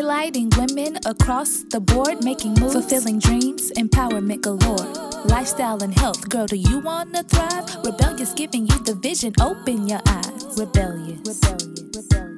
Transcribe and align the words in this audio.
highlighting 0.00 0.56
women 0.56 0.98
across 1.04 1.62
the 1.64 1.78
board, 1.78 2.24
making 2.24 2.54
moves, 2.54 2.72
fulfilling 2.72 3.18
dreams, 3.18 3.70
empowerment 3.72 4.40
galore. 4.40 4.86
Lifestyle 5.26 5.82
and 5.82 5.92
health, 5.98 6.28
girl, 6.28 6.46
do 6.46 6.56
you 6.56 6.78
wanna 6.78 7.22
thrive? 7.24 7.76
Rebellious 7.84 8.32
giving 8.32 8.66
you 8.66 8.78
the 8.84 8.94
vision, 8.94 9.32
open 9.40 9.86
your 9.86 10.00
eyes. 10.06 10.58
Rebellious. 10.58 11.20
Rebellious. 11.26 12.12
All 12.14 12.29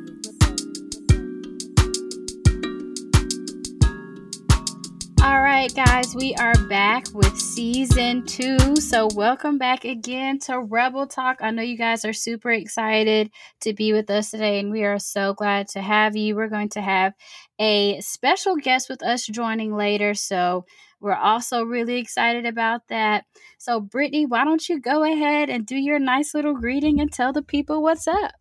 right, 5.63 5.75
guys, 5.77 6.13
we 6.17 6.35
are 6.41 6.59
back 6.67 7.07
with 7.15 7.39
season 7.39 8.27
two. 8.27 8.75
So, 8.75 9.09
welcome 9.15 9.59
back 9.59 9.85
again 9.85 10.41
to 10.41 10.59
Rebel 10.59 11.07
Talk. 11.07 11.37
I 11.41 11.53
know 11.53 11.63
you 11.63 11.79
guys 11.79 12.05
are 12.05 12.13
super 12.13 12.51
excited 12.51 13.31
to 13.61 13.73
be 13.73 13.93
with 13.93 14.11
us 14.11 14.33
today, 14.33 14.59
and 14.59 14.73
we 14.73 14.83
are 14.83 14.99
so 14.99 15.35
glad 15.35 15.69
to 15.69 15.81
have 15.81 16.17
you. 16.17 16.35
We're 16.35 16.49
going 16.49 16.71
to 16.71 16.81
have 16.81 17.13
a 17.61 18.01
special 18.01 18.57
guest 18.57 18.89
with 18.89 19.05
us 19.05 19.25
joining 19.25 19.77
later. 19.77 20.15
So, 20.15 20.65
we're 20.99 21.15
also 21.15 21.63
really 21.63 21.99
excited 21.99 22.45
about 22.45 22.89
that. 22.89 23.25
So, 23.59 23.79
Brittany, 23.79 24.27
why 24.27 24.43
don't 24.43 24.69
you 24.69 24.81
go 24.81 25.05
ahead 25.05 25.49
and 25.49 25.65
do 25.65 25.77
your 25.77 26.01
nice 26.01 26.35
little 26.35 26.55
greeting 26.55 27.01
and 27.01 27.13
tell 27.13 27.33
the 27.33 27.41
people 27.41 27.85
what's 27.85 28.09
up? 28.09 28.33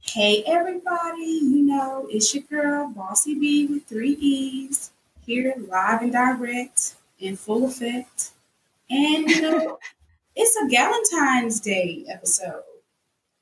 Hey, 0.00 0.44
everybody, 0.46 1.40
you 1.42 1.62
know, 1.62 2.06
it's 2.10 2.34
your 2.34 2.44
girl, 2.44 2.92
Bossy 2.94 3.34
B 3.34 3.66
with 3.66 3.86
three 3.86 4.18
E's 4.20 4.90
here 5.26 5.54
live 5.68 6.02
and 6.02 6.12
direct 6.12 6.94
in 7.18 7.36
full 7.36 7.66
effect. 7.66 8.30
And 8.88 9.28
you 9.28 9.42
know, 9.42 9.78
it's 10.36 10.56
a 10.56 10.68
Valentine's 10.68 11.60
Day 11.60 12.04
episode. 12.08 12.62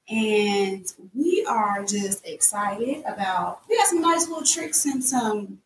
And 0.09 0.85
we 1.15 1.47
are 1.49 1.85
just 1.85 2.27
excited 2.27 3.05
about 3.07 3.61
we 3.69 3.77
got 3.77 3.87
some 3.87 4.03
nice 4.03 4.29
little 4.29 4.45
tricks 4.45 4.85
and 4.87 5.05
some 5.05 5.59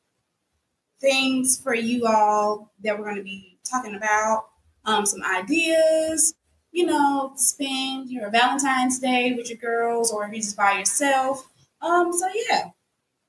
things 1.00 1.58
for 1.58 1.75
you 1.75 2.06
all 2.06 2.72
that 2.82 2.98
we're 2.98 3.05
going 3.05 3.16
to 3.16 3.22
be 3.22 3.58
talking 3.69 3.94
about. 3.94 4.47
Um, 4.84 5.05
some 5.06 5.22
ideas, 5.22 6.34
you 6.72 6.86
know, 6.86 7.32
to 7.36 7.42
spend 7.42 8.10
your 8.10 8.30
Valentine's 8.30 8.98
Day 8.98 9.34
with 9.34 9.50
your 9.50 9.58
girls 9.58 10.12
or 10.12 10.25
if 10.25 10.32
you're 10.32 10.41
just 10.41 10.56
by 10.56 10.78
yourself. 10.78 11.48
Um, 11.82 12.12
so 12.12 12.27
yeah, 12.48 12.70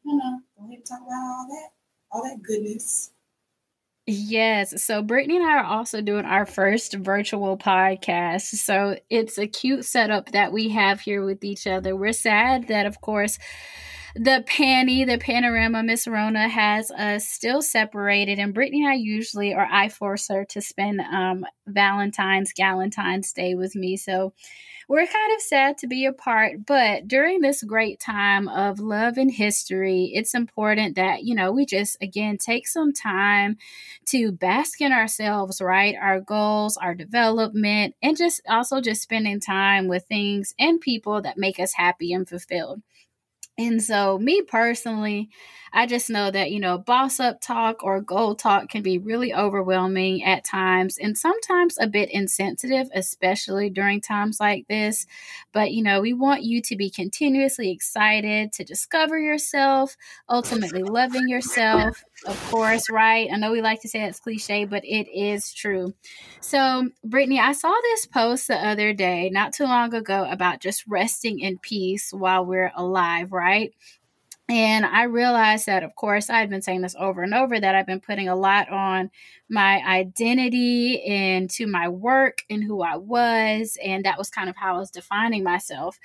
you 0.06 0.16
know, 0.16 0.40
go 0.58 0.66
ahead 0.66 0.78
and 0.78 0.86
talk 0.86 1.02
about 1.02 1.14
all 1.14 1.48
that 1.50 1.70
all 2.12 2.24
that 2.24 2.42
goodness. 2.42 3.12
Yes. 4.06 4.84
So 4.84 5.04
Brittany 5.04 5.38
and 5.38 5.46
I 5.46 5.58
are 5.58 5.64
also 5.64 6.02
doing 6.02 6.26
our 6.26 6.46
first 6.48 6.96
virtual 6.96 7.58
podcast. 7.58 8.42
So 8.42 8.98
it's 9.12 9.38
a 9.38 9.46
cute 9.46 9.86
setup 9.86 10.32
that 10.32 10.52
we 10.52 10.70
have 10.70 11.02
here 11.02 11.24
with 11.24 11.44
each 11.44 11.68
other. 11.68 11.96
We're 11.96 12.14
sad 12.14 12.70
that, 12.70 12.88
of 12.88 13.02
course, 13.02 13.38
the 14.16 14.44
panty, 14.50 15.06
the 15.06 15.20
panorama, 15.20 15.84
Miss 15.84 16.08
Rona 16.08 16.50
has 16.50 16.90
us 16.90 17.28
still 17.28 17.62
separated, 17.62 18.40
and 18.40 18.56
Brittany 18.56 18.84
and 18.84 18.92
I 18.92 18.96
usually, 18.96 19.54
or 19.54 19.68
I 19.72 19.90
force 19.90 20.28
her 20.30 20.44
to 20.46 20.62
spend 20.62 21.02
um, 21.02 21.46
Valentine's, 21.68 22.52
Galentine's 22.52 23.32
Day 23.32 23.54
with 23.54 23.76
me. 23.76 23.96
So 23.96 24.34
we're 24.90 25.06
kind 25.06 25.36
of 25.36 25.42
sad 25.42 25.78
to 25.78 25.88
be 25.88 26.06
apart, 26.06 26.66
but 26.66 27.08
during 27.08 27.42
this 27.42 27.64
great 27.64 28.00
time 28.00 28.48
of 28.50 28.80
love 28.80 29.18
and 29.18 29.31
history, 29.31 30.12
it's 30.16 30.34
important 30.34 30.96
that, 30.96 31.23
you 31.23 31.36
know, 31.36 31.52
we 31.52 31.66
just 31.66 31.96
again 32.02 32.40
take 32.40 32.68
some 32.68 32.92
time 32.92 33.58
to 34.08 34.31
bask 34.31 34.81
in 34.81 34.92
ourselves, 34.92 35.62
right? 35.62 35.96
Our 36.02 36.20
goals, 36.20 36.76
our 36.76 36.96
development, 36.96 37.96
and 38.02 38.18
just 38.18 38.42
also 38.50 38.81
just 38.81 39.04
spending 39.04 39.40
time 39.40 39.88
with 39.88 40.06
things 40.08 40.56
and 40.59 40.81
people 40.81 41.22
that 41.22 41.38
make 41.38 41.59
us 41.59 41.74
happy 41.74 42.12
and 42.12 42.28
fulfilled. 42.28 42.81
And 43.60 43.84
so, 43.84 44.18
me 44.18 44.42
personally, 44.42 45.30
I 45.74 45.86
just 45.86 46.10
know 46.10 46.32
that, 46.32 46.52
you 46.52 46.60
know, 46.62 46.78
boss 46.78 47.20
up 47.20 47.42
talk 47.42 47.84
or 47.84 48.02
goal 48.02 48.36
talk 48.36 48.70
can 48.70 48.82
be 48.82 48.98
really 48.98 49.34
overwhelming 49.34 50.24
at 50.24 50.46
times 50.46 50.97
and 50.97 51.18
sometimes 51.18 51.78
a 51.80 51.86
bit 51.86 52.09
insensitive, 52.09 52.90
especially 52.96 53.69
during 53.69 54.02
times 54.02 54.40
like 54.40 54.68
this. 54.69 55.06
But, 55.52 55.72
you 55.74 55.84
know, 55.84 56.02
we 56.02 56.14
want 56.14 56.44
you 56.44 56.62
to 56.64 56.75
be 56.78 56.90
continuously 56.90 57.69
excited 57.69 58.53
to 58.53 58.64
discover 58.64 59.19
yourself, 59.19 59.98
ultimately 60.30 60.84
loving 60.84 61.28
yourself, 61.28 62.03
of 62.25 62.44
course, 62.44 62.90
right? 62.90 63.30
I 63.31 63.38
know 63.38 63.52
we 63.52 63.62
like 63.62 63.81
to 63.81 63.88
say 63.88 64.00
that's 64.00 64.19
cliche, 64.19 64.66
but 64.66 64.84
it 64.85 65.07
is 65.09 65.53
true. 65.53 65.94
So, 66.41 66.90
Brittany, 67.03 67.40
I 67.40 67.53
saw 67.53 67.74
this 67.84 68.06
post 68.06 68.47
the 68.47 68.56
other 68.56 68.94
day, 68.94 69.30
not 69.30 69.53
too 69.53 69.63
long 69.63 69.94
ago, 69.94 70.25
about 70.30 70.59
just 70.59 70.84
resting 70.88 71.40
in 71.40 71.57
peace 71.59 72.12
while 72.12 72.46
we're 72.46 72.72
alive, 72.75 73.31
right? 73.31 73.74
And 74.52 74.84
I 74.84 75.04
realized 75.04 75.68
that, 75.68 75.84
of 75.84 75.96
course, 75.96 76.28
I 76.28 76.40
had 76.40 76.50
been 76.50 76.64
saying 76.64 76.82
this 76.82 76.96
over 77.00 77.22
and 77.22 77.36
over 77.36 77.60
that 77.60 77.76
I've 77.76 77.86
been 77.86 78.00
putting 78.00 78.30
a 78.30 78.36
lot 78.36 78.68
on 78.72 79.12
my 79.48 79.80
identity 79.88 80.96
into 80.96 81.68
my 81.68 81.88
work 81.88 82.40
and 82.50 82.64
who 82.64 82.82
I 82.82 82.96
was. 82.96 83.78
And 83.84 84.04
that 84.06 84.18
was 84.18 84.32
kind 84.32 84.50
of 84.50 84.56
how 84.56 84.76
I 84.76 84.80
was 84.80 84.90
defining 84.90 85.44
myself. 85.44 86.00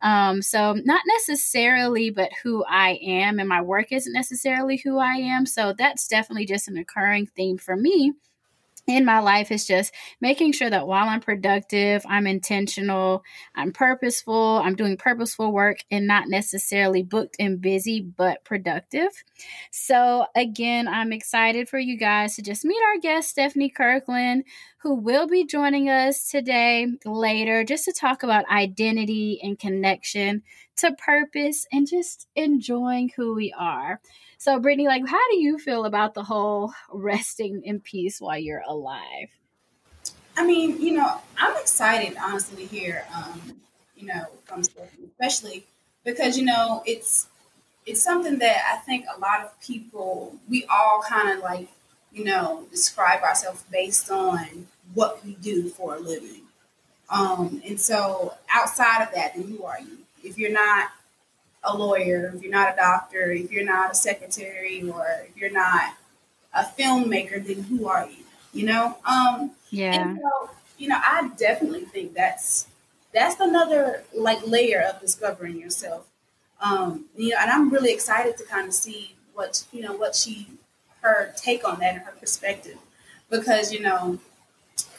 Um, 0.00 0.40
so, 0.40 0.72
not 0.82 1.02
necessarily, 1.06 2.08
but 2.08 2.30
who 2.42 2.64
I 2.64 2.98
am. 3.02 3.38
And 3.38 3.48
my 3.48 3.60
work 3.60 3.92
isn't 3.92 4.14
necessarily 4.14 4.78
who 4.78 4.98
I 4.98 5.16
am. 5.16 5.44
So, 5.44 5.74
that's 5.76 6.08
definitely 6.08 6.46
just 6.46 6.68
an 6.68 6.78
occurring 6.78 7.26
theme 7.36 7.58
for 7.58 7.76
me 7.76 8.14
in 8.86 9.04
my 9.04 9.20
life 9.20 9.50
is 9.50 9.66
just 9.66 9.92
making 10.20 10.52
sure 10.52 10.70
that 10.70 10.86
while 10.86 11.08
I'm 11.08 11.20
productive, 11.20 12.04
I'm 12.08 12.26
intentional, 12.26 13.22
I'm 13.54 13.72
purposeful, 13.72 14.60
I'm 14.64 14.74
doing 14.74 14.96
purposeful 14.96 15.52
work 15.52 15.78
and 15.90 16.06
not 16.06 16.28
necessarily 16.28 17.02
booked 17.02 17.36
and 17.38 17.60
busy, 17.60 18.00
but 18.00 18.44
productive. 18.44 19.10
So, 19.70 20.26
again, 20.34 20.88
I'm 20.88 21.12
excited 21.12 21.68
for 21.68 21.78
you 21.78 21.96
guys 21.96 22.36
to 22.36 22.42
just 22.42 22.64
meet 22.64 22.80
our 22.92 23.00
guest, 23.00 23.30
Stephanie 23.30 23.70
Kirkland, 23.70 24.44
who 24.78 24.94
will 24.94 25.26
be 25.26 25.44
joining 25.44 25.88
us 25.88 26.28
today 26.28 26.86
later 27.04 27.64
just 27.64 27.84
to 27.84 27.92
talk 27.92 28.22
about 28.22 28.48
identity 28.50 29.38
and 29.42 29.58
connection 29.58 30.42
to 30.78 30.92
purpose 30.92 31.66
and 31.70 31.86
just 31.86 32.26
enjoying 32.34 33.10
who 33.16 33.34
we 33.34 33.54
are. 33.58 34.00
So, 34.40 34.58
Brittany, 34.58 34.86
like, 34.86 35.06
how 35.06 35.20
do 35.32 35.36
you 35.38 35.58
feel 35.58 35.84
about 35.84 36.14
the 36.14 36.22
whole 36.22 36.72
resting 36.90 37.60
in 37.62 37.78
peace 37.78 38.22
while 38.22 38.38
you're 38.38 38.62
alive? 38.66 39.28
I 40.34 40.46
mean, 40.46 40.80
you 40.80 40.94
know, 40.94 41.20
I'm 41.36 41.54
excited, 41.58 42.16
honestly, 42.18 42.66
to 42.66 42.74
hear, 42.74 43.04
um, 43.14 43.60
you 43.94 44.06
know, 44.06 44.28
from 44.46 44.64
Stephanie, 44.64 45.08
especially 45.10 45.66
because 46.06 46.38
you 46.38 46.46
know 46.46 46.82
it's 46.86 47.26
it's 47.84 48.00
something 48.00 48.38
that 48.38 48.62
I 48.72 48.76
think 48.78 49.04
a 49.14 49.20
lot 49.20 49.42
of 49.42 49.60
people 49.60 50.34
we 50.48 50.64
all 50.70 51.02
kind 51.06 51.36
of 51.36 51.44
like, 51.44 51.68
you 52.10 52.24
know, 52.24 52.66
describe 52.70 53.22
ourselves 53.22 53.62
based 53.70 54.10
on 54.10 54.66
what 54.94 55.22
we 55.22 55.34
do 55.34 55.68
for 55.68 55.96
a 55.96 56.00
living. 56.00 56.44
Um, 57.10 57.60
and 57.66 57.78
so, 57.78 58.32
outside 58.48 59.02
of 59.02 59.12
that, 59.14 59.34
then 59.34 59.48
who 59.48 59.64
are 59.64 59.80
you? 59.80 59.98
If 60.24 60.38
you're 60.38 60.50
not 60.50 60.92
a 61.62 61.76
lawyer, 61.76 62.32
if 62.34 62.42
you're 62.42 62.52
not 62.52 62.72
a 62.72 62.76
doctor, 62.76 63.32
if 63.32 63.50
you're 63.50 63.64
not 63.64 63.92
a 63.92 63.94
secretary, 63.94 64.82
or 64.88 65.06
if 65.28 65.36
you're 65.36 65.52
not 65.52 65.94
a 66.54 66.64
filmmaker, 66.64 67.44
then 67.44 67.64
who 67.64 67.86
are 67.86 68.06
you? 68.06 68.24
You 68.52 68.66
know? 68.66 68.96
Um, 69.04 69.52
yeah. 69.70 70.16
So, 70.16 70.50
you 70.78 70.88
know, 70.88 70.98
I 70.98 71.30
definitely 71.36 71.84
think 71.84 72.14
that's 72.14 72.66
that's 73.12 73.38
another 73.40 74.04
like 74.14 74.46
layer 74.46 74.80
of 74.82 75.00
discovering 75.00 75.58
yourself. 75.58 76.06
Um, 76.60 77.06
you 77.16 77.30
know, 77.30 77.36
and 77.40 77.50
I'm 77.50 77.70
really 77.70 77.92
excited 77.92 78.36
to 78.38 78.44
kind 78.44 78.68
of 78.68 78.74
see 78.74 79.14
what 79.34 79.64
you 79.72 79.82
know 79.82 79.92
what 79.92 80.14
she 80.14 80.48
her 81.00 81.32
take 81.36 81.66
on 81.66 81.80
that 81.80 81.94
and 81.94 82.02
her 82.02 82.12
perspective 82.12 82.76
because 83.30 83.72
you 83.72 83.80
know, 83.80 84.18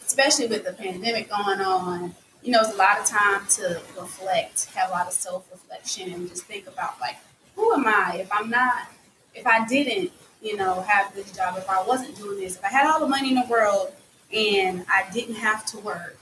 especially 0.06 0.48
with 0.48 0.66
the 0.66 0.74
pandemic 0.74 1.30
going 1.30 1.62
on, 1.62 2.16
you 2.44 2.52
know, 2.52 2.60
it's 2.62 2.74
a 2.74 2.78
lot 2.78 3.00
of 3.00 3.06
time 3.06 3.46
to 3.48 3.82
reflect, 4.00 4.66
have 4.74 4.90
a 4.90 4.92
lot 4.92 5.08
of 5.08 5.14
self 5.14 5.48
reflection, 5.52 6.12
and 6.12 6.28
just 6.28 6.46
think 6.46 6.68
about 6.68 7.00
like, 7.00 7.18
who 7.56 7.74
am 7.74 7.86
I? 7.86 8.18
If 8.22 8.32
I'm 8.32 8.50
not, 8.50 8.88
if 9.36 9.46
I 9.46 9.66
didn't, 9.66 10.12
you 10.42 10.58
know, 10.58 10.82
have 10.82 11.14
this 11.14 11.32
job, 11.32 11.56
if 11.58 11.70
I 11.70 11.84
wasn't 11.84 12.18
doing 12.18 12.40
this, 12.40 12.56
if 12.56 12.64
I 12.64 12.70
had 12.70 12.88
all 12.88 13.00
the 13.00 13.08
money 13.08 13.30
in 13.30 13.36
the 13.36 13.46
world 13.50 13.94
and 14.34 14.86
I 14.90 15.06
didn't 15.14 15.36
have 15.36 15.66
to 15.68 15.80
work, 15.80 16.18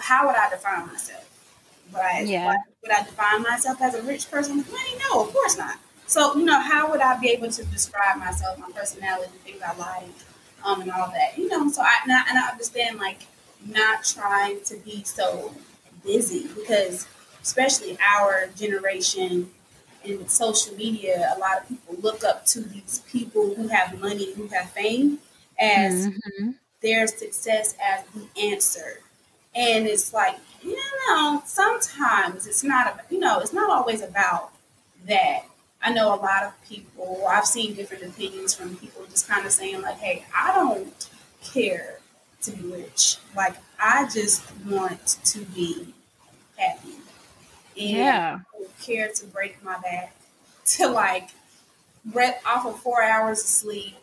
how 0.00 0.26
would 0.26 0.36
I 0.36 0.48
define 0.50 0.86
myself? 0.86 1.26
Would 1.92 2.00
I, 2.00 2.20
yeah. 2.20 2.54
would 2.82 2.92
I 2.92 3.02
define 3.02 3.42
myself 3.42 3.80
as 3.82 3.94
a 3.94 4.02
rich 4.02 4.30
person 4.30 4.58
with 4.58 4.70
money? 4.70 4.90
No, 5.10 5.24
of 5.24 5.32
course 5.32 5.58
not. 5.58 5.78
So, 6.06 6.36
you 6.36 6.44
know, 6.44 6.60
how 6.60 6.90
would 6.90 7.00
I 7.00 7.18
be 7.20 7.28
able 7.30 7.50
to 7.50 7.64
describe 7.66 8.18
myself, 8.18 8.58
my 8.58 8.70
personality, 8.70 9.32
things 9.44 9.62
I 9.62 9.76
like, 9.76 10.10
um, 10.64 10.80
and 10.80 10.90
all 10.92 11.10
that? 11.10 11.36
You 11.36 11.48
know, 11.48 11.68
so 11.70 11.82
I 11.82 11.94
and 12.04 12.12
I, 12.12 12.24
and 12.28 12.38
I 12.38 12.50
understand 12.50 12.98
like 12.98 13.20
not 13.66 14.04
trying 14.04 14.60
to 14.64 14.76
be 14.76 15.04
so 15.04 15.52
busy 16.04 16.48
because 16.54 17.06
especially 17.42 17.98
our 18.16 18.48
generation 18.56 19.50
in 20.04 20.26
social 20.28 20.74
media, 20.76 21.32
a 21.36 21.38
lot 21.38 21.60
of 21.60 21.68
people 21.68 21.96
look 22.00 22.24
up 22.24 22.46
to 22.46 22.60
these 22.60 23.02
people 23.10 23.54
who 23.54 23.68
have 23.68 23.98
money, 24.00 24.32
who 24.34 24.46
have 24.48 24.70
fame, 24.70 25.18
as 25.58 26.08
mm-hmm. 26.08 26.50
their 26.82 27.06
success 27.06 27.76
as 27.84 28.04
the 28.14 28.26
answer. 28.40 29.00
And 29.54 29.86
it's 29.86 30.14
like, 30.14 30.38
you 30.62 30.78
know, 31.08 31.42
sometimes 31.44 32.46
it's 32.46 32.64
not, 32.64 32.94
about, 32.94 33.10
you 33.12 33.18
know, 33.18 33.40
it's 33.40 33.52
not 33.52 33.70
always 33.70 34.02
about 34.02 34.52
that. 35.06 35.44
I 35.82 35.92
know 35.92 36.14
a 36.14 36.16
lot 36.16 36.44
of 36.44 36.52
people, 36.68 37.24
I've 37.28 37.46
seen 37.46 37.74
different 37.74 38.04
opinions 38.04 38.54
from 38.54 38.76
people 38.76 39.04
just 39.10 39.28
kind 39.28 39.46
of 39.46 39.52
saying, 39.52 39.80
like, 39.82 39.96
hey, 39.96 40.24
I 40.36 40.54
don't 40.54 41.10
care 41.42 41.99
to 42.42 42.52
be 42.52 42.68
rich. 42.72 43.16
Like, 43.36 43.56
I 43.78 44.08
just 44.12 44.42
want 44.66 45.18
to 45.24 45.40
be 45.46 45.94
happy. 46.56 46.94
And 47.78 47.90
yeah. 47.90 48.38
I 48.54 48.58
don't 48.58 48.78
care 48.80 49.08
to 49.08 49.26
break 49.26 49.62
my 49.64 49.78
back 49.78 50.14
to 50.64 50.88
like 50.88 51.30
breath 52.04 52.42
off 52.46 52.66
of 52.66 52.78
four 52.80 53.02
hours 53.02 53.40
of 53.40 53.46
sleep 53.46 53.96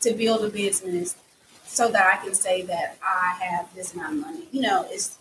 to 0.00 0.12
build 0.12 0.44
a 0.44 0.48
business 0.48 1.16
so 1.66 1.88
that 1.90 2.12
I 2.12 2.24
can 2.24 2.34
say 2.34 2.62
that 2.62 2.98
I 3.02 3.38
have 3.42 3.72
this 3.74 3.94
amount 3.94 4.14
of 4.14 4.20
money. 4.20 4.48
You 4.50 4.62
know, 4.62 4.86
it's 4.88 5.18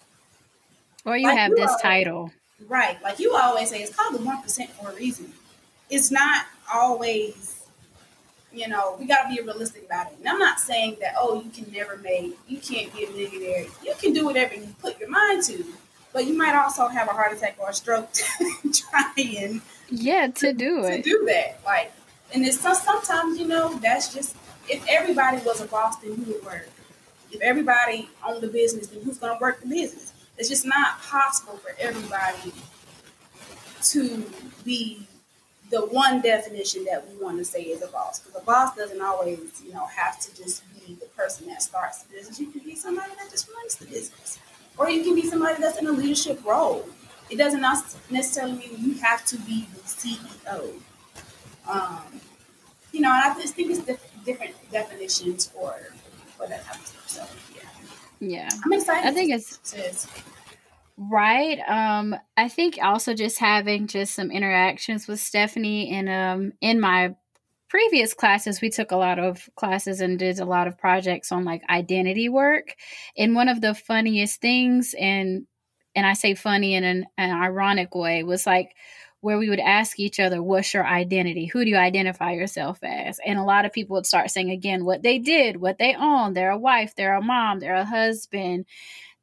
or 1.06 1.18
you 1.18 1.28
like 1.28 1.38
have 1.38 1.50
you 1.50 1.58
this 1.58 1.68
always, 1.68 1.82
title. 1.82 2.32
Right. 2.68 3.02
Like 3.04 3.20
you 3.20 3.36
always 3.36 3.70
say, 3.70 3.82
it's 3.82 3.96
called 3.96 4.16
the 4.20 4.24
one 4.24 4.42
percent 4.42 4.70
for 4.72 4.92
a 4.92 4.96
reason. 4.96 5.32
It's 5.90 6.12
not 6.12 6.46
always, 6.74 7.59
you 8.52 8.68
know, 8.68 8.96
we 9.00 9.06
gotta 9.06 9.30
be 9.30 9.42
realistic 9.42 9.86
about 9.86 10.08
it. 10.12 10.18
And 10.20 10.28
I'm 10.28 10.40
not 10.40 10.60
saying 10.60 10.98
that, 11.02 11.14
oh, 11.18 11.42
you 11.42 11.50
can 11.50 11.72
never 11.72 11.98
make 11.98 12.38
you 12.48 12.58
can't 12.58 12.94
be 12.94 13.06
a 13.06 13.10
millionaire. 13.10 13.66
You 13.84 13.94
can 14.00 14.14
do 14.14 14.26
whatever 14.26 14.56
you 14.56 14.68
put 14.82 15.00
your 15.00 15.10
mind 15.10 15.44
to. 15.46 15.64
But 16.12 16.26
you 16.26 16.36
might 16.36 16.56
also 16.56 16.88
have 16.88 17.08
a 17.08 17.12
heart 17.12 17.34
attack 17.34 17.58
or 17.60 17.70
a 17.70 17.74
stroke 17.74 18.10
trying 18.74 19.62
yeah 19.92 20.28
to 20.28 20.54
do 20.54 20.84
it 20.84 20.98
to 20.98 21.02
do 21.02 21.26
that 21.26 21.60
like 21.66 21.92
and 22.34 22.46
it's 22.46 22.60
sometimes 22.60 23.40
you 23.40 23.48
know 23.48 23.74
that's 23.80 24.14
just 24.14 24.36
if 24.68 24.84
everybody 24.88 25.38
was 25.46 25.62
a 25.62 25.66
boss 25.66 25.98
then 25.98 26.16
who 26.16 26.34
would 26.34 26.46
work 26.46 26.70
if 27.32 27.42
everybody 27.42 28.10
owned 28.26 28.42
the 28.42 28.48
business 28.48 28.88
then 28.88 29.02
who's 29.04 29.18
going 29.18 29.36
to 29.36 29.42
work 29.42 29.62
the 29.62 29.68
business 29.68 30.14
it's 30.38 30.50
just 30.50 30.66
not 30.66 31.02
possible 31.02 31.58
for 31.58 31.76
everybody 31.80 32.54
to 33.82 34.24
be 34.64 35.08
the 35.70 35.82
one 35.82 36.22
definition 36.22 36.84
that 36.86 37.08
we 37.08 37.24
want 37.24 37.38
to 37.38 37.46
say 37.46 37.62
is 37.62 37.82
a 37.82 37.88
boss 37.88 38.20
because 38.20 38.42
a 38.42 38.46
boss 38.46 38.76
doesn't 38.76 39.02
always 39.02 39.62
you 39.66 39.72
know 39.74 39.86
have 39.86 40.20
to 40.20 40.36
just 40.36 40.64
be 40.74 40.96
the 40.96 41.06
person 41.08 41.48
that 41.48 41.62
starts 41.62 42.04
the 42.04 42.14
business 42.14 42.40
you 42.40 42.48
can 42.52 42.62
be 42.62 42.76
somebody 42.76 43.12
that 43.20 43.30
just 43.30 43.50
runs 43.56 43.76
the 43.76 43.86
business 43.86 44.40
or 44.78 44.90
you 44.90 45.04
can 45.04 45.16
be 45.16 45.26
somebody 45.26 45.62
that's 45.62 45.78
in 45.78 45.88
a 45.88 45.92
leadership 45.92 46.44
role 46.46 46.88
it 47.30 47.38
doesn't 47.38 47.62
necessarily 48.10 48.58
mean 48.58 48.76
you 48.80 48.94
have 48.96 49.26
to 49.26 49.38
be 49.38 49.68
the 49.74 49.82
CEO. 49.82 50.74
Um, 51.68 52.22
you 52.92 53.02
know, 53.02 53.12
and 53.12 53.32
I 53.32 53.40
just 53.40 53.54
think 53.54 53.70
it's 53.70 54.02
different 54.26 54.56
definitions 54.72 55.46
for 55.46 55.76
for 56.38 56.48
that 56.48 56.66
type 56.66 56.80
of 56.80 56.88
stuff. 56.88 57.10
So 57.10 57.28
yeah, 57.56 57.70
yeah, 58.20 58.50
I'm 58.66 58.74
excited. 58.74 59.08
I 59.08 59.14
think 59.14 59.32
it's 59.32 59.60
right. 61.00 61.60
Um, 61.68 62.16
I 62.36 62.50
think 62.50 62.78
also 62.82 63.14
just 63.14 63.40
having 63.40 63.88
just 63.88 64.14
some 64.14 64.32
interactions 64.32 65.08
with 65.08 65.20
Stephanie 65.20 65.92
and 65.92 66.10
um 66.10 66.54
in 66.62 66.80
my 66.80 67.16
previous 67.70 68.14
classes 68.14 68.62
we 68.62 68.70
took 68.70 68.92
a 68.92 68.98
lot 68.98 69.20
of 69.20 69.48
classes 69.56 70.02
and 70.02 70.18
did 70.20 70.40
a 70.40 70.46
lot 70.46 70.68
of 70.68 70.78
projects 70.78 71.32
on 71.32 71.46
like 71.46 71.62
identity 71.70 72.28
work 72.28 72.76
and 73.16 73.36
one 73.36 73.48
of 73.48 73.62
the 73.62 73.76
funniest 73.76 74.42
things 74.42 74.96
and 75.00 75.46
and 75.96 76.06
I 76.06 76.14
say 76.14 76.36
funny 76.36 76.76
in 76.76 76.84
an, 76.84 77.06
an 77.18 77.32
ironic 77.32 77.96
way, 77.96 78.24
was 78.24 78.46
like 78.46 78.76
where 79.22 79.38
we 79.38 79.50
would 79.50 79.60
ask 79.60 80.00
each 80.00 80.20
other, 80.20 80.42
What's 80.42 80.74
your 80.74 80.86
identity? 80.86 81.46
Who 81.48 81.64
do 81.64 81.70
you 81.70 81.78
identify 81.78 82.32
yourself 82.32 82.80
as? 82.84 83.20
And 83.26 83.38
a 83.38 83.44
lot 83.44 83.66
of 83.66 83.74
people 83.74 83.96
would 83.96 84.06
start 84.06 84.32
saying 84.32 84.52
again 84.52 84.86
what 84.86 85.04
they 85.04 85.20
did, 85.20 85.58
what 85.58 85.78
they 85.78 85.96
own. 85.96 86.34
They're 86.34 86.52
a 86.52 86.58
wife, 86.58 86.94
they're 86.96 87.16
a 87.16 87.22
mom, 87.22 87.60
they're 87.60 87.76
a 87.76 87.86
husband, 87.86 88.66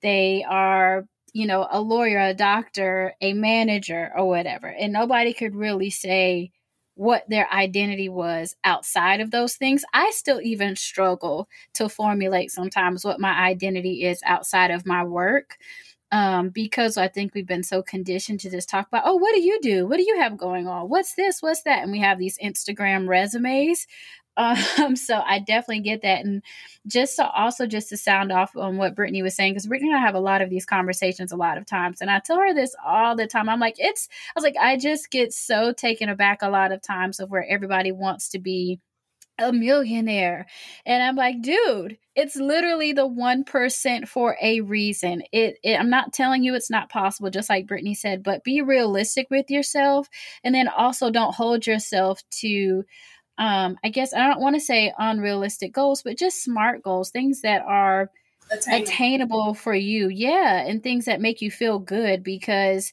they 0.02 0.44
are, 0.48 1.06
you 1.36 1.46
know, 1.46 1.68
a 1.70 1.82
lawyer, 1.82 2.18
a 2.18 2.32
doctor, 2.32 3.12
a 3.20 3.34
manager, 3.34 4.10
or 4.16 4.26
whatever. 4.26 4.68
And 4.68 4.90
nobody 4.90 5.34
could 5.34 5.54
really 5.54 5.90
say 5.90 6.50
what 6.94 7.28
their 7.28 7.46
identity 7.52 8.08
was 8.08 8.56
outside 8.64 9.20
of 9.20 9.30
those 9.30 9.54
things. 9.56 9.84
I 9.92 10.12
still 10.14 10.40
even 10.40 10.76
struggle 10.76 11.46
to 11.74 11.90
formulate 11.90 12.52
sometimes 12.52 13.04
what 13.04 13.20
my 13.20 13.32
identity 13.32 14.04
is 14.04 14.22
outside 14.24 14.70
of 14.70 14.86
my 14.86 15.04
work 15.04 15.58
um, 16.10 16.48
because 16.48 16.96
I 16.96 17.08
think 17.08 17.34
we've 17.34 17.46
been 17.46 17.62
so 17.62 17.82
conditioned 17.82 18.40
to 18.40 18.50
just 18.50 18.70
talk 18.70 18.88
about, 18.88 19.02
oh, 19.04 19.16
what 19.16 19.34
do 19.34 19.42
you 19.42 19.60
do? 19.60 19.86
What 19.86 19.98
do 19.98 20.04
you 20.04 20.18
have 20.18 20.38
going 20.38 20.66
on? 20.66 20.88
What's 20.88 21.16
this? 21.16 21.42
What's 21.42 21.64
that? 21.64 21.82
And 21.82 21.92
we 21.92 22.00
have 22.00 22.18
these 22.18 22.38
Instagram 22.38 23.08
resumes. 23.08 23.86
Um, 24.36 24.96
so 24.96 25.20
I 25.24 25.38
definitely 25.38 25.80
get 25.80 26.02
that. 26.02 26.24
And 26.24 26.42
just 26.86 27.16
to 27.16 27.28
also 27.28 27.66
just 27.66 27.88
to 27.90 27.96
sound 27.96 28.32
off 28.32 28.56
on 28.56 28.76
what 28.76 28.94
Brittany 28.94 29.22
was 29.22 29.34
saying, 29.34 29.54
because 29.54 29.66
Brittany 29.66 29.90
and 29.90 29.98
I 29.98 30.02
have 30.02 30.14
a 30.14 30.20
lot 30.20 30.42
of 30.42 30.50
these 30.50 30.66
conversations 30.66 31.32
a 31.32 31.36
lot 31.36 31.58
of 31.58 31.66
times. 31.66 32.00
And 32.00 32.10
I 32.10 32.20
tell 32.20 32.38
her 32.38 32.54
this 32.54 32.74
all 32.84 33.16
the 33.16 33.26
time. 33.26 33.48
I'm 33.48 33.60
like, 33.60 33.76
it's, 33.78 34.08
I 34.28 34.32
was 34.36 34.44
like, 34.44 34.56
I 34.60 34.76
just 34.76 35.10
get 35.10 35.32
so 35.32 35.72
taken 35.72 36.08
aback 36.08 36.42
a 36.42 36.50
lot 36.50 36.72
of 36.72 36.82
times 36.82 37.20
of 37.20 37.30
where 37.30 37.46
everybody 37.48 37.92
wants 37.92 38.28
to 38.30 38.38
be 38.38 38.80
a 39.38 39.52
millionaire. 39.52 40.46
And 40.86 41.02
I'm 41.02 41.16
like, 41.16 41.42
dude, 41.42 41.98
it's 42.14 42.36
literally 42.36 42.92
the 42.92 43.06
1% 43.06 44.08
for 44.08 44.36
a 44.40 44.60
reason. 44.62 45.22
It, 45.32 45.58
it, 45.62 45.78
I'm 45.78 45.90
not 45.90 46.12
telling 46.12 46.42
you 46.42 46.54
it's 46.54 46.70
not 46.70 46.88
possible, 46.88 47.30
just 47.30 47.50
like 47.50 47.66
Brittany 47.66 47.94
said, 47.94 48.22
but 48.22 48.44
be 48.44 48.62
realistic 48.62 49.26
with 49.30 49.50
yourself. 49.50 50.08
And 50.42 50.54
then 50.54 50.68
also 50.68 51.10
don't 51.10 51.34
hold 51.34 51.66
yourself 51.66 52.22
to, 52.40 52.84
um, 53.38 53.78
I 53.84 53.90
guess 53.90 54.14
I 54.14 54.28
don't 54.28 54.40
want 54.40 54.56
to 54.56 54.60
say 54.60 54.92
unrealistic 54.98 55.72
goals, 55.72 56.02
but 56.02 56.18
just 56.18 56.42
smart 56.42 56.82
goals, 56.82 57.10
things 57.10 57.42
that 57.42 57.62
are 57.62 58.10
attainable. 58.50 58.84
attainable 58.84 59.54
for 59.54 59.74
you. 59.74 60.08
Yeah. 60.08 60.64
And 60.66 60.82
things 60.82 61.04
that 61.04 61.20
make 61.20 61.42
you 61.42 61.50
feel 61.50 61.78
good 61.78 62.22
because 62.22 62.92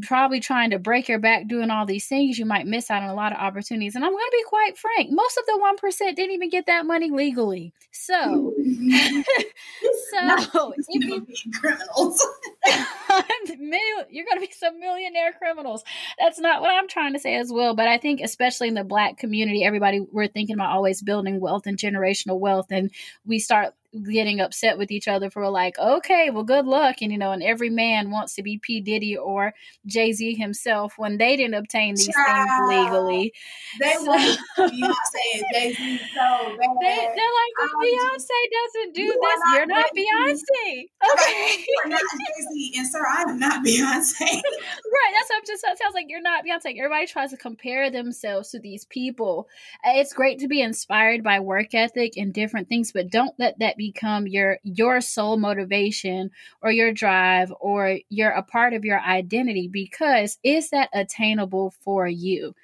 probably 0.00 0.40
trying 0.40 0.70
to 0.70 0.78
break 0.78 1.08
your 1.08 1.18
back 1.18 1.46
doing 1.46 1.70
all 1.70 1.84
these 1.84 2.06
things, 2.06 2.38
you 2.38 2.46
might 2.46 2.66
miss 2.66 2.90
out 2.90 3.02
on 3.02 3.10
a 3.10 3.14
lot 3.14 3.32
of 3.32 3.38
opportunities. 3.38 3.94
And 3.94 4.04
I'm 4.04 4.12
going 4.12 4.24
to 4.24 4.36
be 4.36 4.44
quite 4.48 4.78
frank, 4.78 5.10
most 5.10 5.36
of 5.36 5.44
the 5.46 5.76
1% 5.82 6.16
didn't 6.16 6.30
even 6.30 6.48
get 6.48 6.66
that 6.66 6.86
money 6.86 7.10
legally. 7.10 7.74
So, 7.90 8.54
so 8.56 10.72
if 10.76 10.86
you, 10.88 11.26
criminals, 11.60 12.26
you're 14.10 14.24
going 14.24 14.36
to 14.36 14.40
be 14.40 14.52
some 14.52 14.80
millionaire 14.80 15.32
criminals. 15.32 15.84
That's 16.18 16.38
not 16.38 16.62
what 16.62 16.70
I'm 16.70 16.88
trying 16.88 17.12
to 17.12 17.18
say 17.18 17.36
as 17.36 17.52
well. 17.52 17.74
But 17.74 17.88
I 17.88 17.98
think, 17.98 18.20
especially 18.22 18.68
in 18.68 18.74
the 18.74 18.84
black 18.84 19.18
community, 19.18 19.64
everybody, 19.64 20.00
we're 20.00 20.28
thinking 20.28 20.54
about 20.54 20.70
always 20.70 21.02
building 21.02 21.40
wealth 21.40 21.66
and 21.66 21.76
generational 21.76 22.38
wealth. 22.38 22.68
And 22.70 22.90
we 23.26 23.38
start 23.38 23.74
getting 24.04 24.40
upset 24.40 24.78
with 24.78 24.90
each 24.90 25.06
other 25.06 25.30
for 25.30 25.48
like, 25.50 25.78
okay, 25.78 26.30
well, 26.30 26.44
good 26.44 26.64
luck. 26.64 26.96
And, 27.02 27.12
you 27.12 27.18
know, 27.18 27.32
and 27.32 27.42
every 27.42 27.68
man 27.68 28.10
wants 28.10 28.34
to 28.34 28.42
be 28.42 28.58
P. 28.58 28.80
Diddy 28.80 29.16
or 29.16 29.52
Jay 29.86 30.12
Z 30.12 30.34
himself 30.34 30.94
when 30.96 31.18
they 31.18 31.36
didn't 31.36 31.54
obtain 31.54 31.94
these 31.94 32.08
Child. 32.08 32.70
things 32.70 32.84
legally. 32.84 33.32
They 33.80 33.92
so, 33.94 34.04
want 34.04 34.38
Beyonce 34.58 35.24
and 35.34 35.44
Jay 35.52 35.72
Z 35.74 35.98
so 36.14 36.56
bad. 36.56 36.76
They, 36.80 36.98
are 36.98 37.06
like, 37.06 37.54
well, 37.58 37.68
um, 37.68 37.84
Beyonce 37.84 38.40
doesn't 38.52 38.94
do 38.94 39.02
you 39.02 39.12
this. 39.12 39.40
Not 39.44 39.56
You're 39.56 39.66
not 39.66 39.86
Beyonce. 39.94 40.84
Okay. 41.12 41.64
You're 41.68 41.88
not 41.88 42.00
Jay 42.00 42.42
Z. 42.52 42.72
And 42.78 42.86
sir, 42.88 43.04
I 43.06 43.22
am 43.28 43.38
not 43.38 43.64
Beyonce. 43.64 44.20
right. 44.20 45.12
That's 45.12 45.28
what 45.28 45.36
I'm 45.36 45.42
just, 45.46 45.62
sounds 45.62 45.94
like 45.94 46.06
you're 46.08 46.22
not 46.22 46.44
Beyonce. 46.44 46.78
Everybody 46.78 47.06
tries 47.06 47.30
to 47.30 47.36
compare 47.36 47.90
themselves 47.90 48.50
to 48.50 48.58
these 48.58 48.86
people. 48.86 49.48
It's 49.84 50.14
great 50.14 50.38
to 50.38 50.48
be 50.48 50.62
inspired 50.62 51.22
by 51.22 51.40
work 51.40 51.74
ethic 51.74 52.16
and 52.16 52.32
different 52.32 52.68
things, 52.68 52.92
but 52.92 53.10
don't 53.10 53.34
let 53.38 53.58
that 53.58 53.76
become 53.82 54.28
your 54.28 54.58
your 54.62 55.00
sole 55.00 55.36
motivation 55.36 56.30
or 56.62 56.70
your 56.70 56.92
drive 56.92 57.52
or 57.60 57.98
you're 58.08 58.30
a 58.30 58.42
part 58.42 58.74
of 58.74 58.84
your 58.84 59.00
identity 59.00 59.66
because 59.66 60.38
is 60.44 60.70
that 60.70 60.88
attainable 60.94 61.74
for 61.80 62.06
you 62.06 62.54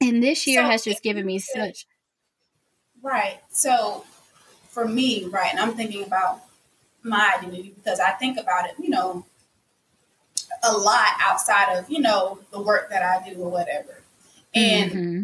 and 0.00 0.22
this 0.22 0.46
year 0.46 0.62
so, 0.62 0.68
has 0.68 0.84
just 0.84 1.02
given 1.02 1.26
me 1.26 1.40
such 1.40 1.86
right 3.02 3.40
so 3.50 4.04
for 4.68 4.86
me 4.86 5.24
right 5.24 5.50
and 5.50 5.58
i'm 5.58 5.74
thinking 5.74 6.04
about 6.04 6.42
my 7.02 7.34
identity 7.36 7.74
because 7.74 7.98
i 7.98 8.12
think 8.12 8.38
about 8.38 8.64
it 8.64 8.76
you 8.78 8.90
know 8.90 9.26
a 10.62 10.72
lot 10.72 11.08
outside 11.20 11.76
of 11.76 11.90
you 11.90 11.98
know 11.98 12.38
the 12.52 12.62
work 12.62 12.88
that 12.90 13.02
i 13.02 13.28
do 13.28 13.36
or 13.40 13.50
whatever 13.50 14.02
and 14.54 14.92
mm-hmm. 14.92 15.22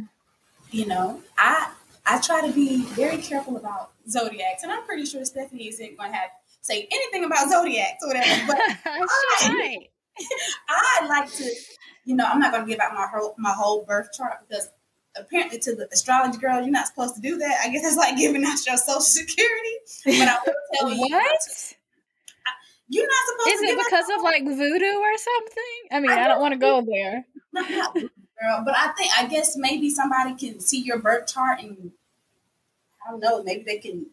you 0.73 0.87
know 0.87 1.21
i 1.39 1.71
I 2.07 2.21
try 2.21 2.47
to 2.47 2.53
be 2.53 2.83
very 2.83 3.17
careful 3.17 3.57
about 3.57 3.94
zodiacs, 4.09 4.63
and 4.63 4.73
I'm 4.73 4.85
pretty 4.85 5.07
sure 5.07 5.25
Stephanie 5.25 5.69
isn't 5.69 5.99
going 5.99 6.11
to 6.11 6.17
have 6.17 6.31
say 6.61 6.89
anything 6.91 7.25
about 7.25 7.49
zodiacs 7.51 8.03
or 8.03 8.09
whatever. 8.09 8.47
But 8.47 8.59
I, 8.87 9.79
I 10.69 11.07
like 11.07 11.33
to, 11.35 11.51
you 12.05 12.17
know, 12.17 12.25
I'm 12.25 12.41
not 12.41 12.53
going 12.53 12.65
to 12.65 12.71
give 12.71 12.81
out 12.81 12.95
my 12.95 13.07
whole 13.13 13.35
my 13.39 13.53
whole 13.53 13.85
birth 13.85 14.09
chart 14.17 14.49
because 14.49 14.69
apparently 15.17 15.59
to 15.61 15.75
the 15.75 15.89
astrology 15.93 16.39
girl, 16.39 16.61
you're 16.61 16.71
not 16.71 16.87
supposed 16.87 17.15
to 17.17 17.21
do 17.21 17.39
that. 17.39 17.61
I 17.63 17.71
guess 17.71 17.85
it's 17.85 17.97
like 17.97 18.17
giving 18.17 18.45
out 18.45 18.59
your 18.67 18.77
social 18.77 19.01
security. 19.01 19.77
But 20.05 20.29
I 20.29 20.39
will 20.45 20.55
tell 20.75 20.91
you 20.91 21.09
what. 21.11 21.75
You're 22.87 23.07
not 23.07 23.15
supposed 23.27 23.49
Is 23.49 23.61
to. 23.61 23.67
Is 23.67 23.73
it 23.73 23.87
because 23.87 24.07
of 24.17 24.23
like 24.23 24.45
voodoo 24.45 24.99
or 24.99 25.19
something? 25.19 25.81
I 25.91 26.01
mean, 26.01 26.11
I, 26.11 26.25
I 26.25 26.29
don't 26.29 26.41
want 26.41 26.53
to 26.53 26.59
go 26.59 26.83
there. 26.83 27.25
Not, 27.53 27.71
not 27.71 27.95
girl. 27.95 28.63
But 28.65 28.75
I 28.77 28.93
think 28.93 29.11
I 29.19 29.27
guess 29.27 29.57
maybe 29.57 29.91
somebody 29.91 30.35
can 30.35 30.61
see 30.61 30.81
your 30.81 30.99
birth 30.99 31.33
chart 31.33 31.61
and 31.61 31.93
I 33.07 33.11
don't 33.11 33.21
know, 33.21 33.43
maybe 33.43 33.65
they 33.67 33.79
can 33.79 34.07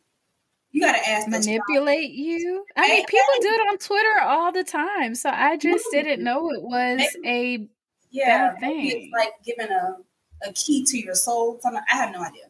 you 0.72 0.82
gotta 0.82 1.08
ask 1.08 1.28
manipulate 1.28 2.12
you. 2.12 2.66
I 2.78 2.88
mean, 2.88 3.06
people 3.06 3.34
do 3.42 3.48
it 3.50 3.68
on 3.70 3.78
Twitter 3.78 4.22
all 4.22 4.52
the 4.54 4.64
time, 4.64 5.16
so 5.16 5.30
I 5.30 5.58
just 5.58 5.86
didn't 5.92 6.24
know 6.24 6.50
it 6.52 6.62
was 6.62 7.02
a 7.26 7.68
yeah, 8.10 8.56
thing. 8.58 8.88
it's 8.88 9.12
like 9.14 9.34
giving 9.46 9.72
a, 9.72 9.98
a 10.48 10.54
key 10.54 10.86
to 10.86 10.98
your 10.98 11.16
soul. 11.16 11.60
Something, 11.62 11.82
I 11.92 11.98
have 11.98 12.14
no 12.14 12.22
idea. 12.22 12.46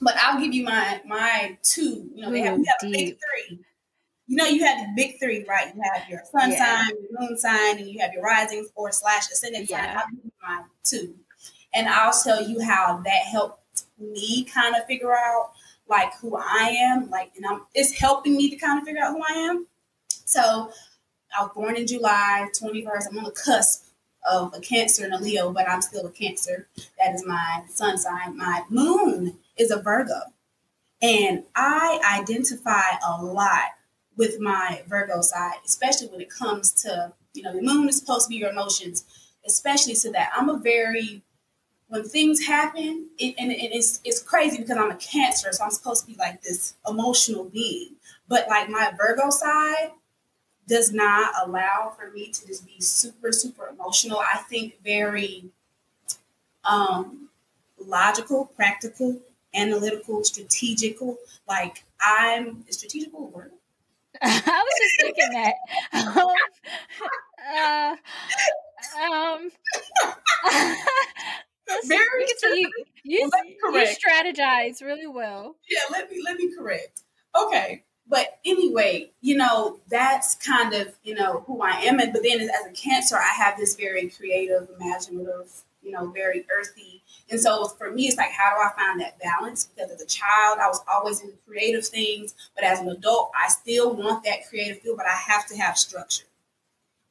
But 0.00 0.16
I'll 0.20 0.40
give 0.40 0.52
you 0.52 0.64
my 0.64 1.00
my 1.06 1.56
two. 1.62 2.10
You 2.12 2.22
know, 2.22 2.32
they 2.32 2.40
have, 2.40 2.58
we 2.58 2.64
have 2.64 2.90
a 2.90 2.90
big 2.90 3.18
three. 3.48 3.60
You 4.26 4.36
know, 4.36 4.46
you 4.46 4.64
have 4.64 4.78
the 4.78 4.92
big 4.96 5.20
three, 5.20 5.44
right? 5.48 5.72
You 5.74 5.82
have 5.92 6.08
your 6.08 6.22
sun 6.32 6.50
yeah. 6.50 6.86
sign, 6.86 6.96
your 7.02 7.20
moon 7.20 7.38
sign, 7.38 7.78
and 7.78 7.86
you 7.86 8.00
have 8.00 8.12
your 8.12 8.22
rising 8.22 8.66
or 8.74 8.90
slash 8.90 9.30
ascendant 9.30 9.70
yeah. 9.70 9.86
sign. 9.86 9.96
I'll 9.96 10.10
give 10.10 10.24
you 10.24 10.32
my 10.42 10.62
two. 10.82 11.14
And 11.72 11.88
I'll 11.88 12.12
tell 12.12 12.42
you 12.42 12.60
how 12.62 13.00
that 13.04 13.24
helped 13.30 13.84
me 13.98 14.44
kind 14.44 14.74
of 14.74 14.86
figure 14.86 15.12
out 15.12 15.52
like 15.88 16.14
who 16.20 16.36
I 16.36 16.74
am. 16.80 17.10
Like, 17.10 17.32
and 17.36 17.46
I'm 17.46 17.62
it's 17.74 17.92
helping 17.92 18.36
me 18.36 18.50
to 18.50 18.56
kind 18.56 18.78
of 18.78 18.84
figure 18.86 19.02
out 19.02 19.12
who 19.12 19.22
I 19.22 19.34
am. 19.34 19.66
So 20.08 20.70
I 21.38 21.42
was 21.42 21.52
born 21.54 21.76
in 21.76 21.86
July 21.86 22.48
21st. 22.60 23.08
I'm 23.10 23.18
on 23.18 23.24
the 23.24 23.30
cusp 23.30 23.86
of 24.30 24.54
a 24.54 24.60
Cancer 24.60 25.04
and 25.04 25.14
a 25.14 25.18
Leo, 25.18 25.52
but 25.52 25.68
I'm 25.68 25.82
still 25.82 26.06
a 26.06 26.10
Cancer. 26.10 26.68
That 26.98 27.14
is 27.14 27.26
my 27.26 27.64
sun 27.68 27.98
sign. 27.98 28.36
My 28.36 28.62
moon 28.68 29.38
is 29.56 29.70
a 29.70 29.80
Virgo. 29.80 30.20
And 31.02 31.44
I 31.54 32.00
identify 32.18 32.96
a 33.06 33.22
lot 33.22 33.72
with 34.16 34.40
my 34.40 34.82
Virgo 34.88 35.20
side, 35.20 35.56
especially 35.66 36.08
when 36.08 36.20
it 36.20 36.30
comes 36.30 36.72
to, 36.82 37.12
you 37.34 37.42
know, 37.42 37.52
the 37.52 37.60
moon 37.60 37.88
is 37.88 37.98
supposed 37.98 38.26
to 38.26 38.30
be 38.30 38.36
your 38.36 38.50
emotions, 38.50 39.04
especially 39.46 39.94
to 39.94 40.10
that. 40.12 40.30
I'm 40.34 40.48
a 40.48 40.58
very, 40.58 41.22
when 41.94 42.02
things 42.02 42.44
happen, 42.44 43.06
it, 43.18 43.36
and, 43.38 43.52
and 43.52 43.72
it's, 43.72 44.00
it's 44.04 44.20
crazy 44.20 44.58
because 44.58 44.76
I'm 44.76 44.90
a 44.90 44.96
Cancer, 44.96 45.52
so 45.52 45.62
I'm 45.62 45.70
supposed 45.70 46.04
to 46.04 46.10
be 46.10 46.16
like 46.18 46.42
this 46.42 46.74
emotional 46.88 47.44
being. 47.44 47.90
But 48.26 48.48
like 48.48 48.68
my 48.68 48.92
Virgo 48.98 49.30
side, 49.30 49.92
does 50.66 50.92
not 50.92 51.32
allow 51.46 51.94
for 51.96 52.10
me 52.10 52.32
to 52.32 52.46
just 52.48 52.66
be 52.66 52.80
super, 52.80 53.30
super 53.30 53.68
emotional. 53.68 54.18
I 54.18 54.38
think 54.38 54.82
very 54.82 55.44
um, 56.64 57.28
logical, 57.78 58.46
practical, 58.56 59.20
analytical, 59.54 60.24
strategical. 60.24 61.18
Like 61.46 61.84
I'm 62.00 62.64
a 62.68 62.72
strategical 62.72 63.28
word. 63.28 63.52
I 64.22 64.64
was 64.64 64.74
just 64.80 65.00
thinking 65.00 65.30
that. 65.30 65.54
Um, 66.16 66.34
uh, 67.56 67.96
um, 69.12 69.50
very 71.86 72.26
you, 72.54 72.70
you, 73.04 73.30
well, 73.62 73.74
you 73.74 73.86
strategize 73.86 74.82
really 74.82 75.06
well. 75.06 75.56
Yeah, 75.70 75.80
let 75.90 76.10
me 76.10 76.22
let 76.24 76.36
me 76.36 76.54
correct. 76.56 77.02
Okay, 77.36 77.84
but 78.06 78.38
anyway, 78.44 79.10
you 79.20 79.36
know, 79.36 79.80
that's 79.88 80.34
kind 80.34 80.74
of, 80.74 80.94
you 81.02 81.14
know, 81.14 81.42
who 81.46 81.62
I 81.62 81.72
am. 81.82 81.98
And 82.00 82.12
but 82.12 82.22
then 82.22 82.40
as 82.40 82.66
a 82.68 82.72
cancer, 82.72 83.16
I 83.16 83.32
have 83.36 83.56
this 83.56 83.76
very 83.76 84.08
creative, 84.10 84.68
imaginative, 84.78 85.50
you 85.82 85.90
know, 85.90 86.10
very 86.10 86.44
earthy. 86.54 87.02
And 87.30 87.40
so 87.40 87.66
for 87.66 87.90
me, 87.90 88.06
it's 88.06 88.16
like, 88.16 88.30
how 88.30 88.54
do 88.54 88.60
I 88.60 88.70
find 88.76 89.00
that 89.00 89.18
balance? 89.20 89.64
Because 89.66 89.90
as 89.90 90.02
a 90.02 90.06
child, 90.06 90.58
I 90.60 90.68
was 90.68 90.82
always 90.92 91.20
in 91.22 91.32
creative 91.46 91.86
things, 91.86 92.34
but 92.54 92.64
as 92.64 92.80
an 92.80 92.88
adult, 92.88 93.30
I 93.34 93.48
still 93.48 93.94
want 93.94 94.24
that 94.24 94.46
creative 94.48 94.80
feel, 94.80 94.96
but 94.96 95.06
I 95.06 95.16
have 95.16 95.46
to 95.46 95.56
have 95.56 95.78
structure. 95.78 96.24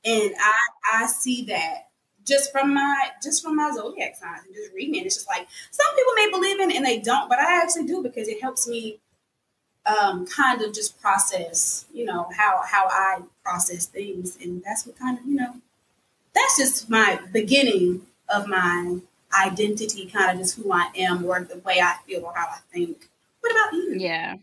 And 0.06 0.34
I 0.40 1.04
I 1.04 1.06
see 1.08 1.46
that 1.46 1.90
just 2.26 2.52
from 2.52 2.74
my 2.74 3.10
just 3.22 3.44
from 3.44 3.56
my 3.56 3.72
zodiac 3.76 4.16
signs 4.16 4.46
and 4.46 4.56
just 4.56 4.74
reading 4.74 4.96
it. 4.96 5.06
It's 5.06 5.16
just 5.16 5.28
like 5.28 5.48
some 5.72 5.96
people 5.96 6.14
may 6.16 6.30
believe 6.32 6.60
in 6.60 6.76
and 6.76 6.86
they 6.86 7.00
don't, 7.00 7.30
but 7.30 7.40
I 7.40 7.62
actually 7.62 7.86
do 7.86 8.02
because 8.02 8.28
it 8.28 8.42
helps 8.42 8.68
me 8.68 9.00
um, 9.86 10.26
kind 10.26 10.62
of 10.62 10.74
just 10.74 11.02
process, 11.02 11.86
you 11.94 12.06
know, 12.06 12.30
how 12.36 12.62
how 12.66 12.88
I 12.88 13.22
process 13.44 13.86
things, 13.86 14.38
and 14.42 14.64
that's 14.64 14.86
what 14.86 14.98
kind 14.98 15.20
of 15.20 15.26
you 15.26 15.36
know, 15.36 15.56
that's 16.34 16.58
just 16.58 16.90
my 16.90 17.20
beginning 17.32 18.08
of 18.30 18.48
my 18.48 19.00
identity, 19.38 20.06
kind 20.06 20.32
of 20.32 20.38
just 20.38 20.58
who 20.58 20.72
I 20.72 20.90
am, 20.96 21.26
or 21.26 21.42
the 21.42 21.58
way 21.60 21.80
I 21.82 21.96
feel, 22.06 22.24
or 22.24 22.34
how 22.34 22.46
I 22.46 22.60
think. 22.72 23.10
What 23.42 23.52
about 23.52 23.74
you? 23.74 23.96
Yeah. 23.98 24.38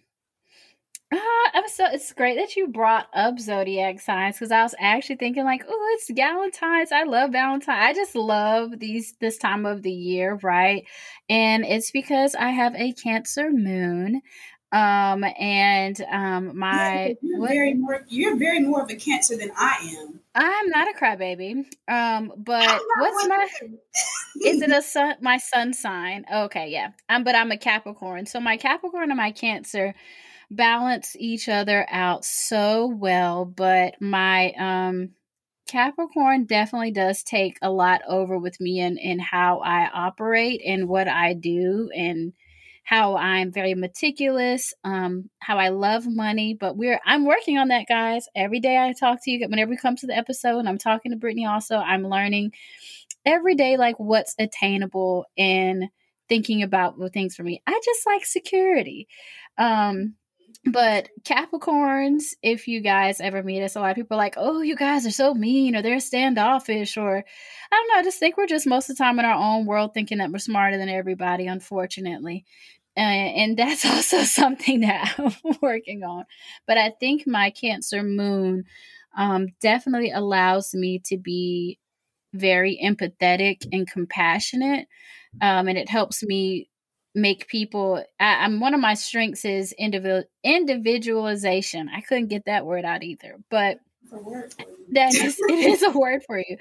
Uh, 1.13 1.63
so 1.67 1.87
it's 1.87 2.13
great 2.13 2.37
that 2.37 2.57
you 2.57 2.69
brought 2.69 3.09
up 3.15 3.39
zodiac 3.39 4.01
signs 4.01 4.37
because 4.37 4.53
I 4.53 4.63
was 4.63 4.75
actually 4.79 5.17
thinking 5.17 5.45
like, 5.45 5.65
oh, 5.69 5.91
it's 5.95 6.11
Valentine's. 6.11 6.93
I 6.93 7.05
love 7.05 7.33
Valentine. 7.33 7.83
I 7.83 7.93
just 7.95 8.15
love 8.15 8.79
these 8.79 9.15
this 9.21 9.39
time 9.39 9.67
of 9.67 9.83
the 9.83 9.91
year, 9.91 10.39
right? 10.43 10.85
And 11.29 11.65
it's 11.65 11.91
because 11.91 12.35
I 12.35 12.51
have 12.51 12.75
a 12.77 12.93
Cancer 12.93 13.51
moon. 13.51 14.23
Um, 14.73 15.25
and 15.25 16.01
um, 16.13 16.57
my 16.57 17.17
you're 17.23 17.49
very 17.49 17.75
more 17.75 18.05
you're 18.09 18.37
very 18.37 18.61
more 18.61 18.83
of 18.83 18.91
a 18.91 18.95
cancer 18.95 19.37
than 19.37 19.51
I 19.59 19.97
am. 19.99 20.21
I'm 20.33 20.69
not 20.69 20.87
a 20.89 20.97
crybaby. 20.97 21.65
Um, 21.89 22.33
but 22.39 22.81
what's 22.99 23.27
my 23.27 23.49
is 24.45 24.63
it 24.63 24.71
a 24.71 24.81
sun 24.83 25.17
my 25.21 25.39
sun 25.39 25.73
sign? 25.73 26.25
Okay, 26.33 26.69
yeah. 26.69 26.91
Um, 27.09 27.25
but 27.25 27.35
I'm 27.35 27.51
a 27.51 27.59
Capricorn. 27.59 28.27
So 28.27 28.39
my 28.39 28.57
Capricorn 28.57 29.11
and 29.11 29.17
my 29.17 29.33
Cancer 29.33 29.93
balance 30.51 31.15
each 31.19 31.49
other 31.49 31.87
out 31.91 32.25
so 32.25 32.87
well, 32.87 33.45
but 33.45 34.01
my 34.01 34.53
um 34.59 35.11
Capricorn 35.71 36.47
definitely 36.47 36.91
does 36.91 37.23
take 37.23 37.57
a 37.63 37.71
lot 37.71 38.01
over 38.09 38.37
with 38.37 38.61
me 38.61 38.81
in, 38.81 38.99
in 38.99 39.21
how 39.21 39.61
I 39.61 39.89
operate 39.89 40.61
and 40.67 40.89
what 40.89 41.07
I 41.07 41.33
do 41.33 41.91
and 41.95 42.33
how 42.83 43.17
I'm 43.17 43.53
very 43.53 43.75
meticulous, 43.75 44.75
um, 44.83 45.31
how 45.39 45.59
I 45.59 45.69
love 45.69 46.09
money. 46.09 46.57
But 46.59 46.77
we're 46.77 46.99
I'm 47.07 47.25
working 47.25 47.57
on 47.57 47.69
that, 47.69 47.87
guys. 47.89 48.27
Every 48.35 48.59
day 48.59 48.77
I 48.77 48.93
talk 48.93 49.21
to 49.23 49.31
you, 49.31 49.47
whenever 49.47 49.71
we 49.71 49.77
come 49.77 49.95
to 49.97 50.09
the 50.09 50.17
episode, 50.17 50.59
and 50.59 50.69
I'm 50.69 50.79
talking 50.79 51.13
to 51.13 51.17
Brittany 51.17 51.47
also, 51.47 51.77
I'm 51.77 52.05
learning 52.05 52.53
every 53.25 53.55
day 53.55 53.77
like 53.77 53.95
what's 53.99 54.35
attainable 54.41 55.27
and 55.39 55.85
thinking 56.29 56.65
about 56.65 56.97
things 57.13 57.37
for 57.37 57.45
me. 57.45 57.63
I 57.65 57.81
just 57.85 58.07
like 58.07 58.25
security. 58.25 59.07
Um, 59.57 60.15
but 60.65 61.09
Capricorns, 61.23 62.35
if 62.43 62.69
you 62.69 62.81
guys 62.81 63.21
ever 63.21 63.43
meet 63.43 63.63
us, 63.63 63.77
a 63.77 63.81
lot 63.81 63.91
of 63.91 63.97
people 63.97 64.17
are 64.17 64.19
like, 64.19 64.35
oh, 64.37 64.61
you 64.61 64.77
guys 64.77 65.07
are 65.07 65.11
so 65.11 65.33
mean 65.33 65.75
or 65.75 65.83
they're 65.83 66.01
standoffish 66.01 66.99
or 66.99 67.17
I 67.17 67.77
don't 67.77 67.89
know. 67.89 68.01
I 68.01 68.03
just 68.03 68.19
think 68.19 68.37
we're 68.37 68.47
just 68.47 68.67
most 68.67 68.91
of 68.91 68.97
the 68.97 69.03
time 69.03 69.19
in 69.19 69.25
our 69.25 69.35
own 69.35 69.65
world 69.65 69.95
thinking 69.95 70.19
that 70.19 70.31
we're 70.31 70.39
smarter 70.39 70.77
than 70.77 70.91
everybody, 70.91 71.47
unfortunately. 71.47 72.45
Uh, 72.97 73.01
and 73.01 73.57
that's 73.57 73.85
also 73.87 74.23
something 74.23 74.81
that 74.81 75.15
I'm 75.19 75.57
working 75.63 76.03
on. 76.03 76.25
But 76.67 76.77
I 76.77 76.91
think 77.01 77.27
my 77.27 77.51
Cancer 77.51 78.03
moon 78.03 78.65
um, 79.17 79.49
definitely 79.61 80.11
allows 80.11 80.75
me 80.75 81.01
to 81.07 81.17
be 81.17 81.79
very 82.35 82.79
empathetic 82.85 83.67
and 83.73 83.91
compassionate. 83.91 84.87
Um, 85.41 85.69
and 85.69 85.79
it 85.79 85.89
helps 85.89 86.23
me 86.23 86.70
make 87.15 87.49
people 87.49 88.05
I, 88.21 88.45
am 88.45 88.61
one 88.61 88.75
of 88.75 88.81
my 88.81 88.95
strengths 88.95 89.45
is 89.45 89.73
individual 89.73 90.25
individualization. 90.45 91.89
I 91.89 92.01
couldn't 92.03 92.29
get 92.29 92.45
that 92.47 92.67
word 92.67 92.85
out 92.85 93.03
either 93.03 93.37
but 93.51 93.79
that 94.93 95.15
is 95.15 95.37
it 95.49 95.67
is 95.67 95.83
a 95.83 95.91
word 95.91 96.23
for 96.27 96.39
you. 96.39 96.57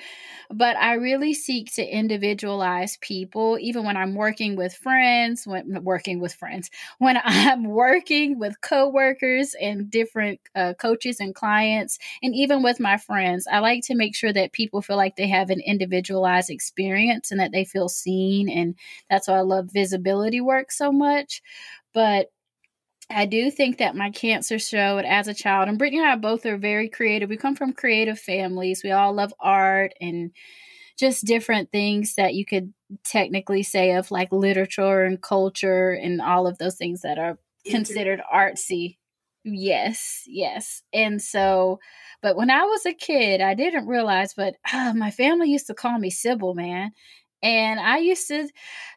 But 0.52 0.78
i 0.78 0.94
really 0.94 1.34
seek 1.34 1.74
to 1.76 1.84
individualize 1.86 2.98
people 3.02 3.58
even 3.62 3.86
when 3.86 3.98
i'm 3.98 4.16
working 4.16 4.56
with 4.56 4.74
friends 4.76 5.46
when 5.48 5.84
working 5.84 6.20
with 6.20 6.34
friends 6.34 6.70
when 7.00 7.20
i'm 7.24 7.66
working 7.66 8.40
with 8.40 8.62
coworkers 8.62 9.56
and 9.62 9.90
different 9.90 10.40
uh, 10.56 10.74
coaches 10.76 11.20
and 11.20 11.36
clients 11.36 12.00
and 12.24 12.36
even 12.36 12.64
with 12.64 12.80
my 12.80 12.98
friends. 12.98 13.48
I 13.52 13.60
like 13.60 13.84
to 13.86 13.96
make 13.96 14.16
sure 14.16 14.34
that 14.34 14.54
people 14.54 14.82
feel 14.82 14.98
like 14.98 15.16
they 15.16 15.28
have 15.28 15.50
an 15.50 15.62
individualized 15.62 16.50
experience 16.50 17.32
and 17.32 17.40
that 17.40 17.52
they 17.52 17.66
feel 17.66 17.90
seen 17.90 18.50
and 18.50 18.76
that's 19.10 19.28
why 19.28 19.36
i 19.36 19.42
love 19.42 19.70
visibility 19.74 20.42
work 20.42 20.72
so 20.72 20.92
much. 20.92 21.42
But 21.94 22.28
I 23.10 23.26
do 23.26 23.50
think 23.50 23.78
that 23.80 23.96
my 23.96 24.12
cancer 24.12 24.60
showed 24.60 25.04
as 25.06 25.28
a 25.28 25.34
child, 25.34 25.68
and 25.68 25.78
Brittany 25.78 26.00
and 26.00 26.10
I 26.10 26.16
both 26.16 26.46
are 26.46 26.58
very 26.58 26.90
creative. 26.90 27.30
We 27.30 27.38
come 27.38 27.56
from 27.56 27.74
creative 27.74 28.20
families. 28.20 28.84
We 28.84 28.92
all 28.92 29.14
love 29.14 29.34
art 29.40 29.94
and 30.00 30.32
just 30.98 31.26
different 31.26 31.72
things 31.72 32.16
that 32.16 32.36
you 32.36 32.46
could 32.46 32.74
technically 33.04 33.64
say 33.64 33.94
of 33.94 34.12
like 34.12 34.32
literature 34.32 35.04
and 35.04 35.22
culture 35.22 35.92
and 35.92 36.22
all 36.22 36.46
of 36.46 36.58
those 36.58 36.76
things 36.76 37.02
that 37.02 37.18
are 37.18 37.40
considered 37.66 38.22
artsy. 38.34 38.98
Yes, 39.46 40.24
yes. 40.28 40.84
And 40.94 41.22
so, 41.22 41.80
but 42.22 42.36
when 42.36 42.50
I 42.50 42.64
was 42.64 42.86
a 42.86 42.94
kid, 42.94 43.42
I 43.42 43.54
didn't 43.54 43.88
realize, 43.88 44.34
but 44.34 44.56
uh, 44.74 44.94
my 44.96 45.12
family 45.12 45.50
used 45.50 45.68
to 45.68 45.74
call 45.74 45.98
me 45.98 46.10
Sybil, 46.10 46.54
man. 46.54 46.92
And 47.42 47.80
I 47.80 48.00
used 48.00 48.28
to, 48.28 48.50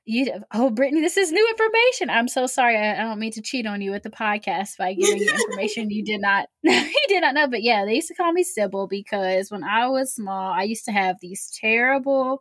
you 0.05 0.33
oh 0.53 0.71
Brittany, 0.71 1.01
this 1.01 1.17
is 1.17 1.31
new 1.31 1.49
information. 1.49 2.11
I'm 2.11 2.27
so 2.27 2.47
sorry. 2.47 2.77
I, 2.77 2.95
I 2.95 3.05
don't 3.05 3.21
mean 3.21 3.33
to 3.33 3.43
cheat 3.43 3.67
on 3.67 3.81
you 3.81 3.93
with 3.93 4.03
the 4.03 4.11
podcast 4.11 4.77
by 4.79 4.95
giving 4.95 5.19
you 5.19 5.31
information 5.31 5.91
you 5.91 6.05
did 6.05 6.21
not 6.21 6.49
you 6.63 6.95
did 7.09 7.21
not 7.21 7.35
know. 7.35 7.47
But 7.47 7.63
yeah, 7.63 7.85
they 7.85 7.95
used 7.95 8.09
to 8.09 8.15
call 8.15 8.33
me 8.33 8.43
Sybil 8.43 8.89
because 8.89 9.51
when 9.51 9.63
I 9.63 9.87
was 9.89 10.15
small, 10.15 10.53
I 10.53 10.65
used 10.65 10.85
to 10.87 10.93
have 10.93 11.17
these 11.21 11.57
terrible, 11.61 12.41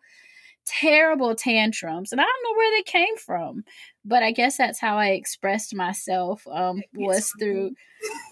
terrible 0.65 1.35
tantrums, 1.35 2.11
and 2.11 2.19
I 2.19 2.23
don't 2.23 2.43
know 2.43 2.57
where 2.57 2.77
they 2.77 2.83
came 2.83 3.17
from. 3.17 3.63
But 4.03 4.23
I 4.23 4.31
guess 4.31 4.57
that's 4.57 4.79
how 4.79 4.97
I 4.97 5.09
expressed 5.09 5.75
myself. 5.75 6.47
Um, 6.51 6.81
was 6.95 7.31
through 7.39 7.71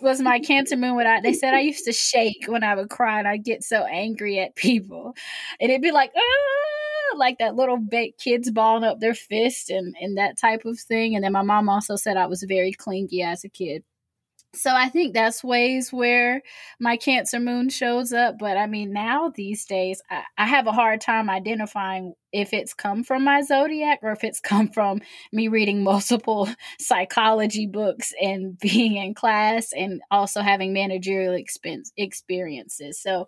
was 0.01 0.19
my 0.21 0.39
Cancer 0.39 0.75
moon. 0.75 0.95
When 0.95 1.05
I 1.05 1.21
they 1.21 1.33
said 1.33 1.53
I 1.53 1.59
used 1.71 1.85
to 1.85 1.93
shake 1.93 2.45
when 2.47 2.63
I 2.63 2.73
would 2.73 2.89
cry, 2.89 3.19
and 3.19 3.27
I'd 3.27 3.45
get 3.45 3.63
so 3.63 3.83
angry 3.83 4.39
at 4.39 4.55
people, 4.55 5.13
and 5.61 5.69
it'd 5.69 5.83
be 5.83 5.91
like, 5.91 6.11
ah 6.17 6.78
like 7.17 7.39
that 7.39 7.55
little 7.55 7.77
big 7.77 8.17
kids 8.17 8.51
balling 8.51 8.83
up 8.83 8.99
their 8.99 9.13
fist 9.13 9.69
and 9.69 9.95
and 9.99 10.17
that 10.17 10.37
type 10.37 10.65
of 10.65 10.79
thing. 10.79 11.15
And 11.15 11.23
then 11.23 11.33
my 11.33 11.41
mom 11.41 11.69
also 11.69 11.95
said 11.95 12.17
I 12.17 12.27
was 12.27 12.43
very 12.43 12.71
clingy 12.73 13.21
as 13.21 13.43
a 13.43 13.49
kid. 13.49 13.83
So 14.55 14.73
I 14.73 14.89
think 14.89 15.13
that's 15.13 15.43
ways 15.43 15.93
where 15.93 16.41
my 16.79 16.97
Cancer 16.97 17.39
moon 17.39 17.69
shows 17.69 18.11
up. 18.11 18.39
But 18.39 18.57
I 18.57 18.65
mean, 18.65 18.91
now 18.91 19.31
these 19.35 19.63
days, 19.65 20.01
I, 20.09 20.23
I, 20.39 20.47
have 20.47 20.65
a 20.65 20.71
hard 20.71 21.01
time 21.01 21.29
identifying 21.29 22.15
if 22.33 22.51
it's 22.51 22.73
come 22.73 23.03
from 23.03 23.23
my 23.23 23.43
zodiac 23.43 23.99
or 24.01 24.11
if 24.11 24.23
it's 24.23 24.39
come 24.41 24.69
from 24.69 25.01
me 25.31 25.49
reading 25.49 25.83
multiple 25.83 26.49
psychology 26.79 27.67
books 27.67 28.11
and 28.19 28.57
being 28.59 28.95
in 28.95 29.13
class 29.13 29.71
and 29.71 30.01
also 30.09 30.41
having 30.41 30.73
managerial 30.73 31.35
expense 31.35 31.91
experiences. 31.95 32.99
So 32.99 33.27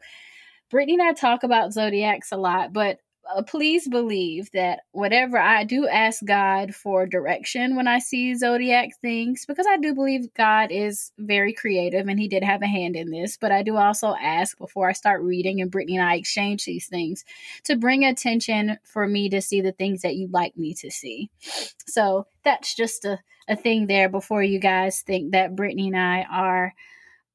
Brittany 0.72 0.94
and 0.94 1.04
I 1.04 1.14
talk 1.14 1.44
about 1.44 1.74
zodiacs 1.74 2.32
a 2.32 2.38
lot, 2.38 2.74
but 2.74 2.98
uh, 3.30 3.44
please 3.44 3.88
believe 3.88 4.52
that 4.52 4.82
whatever 4.92 5.38
I 5.38 5.64
do 5.64 5.88
ask 5.88 6.24
God 6.26 6.74
for 6.74 7.06
direction 7.06 7.76
when 7.76 7.88
I 7.88 8.00
see 8.00 8.36
zodiac 8.36 8.90
things, 9.02 9.46
because 9.46 9.68
I 9.70 9.78
do 9.78 9.94
believe 9.94 10.34
God 10.34 10.72
is 10.72 11.12
very 11.18 11.54
creative 11.54 12.08
and 12.08 12.20
He 12.20 12.28
did 12.28 12.44
have 12.44 12.62
a 12.62 12.68
hand 12.68 12.96
in 12.96 13.12
this. 13.12 13.38
But 13.38 13.52
I 13.52 13.64
do 13.64 13.78
also 13.78 14.16
ask 14.20 14.58
before 14.58 14.90
I 14.90 14.94
start 14.94 15.22
reading, 15.22 15.62
and 15.62 15.72
Brittany 15.72 15.98
and 15.98 16.08
I 16.08 16.16
exchange 16.16 16.66
these 16.66 16.88
things 16.88 17.24
to 17.66 17.76
bring 17.76 18.04
attention 18.04 18.78
for 18.84 19.08
me 19.08 19.30
to 19.30 19.42
see 19.42 19.62
the 19.62 19.72
things 19.72 20.02
that 20.02 20.16
you'd 20.16 20.34
like 20.34 20.58
me 20.58 20.74
to 20.76 20.90
see. 20.92 21.30
So 21.88 22.28
that's 22.46 22.74
just 22.74 23.04
a, 23.04 23.20
a 23.50 23.56
thing 23.58 23.88
there 23.88 24.08
before 24.08 24.42
you 24.42 24.60
guys 24.60 25.02
think 25.02 25.34
that 25.34 25.58
Brittany 25.58 25.88
and 25.88 25.98
I 25.98 26.26
are 26.32 26.74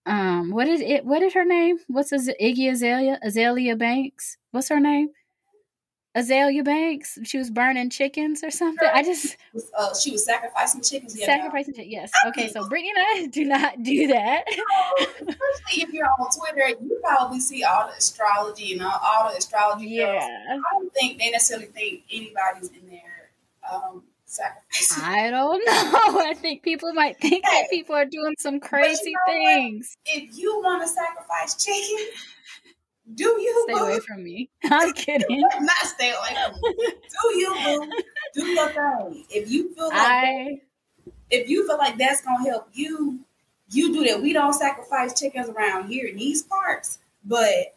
um 0.07 0.51
what 0.51 0.67
is 0.67 0.81
it 0.81 1.05
what 1.05 1.21
is 1.21 1.35
her 1.35 1.45
name 1.45 1.79
what's 1.89 2.13
iggy 2.13 2.71
azalea 2.71 3.19
azealia 3.27 3.77
banks 3.77 4.39
what's 4.53 4.69
her 4.69 4.81
name 4.81 5.09
Azealia 6.17 6.65
Banks. 6.65 7.19
She 7.25 7.37
was 7.37 7.51
burning 7.51 7.91
chickens 7.91 8.43
or 8.43 8.51
something. 8.51 8.89
I 8.91 9.03
just 9.03 9.37
uh, 9.77 9.95
she 9.95 10.11
was 10.13 10.25
sacrificing 10.25 10.81
chickens. 10.81 11.19
Yeah, 11.19 11.27
sacrificing 11.27 11.75
chickens. 11.75 11.93
Yes. 11.93 12.11
Okay, 12.29 12.49
so 12.49 12.67
Brittany 12.69 12.93
and 12.97 13.25
I 13.25 13.27
do 13.31 13.45
not 13.45 13.83
do 13.83 14.07
that. 14.09 14.45
especially 14.99 15.83
if 15.83 15.93
you're 15.93 16.07
on 16.07 16.29
Twitter, 16.31 16.69
you 16.81 16.99
probably 17.05 17.39
see 17.39 17.65
all 17.65 17.89
the 17.89 17.95
astrology 17.95 18.73
and 18.73 18.83
all, 18.83 18.99
all 19.05 19.31
the 19.31 19.37
astrology. 19.37 19.89
Yeah. 19.89 20.07
Girls. 20.07 20.25
I 20.25 20.73
don't 20.73 20.95
think 20.95 21.19
they 21.19 21.31
necessarily 21.31 21.67
think 21.67 22.05
anybody's 22.11 22.71
in 22.71 22.89
there 22.89 23.31
um, 23.71 24.03
sacrificing. 24.25 25.05
I 25.05 25.31
don't 25.31 25.65
know. 25.67 26.21
I 26.21 26.33
think 26.35 26.63
people 26.63 26.95
might 26.95 27.21
think 27.21 27.45
hey, 27.45 27.63
that 27.63 27.71
people 27.71 27.95
are 27.95 28.07
doing 28.07 28.37
some 28.39 28.59
crazy 28.59 29.11
you 29.11 29.13
know 29.13 29.33
things. 29.35 29.97
What? 30.07 30.23
If 30.23 30.39
you 30.39 30.61
want 30.65 30.83
to 30.83 30.89
sacrifice 30.89 31.63
chickens 31.63 32.25
do 33.15 33.25
you 33.25 33.67
stay 33.69 33.81
away 33.81 34.01
from 34.01 34.25
me? 34.25 34.51
I'm 34.65 34.93
kidding. 34.93 35.41
Not 35.61 35.77
stay 35.85 36.11
away 36.11 36.37
from 36.45 36.61
me. 36.61 36.75
Do 36.89 37.39
you 37.39 37.55
boo? 37.55 37.93
Do 38.35 38.47
your 38.47 38.69
thing. 38.69 39.25
If 39.31 39.51
you 39.51 39.75
feel 39.75 39.89
like 39.89 39.95
I, 39.95 40.61
if 41.31 41.49
you 41.49 41.67
feel 41.67 41.79
like 41.79 41.99
that's 41.99 42.23
gonna 42.23 42.49
help 42.49 42.69
you, 42.73 43.21
you 43.71 43.93
do 43.93 44.05
that. 44.05 44.23
We 44.23 44.33
don't 44.33 44.53
sacrifice 44.53 45.19
chickens 45.19 45.49
around 45.49 45.89
here 45.89 46.07
in 46.09 46.17
these 46.17 46.43
parts, 46.43 46.99
but 47.25 47.77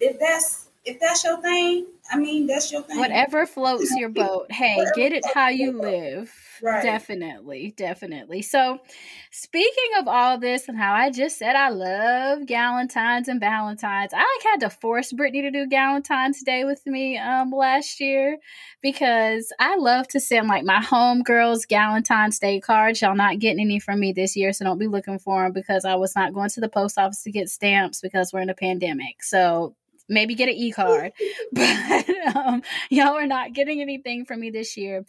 if 0.00 0.18
that's 0.18 0.66
if 0.84 0.98
that's 0.98 1.22
your 1.24 1.40
thing, 1.40 1.86
I 2.10 2.18
mean 2.18 2.46
that's 2.46 2.72
your 2.72 2.82
thing. 2.82 2.98
Whatever 2.98 3.46
floats 3.46 3.94
your 3.96 4.08
boat. 4.10 4.50
Hey, 4.50 4.84
get 4.96 5.12
it 5.12 5.24
how 5.34 5.48
you 5.48 5.72
live. 5.72 6.32
Right. 6.62 6.82
Definitely, 6.82 7.74
definitely. 7.76 8.42
So, 8.42 8.78
speaking 9.30 9.90
of 9.98 10.08
all 10.08 10.38
this 10.38 10.68
and 10.68 10.76
how 10.76 10.92
I 10.92 11.10
just 11.10 11.38
said 11.38 11.56
I 11.56 11.70
love 11.70 12.40
Galentine's 12.40 13.28
and 13.28 13.40
Valentine's, 13.40 14.12
I 14.12 14.18
like 14.18 14.52
had 14.52 14.60
to 14.60 14.70
force 14.70 15.12
Brittany 15.12 15.42
to 15.42 15.50
do 15.50 15.66
Galentine's 15.66 16.42
Day 16.42 16.64
with 16.64 16.86
me 16.86 17.16
um 17.18 17.50
last 17.50 18.00
year 18.00 18.38
because 18.82 19.52
I 19.58 19.76
love 19.76 20.08
to 20.08 20.20
send 20.20 20.48
like 20.48 20.64
my 20.64 20.80
homegirls 20.80 21.66
Galentine's 21.66 22.38
Day 22.38 22.60
cards. 22.60 23.00
Y'all 23.00 23.14
not 23.14 23.38
getting 23.38 23.60
any 23.60 23.78
from 23.78 24.00
me 24.00 24.12
this 24.12 24.36
year, 24.36 24.52
so 24.52 24.64
don't 24.64 24.78
be 24.78 24.88
looking 24.88 25.18
for 25.18 25.42
them 25.42 25.52
because 25.52 25.84
I 25.84 25.94
was 25.94 26.14
not 26.14 26.34
going 26.34 26.50
to 26.50 26.60
the 26.60 26.68
post 26.68 26.98
office 26.98 27.22
to 27.22 27.30
get 27.30 27.48
stamps 27.48 28.00
because 28.00 28.32
we're 28.32 28.40
in 28.40 28.50
a 28.50 28.54
pandemic. 28.54 29.22
So 29.22 29.74
maybe 30.10 30.34
get 30.34 30.48
an 30.48 30.56
e 30.56 30.72
card, 30.72 31.12
but 31.52 32.10
um, 32.34 32.62
y'all 32.90 33.16
are 33.16 33.26
not 33.26 33.54
getting 33.54 33.80
anything 33.80 34.24
from 34.26 34.40
me 34.40 34.50
this 34.50 34.76
year. 34.76 35.04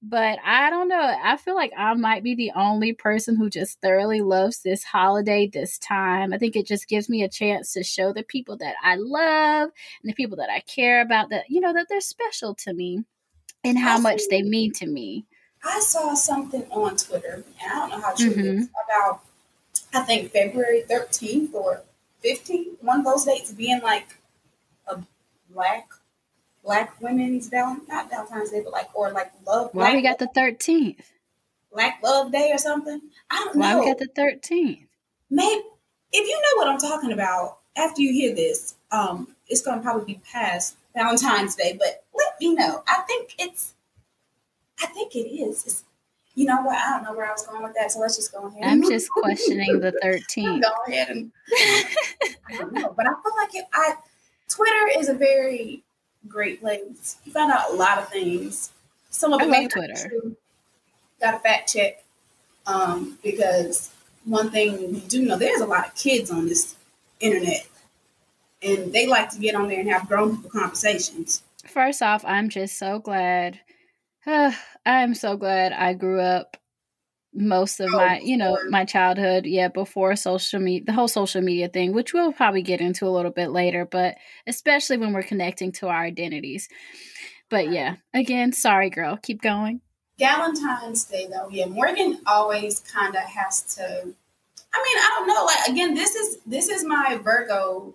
But 0.00 0.38
I 0.44 0.70
don't 0.70 0.88
know. 0.88 1.16
I 1.22 1.36
feel 1.36 1.56
like 1.56 1.72
I 1.76 1.92
might 1.94 2.22
be 2.22 2.36
the 2.36 2.52
only 2.54 2.92
person 2.92 3.34
who 3.34 3.50
just 3.50 3.80
thoroughly 3.80 4.20
loves 4.20 4.62
this 4.62 4.84
holiday 4.84 5.50
this 5.52 5.76
time. 5.78 6.32
I 6.32 6.38
think 6.38 6.54
it 6.54 6.68
just 6.68 6.88
gives 6.88 7.08
me 7.08 7.24
a 7.24 7.28
chance 7.28 7.72
to 7.72 7.82
show 7.82 8.12
the 8.12 8.22
people 8.22 8.56
that 8.58 8.76
I 8.82 8.94
love 8.94 9.70
and 10.02 10.08
the 10.08 10.14
people 10.14 10.36
that 10.36 10.50
I 10.50 10.60
care 10.60 11.00
about 11.00 11.30
that, 11.30 11.46
you 11.48 11.60
know, 11.60 11.72
that 11.72 11.86
they're 11.88 12.00
special 12.00 12.54
to 12.56 12.72
me 12.72 13.04
and 13.64 13.76
how 13.76 13.98
much 13.98 14.22
they 14.30 14.42
mean 14.42 14.72
to 14.74 14.86
me. 14.86 15.26
I 15.64 15.80
saw 15.80 16.14
something 16.14 16.64
on 16.70 16.96
Twitter, 16.96 17.44
and 17.60 17.72
I 17.72 17.74
don't 17.74 17.90
know 17.90 18.00
how 18.00 18.14
true 18.14 18.30
mm-hmm. 18.30 18.40
it 18.40 18.46
is, 18.46 18.68
about, 18.86 19.22
I 19.92 20.02
think, 20.02 20.30
February 20.30 20.84
13th 20.88 21.52
or 21.54 21.82
15th, 22.24 22.80
one 22.80 23.00
of 23.00 23.04
those 23.04 23.24
dates 23.24 23.50
being 23.52 23.80
like 23.82 24.16
a 24.86 25.00
black 25.50 25.88
Black 26.64 27.00
Women's 27.00 27.48
Val 27.48 27.78
not 27.88 28.10
Valentine's 28.10 28.50
Day, 28.50 28.60
but 28.62 28.72
like 28.72 28.88
or 28.94 29.10
like 29.10 29.32
Love. 29.46 29.70
Why 29.72 29.84
Black 29.84 29.94
we 29.94 30.02
got 30.02 30.18
the 30.18 30.28
thirteenth? 30.28 31.10
Black 31.72 32.00
Love 32.02 32.32
Day 32.32 32.50
or 32.52 32.58
something. 32.58 33.00
I 33.30 33.36
don't 33.44 33.56
know. 33.56 33.60
Why 33.60 33.80
we 33.80 33.86
got 33.86 33.98
the 33.98 34.08
thirteenth? 34.14 34.86
Maybe 35.30 35.62
if 36.12 36.26
you 36.26 36.34
know 36.34 36.62
what 36.62 36.68
I'm 36.68 36.78
talking 36.78 37.12
about, 37.12 37.58
after 37.76 38.02
you 38.02 38.12
hear 38.12 38.34
this, 38.34 38.74
um, 38.90 39.28
it's 39.46 39.62
gonna 39.62 39.82
probably 39.82 40.14
be 40.14 40.20
past 40.30 40.76
Valentine's 40.94 41.54
Day. 41.54 41.76
But 41.78 42.04
let 42.14 42.34
me 42.40 42.54
know. 42.54 42.82
I 42.86 43.02
think 43.06 43.34
it's. 43.38 43.74
I 44.80 44.86
think 44.86 45.14
it 45.16 45.28
is. 45.28 45.66
It's, 45.66 45.84
you 46.34 46.44
know 46.44 46.62
what? 46.62 46.76
I 46.78 46.90
don't 46.90 47.02
know 47.02 47.14
where 47.14 47.26
I 47.26 47.32
was 47.32 47.44
going 47.44 47.62
with 47.64 47.74
that, 47.74 47.90
so 47.90 47.98
let's 47.98 48.14
just 48.14 48.32
go 48.32 48.46
ahead. 48.46 48.62
I'm 48.62 48.82
just 48.82 49.10
questioning 49.10 49.80
the 49.80 49.92
13th. 50.04 50.62
go 50.62 50.70
ahead 50.86 51.08
and 51.08 51.32
I 52.48 52.56
don't 52.56 52.72
know, 52.72 52.94
but 52.96 53.06
I 53.06 53.10
feel 53.10 53.36
like 53.36 53.54
it. 53.54 53.64
I 53.72 53.94
Twitter 54.48 54.98
is 54.98 55.08
a 55.08 55.14
very 55.14 55.82
great 56.26 56.60
place. 56.60 57.16
You 57.24 57.32
found 57.32 57.52
out 57.52 57.70
a 57.70 57.74
lot 57.74 57.98
of 57.98 58.08
things. 58.08 58.70
Some 59.10 59.32
of 59.32 59.40
I 59.40 59.44
love 59.44 59.70
Twitter. 59.70 60.10
Got 61.20 61.34
a 61.34 61.38
fact 61.38 61.72
check 61.72 62.04
um, 62.66 63.18
because 63.22 63.90
one 64.24 64.50
thing 64.50 64.92
we 64.92 65.00
do 65.00 65.22
know 65.22 65.36
there's 65.36 65.60
a 65.60 65.66
lot 65.66 65.86
of 65.86 65.94
kids 65.94 66.30
on 66.30 66.46
this 66.46 66.76
internet, 67.20 67.66
and 68.62 68.92
they 68.92 69.06
like 69.06 69.30
to 69.30 69.38
get 69.38 69.54
on 69.54 69.68
there 69.68 69.80
and 69.80 69.88
have 69.88 70.08
grown 70.08 70.36
people 70.36 70.50
conversations. 70.50 71.42
First 71.66 72.02
off, 72.02 72.24
I'm 72.24 72.48
just 72.48 72.78
so 72.78 72.98
glad. 72.98 73.60
I'm 74.86 75.14
so 75.14 75.36
glad 75.36 75.72
I 75.72 75.94
grew 75.94 76.20
up 76.20 76.56
most 77.38 77.78
of 77.78 77.88
oh, 77.92 77.96
my 77.96 78.18
you 78.18 78.36
know 78.36 78.58
my 78.68 78.84
childhood 78.84 79.46
yeah 79.46 79.68
before 79.68 80.16
social 80.16 80.58
media 80.58 80.84
the 80.84 80.92
whole 80.92 81.08
social 81.08 81.40
media 81.40 81.68
thing 81.68 81.92
which 81.92 82.12
we'll 82.12 82.32
probably 82.32 82.62
get 82.62 82.80
into 82.80 83.06
a 83.06 83.10
little 83.10 83.30
bit 83.30 83.50
later 83.50 83.84
but 83.84 84.16
especially 84.46 84.96
when 84.96 85.12
we're 85.12 85.22
connecting 85.22 85.70
to 85.72 85.88
our 85.88 86.02
identities. 86.02 86.68
But 87.48 87.70
yeah 87.70 87.96
again 88.12 88.52
sorry 88.52 88.90
girl 88.90 89.16
keep 89.16 89.40
going. 89.40 89.80
Valentine's 90.18 91.04
Day 91.04 91.28
though 91.30 91.48
yeah 91.48 91.66
Morgan 91.66 92.20
always 92.26 92.80
kind 92.80 93.14
of 93.14 93.22
has 93.22 93.62
to 93.76 93.84
I 93.84 93.86
mean 93.86 94.98
I 94.98 95.14
don't 95.16 95.28
know 95.28 95.44
like 95.44 95.68
again 95.68 95.94
this 95.94 96.14
is 96.16 96.38
this 96.44 96.68
is 96.68 96.84
my 96.84 97.20
Virgo 97.22 97.94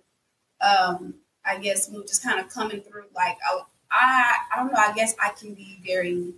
um 0.62 1.15
I 1.45 1.58
guess 1.58 1.91
mood 1.91 2.08
just 2.08 2.23
kind 2.23 2.39
of 2.39 2.49
coming 2.49 2.79
through 2.82 3.06
like 3.13 3.38
I 3.45 3.62
I 3.91 4.36
I 4.53 4.56
don't 4.56 4.71
know 4.71 4.79
I 4.79 4.93
guess 4.93 5.15
I 5.21 5.29
can 5.29 5.53
be 5.53 5.79
very 5.86 6.34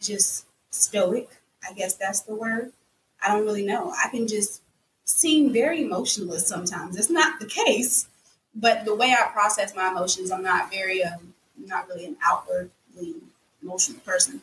just 0.00 0.46
stoic 0.70 1.28
I 1.68 1.72
guess 1.72 1.94
that's 1.94 2.20
the 2.20 2.34
word. 2.34 2.72
I 3.22 3.28
don't 3.28 3.44
really 3.44 3.64
know. 3.64 3.92
I 3.92 4.08
can 4.08 4.26
just 4.26 4.62
seem 5.04 5.52
very 5.52 5.82
emotionless 5.82 6.46
sometimes. 6.46 6.96
It's 6.96 7.10
not 7.10 7.40
the 7.40 7.46
case, 7.46 8.08
but 8.54 8.84
the 8.84 8.94
way 8.94 9.12
I 9.12 9.28
process 9.32 9.74
my 9.74 9.90
emotions, 9.90 10.30
I'm 10.30 10.42
not 10.42 10.70
very, 10.70 11.02
um, 11.02 11.34
not 11.58 11.88
really 11.88 12.06
an 12.06 12.16
outwardly 12.24 13.14
emotional 13.62 14.00
person. 14.00 14.42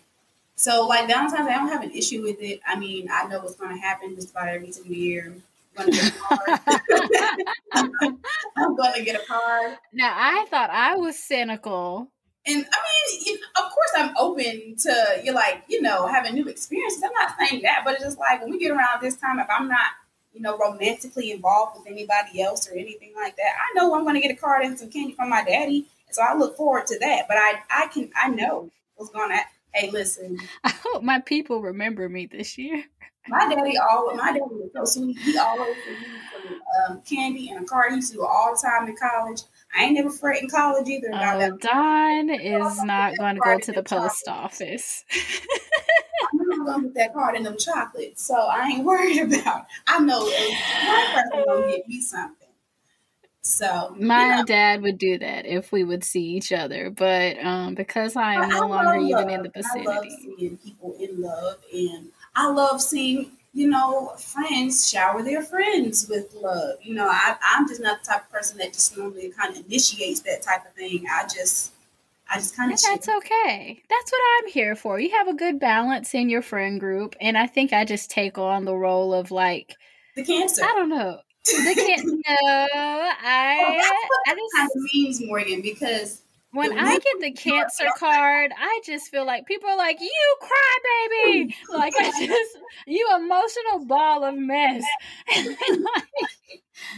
So, 0.56 0.86
like 0.88 1.08
Valentine's 1.08 1.48
I 1.48 1.54
don't 1.54 1.70
have 1.70 1.84
an 1.84 1.92
issue 1.92 2.22
with 2.22 2.42
it. 2.42 2.62
I 2.68 2.78
mean, 2.78 3.08
I 3.12 3.28
know 3.28 3.40
what's 3.40 3.56
going 3.56 3.76
to 3.76 3.82
happen 3.82 4.14
just 4.16 4.30
about 4.32 4.48
every 4.48 4.72
single 4.72 4.94
year. 4.94 5.34
I'm 5.78 5.88
going 8.76 8.94
to 8.94 9.04
get 9.04 9.20
a 9.22 9.26
card. 9.26 9.78
Now, 9.94 10.14
I 10.16 10.46
thought 10.50 10.70
I 10.70 10.96
was 10.98 11.18
cynical 11.18 12.10
and 12.46 12.66
I 12.66 13.28
mean, 13.28 13.38
of 13.56 13.64
course, 13.64 13.92
I'm 13.96 14.18
open 14.18 14.76
to 14.80 15.22
you 15.24 15.32
like 15.34 15.64
you 15.68 15.82
know 15.82 16.08
having 16.08 16.34
new 16.34 16.48
experiences. 16.48 17.04
I'm 17.04 17.12
not 17.14 17.36
saying 17.38 17.62
that, 17.64 17.82
but 17.86 17.96
it's 17.96 18.04
just 18.04 18.20
like 18.20 18.42
when 18.42 18.52
we 18.52 18.60
get 18.60 18.72
around 18.72 19.02
this 19.02 19.18
time, 19.18 19.40
if 19.40 19.48
I'm 19.50 19.68
not 19.68 19.92
you 20.34 20.42
know 20.42 20.58
romantically 20.58 21.32
involved 21.32 21.78
with 21.78 21.88
anybody 21.88 22.42
else 22.42 22.68
or 22.68 22.74
anything 22.74 23.14
like 23.16 23.36
that, 23.36 23.44
I 23.44 23.74
know 23.76 23.94
I'm 23.96 24.04
going 24.04 24.16
to 24.16 24.22
get 24.22 24.32
a 24.32 24.40
card 24.40 24.66
and 24.66 24.78
some 24.78 24.90
candy 24.90 25.14
from 25.14 25.30
my 25.30 25.44
daddy, 25.44 25.88
so 26.10 26.24
I 26.24 26.36
look 26.36 26.58
forward 26.58 26.88
to 26.88 27.00
that. 27.00 27.26
But 27.28 27.38
I 27.38 27.60
I 27.70 27.88
can 27.88 28.10
I 28.16 28.30
know 28.30 28.72
what's 28.96 29.12
going 29.12 29.30
to. 29.32 29.40
Hey, 29.74 29.90
listen. 29.90 30.38
I 30.64 30.70
hope 30.70 31.04
my 31.04 31.20
people 31.20 31.62
remember 31.62 32.10
me 32.10 32.26
this 32.26 32.58
year. 32.58 32.84
My 33.28 33.48
daddy 33.54 33.78
always, 33.78 34.18
my 34.18 34.34
daddy 34.34 34.42
was 34.42 34.72
so 34.74 34.84
sweet. 34.84 35.18
He 35.20 35.38
always 35.38 35.76
gave 35.86 36.00
me 36.00 36.06
some 36.34 36.96
um, 36.96 37.02
candy 37.08 37.50
and 37.50 37.64
a 37.64 37.68
card. 37.68 37.92
He 37.92 37.98
used 37.98 38.12
to 38.12 38.18
do 38.18 38.24
it 38.24 38.28
all 38.28 38.54
the 38.54 38.68
time 38.68 38.88
in 38.88 38.96
college. 38.98 39.44
I 39.76 39.86
ain't 39.86 39.94
never 39.94 40.10
fret 40.10 40.42
in 40.42 40.50
college 40.50 40.88
either. 40.88 41.10
Oh. 41.14 41.58
Don 41.58 42.30
is 42.30 42.84
not 42.84 43.18
going 43.18 43.36
to 43.36 43.42
go 43.42 43.58
to 43.60 43.72
the 43.72 43.84
post 43.84 44.28
office. 44.28 45.06
I'm 46.34 46.66
gonna 46.66 46.84
get 46.84 46.94
that 46.96 47.14
card 47.14 47.36
in 47.36 47.44
them 47.44 47.58
chocolates, 47.58 48.26
so 48.26 48.36
I 48.36 48.68
ain't 48.68 48.86
worried 48.86 49.18
about. 49.22 49.66
I 49.88 50.00
know 50.00 50.20
one 50.20 51.14
person 51.14 51.44
gonna 51.46 51.68
get 51.68 51.88
me 51.88 52.02
something. 52.02 52.48
So 53.44 53.96
my 54.00 54.24
you 54.24 54.36
know, 54.38 54.46
dad 54.46 54.82
would 54.84 55.00
do 55.00 55.18
that 55.18 55.48
if 55.48 55.72
we 55.72 55.84
would 55.84 56.04
see 56.04 56.24
each 56.24 56.52
other, 56.52 56.92
but 56.92 57.44
um, 57.44 57.74
because 57.74 58.16
I 58.16 58.36
am 58.36 58.50
no 58.50 58.68
longer 58.68 59.00
even 59.00 59.30
in 59.32 59.44
the 59.44 59.50
vicinity. 59.50 59.88
I 59.88 59.96
love 59.96 60.06
seeing 60.22 60.58
people 60.58 60.96
in 61.00 61.22
love, 61.22 61.58
and 61.74 62.12
I 62.36 62.52
love 62.52 62.82
seeing 62.82 63.32
you 63.54 63.68
know 63.68 64.14
friends 64.18 64.90
shower 64.90 65.22
their 65.24 65.42
friends 65.42 66.08
with 66.10 66.34
love. 66.34 66.76
You 66.82 66.96
know, 66.96 67.08
I, 67.08 67.36
I'm 67.42 67.68
just 67.68 67.82
not 67.82 68.04
the 68.04 68.12
type 68.12 68.26
of 68.26 68.32
person 68.32 68.58
that 68.60 68.74
just 68.74 68.98
normally 68.98 69.30
kind 69.30 69.56
of 69.56 69.66
initiates 69.66 70.22
that 70.22 70.42
type 70.42 70.66
of 70.66 70.74
thing. 70.74 71.06
I 71.12 71.24
just 71.24 71.74
I 72.30 72.36
just 72.36 72.56
kind 72.56 72.72
of. 72.72 72.80
That's 72.82 73.10
okay. 73.10 73.82
That's 73.90 74.12
what 74.12 74.22
I'm 74.38 74.48
here 74.50 74.76
for. 74.76 75.00
You 75.00 75.12
have 75.12 75.28
a 75.28 75.34
good 75.34 75.60
balance 75.60 76.14
in 76.14 76.30
your 76.30 76.42
friend 76.42 76.80
group, 76.80 77.16
and 77.20 77.38
I 77.38 77.48
think 77.48 77.74
I 77.74 77.84
just 77.84 78.10
take 78.10 78.38
on 78.38 78.66
the 78.66 78.76
role 78.76 79.14
of 79.14 79.32
like 79.32 79.76
the 80.16 80.24
cancer. 80.24 80.64
I 80.64 80.74
don't 80.74 80.90
know. 80.90 81.20
The 81.44 81.74
can 81.76 82.06
no, 82.06 82.22
I. 82.30 83.58
Well, 83.60 84.20
I 84.28 84.36
just 84.36 84.56
kind 84.56 84.70
of 84.74 84.82
means 84.94 85.22
Morgan 85.26 85.62
because 85.62 86.21
when 86.52 86.78
I 86.78 87.00
get 87.00 87.22
the 87.22 87.32
cancer 87.32 87.86
card, 87.98 88.52
I 88.58 88.82
just 88.86 89.10
feel 89.10 89.26
like 89.26 89.46
people 89.46 89.70
are 89.70 89.78
like, 89.78 90.00
"You 90.02 90.38
cry, 90.42 90.78
baby!" 91.08 91.56
Like 91.70 91.94
I 91.98 92.12
just, 92.26 92.58
you 92.86 93.08
emotional 93.16 93.86
ball 93.86 94.24
of 94.24 94.36
mess. 94.36 94.84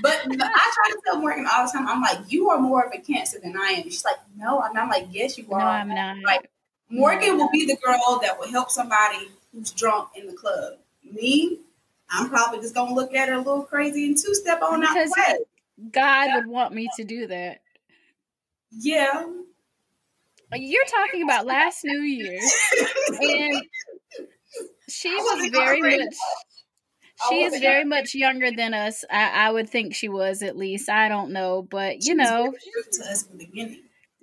but 0.02 0.22
I 0.26 0.28
try 0.28 0.90
to 0.90 1.02
tell 1.06 1.20
Morgan 1.20 1.48
all 1.52 1.66
the 1.66 1.72
time. 1.72 1.88
I'm 1.88 2.02
like, 2.02 2.32
"You 2.32 2.50
are 2.50 2.60
more 2.60 2.84
of 2.84 2.94
a 2.94 3.00
cancer 3.00 3.40
than 3.40 3.56
I 3.56 3.76
am." 3.78 3.84
She's 3.84 4.06
like, 4.06 4.18
"No," 4.36 4.62
and 4.62 4.78
I'm 4.78 4.90
like, 4.90 5.08
"Yes, 5.12 5.38
you 5.38 5.46
are." 5.52 5.60
No, 5.60 5.66
I'm 5.66 5.90
not. 5.90 6.18
Like 6.24 6.50
Morgan 6.90 7.38
will 7.38 7.50
be 7.52 7.66
the 7.66 7.78
girl 7.78 8.20
that 8.22 8.40
will 8.40 8.50
help 8.50 8.70
somebody 8.72 9.30
who's 9.52 9.72
drunk 9.72 10.10
in 10.16 10.28
the 10.28 10.34
club. 10.34 10.78
Me, 11.04 11.60
I'm 12.10 12.30
probably 12.30 12.60
just 12.60 12.74
gonna 12.74 12.94
look 12.94 13.14
at 13.14 13.30
her 13.30 13.36
a 13.36 13.38
little 13.40 13.64
crazy 13.64 14.06
and 14.08 14.18
two 14.18 14.34
step 14.34 14.62
on 14.62 14.84
out 14.84 14.96
way. 14.96 15.38
God 15.92 16.36
would 16.36 16.48
want 16.48 16.74
me 16.74 16.88
to 16.96 17.04
do 17.04 17.28
that. 17.28 17.62
Yeah. 18.72 19.26
You're 20.56 20.86
talking 20.86 21.24
about 21.24 21.46
last 21.46 21.84
New 21.84 22.02
Year, 22.02 22.40
and 23.22 23.64
she 24.90 25.10
was 25.10 25.50
very 25.52 25.82
much. 25.82 26.14
She 27.30 27.44
is 27.44 27.60
very 27.60 27.86
much 27.86 28.16
younger 28.16 28.52
than 28.52 28.74
us. 28.74 29.06
I, 29.10 29.48
I 29.48 29.52
would 29.52 29.70
think 29.70 29.96
she 29.96 30.10
was 30.10 30.42
at 30.44 30.58
least. 30.58 30.90
I 30.90 31.08
don't 31.08 31.32
know, 31.32 31.62
but 31.62 32.04
you 32.04 32.16
know, 32.16 32.54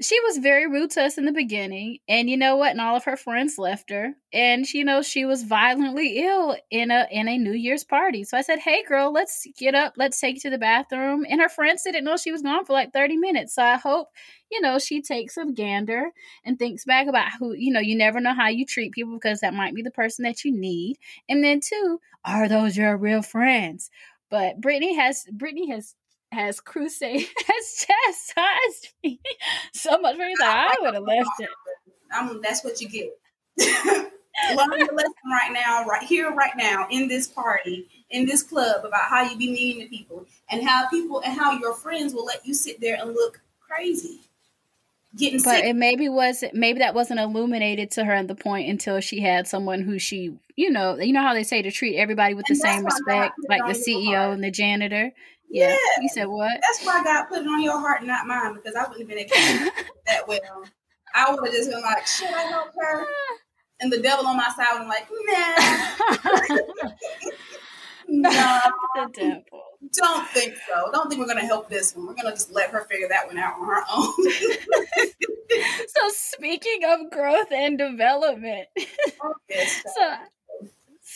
she 0.03 0.19
was 0.21 0.39
very 0.39 0.67
rude 0.67 0.91
to 0.91 1.03
us 1.03 1.19
in 1.19 1.27
the 1.27 1.33
beginning 1.33 1.99
and 2.09 2.31
you 2.31 2.37
know 2.37 2.57
what? 2.57 2.71
And 2.71 2.81
all 2.81 2.97
of 2.97 3.05
her 3.05 3.17
friends 3.17 3.59
left 3.59 3.91
her 3.91 4.15
and 4.33 4.67
she, 4.67 4.79
you 4.79 4.85
know 4.85 5.03
she 5.03 5.25
was 5.25 5.43
violently 5.43 6.25
ill 6.25 6.57
in 6.71 6.91
a 6.91 7.07
in 7.11 7.29
a 7.29 7.37
new 7.37 7.53
year's 7.53 7.85
party. 7.85 8.25
So 8.25 8.37
i 8.39 8.41
said 8.43 8.59
hey 8.61 8.83
girl 8.85 9.13
let's 9.13 9.47
get 9.59 9.75
up 9.75 9.95
let's 9.97 10.19
take 10.19 10.37
you 10.37 10.41
to 10.43 10.51
the 10.51 10.59
bathroom 10.59 11.27
and 11.29 11.41
her 11.41 11.49
friends 11.49 11.83
didn't 11.83 12.05
know 12.05 12.17
she 12.17 12.33
was 12.33 12.43
gone 12.43 12.65
for 12.65 12.73
like 12.73 12.93
30 12.93 13.17
minutes. 13.19 13.55
So 13.55 13.63
i 13.63 13.77
hope 13.77 14.09
you 14.51 14.61
know 14.61 14.79
she 14.79 15.03
takes 15.03 15.37
a 15.37 15.45
gander 15.47 16.11
and 16.45 16.59
thinks 16.59 16.85
back 16.85 17.07
about 17.07 17.29
who 17.39 17.53
you 17.55 17.73
know 17.73 17.81
you 17.81 17.97
never 17.97 18.21
know 18.21 18.35
how 18.35 18.49
you 18.49 18.65
treat 18.65 18.93
people 18.93 19.15
because 19.15 19.41
that 19.41 19.55
might 19.55 19.75
be 19.75 19.83
the 19.83 19.91
person 19.91 20.23
that 20.25 20.45
you 20.45 20.53
need. 20.57 20.97
And 21.29 21.45
then 21.45 21.61
two 21.61 22.01
are 22.25 22.49
those 22.49 22.77
your 22.77 22.97
real 22.97 23.23
friends? 23.23 23.91
But 24.31 24.61
brittany 24.61 24.95
has 24.97 25.25
brittany 25.33 25.71
has 25.71 25.95
has 26.33 26.61
crusade 26.61 27.27
has 27.47 27.87
chastised 27.87 28.95
me 29.03 29.21
so 29.73 29.99
much 29.99 30.17
for 30.17 30.29
that 30.39 30.77
I 30.79 30.83
would 30.83 30.95
have 30.95 31.03
left 31.03 31.29
it. 31.41 31.49
I'm, 32.13 32.41
that's 32.43 32.65
what 32.65 32.81
you 32.81 32.89
get. 32.89 33.11
Learn 34.57 34.71
the 34.71 34.93
lesson 34.95 35.13
right 35.31 35.53
now, 35.53 35.85
right 35.85 36.03
here, 36.03 36.31
right 36.33 36.57
now, 36.57 36.87
in 36.91 37.09
this 37.09 37.27
party, 37.27 37.89
in 38.11 38.27
this 38.27 38.43
club, 38.43 38.85
about 38.85 39.03
how 39.03 39.23
you 39.23 39.37
be 39.37 39.51
mean 39.51 39.81
to 39.81 39.89
people 39.89 40.27
and 40.51 40.67
how 40.67 40.89
people 40.89 41.21
and 41.25 41.39
how 41.39 41.59
your 41.59 41.75
friends 41.75 42.15
will 42.15 42.25
let 42.25 42.47
you 42.47 42.55
sit 42.55 42.81
there 42.81 42.97
and 43.01 43.13
look 43.13 43.41
crazy. 43.61 44.21
Getting 45.17 45.43
but 45.43 45.57
sick. 45.57 45.65
it 45.65 45.75
maybe 45.75 46.09
was 46.09 46.45
maybe 46.53 46.79
that 46.79 46.95
wasn't 46.95 47.19
illuminated 47.19 47.91
to 47.93 48.05
her 48.05 48.13
at 48.13 48.29
the 48.29 48.37
point 48.37 48.69
until 48.69 49.01
she 49.01 49.21
had 49.21 49.49
someone 49.49 49.83
who 49.83 49.99
she 49.99 50.39
you 50.55 50.71
know 50.71 50.99
you 50.99 51.13
know 51.13 51.23
how 51.23 51.35
they 51.35 51.43
say 51.43 51.63
to 51.63 51.71
treat 51.73 51.97
everybody 51.97 52.35
with 52.35 52.45
and 52.49 52.57
the 52.57 52.61
same 52.61 52.85
respect 52.85 53.35
like 53.49 53.67
the 53.67 53.73
CEO 53.73 54.33
and 54.33 54.45
the 54.45 54.53
janitor 54.53 55.11
yeah. 55.51 55.71
yeah. 55.71 56.03
You 56.03 56.09
said 56.09 56.27
what? 56.27 56.53
That's 56.63 56.85
why 56.85 57.03
God 57.03 57.27
put 57.27 57.43
it 57.43 57.47
on 57.47 57.63
your 57.63 57.79
heart, 57.79 58.05
not 58.05 58.27
mine, 58.27 58.55
because 58.55 58.75
I 58.75 58.89
wouldn't 58.89 59.01
have 59.01 59.09
been 59.09 59.19
able 59.19 59.31
to 59.31 59.73
that 60.07 60.29
well. 60.29 60.65
I 61.15 61.35
would 61.35 61.45
have 61.45 61.55
just 61.55 61.71
been 61.71 61.83
like, 61.83 62.07
should 62.07 62.29
I 62.29 62.43
help 62.43 62.69
her? 62.79 63.07
And 63.81 63.93
the 63.93 64.01
devil 64.01 64.27
on 64.27 64.37
my 64.37 64.49
side 64.49 64.79
was 64.79 64.89
like, 64.89 65.09
nah. 65.19 66.91
no. 68.09 68.31
the 68.31 69.11
devil. 69.13 69.43
Don't 69.95 70.29
think 70.29 70.55
so. 70.69 70.91
Don't 70.93 71.09
think 71.09 71.21
we're 71.21 71.27
gonna 71.27 71.47
help 71.47 71.71
this 71.71 71.97
one. 71.97 72.07
We're 72.07 72.15
gonna 72.15 72.33
just 72.33 72.53
let 72.53 72.71
her 72.71 72.83
figure 72.83 73.09
that 73.09 73.27
one 73.27 73.39
out 73.39 73.55
on 73.59 73.67
her 73.67 73.83
own. 73.93 74.13
so 75.89 76.09
speaking 76.11 76.83
of 76.87 77.11
growth 77.11 77.51
and 77.51 77.79
development, 77.79 78.69
oh, 79.23 79.35
yes, 79.49 79.83
so 79.83 80.15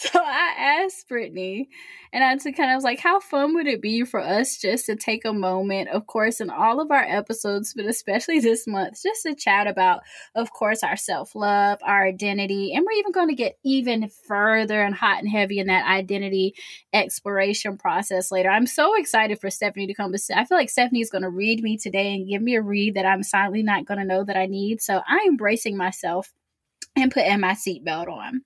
so 0.13 0.21
I 0.23 0.83
asked 0.85 1.09
Brittany, 1.09 1.69
and 2.13 2.23
I 2.23 2.37
kind 2.53 2.71
of 2.71 2.77
was 2.77 2.85
like, 2.85 3.01
how 3.01 3.21
fun 3.21 3.55
would 3.55 3.67
it 3.67 3.81
be 3.81 4.05
for 4.05 4.21
us 4.21 4.59
just 4.59 4.87
to 4.87 4.97
take 4.97 5.25
a 5.25 5.33
moment, 5.33 5.89
of 5.89 6.07
course, 6.07 6.41
in 6.41 6.51
all 6.51 6.81
of 6.81 6.91
our 6.91 7.03
episodes, 7.03 7.73
but 7.75 7.87
especially 7.87 8.39
this 8.41 8.67
month, 8.67 9.03
just 9.03 9.23
to 9.23 9.35
chat 9.35 9.67
about, 9.67 10.03
of 10.35 10.53
course, 10.53 10.83
our 10.83 10.97
self 10.97 11.35
love, 11.35 11.79
our 11.83 12.07
identity, 12.07 12.73
and 12.75 12.85
we're 12.85 12.99
even 12.99 13.13
going 13.13 13.29
to 13.29 13.35
get 13.35 13.57
even 13.65 14.11
further 14.29 14.83
and 14.83 14.95
hot 14.95 15.21
and 15.21 15.29
heavy 15.31 15.59
in 15.59 15.69
that 15.69 15.87
identity 15.87 16.55
exploration 16.93 17.79
process 17.79 18.31
later. 18.31 18.51
I'm 18.51 18.67
so 18.67 18.95
excited 18.97 19.41
for 19.41 19.49
Stephanie 19.49 19.87
to 19.87 19.95
come. 19.95 20.15
I 20.35 20.45
feel 20.45 20.59
like 20.59 20.71
Stephanie 20.71 21.01
is 21.01 21.11
going 21.11 21.23
to 21.23 21.31
read 21.31 21.63
me 21.63 21.79
today 21.79 22.15
and 22.15 22.29
give 22.29 22.43
me 22.43 22.57
a 22.57 22.63
read 22.63 22.95
that 22.95 23.07
I'm 23.07 23.23
silently 23.23 23.63
not 23.63 23.87
going 23.87 23.99
to 23.99 24.05
know 24.05 24.23
that 24.25 24.37
I 24.37 24.47
need. 24.47 24.83
So 24.83 25.01
I 25.09 25.25
am 25.27 25.37
bracing 25.37 25.77
myself 25.77 26.33
and 26.97 27.13
putting 27.13 27.41
my 27.41 27.53
seatbelt 27.53 28.09
on. 28.09 28.43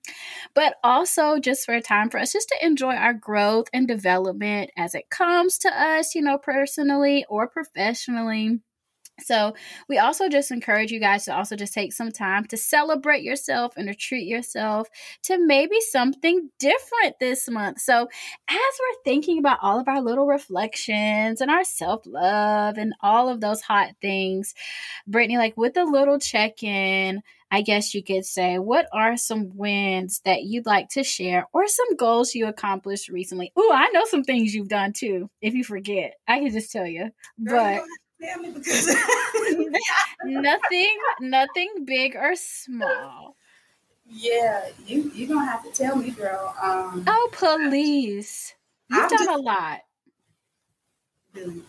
But 0.55 0.75
also 0.83 1.39
just 1.39 1.65
for 1.65 1.75
a 1.75 1.81
time 1.81 2.09
for 2.09 2.19
us 2.19 2.33
just 2.33 2.49
to 2.49 2.65
enjoy 2.65 2.95
our 2.95 3.13
growth 3.13 3.67
and 3.73 3.87
development 3.87 4.71
as 4.77 4.95
it 4.95 5.09
comes 5.09 5.57
to 5.59 5.69
us, 5.69 6.15
you 6.15 6.21
know, 6.21 6.37
personally 6.37 7.25
or 7.29 7.47
professionally. 7.47 8.59
So, 9.21 9.53
we 9.87 9.97
also 9.97 10.29
just 10.29 10.51
encourage 10.51 10.91
you 10.91 10.99
guys 10.99 11.25
to 11.25 11.35
also 11.35 11.55
just 11.55 11.73
take 11.73 11.93
some 11.93 12.11
time 12.11 12.45
to 12.45 12.57
celebrate 12.57 13.23
yourself 13.23 13.73
and 13.77 13.87
to 13.87 13.95
treat 13.95 14.27
yourself 14.27 14.87
to 15.23 15.37
maybe 15.37 15.79
something 15.81 16.49
different 16.59 17.19
this 17.19 17.49
month. 17.49 17.79
So, 17.79 18.07
as 18.49 18.57
we're 18.79 19.03
thinking 19.03 19.39
about 19.39 19.59
all 19.61 19.79
of 19.79 19.87
our 19.87 20.01
little 20.01 20.27
reflections 20.27 21.41
and 21.41 21.51
our 21.51 21.63
self 21.63 22.05
love 22.05 22.77
and 22.77 22.93
all 23.01 23.29
of 23.29 23.41
those 23.41 23.61
hot 23.61 23.89
things, 24.01 24.53
Brittany, 25.07 25.37
like 25.37 25.57
with 25.57 25.77
a 25.77 25.83
little 25.83 26.19
check 26.19 26.63
in, 26.63 27.21
I 27.51 27.61
guess 27.61 27.95
you 27.95 28.03
could 28.03 28.25
say, 28.25 28.59
what 28.59 28.87
are 28.93 29.17
some 29.17 29.51
wins 29.55 30.21
that 30.25 30.43
you'd 30.43 30.67
like 30.67 30.89
to 30.89 31.03
share 31.03 31.47
or 31.51 31.67
some 31.67 31.95
goals 31.95 32.35
you 32.35 32.47
accomplished 32.47 33.09
recently? 33.09 33.51
Ooh, 33.57 33.71
I 33.73 33.89
know 33.91 34.05
some 34.05 34.23
things 34.23 34.53
you've 34.53 34.69
done 34.69 34.93
too. 34.93 35.29
If 35.41 35.55
you 35.55 35.63
forget, 35.63 36.13
I 36.27 36.39
can 36.39 36.51
just 36.51 36.71
tell 36.71 36.85
you. 36.85 37.09
But 37.39 37.83
nothing, 40.25 40.97
nothing 41.21 41.85
big 41.85 42.15
or 42.15 42.35
small. 42.35 43.35
Yeah, 44.09 44.67
you 44.85 45.11
you're 45.13 45.29
gonna 45.29 45.49
have 45.49 45.63
to 45.63 45.71
tell 45.71 45.95
me, 45.95 46.11
girl. 46.11 46.53
Um, 46.61 47.05
oh, 47.07 47.29
please! 47.31 48.53
You've 48.89 49.03
I've 49.03 49.09
done 49.09 49.19
just, 49.19 49.29
a 49.29 49.37
lot. 49.37 49.81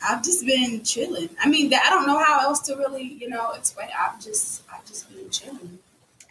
I've 0.03 0.25
just 0.25 0.47
been 0.47 0.83
chilling. 0.83 1.29
I 1.43 1.49
mean, 1.49 1.73
I 1.73 1.91
don't 1.91 2.07
know 2.07 2.19
how 2.19 2.41
else 2.41 2.61
to 2.61 2.77
really, 2.77 3.05
you 3.05 3.29
know, 3.29 3.53
explain. 3.53 3.89
I've 3.97 4.23
just, 4.23 4.63
I've 4.73 4.85
just 4.87 5.15
been 5.15 5.31
chilling. 5.31 5.79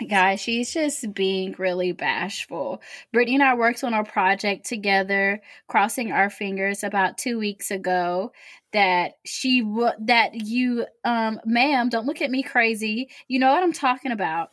Guys, 0.08 0.40
she's 0.40 0.74
just 0.74 1.14
being 1.14 1.54
really 1.58 1.92
bashful. 1.92 2.82
Brittany 3.12 3.36
and 3.36 3.44
I 3.44 3.56
worked 3.56 3.84
on 3.84 3.94
a 3.94 4.06
project 4.06 4.66
together, 4.66 5.42
crossing 5.68 6.14
our 6.14 6.30
fingers 6.30 6.86
about 6.86 7.18
two 7.18 7.38
weeks 7.38 7.70
ago. 7.70 8.32
That 8.72 9.14
she 9.26 9.64
would, 9.64 9.96
that 10.02 10.36
you, 10.36 10.86
um, 11.04 11.40
ma'am, 11.44 11.90
don't 11.90 12.06
look 12.06 12.22
at 12.22 12.30
me 12.30 12.44
crazy. 12.44 13.10
You 13.28 13.40
know 13.40 13.52
what 13.52 13.64
I'm 13.64 13.74
talking 13.74 14.12
about. 14.12 14.52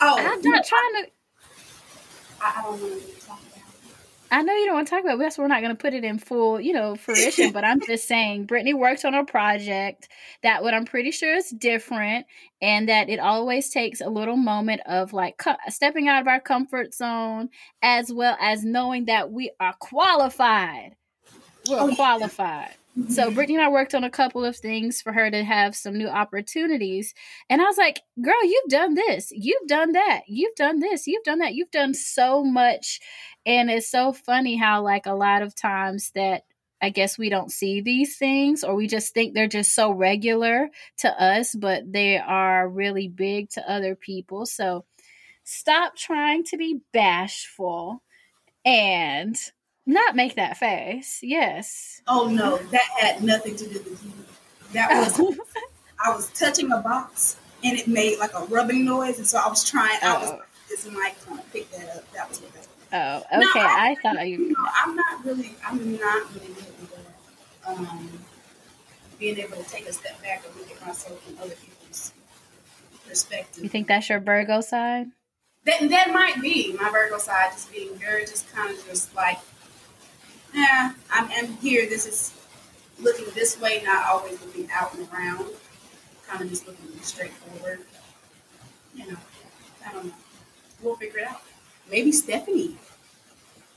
Oh, 0.00 0.16
I'm 0.18 0.40
not 0.40 0.64
trying 0.64 1.04
to. 1.04 1.10
I, 2.40 2.54
I 2.58 2.62
don't 2.62 2.80
know 2.80 3.14
I 4.34 4.42
know 4.42 4.52
you 4.52 4.66
don't 4.66 4.74
want 4.74 4.88
to 4.88 4.90
talk 4.90 5.04
about. 5.04 5.18
Why 5.18 5.30
we're 5.38 5.46
not 5.46 5.60
going 5.60 5.76
to 5.76 5.80
put 5.80 5.94
it 5.94 6.02
in 6.02 6.18
full, 6.18 6.60
you 6.60 6.72
know, 6.72 6.96
fruition. 6.96 7.52
but 7.52 7.64
I'm 7.64 7.80
just 7.80 8.08
saying, 8.08 8.46
Brittany 8.46 8.74
worked 8.74 9.04
on 9.04 9.14
a 9.14 9.24
project 9.24 10.08
that 10.42 10.64
what 10.64 10.74
I'm 10.74 10.84
pretty 10.84 11.12
sure 11.12 11.36
is 11.36 11.50
different, 11.50 12.26
and 12.60 12.88
that 12.88 13.08
it 13.08 13.20
always 13.20 13.70
takes 13.70 14.00
a 14.00 14.08
little 14.08 14.36
moment 14.36 14.80
of 14.86 15.12
like 15.12 15.38
cu- 15.38 15.52
stepping 15.68 16.08
out 16.08 16.20
of 16.20 16.26
our 16.26 16.40
comfort 16.40 16.94
zone, 16.94 17.50
as 17.80 18.12
well 18.12 18.36
as 18.40 18.64
knowing 18.64 19.04
that 19.04 19.30
we 19.30 19.52
are 19.60 19.74
qualified. 19.78 20.96
Qualified. 21.66 22.74
So 23.08 23.30
Brittany 23.30 23.56
and 23.56 23.64
I 23.64 23.70
worked 23.70 23.94
on 23.94 24.04
a 24.04 24.10
couple 24.10 24.44
of 24.44 24.56
things 24.56 25.02
for 25.02 25.12
her 25.12 25.28
to 25.28 25.42
have 25.42 25.74
some 25.74 25.98
new 25.98 26.06
opportunities. 26.06 27.12
And 27.50 27.60
I 27.60 27.64
was 27.64 27.76
like, 27.76 28.00
girl, 28.22 28.44
you've 28.44 28.68
done 28.68 28.94
this. 28.94 29.32
You've 29.32 29.66
done 29.66 29.92
that. 29.92 30.22
You've 30.28 30.54
done 30.54 30.78
this. 30.78 31.08
You've 31.08 31.24
done 31.24 31.40
that. 31.40 31.54
You've 31.54 31.72
done 31.72 31.94
so 31.94 32.44
much. 32.44 33.00
And 33.44 33.68
it's 33.68 33.90
so 33.90 34.12
funny 34.12 34.56
how 34.56 34.82
like 34.82 35.06
a 35.06 35.14
lot 35.14 35.42
of 35.42 35.56
times 35.56 36.12
that 36.14 36.44
I 36.80 36.90
guess 36.90 37.18
we 37.18 37.30
don't 37.30 37.50
see 37.50 37.80
these 37.80 38.16
things 38.16 38.62
or 38.62 38.76
we 38.76 38.86
just 38.86 39.12
think 39.12 39.34
they're 39.34 39.48
just 39.48 39.74
so 39.74 39.90
regular 39.90 40.68
to 40.98 41.08
us, 41.08 41.54
but 41.54 41.90
they 41.90 42.18
are 42.18 42.68
really 42.68 43.08
big 43.08 43.50
to 43.50 43.70
other 43.70 43.96
people. 43.96 44.46
So 44.46 44.84
stop 45.42 45.96
trying 45.96 46.44
to 46.44 46.56
be 46.56 46.80
bashful 46.92 48.02
and 48.64 49.36
not 49.86 50.16
make 50.16 50.36
that 50.36 50.56
face. 50.56 51.20
Yes. 51.22 52.00
Oh 52.06 52.28
no, 52.28 52.58
that 52.58 52.88
had 52.98 53.22
nothing 53.22 53.56
to 53.56 53.64
do 53.64 53.74
with 53.74 54.04
you. 54.04 54.12
That 54.72 54.90
was 55.18 55.38
I 56.04 56.14
was 56.14 56.28
touching 56.30 56.70
a 56.72 56.78
box 56.78 57.36
and 57.64 57.78
it 57.78 57.88
made 57.88 58.18
like 58.18 58.34
a 58.34 58.44
rubbing 58.44 58.84
noise, 58.84 59.18
and 59.18 59.26
so 59.26 59.38
I 59.38 59.48
was 59.48 59.64
trying. 59.68 59.98
Oh. 60.02 60.16
I 60.16 60.18
was 60.20 60.30
oh. 60.30 60.42
this 60.68 60.86
mic 60.86 61.16
trying 61.24 61.38
to 61.38 61.44
pick 61.52 61.70
that 61.72 61.96
up. 61.96 62.12
That 62.12 62.28
was 62.28 62.40
what 62.40 62.52
that 62.52 62.58
was. 62.60 62.68
Oh, 62.92 63.38
okay. 63.38 63.40
No, 63.40 63.66
I, 63.66 63.90
I, 63.90 63.94
thought 64.02 64.28
you. 64.28 64.50
No, 64.50 64.68
I'm 64.84 64.94
not 64.94 65.24
really. 65.24 65.54
I'm 65.66 65.92
not 65.92 66.34
really 66.34 66.46
good 66.46 66.80
with. 66.80 67.00
Um, 67.66 68.08
being 69.18 69.38
able 69.38 69.56
to 69.56 69.70
take 69.70 69.86
a 69.86 69.92
step 69.92 70.20
back 70.22 70.44
and 70.46 70.54
look 70.56 70.70
at 70.70 70.86
myself 70.86 71.22
from 71.22 71.38
other 71.38 71.54
people's 71.54 72.12
perspective. 73.08 73.62
You 73.62 73.70
think 73.70 73.88
that's 73.88 74.08
your 74.08 74.20
Virgo 74.20 74.60
side? 74.60 75.06
That 75.64 75.88
that 75.88 76.12
might 76.12 76.42
be 76.42 76.76
my 76.78 76.90
Virgo 76.90 77.18
side, 77.18 77.52
just 77.52 77.72
being 77.72 77.94
very, 77.96 78.22
just 78.26 78.52
kind 78.54 78.70
of 78.70 78.84
just 78.86 79.14
like 79.14 79.38
yeah, 80.54 80.94
I'm, 81.12 81.28
I'm 81.32 81.46
here. 81.58 81.88
This 81.88 82.06
is 82.06 82.34
looking 83.00 83.26
this 83.34 83.60
way, 83.60 83.82
not 83.84 84.06
always 84.06 84.40
looking 84.42 84.68
out 84.72 84.94
and 84.94 85.08
around. 85.12 85.46
Kind 86.26 86.42
of 86.42 86.48
just 86.48 86.66
looking 86.66 86.86
straight 87.02 87.32
forward. 87.32 87.80
You 88.94 89.10
know, 89.10 89.16
I 89.86 89.92
don't 89.92 90.06
know. 90.06 90.14
We'll 90.82 90.96
figure 90.96 91.20
it 91.20 91.28
out. 91.28 91.42
Maybe 91.90 92.12
Stephanie 92.12 92.76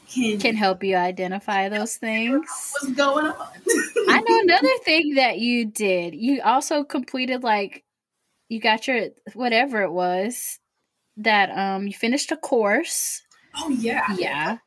can 0.09 0.39
can 0.39 0.55
help 0.55 0.83
you 0.83 0.95
identify 0.95 1.69
those 1.69 1.97
things. 1.97 2.45
What's 2.71 2.95
going 2.95 3.25
on? 3.25 3.47
I 4.09 4.21
know 4.21 4.39
another 4.39 4.77
thing 4.85 5.15
that 5.15 5.39
you 5.39 5.65
did. 5.65 6.15
You 6.15 6.41
also 6.41 6.83
completed 6.83 7.43
like 7.43 7.83
you 8.49 8.59
got 8.59 8.87
your 8.87 9.09
whatever 9.33 9.81
it 9.81 9.91
was 9.91 10.59
that 11.17 11.49
um 11.51 11.87
you 11.87 11.93
finished 11.93 12.31
a 12.31 12.37
course. 12.37 13.21
Oh 13.55 13.69
yeah, 13.69 14.05
yeah. 14.17 14.57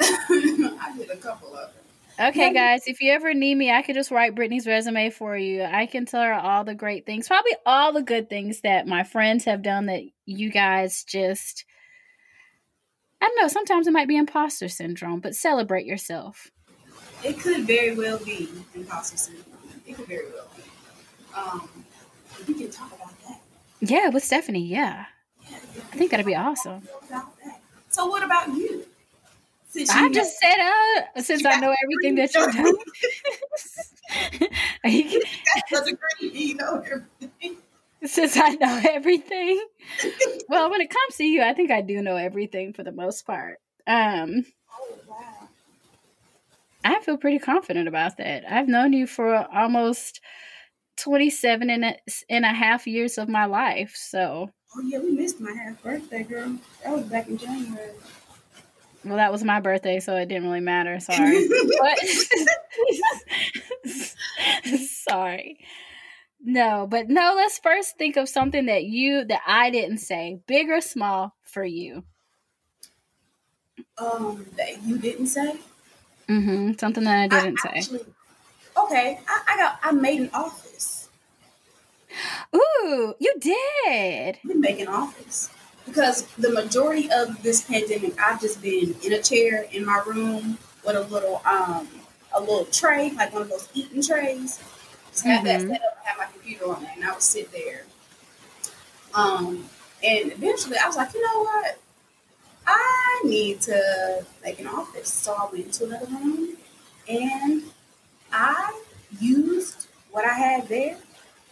I 0.00 0.94
did 0.96 1.10
a 1.10 1.16
couple 1.16 1.48
of 1.48 1.72
them. 1.72 2.28
Okay, 2.28 2.52
guys, 2.54 2.84
if 2.86 3.02
you 3.02 3.12
ever 3.12 3.34
need 3.34 3.56
me, 3.56 3.70
I 3.70 3.82
could 3.82 3.94
just 3.94 4.10
write 4.10 4.34
Brittany's 4.34 4.66
resume 4.66 5.10
for 5.10 5.36
you. 5.36 5.62
I 5.62 5.84
can 5.84 6.06
tell 6.06 6.22
her 6.22 6.32
all 6.32 6.64
the 6.64 6.74
great 6.74 7.04
things, 7.04 7.28
probably 7.28 7.52
all 7.66 7.92
the 7.92 8.02
good 8.02 8.30
things 8.30 8.62
that 8.62 8.86
my 8.86 9.02
friends 9.02 9.44
have 9.44 9.62
done 9.62 9.86
that 9.86 10.02
you 10.24 10.50
guys 10.50 11.04
just. 11.04 11.66
I 13.20 13.26
don't 13.26 13.42
know, 13.42 13.48
sometimes 13.48 13.86
it 13.86 13.92
might 13.92 14.08
be 14.08 14.16
imposter 14.16 14.68
syndrome, 14.68 15.20
but 15.20 15.34
celebrate 15.34 15.84
yourself. 15.84 16.50
It 17.22 17.38
could 17.38 17.66
very 17.66 17.94
well 17.94 18.18
be 18.18 18.48
imposter 18.74 19.16
syndrome. 19.16 19.44
It 19.86 19.96
could 19.96 20.06
very 20.06 20.26
well 20.32 20.48
be. 20.56 20.62
Um, 21.36 21.68
we 22.48 22.54
can 22.54 22.70
talk 22.70 22.92
about 22.94 23.12
that. 23.26 23.40
Yeah, 23.80 24.08
with 24.08 24.24
Stephanie, 24.24 24.66
yeah. 24.66 25.06
yeah 25.50 25.56
I 25.92 25.96
think 25.96 26.10
that'd 26.10 26.24
be 26.24 26.34
awesome. 26.34 26.82
So, 27.88 28.06
what 28.06 28.22
about 28.22 28.48
you? 28.48 28.86
Since 29.76 29.90
I 29.90 30.08
just 30.08 30.38
said, 30.38 30.56
uh, 31.16 31.22
since 31.22 31.44
I 31.44 31.60
know 31.60 31.74
everything 31.84 32.14
that 32.14 32.34
you've 32.34 32.50
done. 32.54 32.74
That's 35.70 35.90
a 35.90 35.92
great, 35.92 36.32
you 36.34 36.54
know 36.54 36.82
everything. 36.82 37.56
Since 38.04 38.36
I 38.36 38.50
know 38.50 38.80
everything. 38.90 39.66
well, 40.48 40.70
when 40.70 40.80
it 40.80 40.88
comes 40.88 41.16
to 41.16 41.24
you, 41.24 41.42
I 41.42 41.52
think 41.52 41.70
I 41.70 41.82
do 41.82 42.00
know 42.00 42.16
everything 42.16 42.72
for 42.72 42.84
the 42.84 42.92
most 42.92 43.26
part. 43.26 43.58
Um, 43.86 44.46
oh, 44.78 44.98
wow. 45.08 45.48
I 46.84 47.00
feel 47.00 47.18
pretty 47.18 47.38
confident 47.38 47.88
about 47.88 48.16
that. 48.16 48.44
I've 48.50 48.68
known 48.68 48.92
you 48.92 49.06
for 49.06 49.34
almost 49.52 50.20
27 50.96 51.68
and 51.68 51.84
a, 51.84 51.96
and 52.30 52.44
a 52.44 52.48
half 52.48 52.86
years 52.86 53.18
of 53.18 53.28
my 53.28 53.44
life. 53.44 53.94
So. 53.96 54.50
Oh, 54.74 54.80
yeah, 54.82 55.00
we 55.00 55.10
missed 55.12 55.40
my 55.40 55.52
half 55.52 55.82
birthday, 55.82 56.22
girl. 56.22 56.56
That 56.84 56.92
was 56.92 57.04
back 57.04 57.28
in 57.28 57.36
January. 57.38 57.90
Well, 59.06 59.18
that 59.18 59.30
was 59.30 59.44
my 59.44 59.60
birthday, 59.60 60.00
so 60.00 60.16
it 60.16 60.26
didn't 60.26 60.48
really 60.48 60.60
matter. 60.60 60.98
Sorry. 61.00 61.48
sorry. 65.08 65.58
No, 66.44 66.86
but 66.88 67.08
no, 67.08 67.34
let's 67.36 67.58
first 67.58 67.96
think 67.98 68.16
of 68.16 68.28
something 68.28 68.66
that 68.66 68.84
you 68.84 69.24
that 69.24 69.42
I 69.46 69.70
didn't 69.70 69.98
say, 69.98 70.40
big 70.46 70.68
or 70.68 70.80
small 70.80 71.36
for 71.42 71.64
you. 71.64 72.04
Um, 73.98 74.44
that 74.56 74.82
you 74.82 74.98
didn't 74.98 75.28
say? 75.28 75.56
Mm-hmm. 76.28 76.72
Something 76.78 77.04
that 77.04 77.18
I 77.18 77.28
didn't 77.28 77.58
I 77.64 77.68
actually, 77.76 77.98
say. 78.00 78.04
Okay. 78.76 79.20
I, 79.28 79.42
I 79.48 79.56
got 79.56 79.78
I 79.82 79.92
made 79.92 80.20
an 80.20 80.30
office. 80.34 81.08
Ooh, 82.54 83.14
you 83.18 83.34
did. 83.40 84.38
You 84.42 84.60
make 84.60 84.80
an 84.80 84.88
office 84.88 85.50
because 85.86 86.26
the 86.36 86.50
majority 86.50 87.08
of 87.10 87.42
this 87.42 87.62
pandemic, 87.62 88.20
I've 88.20 88.40
just 88.40 88.60
been 88.60 88.94
in 89.02 89.12
a 89.12 89.22
chair 89.22 89.66
in 89.72 89.86
my 89.86 90.02
room 90.06 90.58
with 90.84 90.96
a 90.96 91.02
little 91.02 91.40
um 91.46 91.88
a 92.34 92.40
little 92.40 92.66
tray, 92.66 93.12
like 93.12 93.32
one 93.32 93.42
of 93.42 93.48
those 93.48 93.68
eating 93.72 94.02
trays. 94.02 94.60
Just 95.10 95.24
have 95.24 95.44
mm-hmm. 95.44 95.68
that 95.68 95.80
set 95.80 95.86
up, 95.86 96.04
have 96.04 96.18
my 96.18 96.26
computer 96.32 96.68
on 96.68 96.82
it, 96.82 96.90
and 96.96 97.04
I 97.04 97.12
would 97.12 97.22
sit 97.22 97.50
there. 97.52 97.84
Um, 99.14 99.64
and 100.04 100.32
eventually, 100.32 100.76
I 100.76 100.86
was 100.86 100.96
like, 100.96 101.14
you 101.14 101.22
know 101.22 101.42
what? 101.42 101.78
I 102.66 103.22
need 103.24 103.62
to 103.62 104.26
make 104.44 104.58
an 104.58 104.66
office. 104.66 105.10
So 105.10 105.32
I 105.32 105.48
went 105.50 105.72
to 105.74 105.86
another 105.86 106.06
room, 106.06 106.56
and 107.08 107.62
I 108.32 108.82
used 109.18 109.86
what 110.10 110.24
I 110.24 110.34
had 110.34 110.68
there 110.68 110.98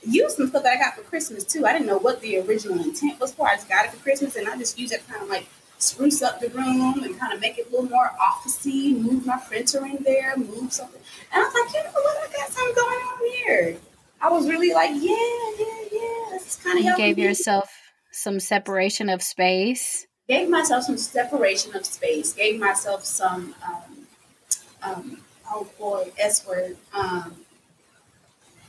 used 0.07 0.37
some 0.37 0.49
stuff 0.49 0.63
that 0.63 0.73
I 0.73 0.79
got 0.79 0.95
for 0.97 1.03
Christmas 1.03 1.45
too. 1.45 1.67
I 1.67 1.73
didn't 1.73 1.87
know 1.87 1.99
what 1.99 2.21
the 2.21 2.39
original 2.41 2.79
intent 2.83 3.21
was 3.21 3.33
for. 3.33 3.47
I 3.49 3.57
just 3.57 3.69
got 3.69 3.87
it 3.87 3.93
for 3.93 4.03
Christmas 4.03 4.37
and 4.37 4.49
I 4.49 4.57
just 4.57 4.79
used 4.79 4.93
it 4.93 5.07
to 5.07 5.13
kind 5.13 5.23
of 5.23 5.29
like 5.29 5.47
spruce 5.79 6.23
up 6.23 6.41
the 6.41 6.49
room 6.51 7.03
and 7.03 7.19
kind 7.19 7.33
of 7.33 7.41
make 7.41 7.59
it 7.59 7.67
a 7.69 7.71
little 7.71 7.89
more 7.89 8.11
officey, 8.21 8.99
move 8.99 9.27
my 9.27 9.39
printer 9.39 9.85
in 9.85 10.03
there, 10.03 10.37
move 10.37 10.73
something. 10.73 11.01
And 11.33 11.43
I 11.43 11.45
was 11.47 11.55
like, 11.55 11.75
you 11.75 11.85
know 11.85 11.91
what, 11.93 12.29
I 12.29 12.33
got 12.33 12.49
something 12.51 12.75
going 12.75 12.99
on 12.99 13.33
here. 13.37 13.77
I 14.21 14.31
was 14.31 14.49
really 14.49 14.73
like, 14.73 14.91
yeah, 14.95 15.15
yeah, 15.59 15.89
yeah. 15.93 16.31
This 16.31 16.47
is 16.47 16.61
kind 16.65 16.79
of 16.79 16.85
You 16.85 16.97
gave 16.97 17.17
me. 17.17 17.25
yourself 17.25 17.71
some 18.13 18.41
separation 18.41 19.09
of 19.11 19.23
space. 19.23 20.07
Gave 20.29 20.49
myself 20.49 20.85
some 20.85 20.97
separation 20.97 21.77
of 21.77 21.85
space. 21.85 22.33
Gave 22.33 22.59
myself 22.59 23.05
some 23.05 23.55
um, 23.67 24.07
um, 24.83 25.19
oh 25.51 25.69
boy, 25.79 26.11
S 26.19 26.47
word. 26.47 26.79
Um, 26.95 27.35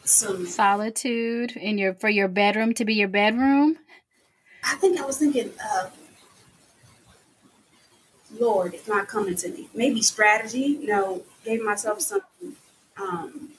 some 0.05 0.45
solitude 0.45 1.55
in 1.57 1.77
your 1.77 1.93
for 1.95 2.09
your 2.09 2.27
bedroom 2.27 2.73
to 2.75 2.85
be 2.85 2.93
your 2.93 3.07
bedroom. 3.07 3.77
I 4.63 4.75
think 4.75 4.99
I 4.99 5.05
was 5.05 5.17
thinking, 5.17 5.51
uh, 5.63 5.89
Lord, 8.39 8.73
it's 8.73 8.87
not 8.87 9.07
coming 9.07 9.35
to 9.35 9.49
me. 9.49 9.69
Maybe 9.73 10.01
strategy. 10.01 10.77
You 10.81 10.87
know, 10.87 11.23
gave 11.43 11.63
myself 11.63 12.01
some 12.01 12.21
um, 13.01 13.49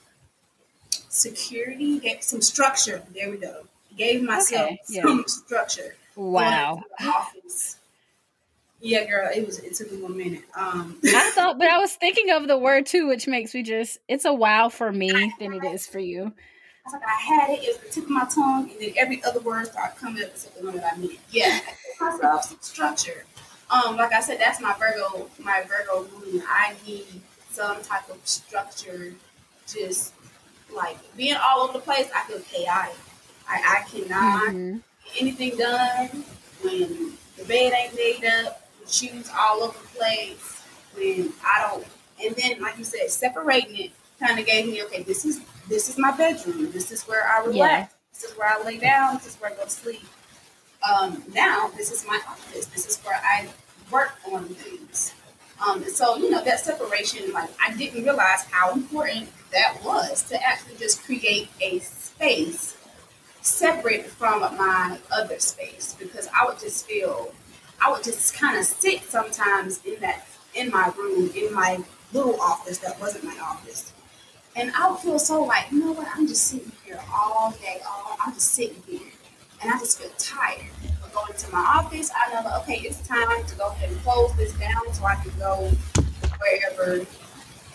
security, 1.09 1.99
gave 1.99 2.23
some 2.23 2.41
structure. 2.41 3.03
There 3.13 3.29
we 3.29 3.37
go. 3.37 3.63
Gave 3.97 4.23
myself 4.23 4.65
okay, 4.65 4.79
yeah. 4.89 5.01
some 5.03 5.23
structure. 5.27 5.95
Wow. 6.15 6.83
Office. 6.99 7.77
Yeah, 8.87 9.03
girl, 9.03 9.29
it 9.35 9.45
was. 9.45 9.59
It 9.59 9.75
took 9.75 9.91
me 9.91 10.01
one 10.01 10.15
minute. 10.15 10.43
Um, 10.55 10.97
I 11.05 11.29
thought, 11.31 11.57
but 11.57 11.67
I 11.67 11.77
was 11.77 11.91
thinking 11.95 12.29
of 12.29 12.47
the 12.47 12.57
word 12.57 12.85
too, 12.85 13.05
which 13.05 13.27
makes 13.27 13.53
me 13.53 13.61
just. 13.61 13.99
It's 14.07 14.23
a 14.23 14.33
wow 14.33 14.69
for 14.69 14.93
me 14.93 15.11
than 15.39 15.51
it 15.51 15.65
is 15.65 15.85
for 15.85 15.99
you. 15.99 16.31
I 16.85 16.91
like, 16.93 17.01
I 17.05 17.21
had 17.21 17.49
it. 17.49 17.63
It 17.63 17.67
was 17.67 17.77
the 17.79 17.89
tip 17.89 18.03
of 18.05 18.09
my 18.11 18.25
tongue, 18.33 18.69
and 18.71 18.79
then 18.79 18.93
every 18.95 19.21
other 19.25 19.41
word 19.41 19.67
started 19.67 19.97
coming 19.97 20.23
up 20.23 20.29
except 20.29 20.57
the 20.57 20.63
one 20.63 20.75
that 20.77 20.93
I 20.93 20.97
meant. 20.97 21.19
Yeah, 21.31 21.59
myself 21.99 22.45
some 22.45 22.59
structure. 22.61 23.25
Um, 23.69 23.97
like 23.97 24.13
I 24.13 24.21
said, 24.21 24.39
that's 24.39 24.61
my 24.61 24.73
Virgo. 24.79 25.29
My 25.37 25.65
Virgo 25.67 26.07
moon. 26.21 26.41
I 26.47 26.73
need 26.85 27.07
some 27.51 27.81
type 27.83 28.09
of 28.09 28.25
structure. 28.25 29.13
Just 29.67 30.13
like 30.73 30.97
being 31.17 31.35
all 31.35 31.59
over 31.59 31.73
the 31.73 31.79
place, 31.79 32.09
I 32.15 32.23
feel 32.23 32.39
chaotic. 32.39 32.95
I, 33.49 33.83
I 33.83 33.89
cannot 33.89 34.53
mm-hmm. 34.53 34.77
get 35.03 35.21
anything 35.21 35.57
done 35.57 36.23
when 36.61 37.17
the 37.37 37.43
bed 37.43 37.73
ain't 37.73 37.93
made 37.93 38.23
up 38.23 38.63
shoes 38.87 39.29
all 39.37 39.63
over 39.63 39.77
the 39.79 39.99
place 39.99 40.63
when 40.95 41.33
I 41.45 41.69
don't. 41.69 41.87
And 42.23 42.35
then, 42.35 42.61
like 42.61 42.77
you 42.77 42.83
said, 42.83 43.09
separating 43.09 43.75
it 43.77 43.91
kind 44.19 44.39
of 44.39 44.45
gave 44.45 44.67
me 44.67 44.83
okay. 44.83 45.03
This 45.03 45.25
is 45.25 45.41
this 45.69 45.89
is 45.89 45.97
my 45.97 46.15
bedroom. 46.15 46.71
This 46.71 46.91
is 46.91 47.03
where 47.03 47.27
I 47.27 47.45
relax. 47.45 47.55
Yeah. 47.55 47.87
This 48.13 48.23
is 48.31 48.37
where 48.37 48.49
I 48.49 48.63
lay 48.63 48.77
down. 48.77 49.15
This 49.15 49.27
is 49.27 49.35
where 49.35 49.51
I 49.51 49.55
go 49.55 49.63
to 49.63 49.69
sleep. 49.69 50.05
Um, 50.89 51.23
now 51.33 51.69
this 51.75 51.91
is 51.91 52.05
my 52.07 52.19
office. 52.27 52.65
This 52.67 52.87
is 52.87 52.97
where 53.03 53.19
I 53.23 53.47
work 53.91 54.13
on 54.31 54.45
things. 54.45 55.13
Um, 55.65 55.81
and 55.81 55.91
so, 55.91 56.17
you 56.17 56.29
know, 56.29 56.43
that 56.43 56.59
separation, 56.59 57.31
like, 57.33 57.49
I 57.63 57.75
didn't 57.75 58.03
realize 58.03 58.43
how 58.51 58.73
important 58.73 59.29
that 59.51 59.77
was 59.83 60.23
to 60.29 60.47
actually 60.47 60.75
just 60.75 61.03
create 61.03 61.49
a 61.61 61.79
space 61.79 62.77
separate 63.41 64.05
from 64.05 64.41
my 64.41 64.99
other 65.11 65.39
space 65.39 65.95
because 65.97 66.27
I 66.27 66.45
would 66.45 66.59
just 66.59 66.85
feel, 66.85 67.33
I 67.81 67.91
would 67.91 68.03
just 68.03 68.33
kind 68.33 68.57
of 68.57 68.65
sit 68.65 69.03
sometimes 69.03 69.83
in 69.85 69.99
that, 70.01 70.27
in 70.55 70.69
my 70.71 70.91
room, 70.97 71.31
in 71.35 71.53
my 71.53 71.79
little 72.13 72.39
office 72.41 72.79
that 72.79 72.99
wasn't 72.99 73.23
my 73.25 73.37
office. 73.39 73.93
And 74.55 74.71
I 74.75 74.89
would 74.89 74.99
feel 74.99 75.19
so 75.19 75.43
like, 75.43 75.71
you 75.71 75.79
know 75.79 75.91
what, 75.91 76.07
I'm 76.15 76.27
just 76.27 76.45
sitting 76.45 76.71
here 76.83 76.99
all 77.13 77.51
day, 77.61 77.79
all, 77.87 78.17
I'm 78.25 78.33
just 78.33 78.51
sitting 78.51 78.81
here. 78.87 79.07
And 79.61 79.71
I 79.71 79.77
just 79.77 79.99
feel 79.99 80.09
tired. 80.17 80.65
But 81.01 81.13
going 81.13 81.33
to 81.37 81.51
my 81.51 81.59
office, 81.59 82.11
I 82.15 82.33
know, 82.33 82.57
okay, 82.61 82.79
it's 82.79 83.07
time 83.07 83.45
to 83.45 83.55
go 83.55 83.67
ahead 83.67 83.91
and 83.91 83.99
close 84.01 84.35
this 84.35 84.53
down 84.53 84.93
so 84.93 85.05
I 85.05 85.15
can 85.15 85.31
go 85.37 85.71
wherever 86.39 87.05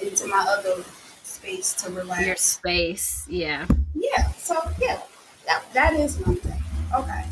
into 0.00 0.26
my 0.26 0.44
other 0.48 0.82
space 1.22 1.74
to 1.74 1.90
relax. 1.90 2.26
Your 2.26 2.36
space, 2.36 3.26
yeah. 3.28 3.66
Yeah, 3.94 4.32
so 4.32 4.56
yeah, 4.80 5.00
that, 5.46 5.64
that 5.74 5.94
is 5.94 6.18
one 6.18 6.36
thing. 6.36 6.62
Okay. 6.94 7.24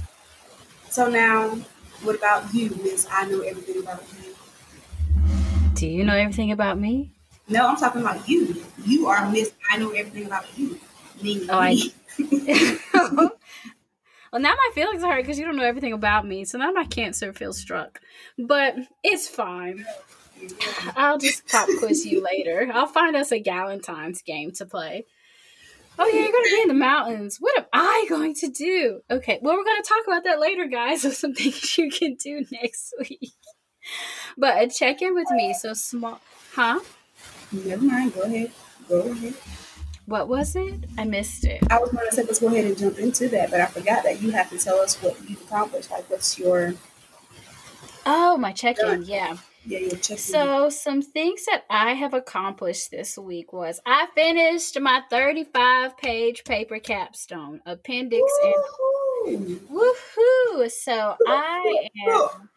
So 0.91 1.09
now, 1.09 1.57
what 2.03 2.17
about 2.17 2.53
you, 2.55 2.71
Miss? 2.83 3.07
I 3.11 3.27
know 3.27 3.41
everything 3.41 3.79
about 3.83 4.03
you. 4.23 4.35
Do 5.75 5.87
you 5.87 6.05
know 6.05 6.17
everything 6.17 6.53
about 6.53 6.79
me? 6.79 7.13
No, 7.49 7.67
I'm 7.67 7.77
talking 7.77 8.03
about 8.03 8.29
you. 8.29 8.63
You 8.85 9.07
are 9.09 9.31
Miss. 9.31 9.53
I 9.71 9.79
know 9.79 9.91
everything 9.91 10.27
about 10.27 10.47
you. 10.59 10.79
Me. 11.23 11.47
Oh, 11.49 11.59
I. 11.59 11.77
well, 14.33 14.41
now 14.41 14.55
my 14.55 14.71
feelings 14.75 15.03
are 15.03 15.13
hurt 15.13 15.23
because 15.23 15.39
you 15.39 15.45
don't 15.45 15.57
know 15.57 15.65
everything 15.65 15.93
about 15.93 16.27
me. 16.27 16.45
So 16.45 16.59
now 16.59 16.71
my 16.71 16.85
cancer 16.85 17.33
feels 17.33 17.59
struck. 17.59 18.01
But 18.39 18.77
it's 19.03 19.29
fine. 19.29 19.85
Mm-hmm. 20.41 20.91
I'll 20.97 21.19
just 21.19 21.47
pop 21.49 21.69
quiz 21.79 22.07
you 22.07 22.23
later. 22.23 22.71
I'll 22.73 22.87
find 22.87 23.17
us 23.17 23.33
a 23.33 23.43
Galentine's 23.43 24.23
game 24.23 24.53
to 24.53 24.67
play. 24.67 25.07
Oh 26.03 26.07
yeah, 26.09 26.21
you're 26.23 26.33
gonna 26.33 26.45
be 26.45 26.63
in 26.63 26.69
the 26.69 26.75
mountains. 26.75 27.37
What 27.39 27.59
am 27.59 27.67
I 27.75 28.07
going 28.09 28.35
to 28.37 28.49
do? 28.49 29.03
Okay, 29.11 29.39
well 29.43 29.55
we're 29.55 29.65
gonna 29.65 29.83
talk 29.83 30.07
about 30.07 30.25
that 30.25 30.41
later, 30.41 30.67
guys, 30.67 31.05
of 31.05 31.13
some 31.13 31.35
things 31.35 31.77
you 31.77 31.91
can 31.91 32.15
do 32.15 32.45
next 32.51 32.95
week. 32.99 33.33
But 34.39 34.63
a 34.63 34.69
check 34.69 35.03
in 35.03 35.15
with 35.15 35.31
me. 35.31 35.55
So 35.55 35.75
small, 35.75 36.21
huh? 36.55 36.81
Never 37.53 37.85
mind. 37.85 38.15
Go 38.15 38.23
ahead. 38.23 38.51
Go 38.89 39.01
ahead. 39.01 39.35
What 40.07 40.29
was 40.29 40.57
it? 40.57 40.87
I 40.99 41.05
missed 41.05 41.45
it. 41.45 41.63
I 41.71 41.79
was 41.79 41.91
going 41.91 42.09
to 42.09 42.15
say 42.15 42.23
let's 42.23 42.41
go 42.41 42.49
ahead 42.49 42.65
and 42.65 42.77
jump 42.77 42.99
into 42.99 43.29
that, 43.29 43.51
but 43.51 43.61
I 43.61 43.67
forgot 43.67 44.03
that 44.05 44.21
you 44.21 44.31
have 44.31 44.51
to 44.51 44.59
tell 44.59 44.79
us 44.79 45.01
what 45.03 45.17
you've 45.29 45.41
accomplished. 45.43 45.91
Like, 45.91 46.09
what's 46.11 46.39
your 46.39 46.75
Oh, 48.07 48.37
my 48.37 48.53
check 48.53 48.79
in. 48.79 49.03
Yeah. 49.05 49.37
Yeah 49.71 49.79
your 49.79 49.97
check? 49.97 50.19
So, 50.19 50.69
some 50.69 51.01
things 51.01 51.47
that 51.47 51.65
I 51.71 51.95
have 51.95 52.13
accomplished 52.13 52.91
this 52.91 53.17
week 53.17 53.53
was 53.53 53.81
I 53.87 54.09
finished 54.15 54.79
my 54.81 55.03
35 55.09 55.97
page 55.97 56.45
paper 56.45 56.79
capstone, 56.79 57.61
appendix, 57.65 58.23
woo-hoo. 58.43 59.37
and 59.37 59.61
woohoo! 59.71 60.71
So, 60.71 61.17
I 61.27 61.89
am. 62.09 62.49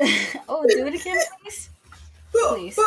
oh, 0.48 0.66
do 0.68 0.86
it 0.86 1.00
again, 1.00 1.22
please. 1.42 1.70
Please. 2.32 2.78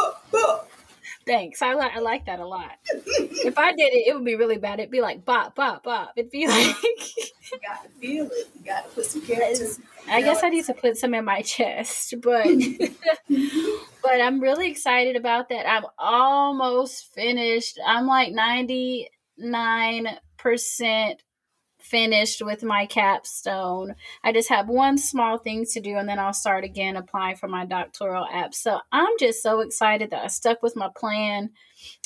Thanks. 1.26 1.62
I 1.62 1.74
like 1.74 1.96
I 1.96 2.00
like 2.00 2.26
that 2.28 2.40
a 2.40 2.46
lot. 2.46 2.72
if 2.86 3.58
I 3.58 3.72
did 3.72 3.94
it, 3.94 4.08
it 4.08 4.16
would 4.16 4.26
be 4.26 4.36
really 4.36 4.58
bad. 4.58 4.80
It'd 4.80 4.92
be 4.92 5.02
like 5.02 5.26
bop, 5.26 5.56
bop, 5.56 5.84
bop. 5.84 6.12
It'd 6.16 6.30
be 6.30 6.48
like 6.50 6.76
you 7.52 7.60
got 7.68 7.84
to 7.84 7.90
feel 8.00 8.26
it. 8.26 8.48
You 8.56 8.66
got 8.66 8.88
to 8.88 8.96
put 8.96 9.06
some 9.06 9.22
characters. 9.22 9.80
I 10.08 10.22
guess 10.22 10.44
I 10.44 10.50
need 10.50 10.66
to 10.66 10.74
put 10.74 10.98
some 10.98 11.16
in 11.16 11.26
my 11.26 11.42
chest, 11.44 12.14
but 12.22 12.46
but 13.30 14.22
I'm 14.22 14.40
really 14.40 14.70
excited 14.70 15.16
about 15.16 15.50
that. 15.50 15.68
I'm 15.68 15.86
almost 15.98 17.12
finished. 17.14 17.80
I'm 17.86 18.06
like 18.06 18.32
99% 18.32 19.08
finished 21.86 22.42
with 22.42 22.64
my 22.64 22.86
capstone. 22.86 23.96
I 24.24 24.34
just 24.34 24.50
have 24.50 24.68
one 24.68 24.98
small 24.98 25.38
thing 25.38 25.66
to 25.72 25.80
do 25.80 25.96
and 25.98 26.08
then 26.10 26.20
I'll 26.20 26.34
start 26.34 26.64
again 26.64 26.96
applying 26.96 27.36
for 27.36 27.48
my 27.48 27.66
doctoral 27.66 28.26
app. 28.32 28.54
So 28.54 28.80
I'm 28.92 29.18
just 29.20 29.42
so 29.44 29.60
excited 29.60 30.10
that 30.12 30.24
I 30.24 30.28
stuck 30.28 30.62
with 30.62 30.76
my 30.76 30.90
plan 30.96 31.52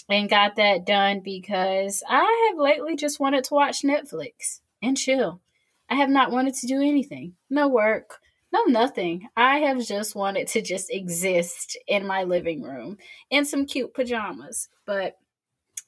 and 0.10 0.30
got 0.30 0.56
that 0.58 0.86
done 0.86 1.22
because 1.24 2.04
I 2.08 2.50
have 2.50 2.60
lately 2.60 2.96
just 2.96 3.20
wanted 3.20 3.44
to 3.46 3.54
watch 3.54 3.84
Netflix 3.84 4.60
and 4.82 4.98
chill. 4.98 5.42
I 5.90 5.96
have 5.96 6.10
not 6.10 6.32
wanted 6.32 6.56
to 6.56 6.68
do 6.68 6.82
anything. 6.82 7.34
No 7.50 7.68
work, 7.68 8.20
no 8.52 8.64
nothing. 8.66 9.28
I 9.36 9.60
have 9.60 9.84
just 9.86 10.16
wanted 10.16 10.48
to 10.50 10.62
just 10.62 10.92
exist 10.92 11.78
in 11.88 12.06
my 12.06 12.24
living 12.24 12.62
room 12.62 12.98
in 13.30 13.46
some 13.46 13.66
cute 13.66 13.94
pajamas. 13.94 14.70
But 14.86 15.18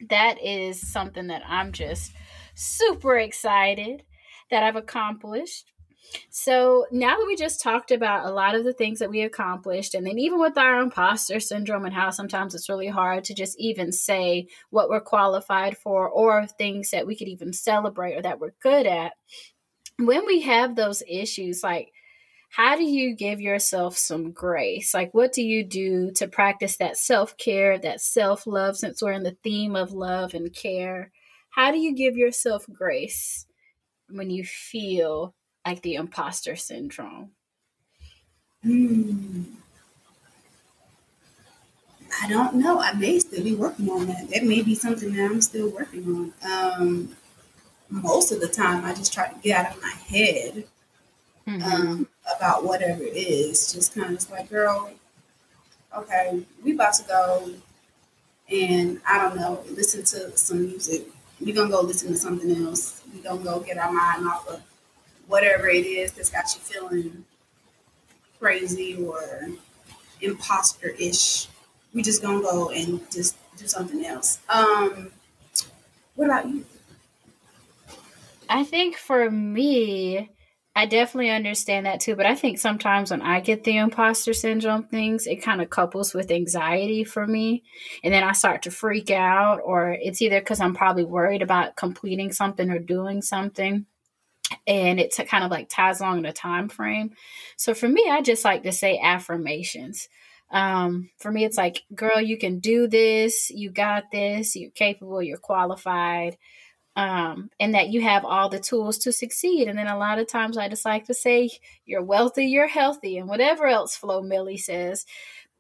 that 0.10 0.44
is 0.44 0.92
something 0.92 1.28
that 1.28 1.44
I'm 1.48 1.72
just 1.72 2.12
super 2.62 3.18
excited 3.18 4.04
that 4.50 4.64
I've 4.64 4.76
accomplished. 4.76 5.72
So 6.30 6.86
now 6.92 7.18
that 7.18 7.26
we 7.26 7.36
just 7.36 7.62
talked 7.62 7.92
about 7.92 8.26
a 8.26 8.34
lot 8.34 8.56
of 8.56 8.64
the 8.64 8.74
things 8.74 9.00
that 9.00 9.10
we 9.10 9.22
accomplished, 9.22 9.96
and 9.96 10.06
then 10.06 10.20
even 10.20 10.40
with 10.40 10.58
our 10.58 10.82
imposter 10.82 11.40
syndrome 11.40 11.86
and 11.86 11.94
how 11.94 12.10
sometimes 12.10 12.54
it's 12.54 12.70
really 12.70 12.88
hard 12.88 13.24
to 13.26 13.34
just 13.34 13.58
even 13.60 13.92
say 13.92 14.48
what 14.72 14.90
we're 14.90 15.00
qualified 15.00 15.78
for 15.78 16.10
or 16.10 16.46
things 16.46 16.92
that 16.92 17.08
we 17.08 17.16
could 17.16 17.30
even 17.30 17.54
celebrate 17.54 18.16
or 18.16 18.22
that 18.22 18.40
we're 18.40 18.54
good 18.62 18.86
at, 18.86 19.14
when 19.98 20.26
we 20.26 20.42
have 20.42 20.76
those 20.76 21.02
issues, 21.08 21.64
like 21.64 21.94
how 22.50 22.76
do 22.76 22.84
you 22.84 23.16
give 23.16 23.40
yourself 23.40 23.98
some 23.98 24.32
grace? 24.32 24.94
Like, 24.94 25.14
what 25.14 25.32
do 25.32 25.42
you 25.42 25.64
do 25.64 26.12
to 26.16 26.28
practice 26.28 26.76
that 26.78 26.98
self 26.98 27.38
care, 27.38 27.80
that 27.80 28.02
self 28.02 28.46
love, 28.46 28.76
since 28.76 29.02
we're 29.02 29.14
in 29.14 29.24
the 29.24 29.38
theme 29.42 29.78
of 29.78 29.94
love 29.94 30.34
and 30.34 30.54
care? 30.54 31.12
How 31.52 31.72
do 31.72 31.78
you 31.78 31.94
give 31.94 32.18
yourself 32.18 32.66
grace 32.72 33.46
when 34.10 34.30
you 34.30 34.44
feel 34.44 35.36
like 35.66 35.82
the 35.82 35.96
imposter 35.96 36.56
syndrome? 36.56 37.32
Hmm. 38.64 39.44
I 42.22 42.28
don't 42.28 42.56
know. 42.56 42.80
I 42.80 42.94
may 42.94 43.20
still 43.20 43.44
be 43.44 43.56
working 43.56 43.90
on 43.90 44.08
that. 44.08 44.30
That 44.30 44.44
may 44.44 44.62
be 44.62 44.76
something 44.76 45.14
that 45.14 45.32
I'm 45.32 45.42
still 45.42 45.70
working 45.70 46.34
on. 46.44 46.80
Um, 46.82 47.16
most 47.90 48.32
of 48.32 48.40
the 48.40 48.48
time, 48.48 48.86
I 48.86 48.94
just 48.94 49.14
try 49.14 49.28
to 49.30 49.40
get 49.40 49.66
out 49.66 49.76
of 49.76 49.82
my 49.82 49.94
head 50.08 50.66
mm-hmm. 51.48 51.64
um, 51.64 52.08
about 52.36 52.64
whatever 52.64 53.04
it 53.04 53.16
is. 53.16 53.74
Just 53.74 53.96
kind 53.96 54.16
of 54.16 54.32
like, 54.32 54.50
girl, 54.50 54.92
okay, 55.98 56.46
we 56.64 56.74
about 56.74 56.94
to 56.96 57.04
go, 57.04 57.52
and 58.50 59.02
I 59.08 59.18
don't 59.18 59.36
know, 59.36 59.64
listen 59.70 60.04
to 60.04 60.38
some 60.38 60.66
music 60.66 61.08
we're 61.42 61.56
gonna 61.56 61.70
go 61.70 61.82
listen 61.82 62.10
to 62.10 62.18
something 62.18 62.66
else. 62.66 63.02
We're 63.14 63.24
gonna 63.24 63.44
go 63.44 63.60
get 63.60 63.78
our 63.78 63.92
mind 63.92 64.28
off 64.28 64.48
of 64.48 64.62
whatever 65.28 65.68
it 65.68 65.86
is 65.86 66.12
that's 66.12 66.30
got 66.30 66.46
you 66.54 66.62
feeling 66.62 67.26
crazy 68.40 68.96
or 69.04 69.50
imposter 70.22 70.90
ish. 71.00 71.48
We 71.94 72.02
just 72.02 72.22
gonna 72.22 72.42
go 72.42 72.70
and 72.70 73.00
just 73.12 73.36
do 73.58 73.68
something 73.68 74.06
else. 74.06 74.40
Um, 74.50 75.12
what 76.16 76.26
about 76.26 76.48
you? 76.48 76.66
I 78.50 78.64
think 78.64 78.98
for 78.98 79.32
me, 79.32 80.31
I 80.74 80.86
definitely 80.86 81.32
understand 81.32 81.86
that 81.86 82.00
too, 82.00 82.16
but 82.16 82.26
I 82.26 82.34
think 82.34 82.58
sometimes 82.58 83.12
when 83.12 83.22
I 83.22 83.42
get 83.42 83.66
the 83.66 83.76
imposter 83.76 84.34
syndrome 84.34 84.84
things, 84.84 85.28
it 85.28 85.44
kind 85.44 85.62
of 85.62 85.70
couples 85.70 86.14
with 86.14 86.32
anxiety 86.32 87.04
for 87.04 87.28
me. 87.28 87.64
And 88.06 88.14
then 88.14 88.24
I 88.24 88.32
start 88.32 88.62
to 88.64 88.72
freak 88.72 89.12
out, 89.12 89.60
or 89.66 89.92
it's 89.92 90.22
either 90.22 90.40
because 90.40 90.62
I'm 90.62 90.74
probably 90.74 91.04
worried 91.04 91.42
about 91.42 91.76
completing 91.76 92.32
something 92.32 92.70
or 92.70 92.80
doing 92.80 93.22
something. 93.22 93.86
And 94.66 95.00
it 95.00 95.14
kind 95.28 95.44
of 95.44 95.52
like 95.52 95.68
ties 95.68 96.00
along 96.00 96.26
a 96.26 96.32
time 96.32 96.70
frame. 96.70 97.12
So 97.58 97.74
for 97.74 97.90
me, 97.90 98.08
I 98.10 98.22
just 98.22 98.46
like 98.46 98.64
to 98.64 98.72
say 98.72 98.98
affirmations. 98.98 100.08
Um, 100.52 101.10
for 101.20 101.32
me, 101.32 101.44
it's 101.44 101.58
like, 101.58 101.84
girl, 101.94 102.22
you 102.22 102.38
can 102.38 102.60
do 102.60 102.88
this. 102.88 103.50
You 103.50 103.72
got 103.72 104.06
this. 104.12 104.56
You're 104.56 104.72
capable. 104.72 105.22
You're 105.22 105.38
qualified 105.38 106.38
um, 106.96 107.50
and 107.60 107.74
that 107.74 107.90
you 107.90 108.02
have 108.02 108.26
all 108.26 108.50
the 108.50 108.60
tools 108.60 108.98
to 109.00 109.12
succeed. 109.12 109.68
And 109.68 109.78
then 109.78 109.88
a 109.88 109.98
lot 109.98 110.20
of 110.20 110.28
times 110.28 110.58
I 110.58 110.68
just 110.68 110.86
like 110.86 111.06
to 111.06 111.14
say, 111.14 111.50
you're 111.86 112.04
wealthy, 112.04 112.46
you're 112.46 112.68
healthy, 112.68 113.18
and 113.18 113.30
whatever 113.30 113.68
else 113.68 113.96
Flo 113.96 114.22
Milli 114.22 114.60
says. 114.60 115.06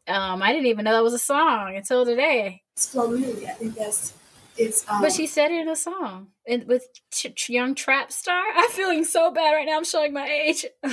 Um, 0.07 0.41
I 0.41 0.51
didn't 0.51 0.67
even 0.67 0.85
know 0.85 0.93
that 0.93 1.03
was 1.03 1.13
a 1.13 1.19
song 1.19 1.75
until 1.75 2.05
today. 2.05 2.63
It's 2.75 2.89
Flo 2.89 3.09
Milli. 3.09 3.47
I 3.47 3.53
think 3.53 3.75
that's 3.75 4.13
it's. 4.57 4.87
Um, 4.89 5.01
but 5.01 5.13
she 5.13 5.27
said 5.27 5.51
it 5.51 5.61
in 5.61 5.69
a 5.69 5.75
song 5.75 6.27
and 6.47 6.67
with 6.67 6.85
Ch- 7.13 7.33
Ch- 7.35 7.49
Young 7.49 7.75
Trap 7.75 8.11
Star. 8.11 8.43
I'm 8.55 8.69
feeling 8.71 9.05
so 9.05 9.31
bad 9.31 9.51
right 9.53 9.65
now. 9.65 9.77
I'm 9.77 9.85
showing 9.85 10.13
my 10.13 10.27
age. 10.27 10.65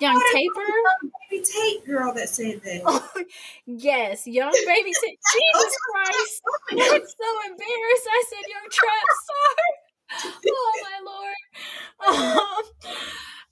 young 0.00 0.22
Taper. 0.32 1.10
Baby 1.30 1.44
Tate 1.44 1.86
girl 1.86 2.14
that 2.14 2.28
said 2.28 2.60
that. 2.62 2.82
Oh, 2.86 3.08
yes, 3.66 4.26
Young 4.26 4.52
Baby 4.52 4.92
Tate. 4.92 5.18
Jesus 5.32 5.76
Christ. 5.90 6.42
I'm 6.70 6.78
so 6.78 7.50
embarrassed. 7.50 8.08
I 8.10 8.24
said 8.28 8.44
Young 8.48 8.70
Trap 8.70 9.06
Star. 9.24 9.87
oh 10.24 10.82
my 10.82 11.10
lord. 11.10 12.64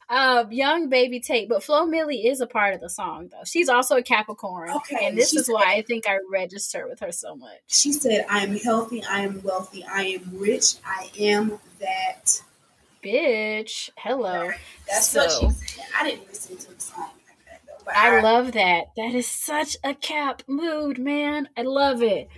Um, 0.09 0.19
um, 0.19 0.53
young 0.53 0.89
baby 0.89 1.19
Tate, 1.19 1.49
but 1.49 1.65
Flo 1.65 1.85
Milli 1.85 2.25
is 2.25 2.41
a 2.41 2.47
part 2.47 2.75
of 2.75 2.81
the 2.81 2.89
song 2.89 3.29
though. 3.33 3.45
She's 3.45 3.69
also 3.69 3.97
a 3.97 4.03
Capricorn. 4.03 4.71
Okay. 4.71 5.05
And 5.07 5.19
this 5.19 5.35
is 5.35 5.47
said, 5.47 5.53
why 5.53 5.75
I 5.75 5.83
think 5.83 6.09
I 6.09 6.19
register 6.31 6.87
with 6.89 7.01
her 7.01 7.11
so 7.11 7.35
much. 7.35 7.59
She 7.67 7.93
said, 7.93 8.25
I 8.31 8.45
am 8.45 8.57
healthy, 8.57 9.03
I 9.05 9.23
am 9.23 9.43
wealthy, 9.43 9.85
I 9.85 10.05
am 10.05 10.31
rich, 10.33 10.75
I 10.85 11.11
am 11.19 11.59
that 11.81 12.41
bitch. 13.03 13.91
Hello. 13.97 14.51
That's 14.89 15.09
so, 15.09 15.21
what 15.21 15.33
she 15.33 15.67
said. 15.67 15.87
I 15.99 16.11
didn't 16.11 16.29
listen 16.29 16.57
to 16.57 16.75
the 16.75 16.81
song. 16.81 17.11
I, 17.95 18.19
I 18.19 18.21
love 18.21 18.53
that. 18.53 18.87
That 18.97 19.15
is 19.15 19.27
such 19.27 19.77
a 19.85 19.95
cap 19.95 20.43
mood, 20.49 20.99
man. 20.99 21.49
I 21.57 21.63
love 21.63 22.03
it. 22.03 22.29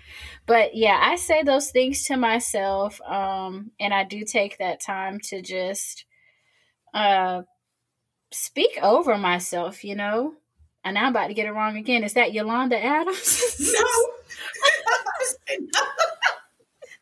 But 0.46 0.74
yeah, 0.74 0.98
I 1.02 1.16
say 1.16 1.42
those 1.42 1.70
things 1.70 2.04
to 2.04 2.16
myself. 2.16 3.00
Um, 3.02 3.72
and 3.80 3.94
I 3.94 4.04
do 4.04 4.24
take 4.24 4.58
that 4.58 4.80
time 4.80 5.20
to 5.24 5.42
just 5.42 6.04
uh 6.94 7.42
speak 8.30 8.78
over 8.82 9.16
myself, 9.16 9.84
you 9.84 9.94
know. 9.94 10.34
And 10.84 10.98
I'm 10.98 11.08
about 11.10 11.28
to 11.28 11.34
get 11.34 11.46
it 11.46 11.52
wrong 11.52 11.76
again. 11.76 12.04
Is 12.04 12.14
that 12.14 12.32
Yolanda 12.32 12.82
Adams? 12.82 13.56
no. 13.74 15.68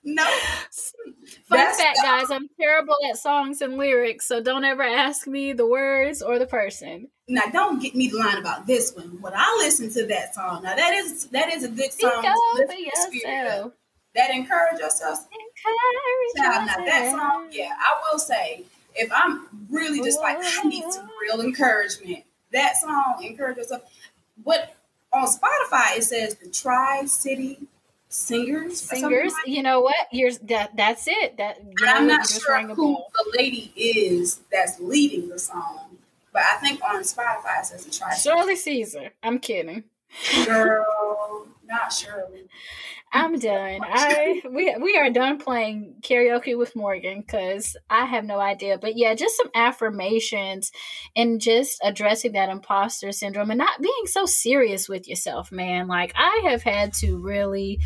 no. 0.04 0.24
Fun 0.24 1.58
That's 1.58 1.80
fact, 1.80 1.98
guys, 2.02 2.30
I'm 2.30 2.48
terrible 2.60 2.96
at 3.08 3.18
songs 3.18 3.60
and 3.60 3.76
lyrics, 3.76 4.26
so 4.26 4.42
don't 4.42 4.64
ever 4.64 4.82
ask 4.82 5.26
me 5.26 5.52
the 5.52 5.66
words 5.66 6.22
or 6.22 6.38
the 6.38 6.46
person. 6.46 7.08
Now, 7.28 7.42
don't 7.52 7.82
get 7.82 7.96
me 7.96 8.10
lying 8.12 8.38
about 8.38 8.66
this 8.66 8.94
one. 8.94 9.20
When 9.20 9.32
I 9.34 9.56
listen 9.58 9.92
to 9.94 10.06
that 10.06 10.34
song, 10.34 10.62
now 10.62 10.76
that 10.76 10.94
is 10.94 11.26
that 11.26 11.52
is 11.52 11.64
a 11.64 11.68
good 11.68 11.92
song. 11.92 12.22
To 12.22 13.72
that 14.14 14.30
encourage 14.30 14.80
yourself. 14.80 15.18
Encourage 15.20 16.36
Child, 16.36 16.66
now 16.66 16.84
that 16.84 17.10
song, 17.10 17.48
yeah, 17.50 17.72
I 17.78 18.00
will 18.10 18.18
say, 18.18 18.64
if 18.94 19.10
I'm 19.12 19.46
really 19.70 20.00
just 20.02 20.20
like 20.20 20.38
I 20.40 20.62
need 20.68 20.84
some 20.90 21.08
real 21.20 21.40
encouragement, 21.40 22.24
that 22.52 22.76
song 22.76 23.22
encourage 23.22 23.58
yourself. 23.58 23.82
What 24.44 24.74
on 25.12 25.26
Spotify 25.26 25.98
it 25.98 26.04
says 26.04 26.36
the 26.36 26.48
Tri 26.50 27.06
City 27.06 27.58
singers. 28.08 28.80
Singers, 28.80 29.32
like 29.32 29.46
you 29.46 29.62
know 29.62 29.80
what? 29.80 30.06
You're 30.12 30.32
that. 30.44 30.76
That's 30.76 31.06
it. 31.08 31.36
That 31.36 31.58
I'm 31.86 32.06
not 32.06 32.28
sure 32.28 32.62
who 32.68 32.96
the 33.12 33.32
lady 33.36 33.72
is 33.76 34.40
that's 34.50 34.78
leading 34.80 35.28
the 35.28 35.38
song, 35.38 35.85
but 36.36 36.44
I 36.44 36.56
think 36.56 36.82
on 36.84 37.02
Spotify 37.02 37.60
it 37.60 37.66
says 37.66 37.86
a 37.86 37.90
try. 37.90 38.14
Shirley 38.14 38.56
Caesar. 38.56 39.10
I'm 39.22 39.38
kidding. 39.38 39.84
Girl, 40.44 41.46
not 41.64 41.90
Shirley. 41.90 42.46
I'm 43.10 43.38
done. 43.38 43.80
I 43.82 44.42
we 44.50 44.76
we 44.78 44.98
are 44.98 45.08
done 45.08 45.38
playing 45.38 45.94
karaoke 46.02 46.58
with 46.58 46.76
Morgan 46.76 47.22
because 47.22 47.74
I 47.88 48.04
have 48.04 48.24
no 48.24 48.38
idea. 48.38 48.76
But 48.76 48.98
yeah, 48.98 49.14
just 49.14 49.38
some 49.38 49.50
affirmations 49.54 50.72
and 51.16 51.40
just 51.40 51.80
addressing 51.82 52.32
that 52.32 52.50
imposter 52.50 53.12
syndrome 53.12 53.50
and 53.50 53.58
not 53.58 53.80
being 53.80 54.04
so 54.04 54.26
serious 54.26 54.90
with 54.90 55.08
yourself, 55.08 55.50
man. 55.50 55.88
Like 55.88 56.12
I 56.16 56.42
have 56.50 56.62
had 56.62 56.92
to 56.94 57.16
really 57.16 57.80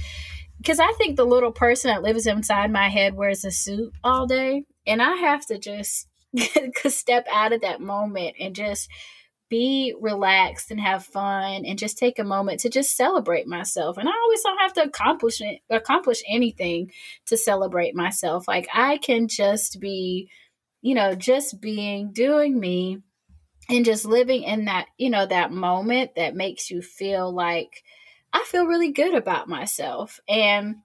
because 0.56 0.80
I 0.80 0.92
think 0.98 1.16
the 1.16 1.24
little 1.24 1.52
person 1.52 1.90
that 1.92 2.02
lives 2.02 2.26
inside 2.26 2.72
my 2.72 2.88
head 2.88 3.14
wears 3.14 3.44
a 3.44 3.52
suit 3.52 3.92
all 4.02 4.26
day, 4.26 4.64
and 4.88 5.00
I 5.00 5.14
have 5.14 5.46
to 5.46 5.58
just 5.58 6.08
step 6.88 7.26
out 7.30 7.52
of 7.52 7.62
that 7.62 7.80
moment 7.80 8.36
and 8.38 8.54
just 8.54 8.88
be 9.50 9.94
relaxed 10.00 10.70
and 10.70 10.80
have 10.80 11.04
fun 11.04 11.64
and 11.66 11.78
just 11.78 11.98
take 11.98 12.18
a 12.18 12.24
moment 12.24 12.60
to 12.60 12.70
just 12.70 12.96
celebrate 12.96 13.48
myself. 13.48 13.98
And 13.98 14.08
I 14.08 14.12
always 14.12 14.42
don't 14.42 14.60
have 14.60 14.72
to 14.74 14.84
accomplish 14.84 15.40
it, 15.40 15.60
accomplish 15.68 16.22
anything 16.28 16.92
to 17.26 17.36
celebrate 17.36 17.96
myself. 17.96 18.46
Like 18.46 18.68
I 18.72 18.98
can 18.98 19.26
just 19.26 19.80
be, 19.80 20.30
you 20.82 20.94
know, 20.94 21.16
just 21.16 21.60
being, 21.60 22.12
doing 22.12 22.58
me 22.58 22.98
and 23.68 23.84
just 23.84 24.04
living 24.04 24.44
in 24.44 24.66
that, 24.66 24.86
you 24.98 25.10
know, 25.10 25.26
that 25.26 25.52
moment 25.52 26.14
that 26.14 26.36
makes 26.36 26.70
you 26.70 26.80
feel 26.80 27.32
like 27.32 27.82
I 28.32 28.44
feel 28.46 28.66
really 28.66 28.92
good 28.92 29.14
about 29.14 29.48
myself. 29.48 30.20
And 30.28 30.76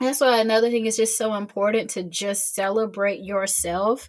that's 0.00 0.20
why 0.20 0.40
another 0.40 0.70
thing 0.70 0.86
is 0.86 0.96
just 0.96 1.16
so 1.16 1.34
important 1.34 1.90
to 1.90 2.02
just 2.02 2.54
celebrate 2.54 3.20
yourself. 3.20 4.08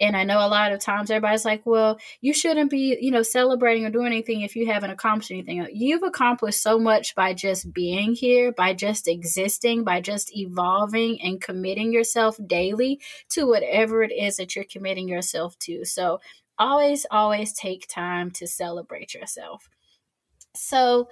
And 0.00 0.16
I 0.16 0.24
know 0.24 0.38
a 0.38 0.48
lot 0.48 0.72
of 0.72 0.80
times 0.80 1.10
everybody's 1.10 1.44
like, 1.44 1.66
well, 1.66 1.98
you 2.20 2.32
shouldn't 2.32 2.70
be, 2.70 2.96
you 3.00 3.10
know, 3.10 3.22
celebrating 3.22 3.84
or 3.84 3.90
doing 3.90 4.06
anything 4.06 4.40
if 4.40 4.56
you 4.56 4.66
haven't 4.66 4.90
accomplished 4.90 5.30
anything. 5.30 5.66
You've 5.72 6.02
accomplished 6.02 6.62
so 6.62 6.78
much 6.78 7.14
by 7.14 7.34
just 7.34 7.72
being 7.72 8.14
here, 8.14 8.52
by 8.52 8.72
just 8.72 9.08
existing, 9.08 9.84
by 9.84 10.00
just 10.00 10.34
evolving 10.34 11.20
and 11.20 11.40
committing 11.40 11.92
yourself 11.92 12.38
daily 12.46 13.00
to 13.30 13.46
whatever 13.46 14.02
it 14.02 14.12
is 14.12 14.36
that 14.36 14.56
you're 14.56 14.64
committing 14.64 15.08
yourself 15.08 15.58
to. 15.60 15.84
So 15.84 16.20
always, 16.58 17.04
always 17.10 17.52
take 17.52 17.86
time 17.88 18.30
to 18.32 18.46
celebrate 18.46 19.12
yourself. 19.12 19.68
So, 20.56 21.08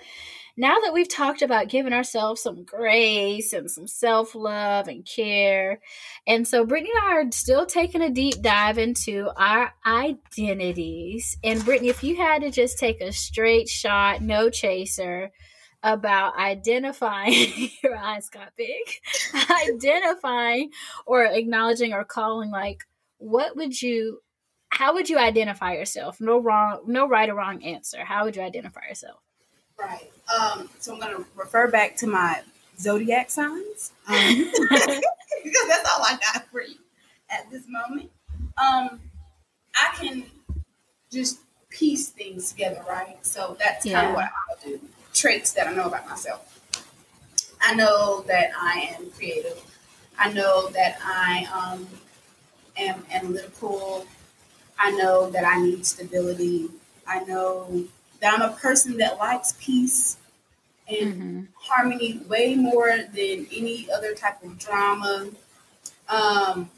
now 0.57 0.79
that 0.85 0.93
we've 0.93 1.09
talked 1.09 1.43
about 1.43 1.69
giving 1.69 1.93
ourselves 1.93 2.43
some 2.43 2.65
grace 2.65 3.53
and 3.53 3.69
some 3.69 3.89
self 3.89 4.35
love 4.35 4.87
and 4.87 5.05
care, 5.05 5.81
and 6.27 6.47
so 6.47 6.65
Brittany 6.65 6.91
and 6.95 7.13
I 7.13 7.17
are 7.17 7.33
still 7.33 7.67
taking 7.67 8.03
a 8.03 8.11
deep 8.11 8.41
dive 8.41 8.79
into 8.79 9.31
our 9.37 9.73
identities. 9.85 11.37
And 11.43 11.65
Brittany, 11.65 11.89
if 11.89 12.05
you 12.05 12.17
had 12.17 12.43
to 12.43 12.51
just 12.51 12.79
take 12.79 13.01
a 13.01 13.13
straight 13.13 13.69
shot, 13.69 14.23
no 14.23 14.49
chaser, 14.49 15.33
about 15.83 16.39
identifying 16.39 17.71
your 17.83 17.97
eyes 17.97 18.31
got 18.31 18.57
big 18.57 18.81
identifying 19.69 20.71
or 21.05 21.25
acknowledging 21.25 21.93
or 21.93 22.05
calling 22.05 22.51
like 22.51 22.85
what 23.19 23.55
would 23.55 23.81
you 23.81 24.21
how 24.71 24.95
would 24.95 25.09
you 25.09 25.19
identify 25.19 25.75
yourself? 25.75 26.21
No 26.21 26.41
wrong 26.41 26.81
no 26.87 27.09
right 27.09 27.29
or 27.29 27.35
wrong 27.35 27.63
answer. 27.63 28.05
How 28.05 28.25
would 28.25 28.35
you 28.35 28.43
identify 28.43 28.81
yourself 28.89 29.24
Right. 29.79 30.11
Um, 30.35 30.71
so 30.79 30.95
I'm 30.95 31.01
going 31.01 31.17
to 31.17 31.25
refer 31.37 31.71
back 31.71 31.97
to 31.97 32.07
my 32.07 32.41
zodiac 32.79 33.31
signs 33.31 33.93
um, 34.07 34.17
because 34.55 35.69
that's 35.69 35.89
all 35.91 36.03
I 36.03 36.19
got 36.33 36.47
for 36.51 36.63
you 36.63 36.77
at 37.31 37.51
this 37.51 37.65
moment. 37.69 38.11
Um, 38.59 39.01
I 39.75 39.95
can 39.97 40.25
just 41.11 41.41
piece 41.71 42.09
things 42.09 42.51
together, 42.51 42.85
right? 42.89 43.19
So 43.27 43.57
that's 43.59 43.85
yeah. 43.85 44.01
kind 44.01 44.09
of 44.09 44.15
what 44.15 44.25
I'll 44.25 44.71
do. 44.71 44.81
Traits 45.13 45.53
that 45.53 45.67
I 45.67 45.75
know 45.75 45.87
about 45.87 46.09
myself. 46.09 46.51
I 47.61 47.75
know 47.75 48.23
that 48.27 48.51
I 48.59 48.95
am 48.97 49.11
creative. 49.11 49.61
I 50.19 50.33
know 50.33 50.69
that 50.69 50.99
I 51.03 51.47
um, 51.53 51.87
am 52.77 53.05
analytical. 53.13 54.07
I 54.79 54.91
know 54.93 55.31
that 55.31 55.45
I 55.45 55.61
need 55.61 55.87
stability. 55.87 56.69
I 57.07 57.25
know 57.25 57.85
that 58.25 58.41
I'm 58.41 58.51
a 58.51 58.55
person 58.55 58.97
that 58.97 59.19
likes 59.19 59.53
peace 59.61 60.17
and 60.89 61.15
mm-hmm. 61.15 61.41
harmony 61.57 62.23
way 62.27 62.55
more 62.55 62.89
than 63.13 63.47
any 63.53 63.87
other 63.95 64.15
type 64.15 64.43
of 64.43 64.59
drama. 64.59 65.29
Um, 66.09 66.71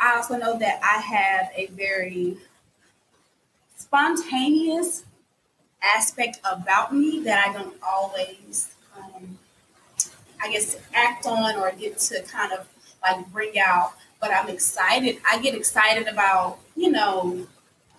I 0.00 0.16
also 0.16 0.38
know 0.38 0.58
that 0.58 0.80
I 0.82 0.98
have 1.02 1.50
a 1.54 1.66
very 1.66 2.38
spontaneous 3.76 5.04
aspect 5.82 6.40
about 6.50 6.94
me 6.94 7.22
that 7.24 7.46
I 7.46 7.52
don't 7.52 7.76
always, 7.86 8.74
um, 8.96 9.36
I 10.42 10.50
guess, 10.50 10.78
act 10.94 11.26
on 11.26 11.56
or 11.56 11.72
get 11.72 11.98
to 11.98 12.22
kind 12.22 12.54
of 12.54 12.66
like 13.02 13.30
bring 13.32 13.58
out. 13.58 13.92
But 14.18 14.30
I'm 14.30 14.48
excited. 14.48 15.18
I 15.30 15.42
get 15.42 15.54
excited 15.54 16.08
about, 16.08 16.58
you 16.74 16.90
know, 16.90 17.46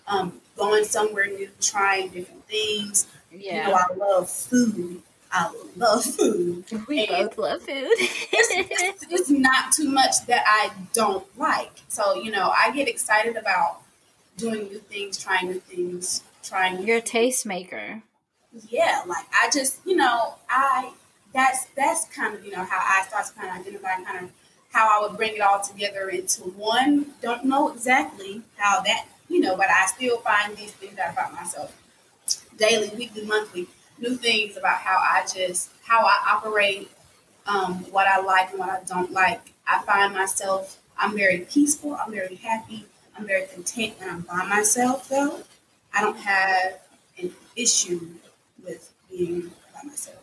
um, 0.08 0.37
going 0.58 0.84
somewhere 0.84 1.26
new, 1.26 1.48
trying 1.60 2.08
different 2.10 2.46
things. 2.46 3.06
Yeah. 3.32 3.66
You 3.66 3.72
know, 3.72 3.78
I 3.78 3.94
love 3.94 4.30
food. 4.30 5.02
I 5.30 5.52
love 5.76 6.04
food. 6.04 6.64
We 6.88 7.06
and 7.06 7.28
both 7.28 7.38
love 7.38 7.60
food. 7.62 7.68
it's, 7.70 9.06
it's, 9.10 9.30
not 9.30 9.72
too 9.72 9.90
much 9.90 10.26
that 10.26 10.44
I 10.46 10.70
don't 10.92 11.26
like. 11.38 11.82
So, 11.88 12.14
you 12.14 12.30
know, 12.30 12.52
I 12.56 12.70
get 12.72 12.88
excited 12.88 13.36
about 13.36 13.82
doing 14.36 14.68
new 14.68 14.78
things, 14.78 15.22
trying 15.22 15.48
new 15.48 15.60
things, 15.60 16.22
trying. 16.42 16.86
You're 16.86 16.98
a 16.98 17.02
tastemaker. 17.02 18.02
Yeah, 18.68 19.02
like 19.06 19.26
I 19.32 19.50
just, 19.52 19.80
you 19.84 19.96
know, 19.96 20.34
I 20.48 20.92
that's 21.34 21.66
that's 21.76 22.06
kind 22.06 22.34
of 22.34 22.44
you 22.44 22.50
know 22.50 22.64
how 22.64 22.78
I 22.78 23.06
start 23.06 23.26
to 23.26 23.32
kind 23.34 23.48
of 23.48 23.56
identify 23.60 24.02
kind 24.02 24.24
of 24.24 24.32
how 24.72 24.88
I 24.88 25.06
would 25.06 25.16
bring 25.16 25.34
it 25.34 25.40
all 25.40 25.60
together 25.60 26.08
into 26.08 26.42
one. 26.42 27.06
Don't 27.22 27.44
know 27.44 27.70
exactly 27.72 28.42
how 28.56 28.80
that 28.82 29.06
you 29.28 29.40
know, 29.40 29.56
but 29.56 29.66
I 29.70 29.86
still 29.86 30.18
find 30.18 30.56
these 30.56 30.72
things 30.72 30.98
out 30.98 31.12
about 31.12 31.32
myself 31.32 31.76
daily, 32.56 32.90
weekly, 32.96 33.24
monthly, 33.24 33.68
new 33.98 34.16
things 34.16 34.56
about 34.56 34.78
how 34.78 34.98
I 34.98 35.22
just 35.32 35.70
how 35.84 36.04
I 36.04 36.34
operate, 36.34 36.90
um, 37.46 37.84
what 37.90 38.06
I 38.06 38.20
like 38.20 38.50
and 38.50 38.58
what 38.58 38.70
I 38.70 38.80
don't 38.84 39.12
like. 39.12 39.52
I 39.66 39.82
find 39.82 40.14
myself 40.14 40.78
I'm 40.98 41.16
very 41.16 41.40
peaceful, 41.40 41.94
I'm 41.94 42.10
very 42.10 42.34
happy, 42.36 42.86
I'm 43.16 43.26
very 43.26 43.46
content 43.46 43.94
when 43.98 44.10
I'm 44.10 44.20
by 44.22 44.44
myself 44.46 45.08
though. 45.08 45.42
I 45.94 46.02
don't 46.02 46.18
have 46.18 46.80
an 47.18 47.32
issue 47.56 48.00
with 48.64 48.92
being 49.10 49.50
by 49.74 49.88
myself. 49.88 50.18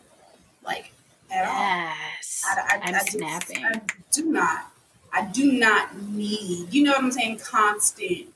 Like 0.64 0.92
at 1.30 1.44
yes. 1.44 2.44
all. 2.46 2.56
I, 2.58 2.80
I, 2.82 2.90
am 2.90 3.06
snapping. 3.06 3.64
I 3.64 3.80
do 4.12 4.24
not. 4.26 4.70
I 5.12 5.22
do 5.22 5.52
not 5.52 6.00
need, 6.02 6.72
you 6.72 6.84
know 6.84 6.92
what 6.92 7.02
I'm 7.02 7.12
saying, 7.12 7.38
constant 7.38 8.26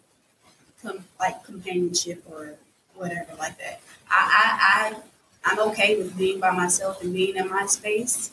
com- 0.83 1.05
like 1.19 1.45
companionship 1.45 2.23
or 2.31 2.55
whatever 2.95 3.35
like 3.39 3.59
that. 3.59 3.81
I, 4.11 4.95
I, 4.95 4.97
I, 4.97 5.53
I'm 5.53 5.71
okay 5.71 5.97
with 5.97 6.17
being 6.17 6.41
by 6.41 6.51
myself 6.51 7.03
and 7.03 7.13
being 7.13 7.37
in 7.37 7.49
my 7.49 7.67
space 7.67 8.33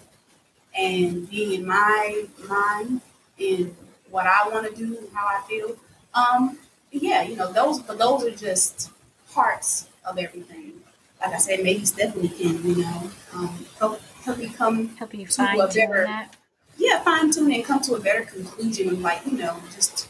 and 0.78 1.30
being 1.30 1.62
in 1.62 1.66
my 1.66 2.26
mind 2.48 3.02
and 3.40 3.76
what 4.10 4.26
I 4.26 4.50
want 4.50 4.70
to 4.70 4.76
do 4.76 4.98
and 4.98 5.08
how 5.14 5.26
I 5.26 5.42
feel. 5.48 5.76
Um, 6.14 6.60
yeah, 6.92 7.22
you 7.24 7.36
know, 7.36 7.52
those, 7.52 7.82
but 7.82 7.98
those 7.98 8.24
are 8.24 8.32
just 8.32 8.92
parts 9.32 9.88
of 10.06 10.18
everything. 10.18 10.74
Like 11.22 11.34
I 11.34 11.38
said, 11.38 11.64
maybe 11.64 11.86
Stephanie 11.86 12.30
can, 12.30 12.64
you 12.64 12.76
know, 12.78 13.12
um, 13.34 13.66
help 13.80 14.02
help 14.24 14.40
you 14.40 14.50
come 14.50 14.90
help 14.98 15.14
you 15.14 15.26
to 15.26 15.42
a 15.42 15.68
better, 15.68 16.04
that. 16.06 16.36
yeah, 16.78 17.02
fine 17.02 17.32
tune 17.32 17.52
and 17.52 17.66
come 17.66 17.82
to 17.82 17.96
a 17.96 18.00
better 18.00 18.22
conclusion 18.22 18.90
of 18.90 19.00
like, 19.02 19.26
you 19.26 19.38
know, 19.38 19.60
just 19.74 20.08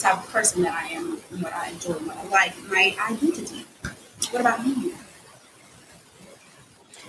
type 0.00 0.18
of 0.18 0.30
person 0.30 0.62
that 0.62 0.74
I 0.74 0.88
am 0.88 1.18
and 1.30 1.42
what 1.42 1.52
I 1.52 1.68
enjoy, 1.68 1.92
what 1.92 2.16
I 2.16 2.28
like, 2.28 2.54
my 2.68 2.96
identity. 3.10 3.66
What 4.30 4.40
about 4.40 4.66
you? 4.66 4.94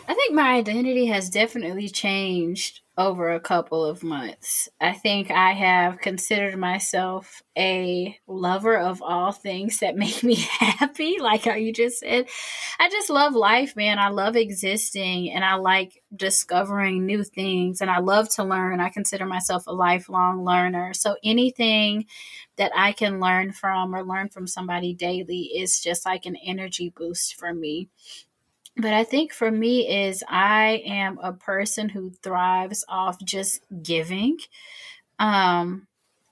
I 0.08 0.14
think 0.14 0.34
my 0.34 0.56
identity 0.56 1.06
has 1.06 1.30
definitely 1.30 1.88
changed 1.88 2.82
over 2.98 3.32
a 3.32 3.40
couple 3.40 3.86
of 3.86 4.04
months. 4.04 4.68
I 4.80 4.92
think 4.92 5.32
I 5.32 5.54
have 5.54 6.00
considered 6.00 6.58
myself 6.58 7.42
a 7.58 8.18
lover 8.28 8.78
of 8.78 9.02
all 9.02 9.32
things 9.32 9.80
that 9.80 9.96
make 10.06 10.24
me 10.24 10.36
happy, 10.36 11.18
like 11.20 11.46
how 11.46 11.54
you 11.54 11.72
just 11.72 12.00
said. 12.00 12.28
I 12.80 12.90
just 12.90 13.10
love 13.10 13.34
life, 13.34 13.76
man. 13.76 14.00
I 14.00 14.10
love 14.10 14.36
existing 14.36 15.32
and 15.32 15.46
I 15.46 15.56
like 15.56 16.02
discovering 16.16 17.06
new 17.06 17.24
things 17.24 17.80
and 17.80 17.90
I 17.90 18.00
love 18.00 18.30
to 18.36 18.44
learn. 18.44 18.82
I 18.82 18.90
consider 18.90 19.26
myself 19.26 19.64
a 19.68 19.74
lifelong 19.74 20.44
learner. 20.44 20.94
So 20.94 21.16
anything 21.24 22.06
that 22.62 22.72
I 22.76 22.92
can 22.92 23.20
learn 23.20 23.52
from 23.52 23.96
or 23.96 24.04
learn 24.04 24.30
from 24.30 24.46
somebody 24.46 24.94
daily 24.94 25.52
is 25.56 25.82
just 25.82 26.06
like 26.06 26.26
an 26.26 26.36
energy 26.36 26.94
boost 26.96 27.36
for 27.36 27.54
me 27.54 27.90
but 28.78 28.94
I 28.94 29.04
think 29.04 29.34
for 29.34 29.52
me 29.52 30.08
is 30.08 30.24
I 30.28 30.82
am 30.86 31.20
a 31.22 31.34
person 31.34 31.90
who 31.90 32.12
thrives 32.24 32.86
off 32.88 33.20
just 33.24 33.62
giving. 33.84 34.38
Um, 35.20 35.88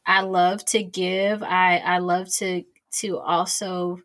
I 0.05 0.21
love 0.21 0.65
to 0.67 0.81
give. 0.81 1.43
I 1.43 1.77
I 1.77 1.97
love 1.99 2.29
to 2.35 2.63
to 2.99 3.17
also. 3.19 4.01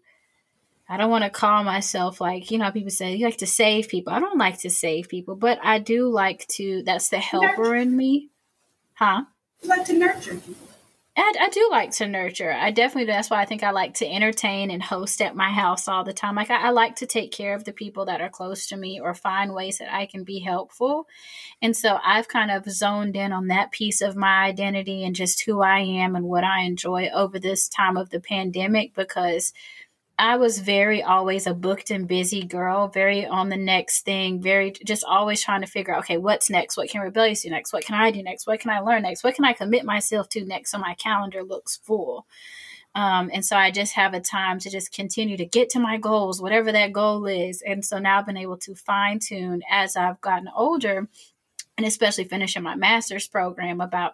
I 0.86 0.98
don't 0.98 1.10
want 1.10 1.24
to 1.24 1.30
call 1.30 1.64
myself 1.64 2.20
like 2.20 2.50
you 2.50 2.58
know 2.58 2.70
people 2.70 2.90
say 2.90 3.14
you 3.14 3.24
like 3.24 3.38
to 3.38 3.46
save 3.46 3.88
people. 3.88 4.12
I 4.12 4.20
don't 4.20 4.38
like 4.38 4.60
to 4.60 4.70
save 4.70 5.08
people, 5.08 5.36
but 5.36 5.58
I 5.62 5.78
do 5.78 6.08
like 6.08 6.46
to. 6.48 6.82
That's 6.84 7.08
the 7.08 7.18
helper 7.18 7.74
in 7.76 7.96
me, 7.96 8.30
huh? 8.94 9.22
You 9.62 9.68
like 9.68 9.86
to 9.86 9.94
nurture 9.94 10.34
people. 10.34 10.73
I, 11.16 11.32
I 11.42 11.48
do 11.50 11.68
like 11.70 11.92
to 11.92 12.08
nurture. 12.08 12.52
I 12.52 12.72
definitely 12.72 13.06
That's 13.06 13.30
why 13.30 13.40
I 13.40 13.44
think 13.44 13.62
I 13.62 13.70
like 13.70 13.94
to 13.94 14.06
entertain 14.06 14.70
and 14.70 14.82
host 14.82 15.22
at 15.22 15.36
my 15.36 15.50
house 15.50 15.86
all 15.86 16.02
the 16.02 16.12
time. 16.12 16.34
Like 16.34 16.50
I, 16.50 16.66
I, 16.66 16.70
like 16.70 16.96
to 16.96 17.06
take 17.06 17.30
care 17.30 17.54
of 17.54 17.64
the 17.64 17.72
people 17.72 18.06
that 18.06 18.20
are 18.20 18.28
close 18.28 18.66
to 18.68 18.76
me 18.76 18.98
or 18.98 19.14
find 19.14 19.54
ways 19.54 19.78
that 19.78 19.94
I 19.94 20.06
can 20.06 20.24
be 20.24 20.40
helpful. 20.40 21.06
And 21.62 21.76
so 21.76 21.98
I've 22.04 22.26
kind 22.26 22.50
of 22.50 22.68
zoned 22.68 23.14
in 23.14 23.32
on 23.32 23.46
that 23.46 23.70
piece 23.70 24.00
of 24.02 24.16
my 24.16 24.44
identity 24.44 25.04
and 25.04 25.14
just 25.14 25.44
who 25.44 25.62
I 25.62 25.78
am 25.80 26.16
and 26.16 26.26
what 26.26 26.42
I 26.42 26.62
enjoy 26.62 27.08
over 27.14 27.38
this 27.38 27.68
time 27.68 27.96
of 27.96 28.10
the 28.10 28.20
pandemic 28.20 28.92
because 28.94 29.52
I 30.18 30.36
was 30.36 30.60
very 30.60 31.02
always 31.02 31.46
a 31.46 31.54
booked 31.54 31.90
and 31.90 32.06
busy 32.06 32.44
girl, 32.44 32.86
very 32.86 33.26
on 33.26 33.48
the 33.48 33.56
next 33.56 34.04
thing, 34.04 34.40
very 34.40 34.70
just 34.70 35.04
always 35.04 35.42
trying 35.42 35.62
to 35.62 35.66
figure 35.66 35.92
out, 35.92 36.00
okay, 36.00 36.18
what's 36.18 36.48
next? 36.48 36.76
What 36.76 36.88
can 36.88 37.00
Rebellious 37.00 37.42
do 37.42 37.50
next? 37.50 37.72
What 37.72 37.84
can 37.84 37.96
I 37.96 38.12
do 38.12 38.22
next? 38.22 38.46
What 38.46 38.60
can 38.60 38.70
I 38.70 38.78
learn 38.78 39.02
next? 39.02 39.24
What 39.24 39.34
can 39.34 39.44
I 39.44 39.52
commit 39.52 39.84
myself 39.84 40.28
to 40.30 40.44
next 40.44 40.70
so 40.70 40.78
my 40.78 40.94
calendar 40.94 41.42
looks 41.42 41.78
full? 41.78 42.26
Um, 42.94 43.28
and 43.32 43.44
so 43.44 43.56
I 43.56 43.72
just 43.72 43.94
have 43.94 44.14
a 44.14 44.20
time 44.20 44.60
to 44.60 44.70
just 44.70 44.92
continue 44.92 45.36
to 45.36 45.44
get 45.44 45.70
to 45.70 45.80
my 45.80 45.98
goals, 45.98 46.40
whatever 46.40 46.70
that 46.70 46.92
goal 46.92 47.26
is. 47.26 47.60
And 47.66 47.84
so 47.84 47.98
now 47.98 48.20
I've 48.20 48.26
been 48.26 48.36
able 48.36 48.58
to 48.58 48.76
fine 48.76 49.18
tune 49.18 49.62
as 49.68 49.96
I've 49.96 50.20
gotten 50.20 50.48
older 50.54 51.08
and 51.76 51.86
especially 51.86 52.24
finishing 52.24 52.62
my 52.62 52.76
master's 52.76 53.26
program 53.26 53.80
about 53.80 54.12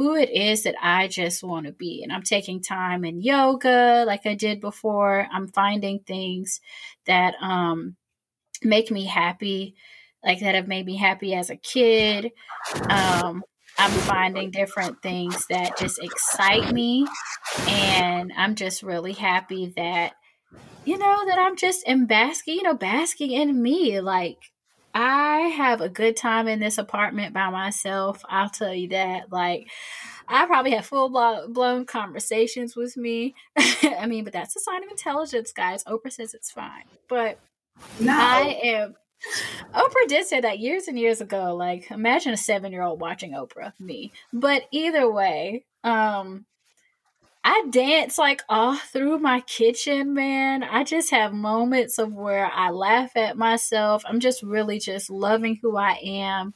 who 0.00 0.14
it 0.14 0.30
is 0.30 0.62
that 0.62 0.76
I 0.80 1.08
just 1.08 1.42
want 1.42 1.66
to 1.66 1.72
be. 1.72 2.02
And 2.02 2.10
I'm 2.10 2.22
taking 2.22 2.62
time 2.62 3.04
in 3.04 3.20
yoga 3.20 4.04
like 4.06 4.24
I 4.24 4.34
did 4.34 4.58
before. 4.58 5.26
I'm 5.30 5.46
finding 5.46 5.98
things 5.98 6.62
that 7.04 7.34
um, 7.42 7.96
make 8.62 8.90
me 8.90 9.04
happy, 9.04 9.74
like 10.24 10.40
that 10.40 10.54
have 10.54 10.66
made 10.66 10.86
me 10.86 10.96
happy 10.96 11.34
as 11.34 11.50
a 11.50 11.56
kid. 11.56 12.30
Um, 12.88 13.42
I'm 13.76 13.90
finding 13.90 14.50
different 14.50 15.02
things 15.02 15.44
that 15.50 15.76
just 15.76 16.02
excite 16.02 16.72
me. 16.72 17.06
And 17.68 18.32
I'm 18.34 18.54
just 18.54 18.82
really 18.82 19.12
happy 19.12 19.74
that, 19.76 20.14
you 20.86 20.96
know, 20.96 21.26
that 21.26 21.38
I'm 21.38 21.56
just 21.56 21.86
in 21.86 22.06
basking, 22.06 22.54
you 22.54 22.62
know, 22.62 22.72
basking 22.72 23.32
in 23.32 23.62
me. 23.62 24.00
Like, 24.00 24.38
I 24.94 25.38
have 25.56 25.80
a 25.80 25.88
good 25.88 26.16
time 26.16 26.48
in 26.48 26.60
this 26.60 26.78
apartment 26.78 27.32
by 27.32 27.50
myself. 27.50 28.22
I'll 28.28 28.50
tell 28.50 28.74
you 28.74 28.88
that. 28.88 29.30
Like, 29.30 29.68
I 30.28 30.46
probably 30.46 30.72
have 30.72 30.86
full 30.86 31.10
blown 31.48 31.86
conversations 31.86 32.76
with 32.76 32.96
me. 32.96 33.34
I 33.56 34.06
mean, 34.06 34.24
but 34.24 34.32
that's 34.32 34.56
a 34.56 34.60
sign 34.60 34.82
of 34.84 34.90
intelligence, 34.90 35.52
guys. 35.52 35.84
Oprah 35.84 36.12
says 36.12 36.34
it's 36.34 36.50
fine. 36.50 36.84
But 37.08 37.38
no. 37.98 38.12
I 38.12 38.60
am. 38.64 38.94
Oprah 39.74 40.08
did 40.08 40.26
say 40.26 40.40
that 40.40 40.58
years 40.58 40.88
and 40.88 40.98
years 40.98 41.20
ago. 41.20 41.54
Like, 41.54 41.90
imagine 41.90 42.32
a 42.32 42.36
seven 42.36 42.72
year 42.72 42.82
old 42.82 43.00
watching 43.00 43.32
Oprah, 43.32 43.72
me. 43.78 44.12
But 44.32 44.62
either 44.72 45.10
way, 45.10 45.64
um, 45.84 46.46
I 47.52 47.64
dance 47.68 48.16
like 48.16 48.42
all 48.48 48.76
through 48.76 49.18
my 49.18 49.40
kitchen, 49.40 50.14
man. 50.14 50.62
I 50.62 50.84
just 50.84 51.10
have 51.10 51.32
moments 51.32 51.98
of 51.98 52.14
where 52.14 52.46
I 52.46 52.70
laugh 52.70 53.16
at 53.16 53.36
myself. 53.36 54.04
I'm 54.06 54.20
just 54.20 54.44
really 54.44 54.78
just 54.78 55.10
loving 55.10 55.58
who 55.60 55.76
I 55.76 55.98
am. 56.00 56.54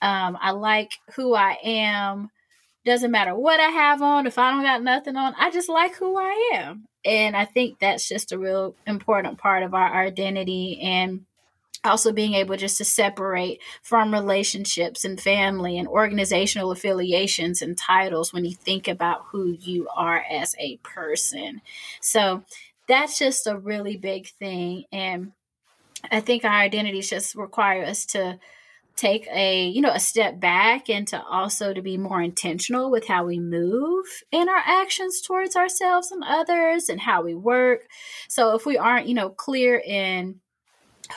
Um, 0.00 0.38
I 0.40 0.52
like 0.52 0.92
who 1.16 1.34
I 1.34 1.58
am. 1.62 2.30
Doesn't 2.86 3.10
matter 3.10 3.34
what 3.34 3.60
I 3.60 3.68
have 3.68 4.00
on, 4.00 4.26
if 4.26 4.38
I 4.38 4.52
don't 4.52 4.62
got 4.62 4.82
nothing 4.82 5.16
on, 5.16 5.34
I 5.38 5.50
just 5.50 5.68
like 5.68 5.96
who 5.96 6.16
I 6.16 6.52
am. 6.54 6.86
And 7.04 7.36
I 7.36 7.44
think 7.44 7.78
that's 7.78 8.08
just 8.08 8.32
a 8.32 8.38
real 8.38 8.74
important 8.86 9.36
part 9.36 9.62
of 9.62 9.74
our 9.74 10.02
identity. 10.02 10.80
And 10.80 11.26
also 11.84 12.12
being 12.12 12.34
able 12.34 12.56
just 12.56 12.78
to 12.78 12.84
separate 12.84 13.60
from 13.82 14.12
relationships 14.12 15.04
and 15.04 15.20
family 15.20 15.78
and 15.78 15.88
organizational 15.88 16.70
affiliations 16.70 17.62
and 17.62 17.76
titles 17.76 18.32
when 18.32 18.44
you 18.44 18.54
think 18.54 18.88
about 18.88 19.24
who 19.30 19.56
you 19.60 19.88
are 19.94 20.24
as 20.30 20.54
a 20.58 20.76
person. 20.78 21.60
So 22.00 22.44
that's 22.88 23.18
just 23.18 23.46
a 23.46 23.56
really 23.56 23.96
big 23.96 24.28
thing. 24.28 24.84
And 24.92 25.32
I 26.10 26.20
think 26.20 26.44
our 26.44 26.52
identities 26.52 27.10
just 27.10 27.34
require 27.34 27.84
us 27.84 28.06
to 28.06 28.38
take 28.94 29.26
a 29.32 29.68
you 29.68 29.80
know 29.80 29.90
a 29.90 29.98
step 29.98 30.38
back 30.38 30.90
and 30.90 31.08
to 31.08 31.22
also 31.22 31.72
to 31.72 31.80
be 31.80 31.96
more 31.96 32.20
intentional 32.20 32.90
with 32.90 33.06
how 33.06 33.24
we 33.24 33.40
move 33.40 34.04
in 34.30 34.50
our 34.50 34.62
actions 34.66 35.22
towards 35.22 35.56
ourselves 35.56 36.12
and 36.12 36.22
others 36.22 36.90
and 36.90 37.00
how 37.00 37.22
we 37.22 37.34
work 37.34 37.86
so 38.28 38.54
if 38.54 38.66
we 38.66 38.76
aren't 38.76 39.08
you 39.08 39.14
know 39.14 39.30
clear 39.30 39.78
in 39.78 40.38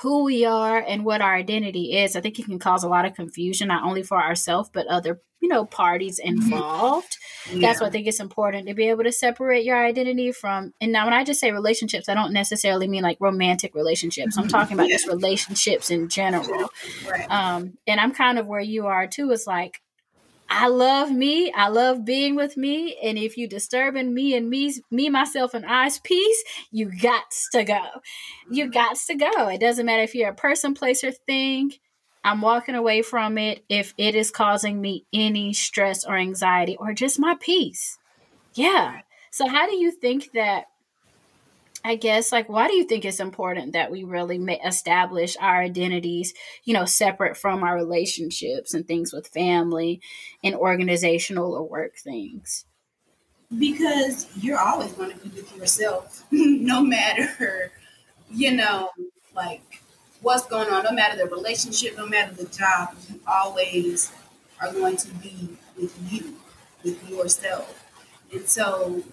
who 0.01 0.23
we 0.23 0.45
are 0.45 0.77
and 0.77 1.05
what 1.05 1.21
our 1.21 1.35
identity 1.35 1.97
is, 1.97 2.15
I 2.15 2.21
think 2.21 2.39
it 2.39 2.45
can 2.45 2.59
cause 2.59 2.83
a 2.83 2.89
lot 2.89 3.05
of 3.05 3.13
confusion, 3.13 3.67
not 3.67 3.83
only 3.83 4.03
for 4.03 4.21
ourselves, 4.21 4.69
but 4.73 4.87
other, 4.87 5.21
you 5.41 5.49
know, 5.49 5.65
parties 5.65 6.19
mm-hmm. 6.19 6.51
involved. 6.51 7.17
Yeah. 7.51 7.61
That's 7.61 7.81
why 7.81 7.87
I 7.87 7.89
think 7.91 8.07
it's 8.07 8.19
important 8.19 8.67
to 8.67 8.73
be 8.73 8.89
able 8.89 9.03
to 9.03 9.11
separate 9.11 9.65
your 9.65 9.77
identity 9.77 10.31
from, 10.31 10.73
and 10.81 10.91
now 10.91 11.05
when 11.05 11.13
I 11.13 11.23
just 11.23 11.39
say 11.39 11.51
relationships, 11.51 12.09
I 12.09 12.13
don't 12.13 12.33
necessarily 12.33 12.87
mean 12.87 13.03
like 13.03 13.17
romantic 13.19 13.75
relationships. 13.75 14.37
I'm 14.37 14.47
talking 14.47 14.73
about 14.73 14.89
yeah. 14.89 14.95
just 14.95 15.07
relationships 15.07 15.91
in 15.91 16.09
general. 16.09 16.69
Right. 17.07 17.29
Um, 17.29 17.77
and 17.85 17.99
I'm 17.99 18.13
kind 18.13 18.39
of 18.39 18.47
where 18.47 18.61
you 18.61 18.87
are 18.87 19.07
too. 19.07 19.31
Is 19.31 19.45
like, 19.45 19.81
I 20.49 20.67
love 20.67 21.11
me. 21.11 21.51
I 21.51 21.69
love 21.69 22.05
being 22.05 22.35
with 22.35 22.55
me. 22.55 22.95
And 23.01 23.17
if 23.17 23.37
you 23.37 23.47
disturbing 23.47 24.13
me 24.13 24.35
and 24.35 24.49
me, 24.49 24.73
me, 24.91 25.09
myself, 25.09 25.53
and 25.53 25.65
I's 25.65 25.99
peace, 25.99 26.43
you 26.71 26.91
got 27.01 27.23
to 27.51 27.63
go. 27.63 27.83
You 28.49 28.65
mm-hmm. 28.65 28.71
got 28.71 28.97
to 28.97 29.15
go. 29.15 29.47
It 29.49 29.59
doesn't 29.59 29.85
matter 29.85 30.03
if 30.03 30.13
you're 30.13 30.29
a 30.29 30.35
person, 30.35 30.73
place, 30.73 31.03
or 31.03 31.11
thing. 31.11 31.73
I'm 32.23 32.41
walking 32.41 32.75
away 32.75 33.01
from 33.01 33.37
it 33.37 33.63
if 33.69 33.93
it 33.97 34.15
is 34.15 34.31
causing 34.31 34.81
me 34.81 35.05
any 35.13 35.53
stress 35.53 36.03
or 36.03 36.17
anxiety 36.17 36.75
or 36.77 36.93
just 36.93 37.19
my 37.19 37.35
peace. 37.39 37.97
Yeah. 38.53 39.01
So, 39.31 39.47
how 39.47 39.67
do 39.67 39.75
you 39.75 39.91
think 39.91 40.31
that 40.33 40.65
I 41.85 41.97
guess 41.97 42.31
like 42.31 42.49
why 42.49 42.67
do 42.67 42.73
you 42.73 42.83
think 42.83 43.05
it's 43.05 43.19
important 43.19 43.73
that 43.73 43.91
we 43.91 44.03
really 44.03 44.37
establish 44.65 45.37
our 45.39 45.61
identities, 45.61 46.33
you 46.63 46.73
know, 46.73 46.85
separate 46.85 47.37
from 47.37 47.63
our 47.63 47.75
relationships 47.75 48.73
and 48.73 48.87
things 48.87 49.13
with 49.13 49.27
family 49.27 50.01
and 50.43 50.55
organizational 50.55 51.53
or 51.53 51.61
work 51.61 51.95
things? 51.95 52.65
Because 53.55 54.27
you're 54.35 54.59
always 54.59 54.93
going 54.93 55.11
to 55.11 55.17
be 55.17 55.29
with 55.29 55.55
yourself, 55.55 56.25
no 56.31 56.81
matter, 56.81 57.71
you 58.31 58.55
know, 58.55 58.89
like 59.35 59.83
what's 60.23 60.47
going 60.47 60.69
on, 60.69 60.85
no 60.85 60.91
matter 60.91 61.15
the 61.15 61.29
relationship, 61.29 61.95
no 61.97 62.07
matter 62.07 62.33
the 62.33 62.45
job, 62.45 62.95
you 63.07 63.19
always 63.27 64.11
are 64.59 64.73
going 64.73 64.97
to 64.97 65.13
be 65.15 65.49
with 65.79 65.95
you, 66.11 66.33
with 66.83 67.07
yourself. 67.07 67.85
And 68.33 68.49
so 68.49 69.03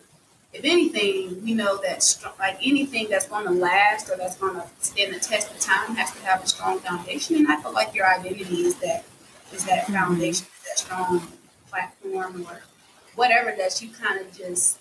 if 0.53 0.65
anything, 0.65 1.43
we 1.43 1.55
know 1.55 1.79
that 1.79 2.03
strong, 2.03 2.35
like 2.39 2.59
anything 2.63 3.09
that's 3.09 3.27
going 3.27 3.47
to 3.47 3.53
last 3.53 4.11
or 4.11 4.17
that's 4.17 4.37
going 4.37 4.55
to 4.55 4.65
stand 4.81 5.15
the 5.15 5.21
test 5.21 5.51
of 5.51 5.59
time 5.59 5.97
has 5.97 6.13
to 6.13 6.23
have 6.23 6.45
a 6.45 6.47
strong 6.47 6.79
foundation. 6.81 7.37
And 7.37 7.49
I 7.49 7.61
feel 7.63 7.73
like 7.73 7.95
your 7.95 8.07
identity 8.07 8.63
is 8.63 8.75
that 8.77 9.05
is 9.53 9.65
that 9.65 9.85
mm-hmm. 9.85 9.95
foundation, 9.95 10.47
that 10.69 10.79
strong 10.79 11.23
platform 11.69 12.47
or 12.49 12.63
whatever 13.15 13.55
that 13.57 13.81
you 13.83 13.89
kind 13.91 14.21
of 14.21 14.37
just 14.37 14.79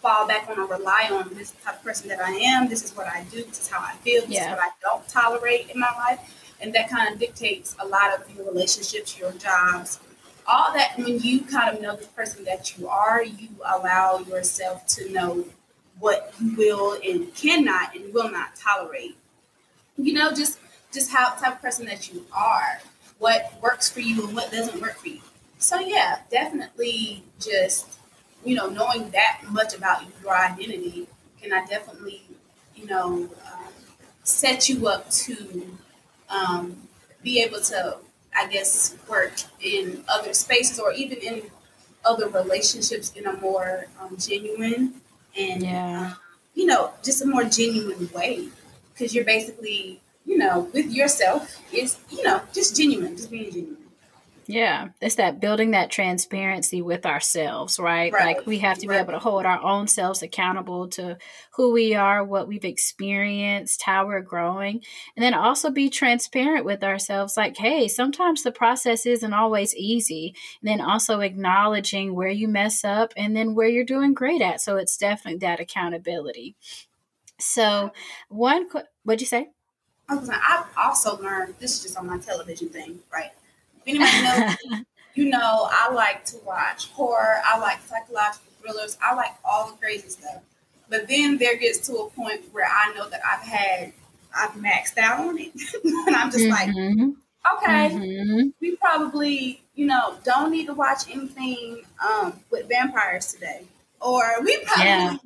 fall 0.00 0.26
back 0.28 0.48
on 0.48 0.58
or 0.58 0.66
rely 0.66 1.08
on 1.10 1.34
this 1.34 1.52
type 1.64 1.76
of 1.76 1.82
person 1.82 2.08
that 2.08 2.20
I 2.20 2.30
am. 2.30 2.68
This 2.68 2.84
is 2.84 2.96
what 2.96 3.08
I 3.08 3.24
do. 3.30 3.42
This 3.42 3.62
is 3.62 3.68
how 3.68 3.80
I 3.80 3.94
feel. 3.96 4.22
This 4.22 4.30
yeah. 4.30 4.44
is 4.44 4.50
what 4.50 4.60
I 4.60 4.70
don't 4.80 5.06
tolerate 5.08 5.70
in 5.70 5.80
my 5.80 5.92
life. 5.96 6.54
And 6.60 6.72
that 6.74 6.88
kind 6.88 7.12
of 7.12 7.20
dictates 7.20 7.76
a 7.80 7.86
lot 7.86 8.14
of 8.14 8.34
your 8.34 8.46
relationships, 8.46 9.18
your 9.18 9.32
jobs, 9.32 9.98
all 10.48 10.72
that. 10.72 10.94
When 10.96 11.18
you 11.20 11.42
kind 11.42 11.74
of 11.74 11.82
know 11.82 11.96
the 11.96 12.06
person 12.08 12.44
that 12.44 12.76
you 12.76 12.88
are, 12.88 13.22
you 13.22 13.48
allow 13.64 14.18
yourself 14.18 14.86
to 14.88 15.12
know 15.12 15.44
what 15.98 16.32
you 16.40 16.56
will 16.56 16.98
and 17.04 17.34
cannot 17.34 17.94
and 17.94 18.12
will 18.12 18.30
not 18.30 18.56
tolerate. 18.56 19.16
You 19.96 20.14
know, 20.14 20.32
just 20.32 20.58
just 20.92 21.10
how 21.10 21.34
type 21.34 21.56
of 21.56 21.62
person 21.62 21.86
that 21.86 22.12
you 22.12 22.24
are, 22.32 22.80
what 23.18 23.52
works 23.62 23.90
for 23.90 24.00
you 24.00 24.26
and 24.26 24.34
what 24.34 24.50
doesn't 24.50 24.80
work 24.80 24.96
for 24.96 25.08
you. 25.08 25.20
So 25.58 25.78
yeah, 25.78 26.20
definitely 26.30 27.24
just 27.38 27.98
you 28.44 28.54
know, 28.54 28.68
knowing 28.68 29.10
that 29.10 29.42
much 29.50 29.74
about 29.74 30.02
your 30.22 30.34
identity 30.34 31.06
can 31.40 31.52
I 31.52 31.64
definitely, 31.66 32.22
you 32.74 32.86
know, 32.86 33.28
um, 33.52 33.72
set 34.24 34.68
you 34.68 34.88
up 34.88 35.08
to 35.10 35.76
um, 36.28 36.76
be 37.22 37.42
able 37.42 37.60
to, 37.60 37.96
I 38.38 38.46
guess, 38.46 38.94
work 39.08 39.34
in 39.60 40.04
other 40.08 40.32
spaces 40.32 40.78
or 40.78 40.92
even 40.92 41.18
in 41.18 41.42
other 42.04 42.28
relationships 42.28 43.12
in 43.16 43.26
a 43.26 43.32
more 43.40 43.86
um, 44.00 44.16
genuine 44.16 45.00
and, 45.36 45.62
yeah. 45.62 46.14
you 46.54 46.66
know, 46.66 46.92
just 47.02 47.22
a 47.22 47.26
more 47.26 47.44
genuine 47.44 48.08
way. 48.14 48.48
Because 48.92 49.14
you're 49.14 49.24
basically, 49.24 50.00
you 50.24 50.38
know, 50.38 50.68
with 50.72 50.90
yourself 50.90 51.60
is, 51.72 51.98
you 52.10 52.22
know, 52.22 52.40
just 52.52 52.76
genuine, 52.76 53.16
just 53.16 53.30
being 53.30 53.50
genuine. 53.50 53.77
Yeah, 54.50 54.88
it's 55.02 55.16
that 55.16 55.40
building 55.40 55.72
that 55.72 55.90
transparency 55.90 56.80
with 56.80 57.04
ourselves, 57.04 57.78
right? 57.78 58.10
right. 58.10 58.38
Like 58.38 58.46
we 58.46 58.60
have 58.60 58.78
to 58.78 58.88
right. 58.88 58.96
be 58.96 59.00
able 59.02 59.12
to 59.12 59.18
hold 59.18 59.44
our 59.44 59.62
own 59.62 59.88
selves 59.88 60.22
accountable 60.22 60.88
to 60.88 61.18
who 61.50 61.70
we 61.70 61.94
are, 61.94 62.24
what 62.24 62.48
we've 62.48 62.64
experienced, 62.64 63.82
how 63.82 64.06
we're 64.06 64.22
growing, 64.22 64.82
and 65.14 65.22
then 65.22 65.34
also 65.34 65.68
be 65.68 65.90
transparent 65.90 66.64
with 66.64 66.82
ourselves 66.82 67.36
like, 67.36 67.58
hey, 67.58 67.88
sometimes 67.88 68.42
the 68.42 68.50
process 68.50 69.04
isn't 69.04 69.34
always 69.34 69.76
easy. 69.76 70.34
And 70.62 70.70
then 70.70 70.80
also 70.80 71.20
acknowledging 71.20 72.14
where 72.14 72.30
you 72.30 72.48
mess 72.48 72.84
up 72.84 73.12
and 73.18 73.36
then 73.36 73.54
where 73.54 73.68
you're 73.68 73.84
doing 73.84 74.14
great 74.14 74.40
at. 74.40 74.62
So 74.62 74.78
it's 74.78 74.96
definitely 74.96 75.40
that 75.40 75.60
accountability. 75.60 76.56
So, 77.38 77.92
one, 78.30 78.66
what'd 79.04 79.20
you 79.20 79.26
say? 79.26 79.50
I 80.08 80.14
was 80.14 80.30
I've 80.30 80.64
also 80.74 81.18
learned 81.18 81.56
this 81.58 81.74
is 81.76 81.82
just 81.82 81.98
on 81.98 82.06
my 82.06 82.16
television 82.16 82.70
thing, 82.70 83.00
right? 83.12 83.32
Anybody 83.88 84.22
knows, 84.22 84.84
you 85.14 85.26
know, 85.26 85.68
I 85.70 85.92
like 85.92 86.24
to 86.26 86.36
watch 86.44 86.90
horror. 86.90 87.40
I 87.44 87.58
like 87.58 87.80
psychological 87.86 88.52
thrillers. 88.60 88.96
I 89.02 89.14
like 89.14 89.32
all 89.44 89.70
the 89.70 89.76
crazy 89.78 90.08
stuff. 90.08 90.42
But 90.88 91.08
then 91.08 91.38
there 91.38 91.56
gets 91.56 91.86
to 91.88 91.94
a 91.96 92.10
point 92.10 92.42
where 92.52 92.66
I 92.66 92.94
know 92.94 93.08
that 93.10 93.20
I've 93.24 93.46
had, 93.46 93.92
I've 94.34 94.52
maxed 94.52 94.96
out 94.98 95.20
on 95.20 95.38
it, 95.38 95.52
and 96.06 96.16
I'm 96.16 96.30
just 96.30 96.44
mm-hmm. 96.44 96.50
like, 96.50 97.14
okay, 97.56 97.94
mm-hmm. 97.94 98.48
we 98.60 98.76
probably, 98.76 99.62
you 99.74 99.86
know, 99.86 100.16
don't 100.24 100.50
need 100.50 100.66
to 100.66 100.74
watch 100.74 101.10
anything 101.10 101.82
um, 102.06 102.40
with 102.50 102.68
vampires 102.68 103.32
today, 103.32 103.62
or 104.00 104.22
we 104.42 104.56
probably 104.64 104.84
yeah. 104.84 105.16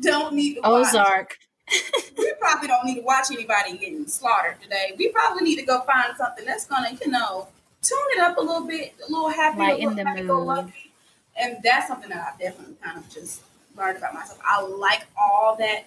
don't 0.00 0.34
need 0.34 0.54
to 0.54 0.60
Ozark. 0.66 1.38
we 2.18 2.32
probably 2.40 2.68
don't 2.68 2.84
need 2.84 2.96
to 2.96 3.02
watch 3.02 3.26
anybody 3.30 3.76
getting 3.76 4.06
slaughtered 4.06 4.60
today. 4.62 4.94
We 4.98 5.10
probably 5.10 5.44
need 5.44 5.56
to 5.56 5.66
go 5.66 5.80
find 5.82 6.16
something 6.16 6.44
that's 6.44 6.66
gonna, 6.66 6.98
you 7.04 7.10
know, 7.10 7.48
tune 7.88 7.98
it 8.16 8.20
up 8.20 8.36
a 8.36 8.40
little 8.40 8.66
bit, 8.66 8.94
a 9.06 9.10
little 9.10 9.28
happy, 9.28 9.60
a 9.60 9.88
little 9.88 10.04
happy 10.04 10.26
go 10.26 10.40
lucky. 10.40 10.92
And 11.40 11.58
that's 11.62 11.88
something 11.88 12.10
that 12.10 12.32
I've 12.32 12.38
definitely 12.38 12.76
kind 12.82 12.98
of 12.98 13.08
just 13.08 13.42
learned 13.76 13.98
about 13.98 14.14
myself. 14.14 14.40
I 14.44 14.62
like 14.62 15.06
all 15.18 15.56
that 15.56 15.86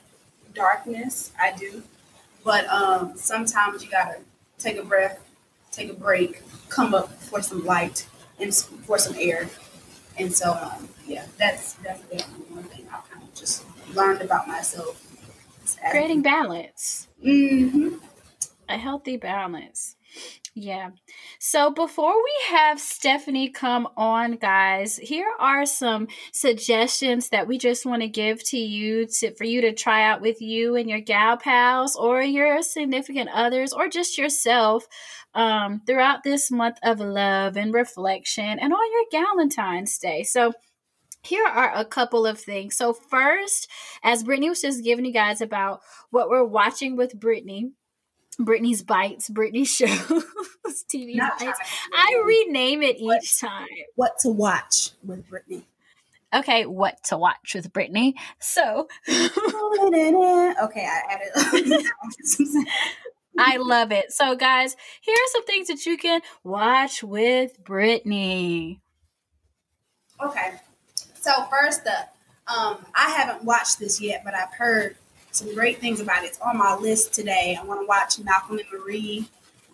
darkness, 0.53 1.31
I 1.39 1.53
do. 1.57 1.83
But 2.43 2.67
um, 2.67 3.13
sometimes 3.15 3.83
you 3.83 3.89
gotta 3.89 4.19
take 4.57 4.77
a 4.77 4.83
breath, 4.83 5.19
take 5.71 5.89
a 5.89 5.93
break, 5.93 6.41
come 6.69 6.93
up 6.93 7.11
for 7.21 7.41
some 7.41 7.65
light 7.65 8.07
and 8.39 8.53
for 8.55 8.97
some 8.97 9.15
air. 9.19 9.49
And 10.17 10.33
so, 10.33 10.53
um, 10.53 10.89
yeah, 11.05 11.25
that's 11.37 11.73
that's 11.73 12.01
definitely 12.03 12.55
one 12.55 12.63
thing 12.63 12.87
I've 12.93 13.09
kind 13.09 13.23
of 13.23 13.33
just 13.35 13.63
learned 13.93 14.21
about 14.21 14.47
myself. 14.47 15.07
Creating 15.89 16.21
balance. 16.21 17.07
Mm-hmm. 17.23 17.95
A 18.69 18.77
healthy 18.77 19.17
balance. 19.17 19.95
Yeah. 20.53 20.89
So 21.39 21.71
before 21.71 22.13
we 22.13 22.33
have 22.49 22.77
Stephanie 22.77 23.49
come 23.49 23.87
on, 23.95 24.33
guys, 24.33 24.97
here 24.97 25.31
are 25.39 25.65
some 25.65 26.09
suggestions 26.33 27.29
that 27.29 27.47
we 27.47 27.57
just 27.57 27.85
want 27.85 28.01
to 28.01 28.09
give 28.09 28.43
to 28.49 28.57
you 28.57 29.07
to 29.07 29.33
for 29.35 29.45
you 29.45 29.61
to 29.61 29.71
try 29.71 30.03
out 30.03 30.19
with 30.19 30.41
you 30.41 30.75
and 30.75 30.89
your 30.89 30.99
gal 30.99 31.37
pals 31.37 31.95
or 31.95 32.21
your 32.21 32.61
significant 32.63 33.29
others 33.33 33.71
or 33.71 33.87
just 33.87 34.17
yourself 34.17 34.87
um, 35.33 35.81
throughout 35.87 36.23
this 36.23 36.51
month 36.51 36.77
of 36.83 36.99
love 36.99 37.55
and 37.55 37.73
reflection 37.73 38.59
and 38.59 38.73
on 38.73 38.91
your 38.91 39.23
Galentine's 39.23 39.97
Day. 39.99 40.23
So 40.23 40.51
here 41.23 41.45
are 41.45 41.71
a 41.73 41.85
couple 41.85 42.25
of 42.25 42.37
things. 42.37 42.75
So 42.75 42.91
first, 42.91 43.69
as 44.03 44.23
Brittany 44.23 44.49
was 44.49 44.61
just 44.61 44.83
giving 44.83 45.05
you 45.05 45.13
guys 45.13 45.39
about 45.39 45.79
what 46.09 46.29
we're 46.29 46.43
watching 46.43 46.97
with 46.97 47.17
Brittany 47.17 47.71
Brittany's 48.39 48.83
Bites, 48.83 49.29
Brittany's 49.29 49.73
show, 49.73 49.85
TV 50.91 51.15
Not 51.15 51.39
Bites. 51.39 51.59
I 51.93 52.23
rename 52.25 52.81
it 52.81 52.97
what, 52.99 53.23
each 53.23 53.39
time. 53.39 53.67
What 53.95 54.17
to 54.19 54.29
watch 54.29 54.91
with 55.03 55.27
Brittany. 55.29 55.65
Okay, 56.33 56.65
what 56.65 57.03
to 57.05 57.17
watch 57.17 57.53
with 57.55 57.73
Brittany. 57.73 58.15
So, 58.39 58.87
okay, 59.09 59.27
I 60.87 61.01
added. 61.09 61.29
I 63.37 63.57
love 63.57 63.91
it. 63.91 64.11
So, 64.11 64.35
guys, 64.35 64.75
here 65.01 65.15
are 65.15 65.31
some 65.31 65.45
things 65.45 65.67
that 65.67 65.85
you 65.85 65.97
can 65.97 66.21
watch 66.43 67.03
with 67.03 67.61
Brittany. 67.63 68.81
Okay, 70.23 70.53
so 71.15 71.31
first 71.49 71.85
up, 71.87 72.15
um, 72.47 72.85
I 72.95 73.09
haven't 73.09 73.43
watched 73.43 73.79
this 73.79 73.99
yet, 73.99 74.21
but 74.23 74.33
I've 74.33 74.53
heard 74.53 74.95
some 75.31 75.53
great 75.55 75.79
things 75.79 75.99
about 75.99 76.23
it. 76.23 76.27
It's 76.27 76.39
on 76.39 76.57
my 76.57 76.75
list 76.75 77.13
today. 77.13 77.57
I 77.59 77.63
want 77.63 77.81
to 77.81 77.87
watch 77.87 78.19
Malcolm 78.19 78.59
and 78.59 78.67
Marie, 78.71 79.27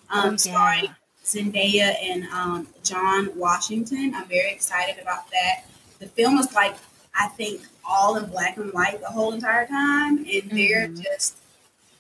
um, 0.10 0.30
okay. 0.30 0.38
starring 0.38 0.96
Zendaya 1.24 1.96
and 2.02 2.24
um, 2.26 2.68
John 2.84 3.30
Washington. 3.36 4.14
I'm 4.16 4.28
very 4.28 4.52
excited 4.52 5.02
about 5.02 5.30
that. 5.32 5.66
The 6.00 6.08
film 6.08 6.38
is 6.38 6.54
like, 6.54 6.76
I 7.16 7.28
think, 7.30 7.62
all 7.88 8.18
in 8.18 8.30
black 8.30 8.58
and 8.58 8.72
white 8.72 9.02
the 9.02 9.08
whole 9.08 9.34
entire 9.34 9.66
time, 9.66 10.18
and 10.18 10.28
mm-hmm. 10.28 10.56
they're 10.56 10.88
just 10.88 11.38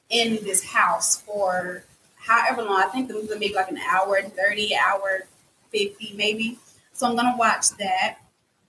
in 0.09 0.35
this 0.43 0.63
house 0.63 1.21
for 1.21 1.83
however 2.15 2.63
long. 2.63 2.83
I 2.83 2.87
think 2.87 3.07
the 3.07 3.15
movie 3.15 3.39
maybe 3.39 3.53
like 3.55 3.69
an 3.69 3.79
hour, 3.89 4.21
30, 4.21 4.75
hour 4.75 5.27
50 5.71 6.13
maybe. 6.15 6.59
So 6.93 7.07
I'm 7.07 7.15
going 7.15 7.31
to 7.31 7.37
watch 7.37 7.71
that. 7.77 8.17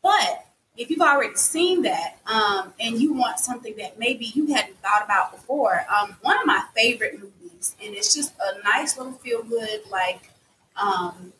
But 0.02 0.46
if 0.78 0.90
you've 0.90 1.02
already 1.02 1.34
seen 1.34 1.82
that 1.82 2.18
um, 2.26 2.72
and 2.78 3.00
you 3.00 3.12
want 3.12 3.40
something 3.40 3.74
that 3.76 3.98
maybe 3.98 4.26
you 4.26 4.46
hadn't 4.54 4.80
thought 4.80 5.04
about 5.04 5.32
before, 5.32 5.84
um, 5.94 6.16
one 6.22 6.38
of 6.38 6.46
my 6.46 6.62
favorite 6.74 7.20
movies, 7.20 7.74
and 7.82 7.94
it's 7.94 8.14
just 8.14 8.32
a 8.38 8.62
nice 8.62 8.96
little 8.96 9.12
feel 9.14 9.42
good, 9.42 9.80
like 9.90 10.30
um, 10.80 11.32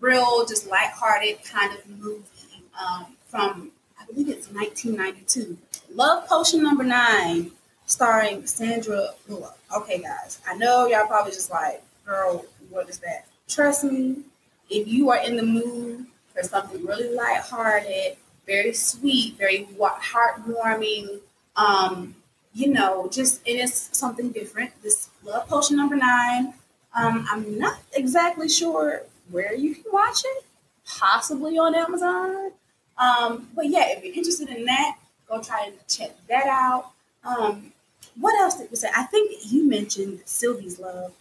real, 0.00 0.44
just 0.46 0.68
lighthearted 0.68 1.44
kind 1.44 1.72
of 1.72 1.88
movie 1.88 2.64
um, 2.84 3.06
from, 3.26 3.70
I 4.00 4.04
believe 4.06 4.28
it's 4.28 4.48
1992. 4.50 5.56
Love 5.94 6.26
Potion 6.26 6.64
Number 6.64 6.82
Nine, 6.82 7.52
starring 7.86 8.44
Sandra 8.46 9.10
Bullock. 9.28 9.58
Okay, 9.76 10.02
guys, 10.02 10.40
I 10.48 10.56
know 10.56 10.88
y'all 10.88 11.06
probably 11.06 11.30
just 11.30 11.52
like, 11.52 11.82
girl, 12.04 12.44
what 12.68 12.88
is 12.88 12.98
that? 12.98 13.26
Trust 13.48 13.84
me, 13.84 14.22
if 14.68 14.88
you 14.88 15.10
are 15.10 15.22
in 15.24 15.36
the 15.36 15.42
mood 15.44 16.06
for 16.34 16.42
something 16.42 16.84
really 16.84 17.14
lighthearted, 17.14 18.16
very 18.46 18.72
sweet, 18.72 19.36
very 19.36 19.68
heartwarming. 19.80 21.20
Um, 21.56 22.16
you 22.54 22.68
know, 22.68 23.08
just 23.10 23.40
it 23.46 23.52
is 23.52 23.88
something 23.92 24.30
different. 24.30 24.70
This 24.82 25.08
Love 25.24 25.48
Potion 25.48 25.76
number 25.76 25.96
nine. 25.96 26.54
Um, 26.94 27.26
I'm 27.30 27.58
not 27.58 27.78
exactly 27.94 28.48
sure 28.48 29.02
where 29.30 29.54
you 29.54 29.74
can 29.74 29.84
watch 29.92 30.20
it. 30.24 30.44
Possibly 30.86 31.58
on 31.58 31.74
Amazon. 31.74 32.50
Um, 32.98 33.48
but 33.54 33.68
yeah, 33.68 33.86
if 33.88 34.04
you're 34.04 34.14
interested 34.14 34.48
in 34.48 34.64
that, 34.66 34.98
go 35.28 35.40
try 35.40 35.64
and 35.66 35.74
check 35.88 36.10
that 36.28 36.46
out. 36.46 36.90
Um, 37.24 37.72
what 38.20 38.38
else 38.40 38.56
did 38.56 38.70
we 38.70 38.76
say? 38.76 38.88
I 38.94 39.04
think 39.04 39.32
you 39.50 39.68
mentioned 39.68 40.20
Sylvie's 40.24 40.78
Love. 40.78 41.12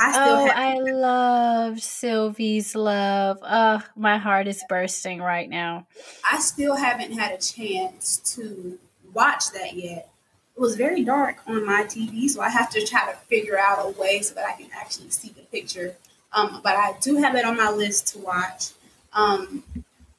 I 0.00 0.12
still 0.12 0.24
oh, 0.24 0.46
have- 0.46 0.56
I 0.56 0.78
loved 0.78 1.82
Sylvie's 1.82 2.74
Love. 2.74 3.38
Oh, 3.42 3.82
my 3.96 4.16
heart 4.16 4.48
is 4.48 4.64
bursting 4.66 5.20
right 5.20 5.48
now. 5.48 5.86
I 6.24 6.40
still 6.40 6.76
haven't 6.76 7.12
had 7.12 7.32
a 7.32 7.38
chance 7.38 8.16
to 8.34 8.78
watch 9.12 9.50
that 9.52 9.74
yet. 9.74 10.08
It 10.56 10.60
was 10.60 10.76
very 10.76 11.04
dark 11.04 11.36
on 11.46 11.66
my 11.66 11.84
TV, 11.84 12.28
so 12.28 12.40
I 12.40 12.48
have 12.48 12.70
to 12.70 12.86
try 12.86 13.10
to 13.10 13.16
figure 13.28 13.58
out 13.58 13.86
a 13.86 14.00
way 14.00 14.22
so 14.22 14.34
that 14.36 14.46
I 14.46 14.52
can 14.52 14.70
actually 14.74 15.10
see 15.10 15.28
the 15.28 15.42
picture. 15.42 15.96
Um, 16.32 16.60
but 16.62 16.76
I 16.76 16.94
do 17.00 17.16
have 17.16 17.34
it 17.34 17.44
on 17.44 17.56
my 17.56 17.70
list 17.70 18.08
to 18.08 18.18
watch. 18.20 18.70
Um, 19.12 19.64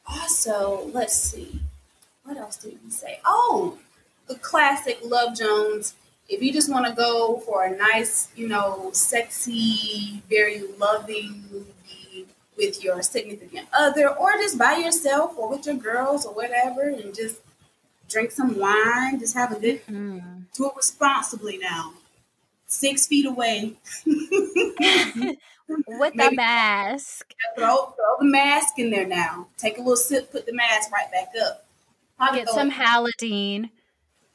also, 0.05 0.89
let's 0.93 1.15
see, 1.15 1.61
what 2.23 2.37
else 2.37 2.57
did 2.57 2.77
we 2.83 2.91
say? 2.91 3.19
Oh, 3.25 3.79
the 4.27 4.35
classic 4.35 4.99
Love 5.03 5.35
Jones. 5.35 5.95
If 6.31 6.41
you 6.41 6.53
just 6.53 6.71
want 6.71 6.87
to 6.87 6.93
go 6.93 7.39
for 7.39 7.65
a 7.65 7.75
nice, 7.75 8.29
you 8.37 8.47
know, 8.47 8.89
sexy, 8.93 10.23
very 10.29 10.63
loving 10.79 11.43
movie 11.51 12.25
with 12.57 12.81
your 12.81 13.01
significant 13.01 13.67
other, 13.77 14.07
or 14.07 14.31
just 14.33 14.57
by 14.57 14.77
yourself 14.77 15.37
or 15.37 15.49
with 15.49 15.65
your 15.65 15.75
girls 15.75 16.25
or 16.25 16.33
whatever, 16.33 16.83
and 16.83 17.13
just 17.13 17.41
drink 18.07 18.31
some 18.31 18.57
wine, 18.57 19.19
just 19.19 19.35
have 19.35 19.51
a 19.51 19.59
good, 19.59 19.85
mm. 19.87 20.43
do 20.55 20.67
it 20.67 20.73
responsibly 20.77 21.57
now. 21.57 21.91
Six 22.65 23.07
feet 23.07 23.25
away. 23.25 23.73
with 24.05 26.13
the 26.13 26.31
mask. 26.33 27.33
Throw, 27.57 27.87
throw 27.87 28.17
the 28.19 28.25
mask 28.25 28.79
in 28.79 28.89
there 28.89 29.05
now. 29.05 29.47
Take 29.57 29.77
a 29.77 29.81
little 29.81 29.97
sip, 29.97 30.31
put 30.31 30.45
the 30.45 30.53
mask 30.53 30.93
right 30.93 31.11
back 31.11 31.33
up. 31.45 31.65
Probably 32.17 32.39
Get 32.39 32.49
some 32.49 32.71
halidine. 32.71 33.69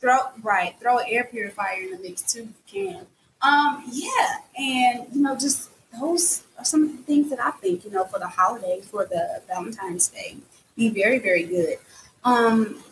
Throw 0.01 0.19
right, 0.43 0.75
throw 0.81 0.99
an 0.99 1.07
air 1.09 1.25
purifier 1.25 1.83
in 1.83 1.91
the 1.91 1.99
mix 1.99 2.23
too 2.23 2.49
if 2.51 2.75
you 2.75 2.83
can. 2.95 3.07
Um, 3.43 3.85
yeah, 3.91 4.39
and 4.59 5.07
you 5.15 5.23
know, 5.23 5.37
just 5.37 5.71
those 5.99 6.45
are 6.59 6.65
some 6.65 6.85
of 6.85 6.93
the 6.93 7.03
things 7.03 7.31
that 7.31 7.41
I 7.41 7.51
think, 7.53 7.85
you 7.85 7.91
know, 7.91 8.05
for 8.05 8.19
the 8.19 8.29
holiday, 8.29 8.81
for 8.83 9.05
the 9.05 9.43
Valentine's 9.49 10.09
Day, 10.09 10.37
be 10.77 10.91
very, 10.91 11.19
very 11.19 11.45
good. 11.45 11.79
Um, 12.25 12.83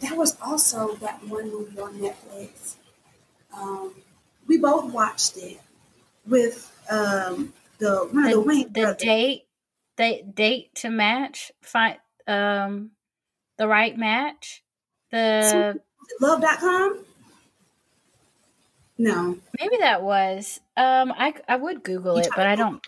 there 0.00 0.14
was 0.14 0.36
also 0.40 0.94
that 0.96 1.26
one 1.26 1.50
movie 1.50 1.80
on 1.80 1.98
Netflix. 1.98 2.76
Um, 3.56 3.94
we 4.46 4.58
both 4.58 4.92
watched 4.92 5.36
it 5.36 5.60
with 6.26 6.70
um, 6.90 7.52
the 7.78 8.08
one 8.12 8.24
the, 8.24 8.28
of 8.28 8.34
the 8.34 8.40
Wayne 8.40 8.72
the 8.72 8.80
brothers. 8.80 8.96
date 8.96 9.42
the 9.96 10.22
date 10.34 10.74
to 10.74 10.90
match 10.90 11.52
find 11.62 11.98
um 12.26 12.90
the 13.58 13.68
right 13.68 13.96
match 13.96 14.62
the 15.10 15.80
love.com 16.20 17.00
no 18.98 19.36
maybe 19.60 19.76
that 19.78 20.02
was 20.02 20.60
um 20.76 21.12
i 21.16 21.34
i 21.48 21.56
would 21.56 21.82
google 21.82 22.16
it 22.18 22.28
but 22.36 22.46
i 22.46 22.54
don't 22.54 22.86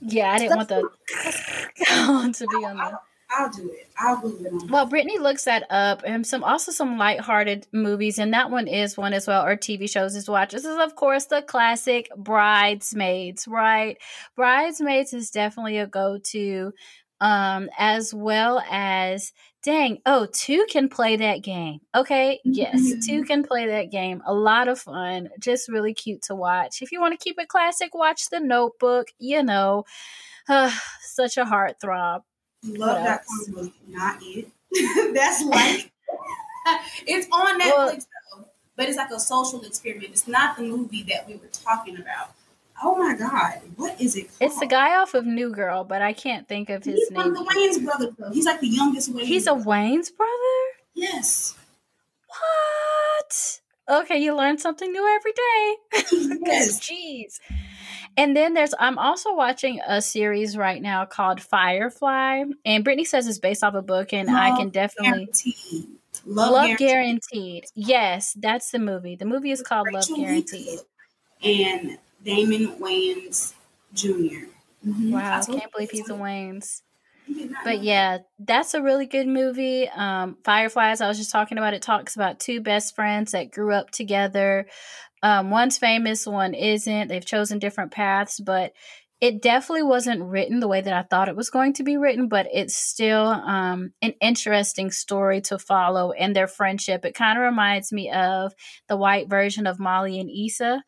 yeah 0.00 0.32
i 0.32 0.38
didn't 0.38 0.56
want 0.56 0.68
the 0.68 0.82
to 2.34 2.46
be 2.46 2.64
on 2.64 2.76
the 2.76 2.98
I'll 3.36 3.50
do 3.50 3.70
it. 3.70 3.88
I'll 3.98 4.16
Google 4.20 4.64
it. 4.64 4.70
Well, 4.70 4.86
Brittany 4.86 5.18
looks 5.18 5.44
that 5.44 5.66
up, 5.70 6.02
and 6.06 6.26
some 6.26 6.44
also 6.44 6.72
some 6.72 6.98
lighthearted 6.98 7.66
movies, 7.72 8.18
and 8.18 8.32
that 8.32 8.50
one 8.50 8.68
is 8.68 8.96
one 8.96 9.12
as 9.12 9.26
well, 9.26 9.44
or 9.44 9.56
TV 9.56 9.88
shows 9.90 10.14
as 10.14 10.28
watch. 10.28 10.52
This 10.52 10.64
is 10.64 10.78
of 10.78 10.94
course 10.94 11.26
the 11.26 11.42
classic 11.42 12.08
Bridesmaids, 12.16 13.48
right? 13.48 13.96
Bridesmaids 14.36 15.12
is 15.12 15.30
definitely 15.30 15.78
a 15.78 15.86
go-to, 15.86 16.72
um, 17.20 17.68
as 17.78 18.14
well 18.14 18.62
as 18.70 19.32
dang, 19.64 19.98
oh, 20.06 20.26
two 20.32 20.66
can 20.70 20.88
play 20.88 21.16
that 21.16 21.42
game. 21.42 21.80
Okay, 21.94 22.40
yes, 22.44 22.94
two 23.06 23.24
can 23.24 23.42
play 23.42 23.66
that 23.66 23.90
game. 23.90 24.22
A 24.26 24.34
lot 24.34 24.68
of 24.68 24.78
fun, 24.78 25.30
just 25.40 25.68
really 25.68 25.94
cute 25.94 26.22
to 26.22 26.34
watch. 26.34 26.82
If 26.82 26.92
you 26.92 27.00
want 27.00 27.18
to 27.18 27.22
keep 27.22 27.40
it 27.40 27.48
classic, 27.48 27.94
watch 27.94 28.28
The 28.30 28.40
Notebook. 28.40 29.08
You 29.18 29.42
know, 29.42 29.84
uh, 30.48 30.70
such 31.00 31.36
a 31.38 31.44
heartthrob. 31.44 32.22
Love.com 32.62 33.54
was 33.54 33.70
not 33.88 34.18
it. 34.22 34.48
That's 35.14 35.42
like 35.44 35.92
it's 37.06 37.26
on 37.32 37.60
Netflix 37.60 37.66
well, 37.66 37.96
though, 38.36 38.44
but 38.76 38.88
it's 38.88 38.96
like 38.96 39.10
a 39.10 39.20
social 39.20 39.62
experiment. 39.62 40.10
It's 40.10 40.28
not 40.28 40.56
the 40.56 40.62
movie 40.64 41.02
that 41.04 41.26
we 41.26 41.34
were 41.34 41.48
talking 41.52 41.96
about. 41.96 42.30
Oh 42.82 42.96
my 42.96 43.14
god, 43.16 43.60
what 43.76 44.00
is 44.00 44.16
it? 44.16 44.28
Called? 44.28 44.50
It's 44.50 44.60
the 44.60 44.66
guy 44.66 44.96
off 44.96 45.14
of 45.14 45.24
New 45.24 45.50
Girl, 45.50 45.84
but 45.84 46.02
I 46.02 46.12
can't 46.12 46.48
think 46.48 46.70
of 46.70 46.84
his 46.84 46.96
He's 46.96 47.10
name. 47.10 47.34
He's 47.34 47.76
the 47.76 47.80
Wayans 47.80 47.84
brother 47.84 48.14
though. 48.18 48.30
He's 48.30 48.46
like 48.46 48.60
the 48.60 48.68
youngest 48.68 49.14
Wayans. 49.14 49.22
He's 49.22 49.44
brother. 49.44 49.60
a 49.60 49.64
Wayans 49.64 50.16
brother. 50.16 50.62
Yes. 50.94 51.56
What? 52.28 53.60
Okay, 53.88 54.18
you 54.18 54.34
learn 54.34 54.58
something 54.58 54.90
new 54.90 55.06
every 55.14 55.32
day. 55.32 56.38
yes. 56.46 56.80
Jeez. 56.80 57.38
And 58.16 58.36
then 58.36 58.54
there's 58.54 58.74
I'm 58.78 58.98
also 58.98 59.34
watching 59.34 59.80
a 59.86 60.00
series 60.00 60.56
right 60.56 60.80
now 60.80 61.04
called 61.04 61.40
Firefly, 61.40 62.44
and 62.64 62.84
Brittany 62.84 63.04
says 63.04 63.26
it's 63.26 63.38
based 63.38 63.62
off 63.64 63.74
a 63.74 63.82
book, 63.82 64.12
and 64.12 64.28
Love 64.28 64.36
I 64.36 64.56
can 64.56 64.68
definitely 64.70 65.26
guaranteed. 65.26 65.86
Love, 66.24 66.52
Love 66.52 66.78
guaranteed. 66.78 66.88
guaranteed. 66.88 67.64
Yes, 67.74 68.36
that's 68.40 68.70
the 68.70 68.78
movie. 68.78 69.16
The 69.16 69.26
movie 69.26 69.50
is 69.50 69.62
called 69.62 69.88
Rachel 69.92 70.16
Love 70.16 70.26
Guaranteed. 70.26 70.78
And 71.42 71.98
Damon 72.24 72.76
Wayans 72.80 73.54
junior 73.92 74.48
mm-hmm. 74.84 75.12
Wow, 75.12 75.40
I 75.40 75.44
can't 75.44 75.72
believe 75.72 75.90
he's 75.90 76.08
a 76.08 76.14
Wayans. 76.14 76.82
But 77.64 77.82
yeah, 77.82 78.18
that's 78.38 78.74
a 78.74 78.82
really 78.82 79.06
good 79.06 79.26
movie. 79.26 79.88
Um, 79.88 80.36
Fireflies, 80.44 81.00
I 81.00 81.08
was 81.08 81.16
just 81.16 81.32
talking 81.32 81.56
about, 81.56 81.74
it 81.74 81.82
talks 81.82 82.16
about 82.16 82.38
two 82.38 82.60
best 82.60 82.94
friends 82.94 83.32
that 83.32 83.50
grew 83.50 83.72
up 83.72 83.90
together. 83.90 84.66
Um, 85.22 85.50
one's 85.50 85.78
famous, 85.78 86.26
one 86.26 86.52
isn't. 86.52 87.08
They've 87.08 87.24
chosen 87.24 87.58
different 87.58 87.92
paths, 87.92 88.38
but 88.40 88.72
it 89.20 89.40
definitely 89.40 89.84
wasn't 89.84 90.22
written 90.22 90.60
the 90.60 90.68
way 90.68 90.82
that 90.82 90.92
I 90.92 91.02
thought 91.02 91.30
it 91.30 91.36
was 91.36 91.48
going 91.48 91.72
to 91.74 91.82
be 91.82 91.96
written, 91.96 92.28
but 92.28 92.46
it's 92.52 92.76
still 92.76 93.28
um, 93.28 93.94
an 94.02 94.12
interesting 94.20 94.90
story 94.90 95.40
to 95.42 95.58
follow 95.58 96.12
and 96.12 96.36
their 96.36 96.46
friendship. 96.46 97.06
It 97.06 97.14
kind 97.14 97.38
of 97.38 97.44
reminds 97.44 97.90
me 97.90 98.10
of 98.10 98.52
the 98.86 98.98
white 98.98 99.30
version 99.30 99.66
of 99.66 99.80
Molly 99.80 100.20
and 100.20 100.28
Issa. 100.28 100.84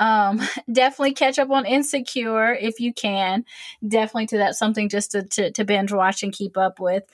Um, 0.00 0.40
definitely 0.72 1.12
catch 1.14 1.38
up 1.38 1.50
on 1.50 1.64
Insecure 1.64 2.52
if 2.54 2.80
you 2.80 2.92
can. 2.92 3.44
Definitely 3.86 4.26
to 4.28 4.38
that 4.38 4.56
something 4.56 4.88
just 4.88 5.12
to, 5.12 5.22
to, 5.22 5.52
to 5.52 5.64
binge 5.64 5.92
watch 5.92 6.24
and 6.24 6.32
keep 6.32 6.56
up 6.56 6.80
with 6.80 7.04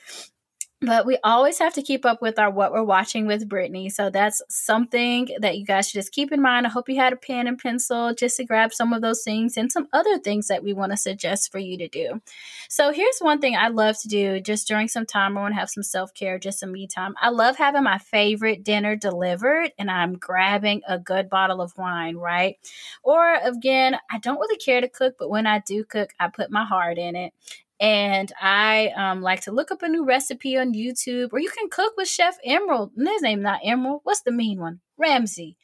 but 0.81 1.07
we 1.07 1.17
always 1.23 1.57
have 1.57 1.73
to 1.73 1.81
keep 1.81 2.05
up 2.05 2.21
with 2.21 2.37
our 2.37 2.51
what 2.51 2.71
we're 2.71 2.83
watching 2.83 3.25
with 3.25 3.49
Brittany. 3.49 3.89
So 3.89 4.11
that's 4.11 4.43
something 4.47 5.27
that 5.39 5.57
you 5.57 5.65
guys 5.65 5.89
should 5.89 5.99
just 5.99 6.11
keep 6.11 6.31
in 6.31 6.39
mind. 6.39 6.67
I 6.67 6.69
hope 6.69 6.87
you 6.87 6.97
had 6.97 7.13
a 7.13 7.17
pen 7.17 7.47
and 7.47 7.57
pencil 7.57 8.13
just 8.13 8.37
to 8.37 8.45
grab 8.45 8.71
some 8.71 8.93
of 8.93 9.01
those 9.01 9.23
things 9.23 9.57
and 9.57 9.71
some 9.71 9.87
other 9.91 10.19
things 10.19 10.47
that 10.47 10.63
we 10.63 10.73
want 10.73 10.91
to 10.91 10.97
suggest 10.97 11.51
for 11.51 11.57
you 11.57 11.79
to 11.79 11.87
do. 11.87 12.21
So 12.69 12.91
here's 12.91 13.17
one 13.19 13.39
thing 13.39 13.55
I 13.55 13.69
love 13.69 13.99
to 14.01 14.07
do 14.07 14.39
just 14.39 14.67
during 14.67 14.87
some 14.87 15.07
time. 15.07 15.35
I 15.35 15.41
want 15.41 15.55
to 15.55 15.59
have 15.59 15.71
some 15.71 15.83
self 15.83 16.13
care, 16.13 16.37
just 16.37 16.59
some 16.59 16.71
me 16.71 16.85
time. 16.85 17.15
I 17.19 17.29
love 17.29 17.57
having 17.57 17.83
my 17.83 17.97
favorite 17.97 18.63
dinner 18.63 18.95
delivered 18.95 19.71
and 19.79 19.89
I'm 19.89 20.13
grabbing 20.13 20.83
a 20.87 20.99
good 20.99 21.27
bottle 21.27 21.59
of 21.59 21.75
wine, 21.75 22.17
right? 22.17 22.55
Or 23.01 23.39
again, 23.43 23.97
I 24.11 24.19
don't 24.19 24.39
really 24.39 24.57
care 24.57 24.81
to 24.81 24.87
cook, 24.87 25.15
but 25.17 25.31
when 25.31 25.47
I 25.47 25.59
do 25.65 25.83
cook, 25.83 26.11
I 26.19 26.27
put 26.27 26.51
my 26.51 26.65
heart 26.65 26.99
in 26.99 27.15
it 27.15 27.33
and 27.79 28.31
I 28.41 28.89
um, 28.97 29.21
like 29.21 29.41
to 29.41 29.51
look 29.51 29.71
up 29.71 29.83
a 29.83 29.87
new 29.87 30.05
recipe 30.05 30.57
on 30.57 30.73
YouTube, 30.73 31.29
or 31.31 31.39
you 31.39 31.49
can 31.49 31.69
cook 31.69 31.93
with 31.97 32.07
Chef 32.07 32.37
Emeril. 32.47 32.91
His 32.97 33.21
name 33.21 33.41
not 33.41 33.61
Emeril. 33.61 33.99
What's 34.03 34.21
the 34.21 34.31
mean 34.31 34.59
one? 34.59 34.79
Ramsay. 34.97 35.57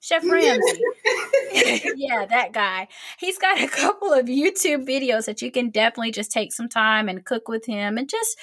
Chef 0.00 0.24
Ramsay. 0.24 0.80
yeah, 1.96 2.24
that 2.26 2.52
guy. 2.52 2.88
He's 3.18 3.38
got 3.38 3.60
a 3.60 3.68
couple 3.68 4.12
of 4.12 4.26
YouTube 4.26 4.86
videos 4.86 5.26
that 5.26 5.42
you 5.42 5.50
can 5.50 5.70
definitely 5.70 6.12
just 6.12 6.30
take 6.30 6.52
some 6.52 6.68
time 6.68 7.08
and 7.08 7.24
cook 7.24 7.48
with 7.48 7.66
him 7.66 7.98
and 7.98 8.08
just 8.08 8.38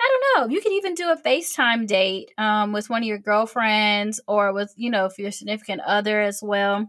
I 0.00 0.18
don't 0.36 0.50
know. 0.50 0.54
You 0.54 0.60
could 0.60 0.72
even 0.72 0.94
do 0.94 1.10
a 1.10 1.16
FaceTime 1.16 1.86
date 1.86 2.30
um, 2.36 2.72
with 2.72 2.90
one 2.90 3.02
of 3.02 3.06
your 3.06 3.18
girlfriends 3.18 4.20
or 4.26 4.52
with, 4.52 4.72
you 4.76 4.90
know, 4.90 5.06
if 5.06 5.18
your 5.18 5.30
significant 5.30 5.80
other 5.86 6.20
as 6.20 6.40
well 6.42 6.88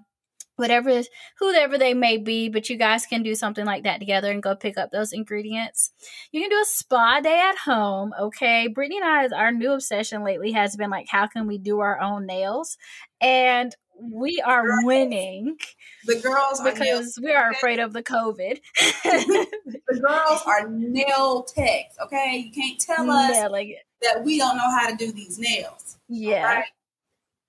whatever 0.56 1.01
whoever 1.39 1.78
they 1.78 1.93
may 1.93 2.18
be 2.18 2.49
but 2.49 2.70
you 2.70 2.78
guys 2.78 3.06
can 3.06 3.24
do 3.24 3.36
something 3.36 3.66
like 3.66 3.84
that 3.84 3.99
together 3.99 4.32
and 4.32 4.43
go 4.43 4.56
pick 4.56 4.78
up 4.78 4.91
those 4.91 5.14
ingredients. 5.14 5.91
You 6.32 6.41
can 6.41 6.49
do 6.49 6.62
a 6.62 6.66
spa 6.66 7.20
day 7.22 7.39
at 7.39 7.58
home 7.58 8.14
okay? 8.20 8.68
Brittany 8.68 8.97
and 8.97 9.06
i 9.06 9.38
our 9.38 9.51
new 9.51 9.72
obsession 9.74 10.24
lately 10.24 10.51
has 10.51 10.76
been 10.76 10.89
like 10.89 11.08
how 11.10 11.28
can 11.28 11.47
we 11.47 11.58
do 11.58 11.80
our 11.80 11.99
own 11.99 12.26
nails? 12.26 12.78
And 13.22 13.76
we 13.97 14.41
are 14.45 14.66
girls. 14.66 14.84
winning 14.84 15.58
the 16.06 16.20
girls 16.20 16.62
because 16.62 17.18
we 17.24 17.32
are 17.32 17.49
afraid 17.51 17.80
of 17.80 17.93
the 17.93 18.03
covid. 18.03 18.60
The 19.88 20.01
girls 20.01 20.41
are 20.45 20.68
nail 20.68 21.43
techs 21.43 21.95
okay? 22.03 22.38
You 22.38 22.51
can't 22.51 22.80
tell 22.80 23.06
mm, 23.06 23.30
us 23.30 23.78
that 24.01 24.24
we 24.24 24.38
don't 24.38 24.58
know 24.58 24.72
how 24.72 24.89
to 24.89 24.95
do 24.95 25.12
these 25.12 25.39
nails 25.39 25.95
yeah? 26.08 26.64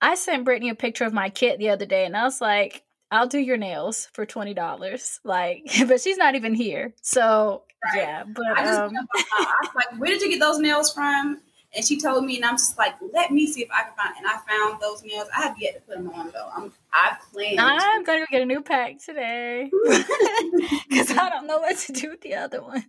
I 0.01 0.15
sent 0.15 0.45
Brittany 0.45 0.69
a 0.69 0.75
picture 0.75 1.05
of 1.05 1.13
my 1.13 1.29
kit 1.29 1.59
the 1.59 1.69
other 1.69 1.85
day 1.85 2.05
and 2.05 2.15
I 2.15 2.23
was 2.23 2.41
like, 2.41 2.83
I'll 3.11 3.27
do 3.27 3.39
your 3.39 3.57
nails 3.57 4.07
for 4.13 4.25
twenty 4.25 4.53
dollars. 4.53 5.19
Like, 5.23 5.63
but 5.87 6.01
she's 6.01 6.17
not 6.17 6.35
even 6.35 6.53
here. 6.53 6.93
So 7.01 7.63
right. 7.85 7.97
yeah, 8.01 8.23
but 8.25 8.45
I 8.55 8.63
just, 8.63 8.79
um, 8.79 8.93
I 9.15 9.55
was 9.61 9.69
like, 9.75 9.99
where 9.99 10.09
did 10.09 10.21
you 10.21 10.29
get 10.29 10.39
those 10.39 10.59
nails 10.59 10.93
from? 10.93 11.41
And 11.75 11.85
she 11.85 11.99
told 11.99 12.23
me, 12.23 12.37
and 12.37 12.45
I'm 12.45 12.55
just 12.55 12.77
like, 12.77 12.95
let 13.13 13.29
me 13.29 13.45
see 13.45 13.61
if 13.61 13.69
I 13.71 13.83
can 13.83 13.91
find. 13.97 14.15
And 14.17 14.25
I 14.25 14.37
found 14.47 14.81
those 14.81 15.03
nails. 15.03 15.27
I 15.35 15.41
have 15.43 15.55
yet 15.59 15.75
to 15.75 15.81
put 15.81 15.97
them 15.97 16.09
on 16.13 16.31
though. 16.31 16.49
I'm 16.55 16.71
I 16.93 17.17
plan. 17.31 17.55
I'm 17.59 18.03
gonna 18.03 18.19
go 18.21 18.25
get 18.31 18.41
a 18.41 18.45
new 18.45 18.61
pack 18.61 19.03
today 19.03 19.69
because 20.89 21.11
I 21.17 21.29
don't 21.29 21.45
know 21.45 21.59
what 21.59 21.77
to 21.77 21.91
do 21.93 22.09
with 22.09 22.21
the 22.21 22.35
other 22.35 22.61
ones. 22.63 22.83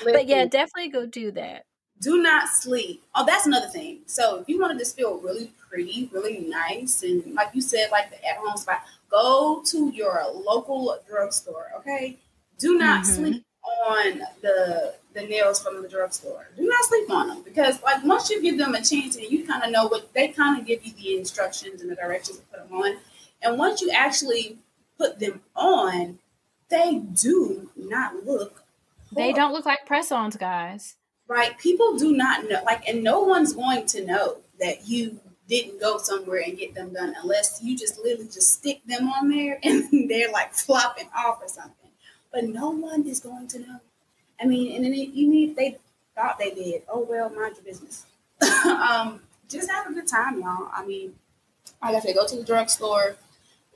Listen. 0.00 0.12
But 0.12 0.28
yeah, 0.28 0.44
definitely 0.44 0.90
go 0.90 1.06
do 1.06 1.32
that. 1.32 1.64
do 2.00 2.22
not 2.22 2.48
sleep. 2.48 3.02
Oh, 3.14 3.24
that's 3.26 3.46
another 3.46 3.68
thing. 3.68 4.00
So 4.06 4.36
if 4.40 4.48
you 4.48 4.60
want 4.60 4.72
to 4.72 4.78
just 4.78 4.94
feel 4.96 5.18
really 5.18 5.50
pretty, 5.68 6.08
really 6.12 6.38
nice, 6.40 7.02
and 7.02 7.34
like 7.34 7.48
you 7.54 7.60
said, 7.60 7.90
like 7.90 8.10
the 8.10 8.24
at 8.24 8.36
home 8.36 8.56
spot, 8.56 8.82
go 9.10 9.62
to 9.66 9.90
your 9.90 10.22
local 10.34 10.98
drugstore. 11.08 11.72
Okay, 11.78 12.16
do 12.58 12.78
not 12.78 13.04
mm-hmm. 13.04 13.14
sleep 13.14 13.44
on 13.86 14.22
the 14.42 14.94
the 15.14 15.22
nails 15.22 15.62
from 15.62 15.82
the 15.82 15.88
drugstore. 15.88 16.48
Do 16.56 16.66
not 16.66 16.84
sleep 16.84 17.10
on 17.10 17.28
them 17.28 17.42
because 17.42 17.82
like 17.82 18.04
once 18.04 18.30
you 18.30 18.40
give 18.42 18.58
them 18.58 18.74
a 18.74 18.82
chance 18.82 19.16
and 19.16 19.26
you 19.26 19.46
kind 19.46 19.64
of 19.64 19.70
know 19.70 19.86
what 19.86 20.12
they 20.12 20.28
kind 20.28 20.60
of 20.60 20.66
give 20.66 20.84
you 20.84 20.92
the 20.92 21.16
instructions 21.16 21.82
and 21.82 21.90
the 21.90 21.96
directions 21.96 22.38
to 22.38 22.44
put 22.44 22.68
them 22.68 22.78
on, 22.78 22.96
and 23.42 23.58
once 23.58 23.80
you 23.80 23.90
actually 23.90 24.58
put 24.96 25.18
them 25.18 25.40
on, 25.54 26.18
they 26.68 26.96
do 26.96 27.70
not 27.76 28.26
look. 28.26 28.64
They 29.12 29.32
don't 29.32 29.52
look 29.52 29.64
like 29.64 29.86
press-ons, 29.86 30.36
guys. 30.36 30.96
Right? 31.28 31.56
People 31.58 31.96
do 31.96 32.12
not 32.12 32.48
know. 32.48 32.62
Like, 32.64 32.86
and 32.86 33.02
no 33.02 33.20
one's 33.20 33.54
going 33.54 33.86
to 33.86 34.04
know 34.04 34.38
that 34.60 34.86
you 34.86 35.20
didn't 35.48 35.80
go 35.80 35.98
somewhere 35.98 36.42
and 36.46 36.58
get 36.58 36.74
them 36.74 36.92
done 36.92 37.14
unless 37.22 37.60
you 37.62 37.76
just 37.76 37.98
literally 37.98 38.26
just 38.26 38.52
stick 38.52 38.80
them 38.86 39.08
on 39.08 39.30
there 39.30 39.58
and 39.64 40.08
they're 40.08 40.30
like 40.30 40.52
flopping 40.52 41.08
off 41.16 41.40
or 41.42 41.48
something. 41.48 41.90
But 42.32 42.44
no 42.44 42.70
one 42.70 43.06
is 43.06 43.20
going 43.20 43.48
to 43.48 43.60
know. 43.60 43.80
I 44.40 44.46
mean, 44.46 44.76
and 44.76 44.84
then 44.84 44.94
even 44.94 45.50
if 45.50 45.56
they 45.56 45.78
thought 46.14 46.38
they 46.38 46.50
did, 46.50 46.82
oh 46.88 47.06
well, 47.08 47.30
mind 47.30 47.56
your 47.56 47.64
business. 47.64 48.04
um, 48.64 49.20
just 49.48 49.70
have 49.70 49.86
a 49.88 49.92
good 49.92 50.06
time, 50.06 50.40
y'all. 50.40 50.68
I 50.72 50.84
mean, 50.84 51.14
like 51.82 51.96
I 51.96 52.00
said, 52.00 52.14
go 52.14 52.26
to 52.26 52.36
the 52.36 52.44
drugstore, 52.44 53.16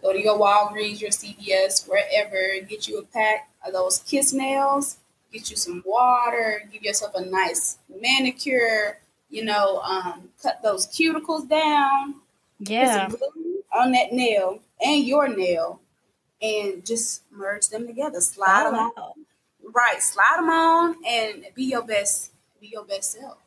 Go 0.03 0.13
to 0.13 0.21
your 0.21 0.37
Walgreens, 0.37 1.01
your 1.01 1.11
CVS, 1.11 1.89
wherever. 1.89 2.67
Get 2.67 2.89
you 2.89 2.99
a 2.99 3.05
pack 3.05 3.49
of 3.65 3.73
those 3.73 4.01
kiss 4.01 4.33
nails. 4.33 4.97
Get 5.33 5.49
you 5.49 5.57
some 5.57 5.83
water. 5.87 6.69
Give 6.73 6.83
yourself 6.83 7.15
a 7.15 7.25
nice 7.25 7.79
manicure. 7.89 8.99
You 9.33 9.45
know, 9.45 9.81
um, 9.81 10.29
cut 10.41 10.63
those 10.63 10.87
cuticles 10.87 11.49
down. 11.49 12.17
Yeah. 12.61 13.09
on 13.75 13.91
that 13.93 14.13
nail 14.13 14.61
and 14.81 15.05
your 15.05 15.27
nail, 15.27 15.81
and 16.41 16.85
just 16.87 17.23
merge 17.33 17.69
them 17.69 17.87
together. 17.87 18.21
Slide 18.21 18.67
oh, 18.67 18.71
them 18.71 18.81
on. 18.97 19.13
Right, 19.75 20.01
slide 20.01 20.37
them 20.37 20.51
on, 20.51 20.97
and 21.07 21.47
be 21.55 21.65
your 21.65 21.83
best. 21.83 22.33
Be 22.61 22.69
your 22.69 22.85
best 22.85 23.13
self. 23.13 23.39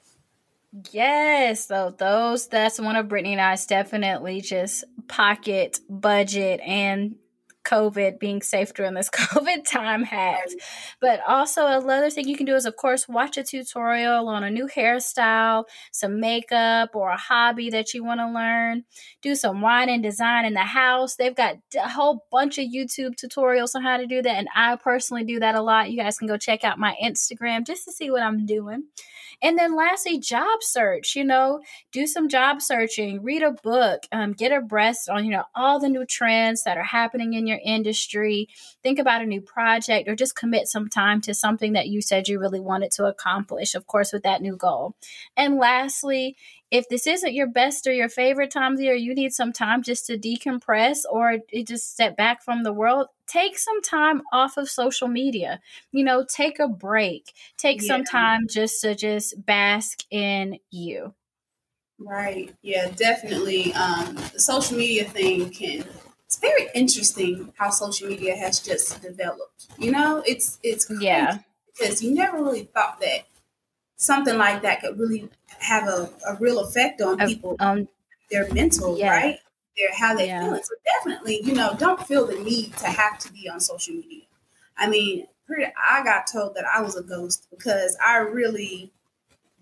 Yes, 0.91 1.67
so 1.67 1.95
those 1.97 2.47
that's 2.47 2.81
one 2.81 2.97
of 2.97 3.07
Brittany 3.07 3.33
and 3.33 3.41
I's 3.41 3.65
definitely 3.65 4.41
just 4.41 4.83
pocket 5.07 5.79
budget 5.89 6.59
and 6.61 7.15
COVID 7.65 8.19
being 8.19 8.41
safe 8.41 8.73
during 8.73 8.93
this 8.93 9.09
COVID 9.11 9.69
time 9.69 10.03
hacks. 10.03 10.55
But 11.01 11.21
also 11.27 11.65
another 11.65 12.09
thing 12.09 12.27
you 12.27 12.37
can 12.37 12.45
do 12.45 12.55
is 12.55 12.65
of 12.65 12.75
course 12.75 13.07
watch 13.07 13.37
a 13.37 13.43
tutorial 13.43 14.27
on 14.27 14.43
a 14.43 14.51
new 14.51 14.67
hairstyle, 14.67 15.65
some 15.91 16.19
makeup 16.19 16.95
or 16.95 17.09
a 17.09 17.17
hobby 17.17 17.69
that 17.71 17.93
you 17.93 18.03
want 18.03 18.19
to 18.19 18.27
learn. 18.27 18.83
Do 19.21 19.35
some 19.35 19.61
wine 19.61 19.89
and 19.89 20.03
design 20.03 20.45
in 20.45 20.53
the 20.53 20.61
house. 20.61 21.15
They've 21.15 21.35
got 21.35 21.57
a 21.77 21.89
whole 21.89 22.25
bunch 22.31 22.57
of 22.57 22.65
YouTube 22.65 23.15
tutorials 23.15 23.75
on 23.75 23.83
how 23.83 23.97
to 23.97 24.07
do 24.07 24.21
that 24.21 24.37
and 24.37 24.47
I 24.55 24.75
personally 24.75 25.23
do 25.23 25.39
that 25.39 25.55
a 25.55 25.61
lot. 25.61 25.91
You 25.91 25.97
guys 25.97 26.17
can 26.17 26.27
go 26.27 26.37
check 26.37 26.63
out 26.63 26.79
my 26.79 26.95
Instagram 27.03 27.65
just 27.65 27.85
to 27.85 27.91
see 27.91 28.11
what 28.11 28.23
I'm 28.23 28.45
doing. 28.45 28.83
And 29.41 29.57
then 29.57 29.75
lastly, 29.75 30.19
job 30.19 30.61
search, 30.61 31.15
you 31.15 31.23
know, 31.23 31.61
do 31.91 32.07
some 32.07 32.29
job 32.29 32.61
searching, 32.61 33.23
read 33.23 33.43
a 33.43 33.51
book, 33.51 34.03
um, 34.11 34.33
get 34.33 34.51
abreast 34.51 35.09
on, 35.09 35.25
you 35.25 35.31
know, 35.31 35.43
all 35.55 35.79
the 35.79 35.89
new 35.89 36.05
trends 36.05 36.63
that 36.63 36.77
are 36.77 36.83
happening 36.83 37.33
in 37.33 37.47
your 37.47 37.59
industry. 37.63 38.47
Think 38.83 38.99
about 38.99 39.21
a 39.21 39.25
new 39.25 39.41
project 39.41 40.07
or 40.07 40.15
just 40.15 40.35
commit 40.35 40.67
some 40.67 40.89
time 40.89 41.21
to 41.21 41.33
something 41.33 41.73
that 41.73 41.87
you 41.87 42.01
said 42.01 42.27
you 42.27 42.39
really 42.39 42.59
wanted 42.59 42.91
to 42.91 43.05
accomplish, 43.05 43.75
of 43.75 43.87
course, 43.87 44.13
with 44.13 44.23
that 44.23 44.41
new 44.41 44.55
goal. 44.55 44.95
And 45.35 45.57
lastly, 45.57 46.35
if 46.71 46.89
this 46.89 47.07
isn't 47.07 47.33
your 47.33 47.47
best 47.47 47.87
or 47.87 47.93
your 47.93 48.09
favorite 48.09 48.51
time 48.51 48.73
of 48.73 48.81
year, 48.81 48.95
you 48.95 49.13
need 49.13 49.31
some 49.31 49.53
time 49.53 49.83
just 49.83 50.07
to 50.07 50.17
decompress 50.17 50.99
or 51.09 51.37
just 51.65 51.91
step 51.91 52.17
back 52.17 52.43
from 52.43 52.63
the 52.63 52.73
world, 52.73 53.07
take 53.27 53.57
some 53.57 53.81
time 53.81 54.21
off 54.31 54.57
of 54.57 54.69
social 54.69 55.07
media. 55.07 55.59
You 55.91 56.03
know, 56.03 56.25
take 56.27 56.59
a 56.59 56.67
break. 56.67 57.33
Take 57.57 57.81
yeah. 57.81 57.87
some 57.87 58.03
time 58.03 58.47
just 58.49 58.81
to 58.81 58.95
just 58.95 59.45
bask 59.45 60.03
in 60.11 60.59
you. 60.71 61.13
Right. 61.97 62.53
Yeah, 62.61 62.89
definitely. 62.95 63.73
Um, 63.73 64.15
the 64.33 64.39
social 64.39 64.77
media 64.77 65.05
thing 65.05 65.49
can 65.49 65.85
it's 66.25 66.39
very 66.39 66.67
interesting 66.73 67.53
how 67.57 67.69
social 67.69 68.09
media 68.09 68.35
has 68.35 68.59
just 68.59 69.01
developed. 69.01 69.67
You 69.77 69.91
know, 69.91 70.23
it's 70.25 70.59
it's 70.63 70.91
yeah 70.99 71.39
because 71.77 72.01
you 72.01 72.13
never 72.13 72.37
really 72.37 72.63
thought 72.63 72.99
that 73.01 73.27
something 73.97 74.37
like 74.37 74.61
that 74.63 74.81
could 74.81 74.97
really 74.99 75.29
have 75.59 75.87
a, 75.87 76.09
a 76.27 76.35
real 76.39 76.59
effect 76.59 77.01
on 77.01 77.17
people, 77.19 77.55
um, 77.59 77.87
their 78.31 78.51
mental, 78.53 78.97
yeah. 78.97 79.11
right? 79.11 79.39
How 79.97 80.15
they 80.15 80.27
yeah. 80.27 80.41
feel. 80.41 80.55
So 80.63 80.75
definitely, 80.85 81.41
you 81.43 81.53
know, 81.53 81.75
don't 81.77 82.01
feel 82.05 82.25
the 82.25 82.39
need 82.39 82.75
to 82.77 82.87
have 82.87 83.19
to 83.19 83.33
be 83.33 83.49
on 83.49 83.59
social 83.59 83.95
media. 83.95 84.23
I 84.77 84.87
mean, 84.89 85.27
I 85.49 86.03
got 86.03 86.27
told 86.27 86.55
that 86.55 86.65
I 86.65 86.81
was 86.81 86.95
a 86.95 87.03
ghost 87.03 87.47
because 87.51 87.97
I 88.05 88.17
really 88.17 88.91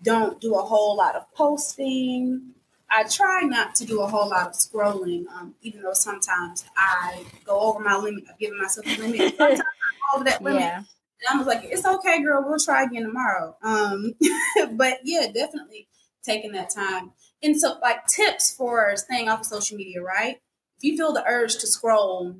don't 0.02 0.40
do 0.40 0.54
a 0.54 0.62
whole 0.62 0.96
lot 0.96 1.14
of 1.14 1.32
posting. 1.34 2.54
I 2.90 3.04
try 3.04 3.40
not 3.42 3.74
to 3.76 3.84
do 3.84 4.00
a 4.02 4.06
whole 4.06 4.28
lot 4.28 4.48
of 4.48 4.52
scrolling, 4.54 5.26
um, 5.28 5.54
even 5.62 5.82
though 5.82 5.94
sometimes 5.94 6.64
I 6.76 7.24
go 7.44 7.58
over 7.58 7.80
my 7.80 7.96
limit. 7.96 8.24
I've 8.30 8.38
given 8.38 8.58
myself 8.60 8.86
a 8.86 9.00
limit. 9.00 9.36
Sometimes 9.38 9.60
I 9.60 10.14
over 10.14 10.24
that 10.24 10.42
limit. 10.42 10.60
Yeah. 10.60 10.76
And 10.76 10.86
I 11.32 11.38
was 11.38 11.46
like, 11.46 11.64
it's 11.64 11.84
okay, 11.84 12.22
girl. 12.22 12.44
We'll 12.46 12.58
try 12.58 12.84
again 12.84 13.04
tomorrow. 13.04 13.56
Um, 13.62 14.14
but 14.72 14.98
yeah, 15.04 15.26
definitely 15.32 15.88
taking 16.22 16.52
that 16.52 16.70
time. 16.70 17.12
And 17.44 17.60
so, 17.60 17.76
like 17.82 18.06
tips 18.06 18.50
for 18.50 18.96
staying 18.96 19.28
off 19.28 19.40
of 19.40 19.46
social 19.46 19.76
media, 19.76 20.00
right? 20.00 20.36
If 20.78 20.82
you 20.82 20.96
feel 20.96 21.12
the 21.12 21.24
urge 21.26 21.58
to 21.58 21.66
scroll, 21.66 22.36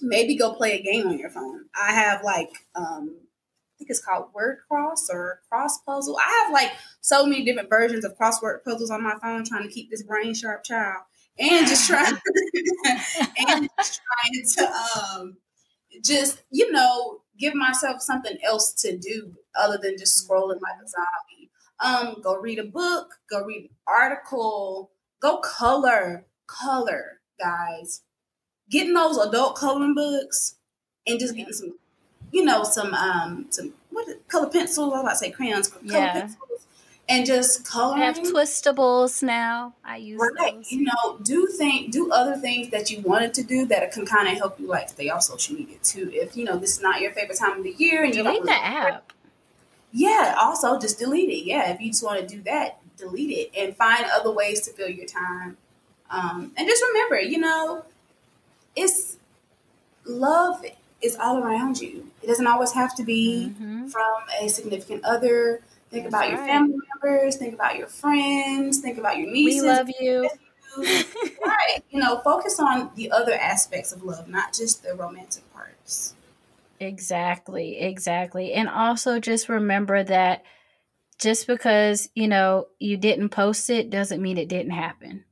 maybe 0.00 0.36
go 0.36 0.54
play 0.54 0.72
a 0.72 0.82
game 0.82 1.06
on 1.06 1.18
your 1.18 1.28
phone. 1.28 1.66
I 1.80 1.92
have 1.92 2.24
like, 2.24 2.50
um, 2.74 3.18
I 3.20 3.72
think 3.78 3.90
it's 3.90 4.02
called 4.02 4.30
Word 4.34 4.60
Cross 4.66 5.10
or 5.10 5.40
Cross 5.50 5.82
Puzzle. 5.82 6.16
I 6.18 6.44
have 6.44 6.52
like 6.52 6.72
so 7.02 7.26
many 7.26 7.44
different 7.44 7.68
versions 7.68 8.06
of 8.06 8.16
crossword 8.18 8.64
puzzles 8.64 8.90
on 8.90 9.04
my 9.04 9.16
phone, 9.20 9.44
trying 9.44 9.64
to 9.64 9.72
keep 9.72 9.90
this 9.90 10.02
brain 10.02 10.32
sharp 10.34 10.64
child, 10.64 11.02
and 11.38 11.66
just 11.66 11.86
trying 11.88 12.06
and 13.48 13.68
just 13.78 14.00
trying 14.02 14.44
to 14.56 14.72
um, 14.98 15.36
just 16.02 16.42
you 16.50 16.72
know 16.72 17.20
give 17.38 17.54
myself 17.54 18.00
something 18.00 18.38
else 18.44 18.72
to 18.72 18.96
do 18.96 19.34
other 19.54 19.78
than 19.80 19.98
just 19.98 20.26
scrolling 20.26 20.60
like 20.60 20.78
a 20.82 20.88
zombie. 20.88 21.37
Um, 21.84 22.16
go 22.22 22.36
read 22.36 22.58
a 22.58 22.64
book, 22.64 23.14
go 23.30 23.44
read 23.44 23.64
an 23.64 23.70
article, 23.86 24.90
go 25.20 25.38
color, 25.38 26.26
color, 26.46 27.20
guys. 27.38 28.02
Getting 28.70 28.94
those 28.94 29.16
adult 29.16 29.56
coloring 29.56 29.94
books 29.94 30.56
and 31.06 31.18
just 31.18 31.34
getting 31.34 31.52
some, 31.52 31.78
you 32.32 32.44
know, 32.44 32.64
some 32.64 32.92
um 32.94 33.46
some 33.50 33.72
what 33.90 34.06
color 34.28 34.50
pencils, 34.50 34.92
I 34.92 34.96
was 34.96 35.00
about 35.00 35.10
to 35.12 35.16
say 35.16 35.30
crayons, 35.30 35.68
color 35.68 35.82
yeah. 35.84 36.12
pencils 36.12 36.66
and 37.08 37.26
just 37.26 37.64
coloring. 37.64 38.02
I 38.02 38.06
have 38.06 38.18
twistables 38.18 39.22
now. 39.22 39.74
I 39.84 39.96
use 39.96 40.20
right. 40.38 40.54
Those. 40.54 40.70
You 40.70 40.84
know, 40.84 41.18
do 41.22 41.46
think 41.46 41.90
do 41.90 42.12
other 42.12 42.36
things 42.36 42.70
that 42.70 42.90
you 42.90 43.00
wanted 43.00 43.34
to 43.34 43.42
do 43.42 43.66
that 43.66 43.90
can 43.92 44.04
kind 44.04 44.28
of 44.28 44.34
help 44.36 44.60
you 44.60 44.66
like 44.66 44.90
stay 44.90 45.08
off 45.08 45.22
social 45.22 45.56
media 45.56 45.78
too. 45.82 46.10
If 46.12 46.36
you 46.36 46.44
know 46.44 46.58
this 46.58 46.76
is 46.76 46.82
not 46.82 47.00
your 47.00 47.12
favorite 47.12 47.38
time 47.38 47.58
of 47.58 47.64
the 47.64 47.74
year 47.78 48.04
and 48.04 48.14
you 48.14 48.22
delete 48.22 48.44
the 48.44 48.52
app. 48.52 49.12
Yeah, 49.92 50.36
also 50.38 50.78
just 50.78 50.98
delete 50.98 51.30
it. 51.30 51.44
Yeah, 51.44 51.70
if 51.70 51.80
you 51.80 51.90
just 51.90 52.04
want 52.04 52.20
to 52.20 52.26
do 52.26 52.42
that, 52.42 52.78
delete 52.96 53.30
it 53.30 53.58
and 53.58 53.76
find 53.76 54.04
other 54.12 54.30
ways 54.30 54.60
to 54.62 54.72
fill 54.72 54.88
your 54.88 55.06
time. 55.06 55.56
Um, 56.10 56.52
and 56.56 56.68
just 56.68 56.82
remember, 56.88 57.20
you 57.20 57.38
know, 57.38 57.84
it's 58.76 59.16
love 60.04 60.64
is 61.00 61.16
all 61.16 61.38
around 61.38 61.80
you. 61.80 62.10
It 62.22 62.26
doesn't 62.26 62.46
always 62.46 62.72
have 62.72 62.94
to 62.96 63.04
be 63.04 63.52
mm-hmm. 63.54 63.88
from 63.88 64.16
a 64.40 64.48
significant 64.48 65.04
other 65.04 65.62
Think 65.90 66.04
That's 66.04 66.14
about 66.14 66.20
right. 66.20 66.30
your 66.30 66.46
family 66.46 66.76
members. 67.02 67.36
Think 67.36 67.54
about 67.54 67.78
your 67.78 67.86
friends. 67.86 68.78
Think 68.78 68.98
about 68.98 69.16
your 69.16 69.30
nieces. 69.30 69.62
We 69.62 69.68
love 69.68 69.90
you. 69.98 70.30
right. 71.46 71.82
You 71.90 72.00
know, 72.00 72.18
focus 72.18 72.60
on 72.60 72.90
the 72.94 73.10
other 73.10 73.32
aspects 73.32 73.92
of 73.92 74.02
love, 74.02 74.28
not 74.28 74.52
just 74.52 74.82
the 74.82 74.94
romantic 74.94 75.50
parts. 75.54 76.14
Exactly. 76.80 77.78
Exactly. 77.80 78.52
And 78.52 78.68
also 78.68 79.18
just 79.20 79.48
remember 79.48 80.02
that 80.04 80.44
just 81.18 81.46
because, 81.46 82.08
you 82.14 82.28
know, 82.28 82.66
you 82.78 82.96
didn't 82.96 83.30
post 83.30 83.68
it 83.70 83.90
doesn't 83.90 84.22
mean 84.22 84.38
it 84.38 84.48
didn't 84.48 84.72
happen. 84.72 85.24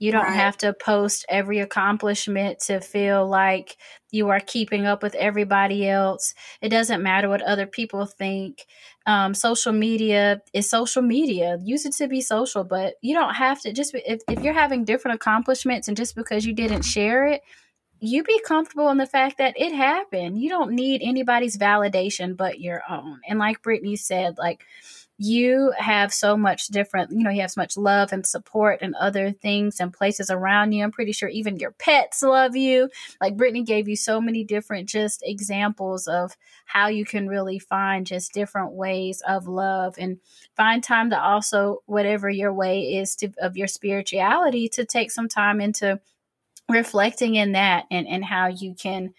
You 0.00 0.12
don't 0.12 0.24
right. 0.24 0.34
have 0.34 0.56
to 0.58 0.72
post 0.72 1.26
every 1.28 1.58
accomplishment 1.58 2.60
to 2.60 2.80
feel 2.80 3.28
like 3.28 3.76
you 4.10 4.30
are 4.30 4.40
keeping 4.40 4.86
up 4.86 5.02
with 5.02 5.14
everybody 5.14 5.86
else. 5.86 6.32
It 6.62 6.70
doesn't 6.70 7.02
matter 7.02 7.28
what 7.28 7.42
other 7.42 7.66
people 7.66 8.06
think. 8.06 8.64
Um, 9.04 9.34
social 9.34 9.72
media 9.72 10.40
is 10.54 10.70
social 10.70 11.02
media. 11.02 11.58
Use 11.62 11.84
it 11.84 11.92
to 11.96 12.08
be 12.08 12.22
social, 12.22 12.64
but 12.64 12.94
you 13.02 13.14
don't 13.14 13.34
have 13.34 13.60
to 13.60 13.74
just 13.74 13.94
if, 13.94 14.22
if 14.26 14.42
you're 14.42 14.54
having 14.54 14.86
different 14.86 15.16
accomplishments 15.16 15.86
and 15.86 15.98
just 15.98 16.16
because 16.16 16.46
you 16.46 16.54
didn't 16.54 16.82
share 16.82 17.26
it, 17.26 17.42
you 18.00 18.22
be 18.24 18.40
comfortable 18.40 18.88
in 18.90 18.98
the 18.98 19.06
fact 19.06 19.38
that 19.38 19.54
it 19.58 19.72
happened. 19.72 20.40
You 20.40 20.48
don't 20.48 20.72
need 20.72 21.02
anybody's 21.02 21.58
validation 21.58 22.36
but 22.36 22.60
your 22.60 22.82
own. 22.88 23.20
And 23.28 23.38
like 23.38 23.62
Brittany 23.62 23.96
said, 23.96 24.38
like 24.38 24.64
you 25.22 25.70
have 25.76 26.14
so 26.14 26.34
much 26.34 26.68
different, 26.68 27.10
you 27.10 27.22
know, 27.22 27.28
you 27.28 27.42
have 27.42 27.50
so 27.50 27.60
much 27.60 27.76
love 27.76 28.10
and 28.10 28.26
support 28.26 28.78
and 28.80 28.94
other 28.94 29.32
things 29.32 29.78
and 29.78 29.92
places 29.92 30.30
around 30.30 30.72
you. 30.72 30.82
I'm 30.82 30.92
pretty 30.92 31.12
sure 31.12 31.28
even 31.28 31.58
your 31.58 31.72
pets 31.72 32.22
love 32.22 32.56
you. 32.56 32.88
Like 33.20 33.36
Brittany 33.36 33.62
gave 33.62 33.86
you 33.86 33.96
so 33.96 34.18
many 34.18 34.44
different 34.44 34.88
just 34.88 35.22
examples 35.22 36.06
of 36.08 36.38
how 36.64 36.88
you 36.88 37.04
can 37.04 37.28
really 37.28 37.58
find 37.58 38.06
just 38.06 38.32
different 38.32 38.72
ways 38.72 39.22
of 39.28 39.46
love 39.46 39.96
and 39.98 40.20
find 40.56 40.82
time 40.82 41.10
to 41.10 41.22
also, 41.22 41.82
whatever 41.84 42.30
your 42.30 42.54
way 42.54 42.94
is 42.94 43.14
to 43.16 43.30
of 43.42 43.58
your 43.58 43.68
spirituality, 43.68 44.70
to 44.70 44.86
take 44.86 45.10
some 45.10 45.28
time 45.28 45.60
into 45.60 46.00
reflecting 46.70 47.34
in 47.34 47.52
that 47.52 47.86
and, 47.90 48.06
and 48.06 48.24
how 48.24 48.48
you 48.48 48.74
can 48.74 49.12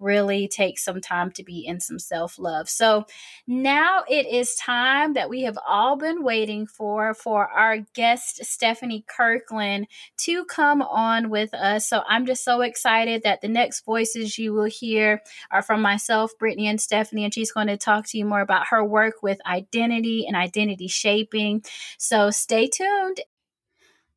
really 0.00 0.48
take 0.48 0.78
some 0.78 1.00
time 1.00 1.30
to 1.32 1.42
be 1.42 1.64
in 1.66 1.80
some 1.80 1.98
self 1.98 2.38
love. 2.38 2.68
So 2.68 3.06
now 3.46 4.02
it 4.08 4.26
is 4.26 4.54
time 4.54 5.14
that 5.14 5.30
we 5.30 5.42
have 5.42 5.58
all 5.66 5.96
been 5.96 6.22
waiting 6.22 6.66
for 6.66 7.14
for 7.14 7.48
our 7.48 7.78
guest 7.94 8.44
Stephanie 8.44 9.04
Kirkland 9.08 9.86
to 10.18 10.44
come 10.44 10.82
on 10.82 11.30
with 11.30 11.54
us. 11.54 11.88
So 11.88 12.02
I'm 12.06 12.26
just 12.26 12.44
so 12.44 12.60
excited 12.60 13.22
that 13.22 13.40
the 13.40 13.48
next 13.48 13.84
voices 13.84 14.38
you 14.38 14.52
will 14.52 14.64
hear 14.64 15.22
are 15.50 15.62
from 15.62 15.80
myself, 15.80 16.32
Brittany, 16.38 16.68
and 16.68 16.80
Stephanie, 16.80 17.24
and 17.24 17.32
she's 17.32 17.52
going 17.52 17.68
to 17.68 17.76
talk 17.76 18.06
to 18.08 18.18
you 18.18 18.24
more 18.24 18.40
about 18.40 18.68
her 18.68 18.84
work 18.84 19.22
with 19.22 19.38
identity 19.46 20.26
and 20.26 20.36
identity 20.36 20.88
shaping. 20.88 21.64
So 21.98 22.30
stay 22.30 22.66
tuned 22.66 23.20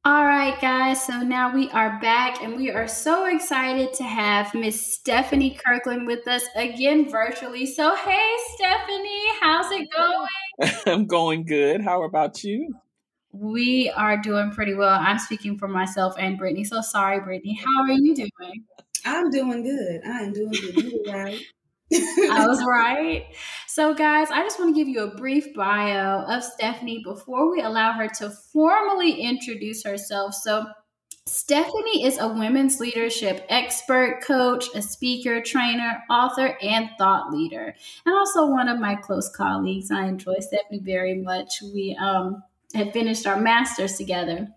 all 0.06 0.26
right, 0.26 0.60
guys. 0.62 1.06
So 1.06 1.22
now 1.22 1.54
we 1.54 1.70
are 1.72 2.00
back, 2.00 2.42
and 2.42 2.56
we 2.56 2.72
are 2.72 2.88
so 2.88 3.26
excited 3.26 3.94
to 3.96 4.04
have 4.04 4.54
Miss 4.54 4.96
Stephanie 4.96 5.60
Kirkland 5.66 6.08
with 6.08 6.28
us 6.28 6.44
again 6.56 7.10
virtually. 7.10 7.66
So, 7.66 7.96
hey, 7.96 8.36
Stephanie, 8.56 9.26
how's 9.42 9.72
it 9.72 9.90
going? 9.92 10.74
I'm 10.86 11.08
going 11.08 11.46
good. 11.46 11.82
How 11.82 12.04
about 12.04 12.44
you? 12.44 12.74
We 13.32 13.90
are 13.92 14.18
doing 14.18 14.52
pretty 14.52 14.74
well. 14.74 14.98
I'm 15.00 15.20
speaking 15.20 15.58
for 15.58 15.68
myself 15.68 16.16
and 16.18 16.38
Brittany. 16.38 16.64
So 16.64 16.82
sorry, 16.82 17.20
Brittany. 17.20 17.60
How 17.62 17.84
are 17.84 17.92
you 17.92 18.16
doing? 18.16 18.64
I'm 19.06 19.30
doing 19.30 19.64
good. 19.64 20.02
I 20.06 20.20
am 20.22 20.34
doing 20.34 20.52
good. 20.52 20.84
You 20.84 21.04
right. 21.08 21.40
I 21.94 22.46
was 22.48 22.64
right. 22.68 23.26
So, 23.68 23.94
guys, 23.94 24.30
I 24.32 24.42
just 24.42 24.60
want 24.60 24.76
to 24.76 24.80
give 24.80 24.88
you 24.88 25.04
a 25.04 25.16
brief 25.16 25.54
bio 25.54 26.24
of 26.24 26.44
Stephanie 26.44 27.02
before 27.04 27.52
we 27.52 27.62
allow 27.62 27.94
her 27.94 28.08
to 28.20 28.30
formally 28.30 29.22
introduce 29.22 29.84
herself. 29.84 30.34
So, 30.34 30.66
Stephanie 31.26 32.06
is 32.06 32.18
a 32.20 32.28
women's 32.30 32.80
leadership 32.80 33.46
expert, 33.50 34.22
coach, 34.24 34.66
a 34.74 34.82
speaker, 34.82 35.42
trainer, 35.42 36.02
author, 36.10 36.58
and 36.62 36.90
thought 36.98 37.32
leader, 37.34 37.76
and 38.06 38.16
also 38.16 38.48
one 38.48 38.70
of 38.70 38.80
my 38.80 38.96
close 38.96 39.30
colleagues. 39.30 39.92
I 39.92 40.06
enjoy 40.06 40.36
Stephanie 40.40 40.80
very 40.80 41.16
much. 41.16 41.62
We 41.62 41.98
um, 42.00 42.44
have 42.74 42.94
finished 42.94 43.28
our 43.28 43.40
master's 43.40 43.98
together. 43.98 44.48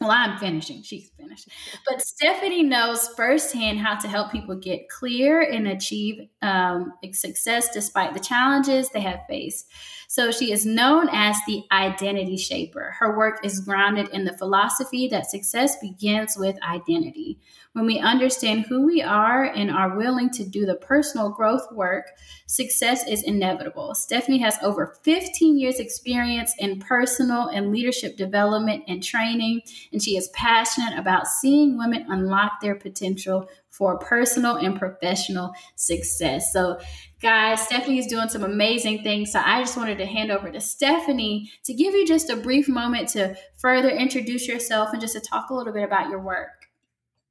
Well, 0.00 0.12
I'm 0.12 0.38
finishing. 0.38 0.82
She's 0.82 1.10
finished. 1.18 1.48
But 1.88 2.00
Stephanie 2.00 2.62
knows 2.62 3.08
firsthand 3.16 3.80
how 3.80 3.96
to 3.98 4.06
help 4.06 4.30
people 4.30 4.54
get 4.54 4.88
clear 4.88 5.40
and 5.40 5.66
achieve 5.66 6.28
um, 6.40 6.92
success 7.12 7.70
despite 7.70 8.14
the 8.14 8.20
challenges 8.20 8.90
they 8.90 9.00
have 9.00 9.20
faced. 9.28 9.66
So 10.10 10.30
she 10.30 10.52
is 10.52 10.64
known 10.64 11.10
as 11.12 11.36
the 11.46 11.64
identity 11.70 12.38
shaper. 12.38 12.96
Her 12.98 13.14
work 13.14 13.44
is 13.44 13.60
grounded 13.60 14.08
in 14.08 14.24
the 14.24 14.36
philosophy 14.38 15.06
that 15.08 15.30
success 15.30 15.76
begins 15.82 16.34
with 16.34 16.56
identity. 16.62 17.38
When 17.74 17.84
we 17.84 17.98
understand 17.98 18.64
who 18.66 18.86
we 18.86 19.02
are 19.02 19.44
and 19.44 19.70
are 19.70 19.98
willing 19.98 20.30
to 20.30 20.46
do 20.46 20.64
the 20.64 20.76
personal 20.76 21.28
growth 21.28 21.70
work, 21.72 22.06
success 22.46 23.06
is 23.06 23.22
inevitable. 23.22 23.94
Stephanie 23.94 24.38
has 24.38 24.56
over 24.62 24.96
15 25.02 25.58
years 25.58 25.78
experience 25.78 26.54
in 26.58 26.80
personal 26.80 27.48
and 27.48 27.70
leadership 27.70 28.16
development 28.16 28.84
and 28.88 29.04
training, 29.04 29.60
and 29.92 30.02
she 30.02 30.16
is 30.16 30.28
passionate 30.28 30.98
about 30.98 31.26
seeing 31.26 31.76
women 31.76 32.06
unlock 32.08 32.52
their 32.62 32.76
potential 32.76 33.46
for 33.78 33.98
personal 33.98 34.56
and 34.56 34.78
professional 34.78 35.52
success. 35.76 36.52
So, 36.52 36.78
guys, 37.22 37.62
Stephanie 37.62 37.98
is 37.98 38.08
doing 38.08 38.28
some 38.28 38.42
amazing 38.42 39.04
things. 39.04 39.32
So, 39.32 39.40
I 39.42 39.60
just 39.60 39.76
wanted 39.76 39.98
to 39.98 40.06
hand 40.06 40.32
over 40.32 40.50
to 40.50 40.60
Stephanie 40.60 41.50
to 41.64 41.72
give 41.72 41.94
you 41.94 42.04
just 42.04 42.28
a 42.28 42.36
brief 42.36 42.68
moment 42.68 43.08
to 43.10 43.36
further 43.56 43.88
introduce 43.88 44.48
yourself 44.48 44.90
and 44.92 45.00
just 45.00 45.14
to 45.14 45.20
talk 45.20 45.50
a 45.50 45.54
little 45.54 45.72
bit 45.72 45.84
about 45.84 46.10
your 46.10 46.20
work. 46.20 46.48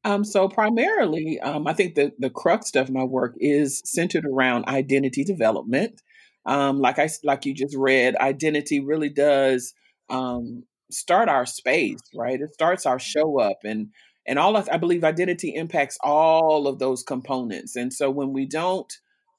Um, 0.08 0.24
so 0.24 0.48
primarily, 0.48 1.38
um, 1.42 1.68
I 1.68 1.74
think 1.74 1.96
the 1.96 2.14
the 2.18 2.30
crux 2.30 2.74
of 2.76 2.90
my 2.90 3.04
work 3.04 3.36
is 3.40 3.82
centered 3.84 4.26
around 4.26 4.66
identity 4.66 5.26
development. 5.26 6.02
Um, 6.46 6.80
like 6.80 6.98
I 6.98 7.10
like 7.26 7.46
you 7.46 7.54
just 7.54 7.76
read, 7.76 8.16
identity 8.16 8.80
really 8.80 9.10
does 9.10 9.74
um, 10.10 10.64
start 10.90 11.28
our 11.28 11.46
space, 11.46 12.00
right? 12.16 12.40
It 12.40 12.54
starts 12.54 12.86
our 12.86 13.00
show 13.00 13.42
up, 13.42 13.60
and 13.66 13.90
and 14.28 14.38
all 14.38 14.58
of, 14.58 14.68
I 14.72 14.78
believe 14.78 15.04
identity 15.04 15.56
impacts 15.56 15.98
all 16.04 16.68
of 16.68 16.80
those 16.80 17.02
components. 17.04 17.76
And 17.76 17.94
so 17.94 18.12
when 18.12 18.34
we 18.34 18.46
don't 18.46 18.92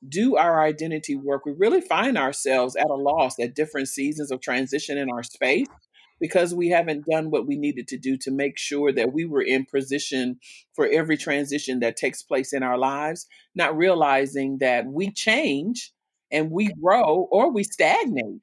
do 0.08 0.36
our 0.36 0.62
identity 0.62 1.16
work, 1.16 1.44
we 1.44 1.52
really 1.58 1.80
find 1.80 2.16
ourselves 2.16 2.76
at 2.76 2.88
a 2.88 2.94
loss 2.94 3.38
at 3.38 3.54
different 3.54 3.88
seasons 3.88 4.30
of 4.30 4.40
transition 4.40 4.96
in 4.96 5.10
our 5.10 5.22
space 5.22 5.66
because 6.20 6.54
we 6.54 6.68
haven't 6.68 7.06
done 7.06 7.30
what 7.30 7.46
we 7.46 7.56
needed 7.56 7.86
to 7.88 7.98
do 7.98 8.16
to 8.16 8.30
make 8.30 8.58
sure 8.58 8.92
that 8.92 9.12
we 9.12 9.24
were 9.24 9.42
in 9.42 9.66
position 9.66 10.38
for 10.74 10.86
every 10.88 11.16
transition 11.16 11.80
that 11.80 11.96
takes 11.96 12.22
place 12.22 12.52
in 12.52 12.62
our 12.62 12.78
lives, 12.78 13.26
not 13.54 13.76
realizing 13.76 14.58
that 14.58 14.86
we 14.86 15.12
change 15.12 15.92
and 16.30 16.50
we 16.50 16.72
grow 16.82 17.28
or 17.30 17.52
we 17.52 17.62
stagnate. 17.62 18.40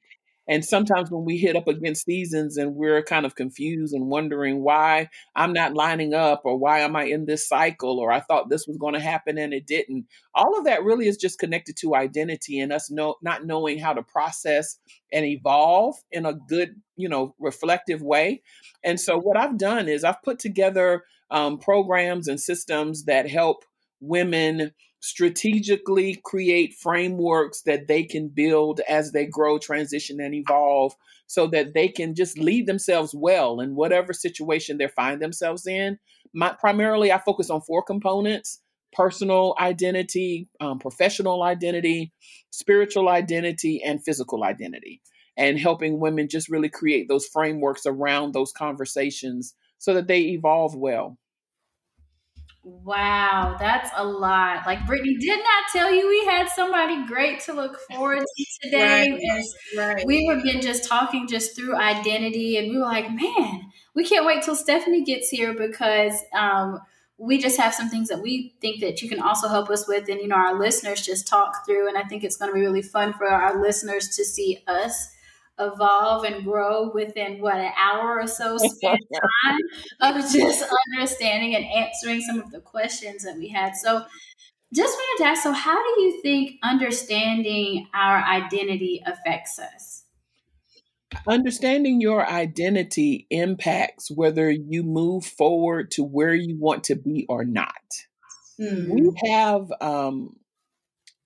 And 0.48 0.64
sometimes 0.64 1.10
when 1.10 1.24
we 1.24 1.38
hit 1.38 1.56
up 1.56 1.66
against 1.66 2.04
seasons 2.04 2.56
and 2.56 2.74
we're 2.74 3.02
kind 3.02 3.26
of 3.26 3.34
confused 3.34 3.94
and 3.94 4.06
wondering 4.06 4.62
why 4.62 5.08
I'm 5.34 5.52
not 5.52 5.74
lining 5.74 6.14
up 6.14 6.42
or 6.44 6.56
why 6.56 6.80
am 6.80 6.94
I 6.94 7.04
in 7.04 7.26
this 7.26 7.48
cycle 7.48 7.98
or 7.98 8.12
I 8.12 8.20
thought 8.20 8.48
this 8.48 8.66
was 8.66 8.76
going 8.76 8.94
to 8.94 9.00
happen 9.00 9.38
and 9.38 9.52
it 9.52 9.66
didn't, 9.66 10.06
all 10.34 10.58
of 10.58 10.64
that 10.64 10.84
really 10.84 11.08
is 11.08 11.16
just 11.16 11.38
connected 11.38 11.76
to 11.78 11.94
identity 11.94 12.60
and 12.60 12.72
us 12.72 12.90
not 12.90 13.46
knowing 13.46 13.78
how 13.78 13.92
to 13.92 14.02
process 14.02 14.78
and 15.12 15.24
evolve 15.24 15.96
in 16.12 16.26
a 16.26 16.34
good, 16.34 16.80
you 16.96 17.08
know, 17.08 17.34
reflective 17.38 18.02
way. 18.02 18.42
And 18.84 19.00
so 19.00 19.18
what 19.18 19.36
I've 19.36 19.58
done 19.58 19.88
is 19.88 20.04
I've 20.04 20.22
put 20.22 20.38
together 20.38 21.04
um, 21.30 21.58
programs 21.58 22.28
and 22.28 22.40
systems 22.40 23.04
that 23.04 23.28
help 23.28 23.64
women 24.00 24.72
strategically 25.00 26.20
create 26.24 26.74
frameworks 26.74 27.62
that 27.62 27.88
they 27.88 28.02
can 28.02 28.28
build 28.28 28.80
as 28.88 29.12
they 29.12 29.26
grow, 29.26 29.58
transition, 29.58 30.20
and 30.20 30.34
evolve 30.34 30.94
so 31.26 31.46
that 31.48 31.74
they 31.74 31.88
can 31.88 32.14
just 32.14 32.38
lead 32.38 32.66
themselves 32.66 33.14
well 33.14 33.60
in 33.60 33.74
whatever 33.74 34.12
situation 34.12 34.78
they 34.78 34.88
find 34.88 35.20
themselves 35.20 35.66
in. 35.66 35.98
My, 36.32 36.54
primarily, 36.58 37.12
I 37.12 37.18
focus 37.18 37.50
on 37.50 37.60
four 37.60 37.82
components 37.82 38.60
personal 38.92 39.54
identity, 39.60 40.48
um, 40.60 40.78
professional 40.78 41.42
identity, 41.42 42.12
spiritual 42.50 43.10
identity, 43.10 43.82
and 43.84 44.02
physical 44.02 44.42
identity. 44.42 45.02
And 45.36 45.58
helping 45.58 46.00
women 46.00 46.30
just 46.30 46.48
really 46.48 46.70
create 46.70 47.08
those 47.08 47.26
frameworks 47.26 47.84
around 47.84 48.32
those 48.32 48.52
conversations 48.52 49.54
so 49.76 49.92
that 49.92 50.06
they 50.06 50.20
evolve 50.20 50.74
well. 50.74 51.18
Wow, 52.68 53.54
that's 53.60 53.90
a 53.96 54.04
lot. 54.04 54.66
Like 54.66 54.84
Brittany 54.88 55.16
did 55.18 55.38
not 55.38 55.64
tell 55.72 55.94
you 55.94 56.08
we 56.08 56.24
had 56.24 56.48
somebody 56.48 57.06
great 57.06 57.38
to 57.42 57.52
look 57.52 57.78
forward 57.88 58.18
to 58.18 58.44
today. 58.62 59.06
Right, 59.76 59.94
right. 59.94 60.04
We 60.04 60.26
have 60.26 60.42
been 60.42 60.60
just 60.60 60.88
talking 60.88 61.28
just 61.28 61.54
through 61.54 61.76
identity, 61.76 62.56
and 62.56 62.68
we 62.72 62.78
were 62.78 62.82
like, 62.82 63.08
man, 63.08 63.70
we 63.94 64.04
can't 64.04 64.26
wait 64.26 64.42
till 64.42 64.56
Stephanie 64.56 65.04
gets 65.04 65.28
here 65.28 65.54
because 65.54 66.14
um, 66.36 66.80
we 67.18 67.38
just 67.38 67.56
have 67.56 67.72
some 67.72 67.88
things 67.88 68.08
that 68.08 68.20
we 68.20 68.56
think 68.60 68.80
that 68.80 69.00
you 69.00 69.08
can 69.08 69.20
also 69.20 69.46
help 69.46 69.70
us 69.70 69.86
with, 69.86 70.08
and 70.08 70.20
you 70.20 70.26
know, 70.26 70.34
our 70.34 70.58
listeners 70.58 71.02
just 71.02 71.28
talk 71.28 71.64
through. 71.64 71.86
And 71.86 71.96
I 71.96 72.02
think 72.02 72.24
it's 72.24 72.36
going 72.36 72.50
to 72.50 72.54
be 72.54 72.62
really 72.62 72.82
fun 72.82 73.12
for 73.12 73.28
our 73.28 73.62
listeners 73.62 74.08
to 74.16 74.24
see 74.24 74.64
us 74.66 75.06
evolve 75.58 76.24
and 76.24 76.44
grow 76.44 76.90
within 76.92 77.40
what 77.40 77.56
an 77.56 77.72
hour 77.78 78.20
or 78.20 78.26
so 78.26 78.56
spent 78.58 79.00
time 79.10 79.60
of 80.00 80.32
just 80.32 80.64
understanding 80.94 81.54
and 81.54 81.64
answering 81.64 82.20
some 82.20 82.40
of 82.40 82.50
the 82.50 82.60
questions 82.60 83.24
that 83.24 83.36
we 83.36 83.48
had. 83.48 83.74
So 83.74 84.04
just 84.74 84.94
wanted 84.94 85.24
to 85.24 85.30
ask, 85.30 85.42
so 85.42 85.52
how 85.52 85.76
do 85.76 86.02
you 86.02 86.20
think 86.22 86.58
understanding 86.62 87.86
our 87.94 88.18
identity 88.18 89.02
affects 89.06 89.58
us? 89.58 90.04
Understanding 91.26 92.00
your 92.00 92.28
identity 92.28 93.26
impacts 93.30 94.10
whether 94.10 94.50
you 94.50 94.82
move 94.82 95.24
forward 95.24 95.90
to 95.92 96.04
where 96.04 96.34
you 96.34 96.58
want 96.58 96.84
to 96.84 96.96
be 96.96 97.24
or 97.28 97.44
not. 97.44 97.72
Mm-hmm. 98.60 98.92
We 98.92 99.30
have 99.30 99.72
um, 99.80 100.36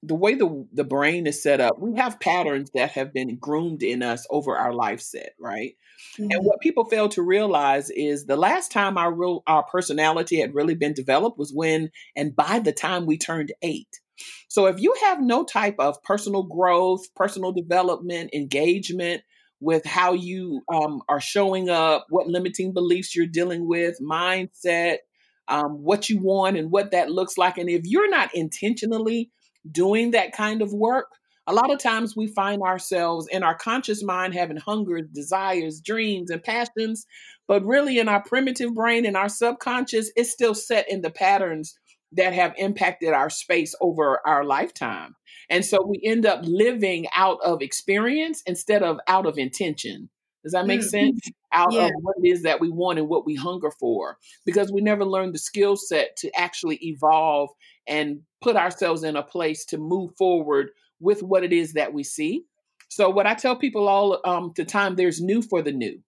the 0.03 0.15
way 0.15 0.35
the 0.35 0.67
the 0.73 0.85
brain 0.85 1.27
is 1.27 1.43
set 1.43 1.61
up, 1.61 1.79
we 1.79 1.97
have 1.97 2.21
patterns 2.21 2.71
that 2.75 2.93
have 2.93 3.13
been 3.13 3.37
groomed 3.37 3.83
in 3.83 4.03
us 4.03 4.27
over 4.31 4.57
our 4.57 4.73
life 4.73 5.01
set, 5.01 5.35
right? 5.39 5.75
Mm-hmm. 6.19 6.31
And 6.31 6.45
what 6.45 6.61
people 6.61 6.85
fail 6.85 7.09
to 7.11 7.23
realize 7.23 7.91
is 7.91 8.25
the 8.25 8.37
last 8.37 8.73
time 8.73 8.97
our 8.97 9.13
real 9.13 9.43
our 9.47 9.65
personality 9.65 10.41
had 10.41 10.55
really 10.55 10.75
been 10.75 10.95
developed 10.95 11.39
was 11.39 11.53
when 11.53 11.91
and 12.17 12.35
by 12.35 12.59
the 12.61 12.73
time 12.73 13.07
we 13.07 13.19
turned 13.19 13.53
8. 13.63 13.87
So 14.49 14.67
if 14.67 14.81
you 14.81 14.95
have 15.03 15.21
no 15.21 15.45
type 15.45 15.77
of 15.79 16.03
personal 16.03 16.43
growth, 16.43 17.03
personal 17.15 17.53
development, 17.53 18.31
engagement, 18.35 19.23
with 19.61 19.85
how 19.85 20.15
you 20.15 20.63
um, 20.73 21.03
are 21.09 21.21
showing 21.21 21.69
up, 21.69 22.07
what 22.09 22.27
limiting 22.27 22.73
beliefs 22.73 23.15
you're 23.15 23.27
dealing 23.27 23.69
with, 23.69 23.99
mindset, 24.01 24.99
um, 25.49 25.83
what 25.83 26.09
you 26.09 26.19
want, 26.19 26.57
and 26.57 26.71
what 26.71 26.93
that 26.93 27.11
looks 27.11 27.37
like. 27.37 27.59
And 27.59 27.69
if 27.69 27.83
you're 27.85 28.11
not 28.11 28.35
intentionally 28.35 29.31
doing 29.71 30.13
that 30.13 30.33
kind 30.33 30.63
of 30.63 30.73
work, 30.73 31.07
a 31.47 31.55
lot 31.55 31.73
of 31.73 31.81
times 31.81 32.17
we 32.17 32.29
find 32.29 32.63
ourselves 32.63 33.27
in 33.31 33.43
our 33.43 33.57
conscious 33.57 34.05
mind 34.05 34.35
having 34.35 34.57
hunger, 34.57 35.01
desires, 35.01 35.81
dreams, 35.81 36.31
and 36.31 36.43
passions, 36.43 37.07
but 37.49 37.65
really 37.65 37.99
in 37.99 38.09
our 38.09 38.23
primitive 38.23 38.75
brain 38.75 39.05
and 39.05 39.17
our 39.17 39.29
subconscious, 39.29 40.13
it's 40.15 40.31
still 40.31 40.55
set 40.55 40.89
in 40.89 41.01
the 41.01 41.11
patterns 41.11 41.75
that 42.13 42.33
have 42.33 42.55
impacted 42.57 43.13
our 43.13 43.31
space 43.31 43.75
over 43.81 44.21
our 44.27 44.45
lifetime. 44.45 45.17
And 45.49 45.65
so 45.65 45.85
we 45.85 46.01
end 46.05 46.27
up 46.27 46.41
living 46.45 47.07
out 47.17 47.39
of 47.45 47.63
experience 47.63 48.43
instead 48.47 48.83
of 48.83 48.99
out 49.09 49.27
of 49.27 49.39
intention. 49.39 50.09
Does 50.43 50.53
that 50.53 50.67
make 50.67 50.81
mm-hmm. 50.81 50.89
sense? 50.89 51.21
Out 51.53 51.73
yeah. 51.73 51.87
of 51.87 51.93
what 52.03 52.17
it 52.23 52.29
is 52.29 52.43
that 52.45 52.61
we 52.61 52.71
want 52.71 52.99
and 52.99 53.09
what 53.09 53.27
we 53.27 53.35
hunger 53.35 53.71
for. 53.79 54.17
Because 54.47 54.73
we 54.73 54.81
never 54.81 55.05
learned 55.05 55.35
the 55.35 55.39
skill 55.39 55.77
set 55.77 56.17
to 56.19 56.31
actually 56.39 56.77
evolve 56.83 57.51
and 57.91 58.21
put 58.41 58.57
ourselves 58.57 59.03
in 59.03 59.17
a 59.17 59.23
place 59.23 59.67
to 59.67 59.77
move 59.77 60.17
forward 60.17 60.71
with 61.01 61.23
what 61.23 61.45
it 61.45 61.53
is 61.53 61.75
that 61.75 61.93
we 61.93 62.03
see. 62.03 62.45
So, 62.89 63.11
what 63.11 63.27
I 63.27 63.35
tell 63.35 63.57
people 63.57 63.89
all 63.89 64.21
um, 64.25 64.53
the 64.57 64.65
time, 64.65 64.97
there's 64.97 65.21
new 65.21 65.43
for 65.43 65.61
the 65.61 65.73
new. 65.73 66.01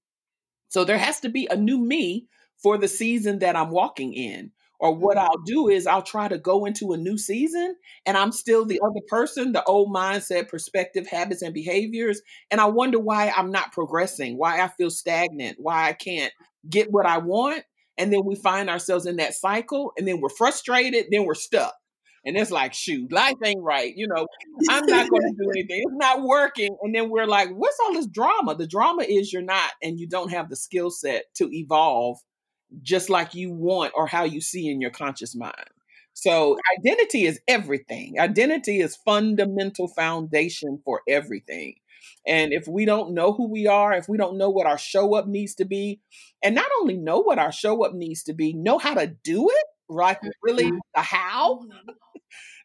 So, 0.69 0.85
there 0.85 0.99
has 0.99 1.21
to 1.21 1.29
be 1.29 1.47
a 1.51 1.57
new 1.57 1.79
me 1.79 2.27
for 2.63 2.79
the 2.79 2.89
season 2.89 3.41
that 3.41 3.57
I'm 3.57 3.71
walking 3.71 4.15
in. 4.15 4.53
Or 4.79 4.93
what 4.93 5.17
mm-hmm. 5.17 5.27
I'll 5.27 5.45
do 5.45 5.69
is 5.69 5.87
I'll 5.87 6.03
try 6.03 6.27
to 6.27 6.39
go 6.39 6.65
into 6.65 6.93
a 6.93 6.97
new 6.97 7.17
season 7.17 7.77
and 8.05 8.17
I'm 8.17 8.33
still 8.33 8.65
the 8.65 8.81
other 8.85 9.01
person, 9.07 9.53
the 9.53 9.63
old 9.63 9.95
mindset, 9.95 10.49
perspective, 10.49 11.07
habits, 11.07 11.41
and 11.41 11.55
behaviors. 11.55 12.21
And 12.51 12.61
I 12.61 12.65
wonder 12.65 12.99
why 12.99 13.33
I'm 13.37 13.53
not 13.53 13.71
progressing, 13.71 14.37
why 14.37 14.61
I 14.61 14.67
feel 14.67 14.91
stagnant, 14.91 15.59
why 15.61 15.89
I 15.89 15.93
can't 15.93 16.33
get 16.69 16.91
what 16.91 17.07
I 17.07 17.19
want. 17.19 17.63
And 17.99 18.13
then 18.13 18.25
we 18.25 18.35
find 18.37 18.71
ourselves 18.71 19.07
in 19.07 19.17
that 19.17 19.35
cycle 19.35 19.93
and 19.97 20.09
then 20.09 20.21
we're 20.21 20.31
frustrated, 20.31 21.07
then 21.11 21.25
we're 21.25 21.35
stuck. 21.35 21.75
And 22.25 22.37
it's 22.37 22.53
like, 22.53 22.73
shoot, 22.73 23.11
life 23.11 23.35
ain't 23.45 23.63
right. 23.63 23.93
You 23.97 24.07
know, 24.07 24.27
I'm 24.71 24.87
not 24.87 25.11
going 25.11 25.23
to 25.23 25.35
do 25.37 25.51
anything. 25.57 25.83
It's 25.85 25.97
not 25.97 26.23
working. 26.23 26.77
And 26.83 26.95
then 26.95 27.11
we're 27.11 27.27
like, 27.27 27.51
what's 27.51 27.79
all 27.83 27.95
this 27.95 28.07
drama? 28.07 28.55
The 28.55 28.67
drama 28.67 29.03
is 29.03 29.33
you're 29.33 29.43
not, 29.43 29.73
and 29.83 29.99
you 29.99 30.07
don't 30.07 30.31
have 30.31 30.49
the 30.49 30.57
skill 30.57 30.91
set 30.91 31.25
to 31.37 31.51
evolve 31.53 32.19
just 32.81 33.11
like 33.11 33.35
you 33.35 33.53
want 33.53 33.93
or 33.97 34.07
how 34.07 34.25
you 34.25 34.41
see 34.41 34.71
in 34.71 34.81
your 34.81 34.91
conscious 34.91 35.35
mind. 35.35 35.69
So 36.15 36.59
identity 36.79 37.25
is 37.25 37.41
everything. 37.49 38.19
Identity 38.19 38.81
is 38.81 38.97
fundamental 38.97 39.89
foundation 39.89 40.81
for 40.85 41.03
everything. 41.09 41.75
And 42.27 42.53
if 42.53 42.67
we 42.69 42.85
don't 42.85 43.15
know 43.15 43.33
who 43.33 43.51
we 43.51 43.67
are, 43.67 43.93
if 43.93 44.09
we 44.09 44.19
don't 44.19 44.39
know 44.39 44.51
what 44.51 44.67
our 44.67 44.79
show 44.79 45.15
up 45.15 45.27
needs 45.27 45.55
to 45.57 45.65
be, 45.65 46.01
and 46.43 46.55
not 46.55 46.71
only 46.81 46.97
know 46.97 47.21
what 47.21 47.39
our 47.39 47.53
show 47.53 47.85
up 47.85 47.95
needs 47.95 48.23
to 48.25 48.33
be, 48.33 48.53
know 48.55 48.79
how 48.79 48.95
to 48.95 49.15
do 49.25 49.49
it, 49.49 49.67
right? 49.89 50.19
Really 50.43 50.65
mm-hmm. 50.65 50.77
the 50.95 51.03
how, 51.03 51.61
mm-hmm. 51.61 51.91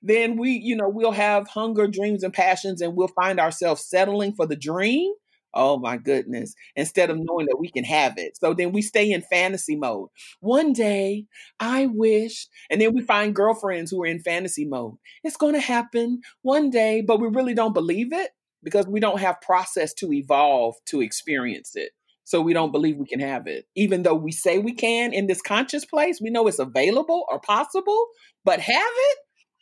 then 0.02 0.38
we, 0.38 0.52
you 0.52 0.76
know, 0.76 0.90
we'll 0.90 1.12
have 1.12 1.48
hunger, 1.48 1.88
dreams, 1.88 2.24
and 2.24 2.34
passions, 2.34 2.82
and 2.82 2.96
we'll 2.96 3.08
find 3.10 3.40
ourselves 3.40 3.88
settling 3.88 4.34
for 4.34 4.46
the 4.46 4.56
dream 4.56 5.14
Oh 5.54 5.80
my 5.80 5.98
goodness. 5.98 6.54
Instead 6.76 7.10
of 7.10 7.18
knowing 7.20 7.48
that 7.48 7.58
we 7.60 7.72
can 7.72 7.84
have 7.84 8.14
it. 8.18 8.38
So 8.38 8.54
then 8.54 8.72
we 8.72 8.84
stay 8.84 9.12
in 9.12 9.24
fantasy 9.24 9.76
mode. 9.76 10.10
One 10.40 10.72
day, 10.72 11.26
I 11.60 11.88
wish, 11.88 12.48
and 12.70 12.80
then 12.80 12.94
we 12.94 13.02
find 13.02 13.36
girlfriends 13.36 13.90
who 13.90 14.04
are 14.04 14.08
in 14.08 14.20
fantasy 14.20 14.66
mode. 14.66 14.98
It's 15.24 15.36
going 15.36 15.56
to 15.56 15.60
happen 15.60 16.22
one 16.44 16.70
day, 16.70 17.02
but 17.02 17.20
we 17.20 17.28
really 17.28 17.56
don't 17.56 17.74
believe 17.74 18.14
it 18.14 18.30
because 18.64 18.88
we 18.88 18.99
don't 18.99 19.20
have 19.20 19.41
process 19.41 19.93
to 19.95 20.12
evolve 20.12 20.76
to 20.88 21.01
experience 21.01 21.72
it. 21.76 21.91
So 22.24 22.41
we 22.41 22.53
don't 22.53 22.74
believe 22.74 22.97
we 22.97 23.05
can 23.05 23.22
have 23.22 23.47
it. 23.47 23.66
Even 23.76 24.03
though 24.03 24.16
we 24.16 24.34
say 24.34 24.58
we 24.58 24.74
can 24.74 25.14
in 25.14 25.28
this 25.28 25.41
conscious 25.41 25.86
place, 25.86 26.20
we 26.22 26.30
know 26.30 26.47
it's 26.47 26.60
available 26.60 27.26
or 27.30 27.39
possible, 27.39 28.08
but 28.43 28.60
have 28.60 28.76
it, 28.76 29.18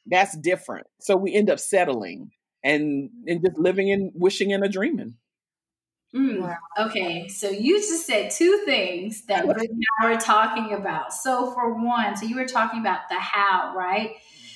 that's 0.07 0.35
different. 0.37 0.87
So 0.99 1.15
we 1.15 1.33
end 1.33 1.49
up 1.49 1.59
settling 1.59 2.31
and 2.63 3.09
and 3.27 3.41
just 3.45 3.59
living 3.59 3.91
and 3.91 4.11
wishing 4.15 4.51
and 4.51 4.63
a 4.63 4.69
dreaming. 4.69 5.15
Mm, 6.15 6.41
wow. 6.41 6.55
Okay, 6.79 7.27
so 7.27 7.49
you 7.49 7.77
just 7.79 8.07
said 8.07 8.31
two 8.31 8.61
things 8.65 9.25
that 9.25 9.45
we 9.45 9.67
were 10.01 10.15
talking 10.15 10.73
about. 10.73 11.13
So, 11.13 11.51
for 11.51 11.73
one, 11.73 12.15
so 12.15 12.25
you 12.25 12.35
were 12.35 12.47
talking 12.47 12.79
about 12.79 13.09
the 13.09 13.19
how, 13.19 13.73
right? 13.75 14.11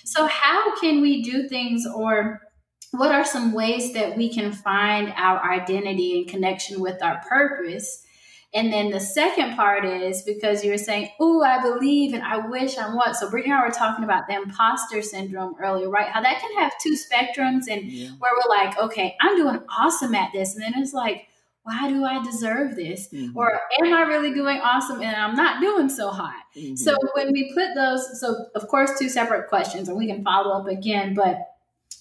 So, 0.05 0.25
how 0.25 0.79
can 0.79 1.01
we 1.01 1.21
do 1.21 1.49
things, 1.49 1.85
or 1.85 2.39
what 2.91 3.11
are 3.11 3.25
some 3.25 3.53
ways 3.53 3.93
that 3.93 4.17
we 4.17 4.33
can 4.33 4.51
find 4.51 5.13
our 5.15 5.41
identity 5.51 6.19
and 6.19 6.29
connection 6.29 6.79
with 6.79 7.01
our 7.03 7.21
purpose? 7.27 8.03
And 8.51 8.73
then 8.73 8.89
the 8.89 8.99
second 8.99 9.55
part 9.55 9.85
is 9.85 10.23
because 10.23 10.63
you 10.63 10.71
were 10.71 10.77
saying, 10.77 11.09
Oh, 11.19 11.43
I 11.43 11.61
believe 11.61 12.13
and 12.13 12.23
I 12.23 12.47
wish 12.47 12.79
I 12.79 12.93
want. 12.93 13.15
So 13.15 13.29
Brittany 13.29 13.53
and 13.53 13.61
I 13.61 13.65
were 13.65 13.71
talking 13.71 14.03
about 14.03 14.27
the 14.27 14.35
imposter 14.35 15.03
syndrome 15.03 15.55
earlier, 15.61 15.87
right? 15.87 16.07
How 16.07 16.21
that 16.21 16.41
can 16.41 16.57
have 16.57 16.71
two 16.81 16.95
spectrums 16.95 17.65
and 17.69 17.83
yeah. 17.83 18.09
where 18.17 18.31
we're 18.33 18.49
like, 18.49 18.77
okay, 18.79 19.15
I'm 19.21 19.37
doing 19.37 19.61
awesome 19.69 20.15
at 20.15 20.31
this. 20.33 20.55
And 20.55 20.63
then 20.63 20.81
it's 20.81 20.93
like, 20.93 21.27
why 21.61 21.89
do 21.89 22.03
I 22.03 22.23
deserve 22.23 22.75
this? 22.75 23.09
Mm-hmm. 23.09 23.37
Or 23.37 23.59
am 23.83 23.93
I 23.93 24.01
really 24.01 24.33
doing 24.33 24.59
awesome 24.59 25.03
and 25.03 25.15
I'm 25.15 25.35
not 25.35 25.61
doing 25.61 25.87
so 25.87 26.09
hot? 26.09 26.33
Mm-hmm. 26.55 26.75
So 26.75 26.95
when 27.13 27.31
we 27.31 27.53
put 27.53 27.75
those, 27.75 28.19
so 28.19 28.47
of 28.55 28.67
course, 28.67 28.97
two 28.97 29.09
separate 29.09 29.47
questions 29.49 29.89
and 29.89 29.97
we 29.97 30.07
can 30.07 30.23
follow 30.23 30.59
up 30.59 30.67
again, 30.67 31.13
but 31.13 31.37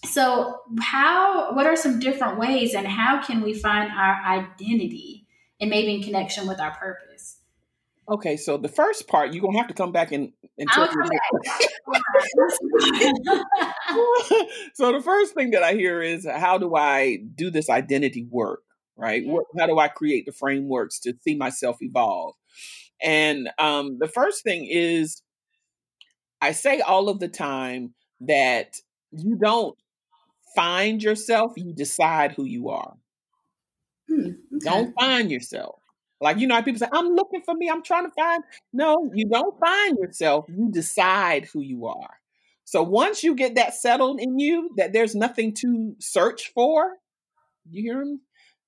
so 0.04 0.60
how, 0.80 1.54
what 1.54 1.66
are 1.66 1.76
some 1.76 1.98
different 1.98 2.38
ways 2.38 2.74
and 2.74 2.86
how 2.86 3.22
can 3.22 3.40
we 3.42 3.54
find 3.54 3.90
our 3.90 4.22
identity 4.24 5.26
and 5.60 5.70
maybe 5.70 5.94
in 5.94 6.02
connection 6.02 6.46
with 6.46 6.60
our 6.60 6.76
purpose? 6.76 7.36
Okay, 8.08 8.36
so 8.38 8.56
the 8.56 8.68
first 8.68 9.06
part 9.06 9.34
you're 9.34 9.42
gonna 9.42 9.58
have 9.58 9.68
to 9.68 9.74
come 9.74 9.92
back 9.92 10.12
and, 10.12 10.32
and 10.56 10.68
tell 10.70 10.86
me. 10.86 11.08
so 14.74 14.92
the 14.92 15.02
first 15.04 15.34
thing 15.34 15.50
that 15.50 15.62
I 15.62 15.74
hear 15.74 16.00
is 16.00 16.26
how 16.26 16.56
do 16.56 16.74
I 16.74 17.18
do 17.34 17.50
this 17.50 17.68
identity 17.68 18.26
work? 18.30 18.62
right? 18.98 19.22
Yeah. 19.24 19.38
How 19.58 19.66
do 19.66 19.78
I 19.78 19.88
create 19.88 20.26
the 20.26 20.32
frameworks 20.32 20.98
to 21.00 21.14
see 21.22 21.36
myself 21.36 21.76
evolve? 21.80 22.34
And 23.00 23.48
um, 23.58 23.98
the 23.98 24.08
first 24.08 24.42
thing 24.42 24.66
is, 24.68 25.22
I 26.42 26.52
say 26.52 26.80
all 26.80 27.08
of 27.08 27.20
the 27.20 27.28
time 27.28 27.94
that 28.20 28.74
you 29.12 29.36
don't 29.36 29.78
find 30.54 31.02
yourself, 31.02 31.52
you 31.56 31.72
decide 31.72 32.32
who 32.32 32.44
you 32.44 32.68
are. 32.70 32.94
Hmm, 34.08 34.20
okay. 34.26 34.64
Don't 34.64 34.94
find 34.98 35.30
yourself. 35.30 35.80
Like, 36.20 36.38
you 36.38 36.46
know, 36.46 36.60
people 36.62 36.80
say, 36.80 36.88
I'm 36.92 37.14
looking 37.14 37.42
for 37.44 37.54
me, 37.54 37.68
I'm 37.70 37.82
trying 37.82 38.06
to 38.06 38.12
find. 38.16 38.42
No, 38.72 39.10
you 39.14 39.28
don't 39.28 39.58
find 39.60 39.98
yourself, 39.98 40.46
you 40.48 40.70
decide 40.70 41.46
who 41.52 41.60
you 41.60 41.86
are. 41.86 42.18
So 42.64 42.82
once 42.82 43.22
you 43.22 43.34
get 43.34 43.54
that 43.54 43.74
settled 43.74 44.20
in 44.20 44.38
you, 44.38 44.70
that 44.76 44.92
there's 44.92 45.14
nothing 45.14 45.54
to 45.54 45.94
search 46.00 46.52
for, 46.54 46.94
you 47.70 47.82
hear 47.82 48.04
me? 48.04 48.18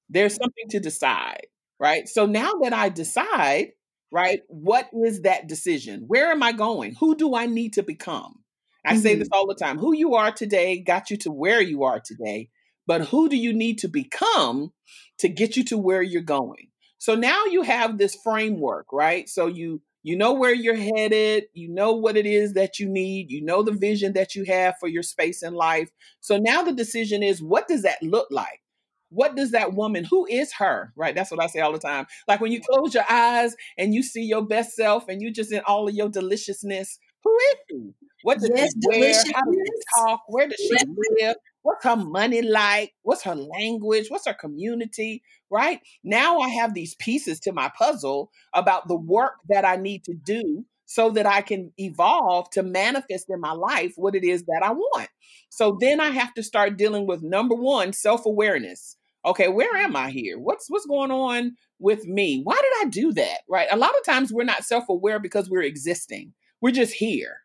There's 0.08 0.34
something 0.34 0.68
to 0.70 0.80
decide, 0.80 1.46
right? 1.78 2.08
So 2.08 2.26
now 2.26 2.52
that 2.62 2.72
I 2.72 2.88
decide, 2.88 3.72
right, 4.10 4.40
what 4.48 4.88
is 5.04 5.22
that 5.22 5.48
decision? 5.48 6.04
Where 6.06 6.30
am 6.30 6.42
I 6.42 6.52
going? 6.52 6.94
Who 6.96 7.14
do 7.14 7.34
I 7.34 7.46
need 7.46 7.74
to 7.74 7.82
become? 7.82 8.39
I 8.84 8.92
mm-hmm. 8.92 9.00
say 9.00 9.14
this 9.16 9.28
all 9.32 9.46
the 9.46 9.54
time. 9.54 9.78
Who 9.78 9.94
you 9.94 10.14
are 10.14 10.32
today 10.32 10.80
got 10.80 11.10
you 11.10 11.16
to 11.18 11.30
where 11.30 11.60
you 11.60 11.84
are 11.84 12.00
today, 12.00 12.48
but 12.86 13.06
who 13.08 13.28
do 13.28 13.36
you 13.36 13.52
need 13.52 13.78
to 13.78 13.88
become 13.88 14.72
to 15.18 15.28
get 15.28 15.56
you 15.56 15.64
to 15.64 15.78
where 15.78 16.02
you're 16.02 16.22
going? 16.22 16.68
So 16.98 17.14
now 17.14 17.46
you 17.46 17.62
have 17.62 17.98
this 17.98 18.16
framework, 18.22 18.86
right? 18.92 19.28
So 19.28 19.46
you 19.46 19.82
you 20.02 20.16
know 20.16 20.32
where 20.32 20.54
you're 20.54 20.74
headed, 20.74 21.44
you 21.52 21.68
know 21.68 21.92
what 21.92 22.16
it 22.16 22.24
is 22.24 22.54
that 22.54 22.78
you 22.78 22.88
need, 22.88 23.30
you 23.30 23.44
know 23.44 23.62
the 23.62 23.72
vision 23.72 24.14
that 24.14 24.34
you 24.34 24.44
have 24.44 24.76
for 24.80 24.88
your 24.88 25.02
space 25.02 25.42
in 25.42 25.52
life. 25.52 25.90
So 26.20 26.38
now 26.38 26.62
the 26.62 26.72
decision 26.72 27.22
is 27.22 27.42
what 27.42 27.68
does 27.68 27.82
that 27.82 28.02
look 28.02 28.28
like? 28.30 28.60
what 29.10 29.34
does 29.34 29.50
that 29.50 29.74
woman 29.74 30.04
who 30.04 30.26
is 30.26 30.52
her 30.54 30.92
right 30.96 31.14
that's 31.14 31.30
what 31.30 31.42
i 31.42 31.46
say 31.46 31.60
all 31.60 31.72
the 31.72 31.78
time 31.78 32.06
like 32.26 32.40
when 32.40 32.52
you 32.52 32.60
close 32.60 32.94
your 32.94 33.04
eyes 33.10 33.54
and 33.76 33.92
you 33.92 34.02
see 34.02 34.22
your 34.22 34.44
best 34.44 34.74
self 34.74 35.08
and 35.08 35.20
you 35.20 35.32
just 35.32 35.52
in 35.52 35.60
all 35.66 35.88
of 35.88 35.94
your 35.94 36.08
deliciousness 36.08 36.98
who 37.22 37.36
is 37.36 37.56
she 37.68 37.92
what 38.22 38.38
does 38.38 38.50
yes, 38.54 38.72
she 38.72 39.00
wear 39.00 39.14
how 39.34 39.42
does 39.44 39.56
she 39.56 39.82
talk? 39.96 40.20
Where 40.28 40.48
does 40.48 40.58
she 40.58 40.76
live? 41.20 41.36
What's 41.62 41.84
her 41.84 41.96
money 41.96 42.42
like? 42.42 42.92
What's 43.02 43.22
her 43.24 43.34
language? 43.34 44.06
What's 44.08 44.26
her 44.26 44.34
community? 44.34 45.22
Right? 45.50 45.80
Now 46.04 46.38
i 46.38 46.48
have 46.48 46.74
these 46.74 46.94
pieces 46.96 47.40
to 47.40 47.52
my 47.52 47.70
puzzle 47.76 48.30
about 48.54 48.88
the 48.88 48.96
work 48.96 49.34
that 49.48 49.64
i 49.64 49.76
need 49.76 50.04
to 50.04 50.14
do 50.14 50.64
so 50.86 51.08
that 51.10 51.24
I 51.24 51.40
can 51.40 51.72
evolve 51.78 52.50
to 52.50 52.64
manifest 52.64 53.26
in 53.30 53.40
my 53.40 53.52
life 53.52 53.92
what 53.94 54.16
it 54.16 54.24
is 54.24 54.42
that 54.46 54.62
I 54.64 54.72
want. 54.72 55.08
So 55.48 55.78
then 55.80 56.00
I 56.00 56.10
have 56.10 56.34
to 56.34 56.42
start 56.42 56.76
dealing 56.76 57.06
with 57.06 57.22
number 57.22 57.54
one, 57.54 57.92
self 57.92 58.26
awareness 58.26 58.96
okay 59.24 59.48
where 59.48 59.76
am 59.76 59.96
i 59.96 60.10
here? 60.10 60.38
What's 60.38 60.66
what's 60.68 60.86
going 60.86 61.10
on 61.10 61.56
with 61.78 62.06
me? 62.06 62.40
Why 62.42 62.56
did 62.56 62.86
i 62.86 62.90
do 62.90 63.12
that? 63.14 63.40
Right? 63.48 63.68
A 63.70 63.76
lot 63.76 63.96
of 63.98 64.04
times 64.04 64.32
we're 64.32 64.44
not 64.44 64.64
self-aware 64.64 65.18
because 65.18 65.50
we're 65.50 65.62
existing. 65.62 66.32
We're 66.60 66.72
just 66.72 66.94
here 66.94 67.38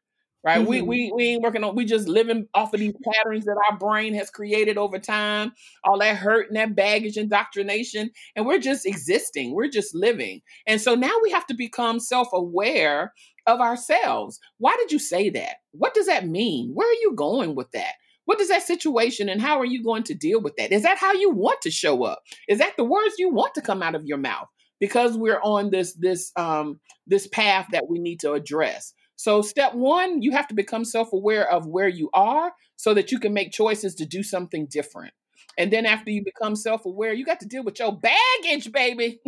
right? 0.45 0.59
Mm-hmm. 0.59 0.69
We, 0.69 0.81
we 0.81 1.11
we 1.13 1.27
ain't 1.29 1.41
working 1.41 1.63
on. 1.63 1.75
We 1.75 1.85
just 1.85 2.07
living 2.07 2.47
off 2.53 2.73
of 2.73 2.79
these 2.79 2.93
patterns 3.03 3.45
that 3.45 3.57
our 3.69 3.77
brain 3.77 4.13
has 4.13 4.29
created 4.29 4.77
over 4.77 4.99
time. 4.99 5.51
All 5.83 5.99
that 5.99 6.15
hurt 6.15 6.47
and 6.47 6.55
that 6.55 6.75
baggage, 6.75 7.17
indoctrination, 7.17 8.11
and 8.35 8.45
we're 8.45 8.59
just 8.59 8.85
existing. 8.85 9.55
We're 9.55 9.69
just 9.69 9.95
living. 9.95 10.41
And 10.67 10.79
so 10.79 10.93
now 10.93 11.13
we 11.23 11.31
have 11.31 11.47
to 11.47 11.55
become 11.55 11.99
self 11.99 12.29
aware 12.31 13.13
of 13.47 13.59
ourselves. 13.59 14.39
Why 14.59 14.75
did 14.77 14.91
you 14.91 14.99
say 14.99 15.29
that? 15.31 15.57
What 15.71 15.93
does 15.93 16.05
that 16.05 16.27
mean? 16.27 16.71
Where 16.73 16.87
are 16.87 17.01
you 17.01 17.13
going 17.15 17.55
with 17.55 17.71
that? 17.71 17.93
What 18.25 18.41
is 18.41 18.49
that 18.49 18.63
situation 18.63 19.29
and 19.29 19.41
how 19.41 19.59
are 19.59 19.65
you 19.65 19.83
going 19.83 20.03
to 20.03 20.15
deal 20.15 20.41
with 20.41 20.55
that? 20.57 20.71
Is 20.71 20.81
that 20.81 20.97
how 20.97 21.13
you 21.13 21.29
want 21.29 21.61
to 21.61 21.71
show 21.71 22.03
up? 22.03 22.21
Is 22.49 22.57
that 22.57 22.75
the 22.75 22.83
words 22.83 23.15
you 23.19 23.31
want 23.31 23.53
to 23.55 23.61
come 23.61 23.83
out 23.83 23.93
of 23.93 24.05
your 24.05 24.17
mouth? 24.17 24.47
Because 24.79 25.15
we're 25.17 25.39
on 25.41 25.69
this 25.69 25.93
this 25.93 26.31
um 26.35 26.79
this 27.07 27.27
path 27.27 27.67
that 27.71 27.87
we 27.87 27.99
need 27.99 28.19
to 28.21 28.33
address. 28.33 28.93
So 29.15 29.41
step 29.41 29.73
1, 29.73 30.21
you 30.21 30.31
have 30.31 30.47
to 30.49 30.55
become 30.55 30.85
self-aware 30.85 31.49
of 31.51 31.67
where 31.67 31.87
you 31.87 32.09
are 32.13 32.51
so 32.75 32.93
that 32.93 33.11
you 33.11 33.19
can 33.19 33.33
make 33.33 33.51
choices 33.51 33.95
to 33.95 34.05
do 34.05 34.23
something 34.23 34.67
different. 34.67 35.13
And 35.57 35.71
then 35.71 35.85
after 35.85 36.11
you 36.11 36.23
become 36.23 36.55
self-aware, 36.55 37.13
you 37.13 37.25
got 37.25 37.39
to 37.39 37.45
deal 37.47 37.63
with 37.63 37.79
your 37.79 37.97
baggage, 37.97 38.71
baby. 38.71 39.21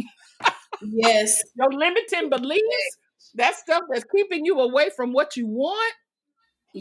Yes. 0.84 1.42
your 1.56 1.72
limiting 1.72 2.30
beliefs, 2.30 2.98
that 3.36 3.56
stuff 3.56 3.84
that's 3.92 4.06
keeping 4.14 4.46
you 4.46 4.60
away 4.60 4.90
from 4.96 5.14
what 5.14 5.38
you 5.38 5.48
want 5.48 5.94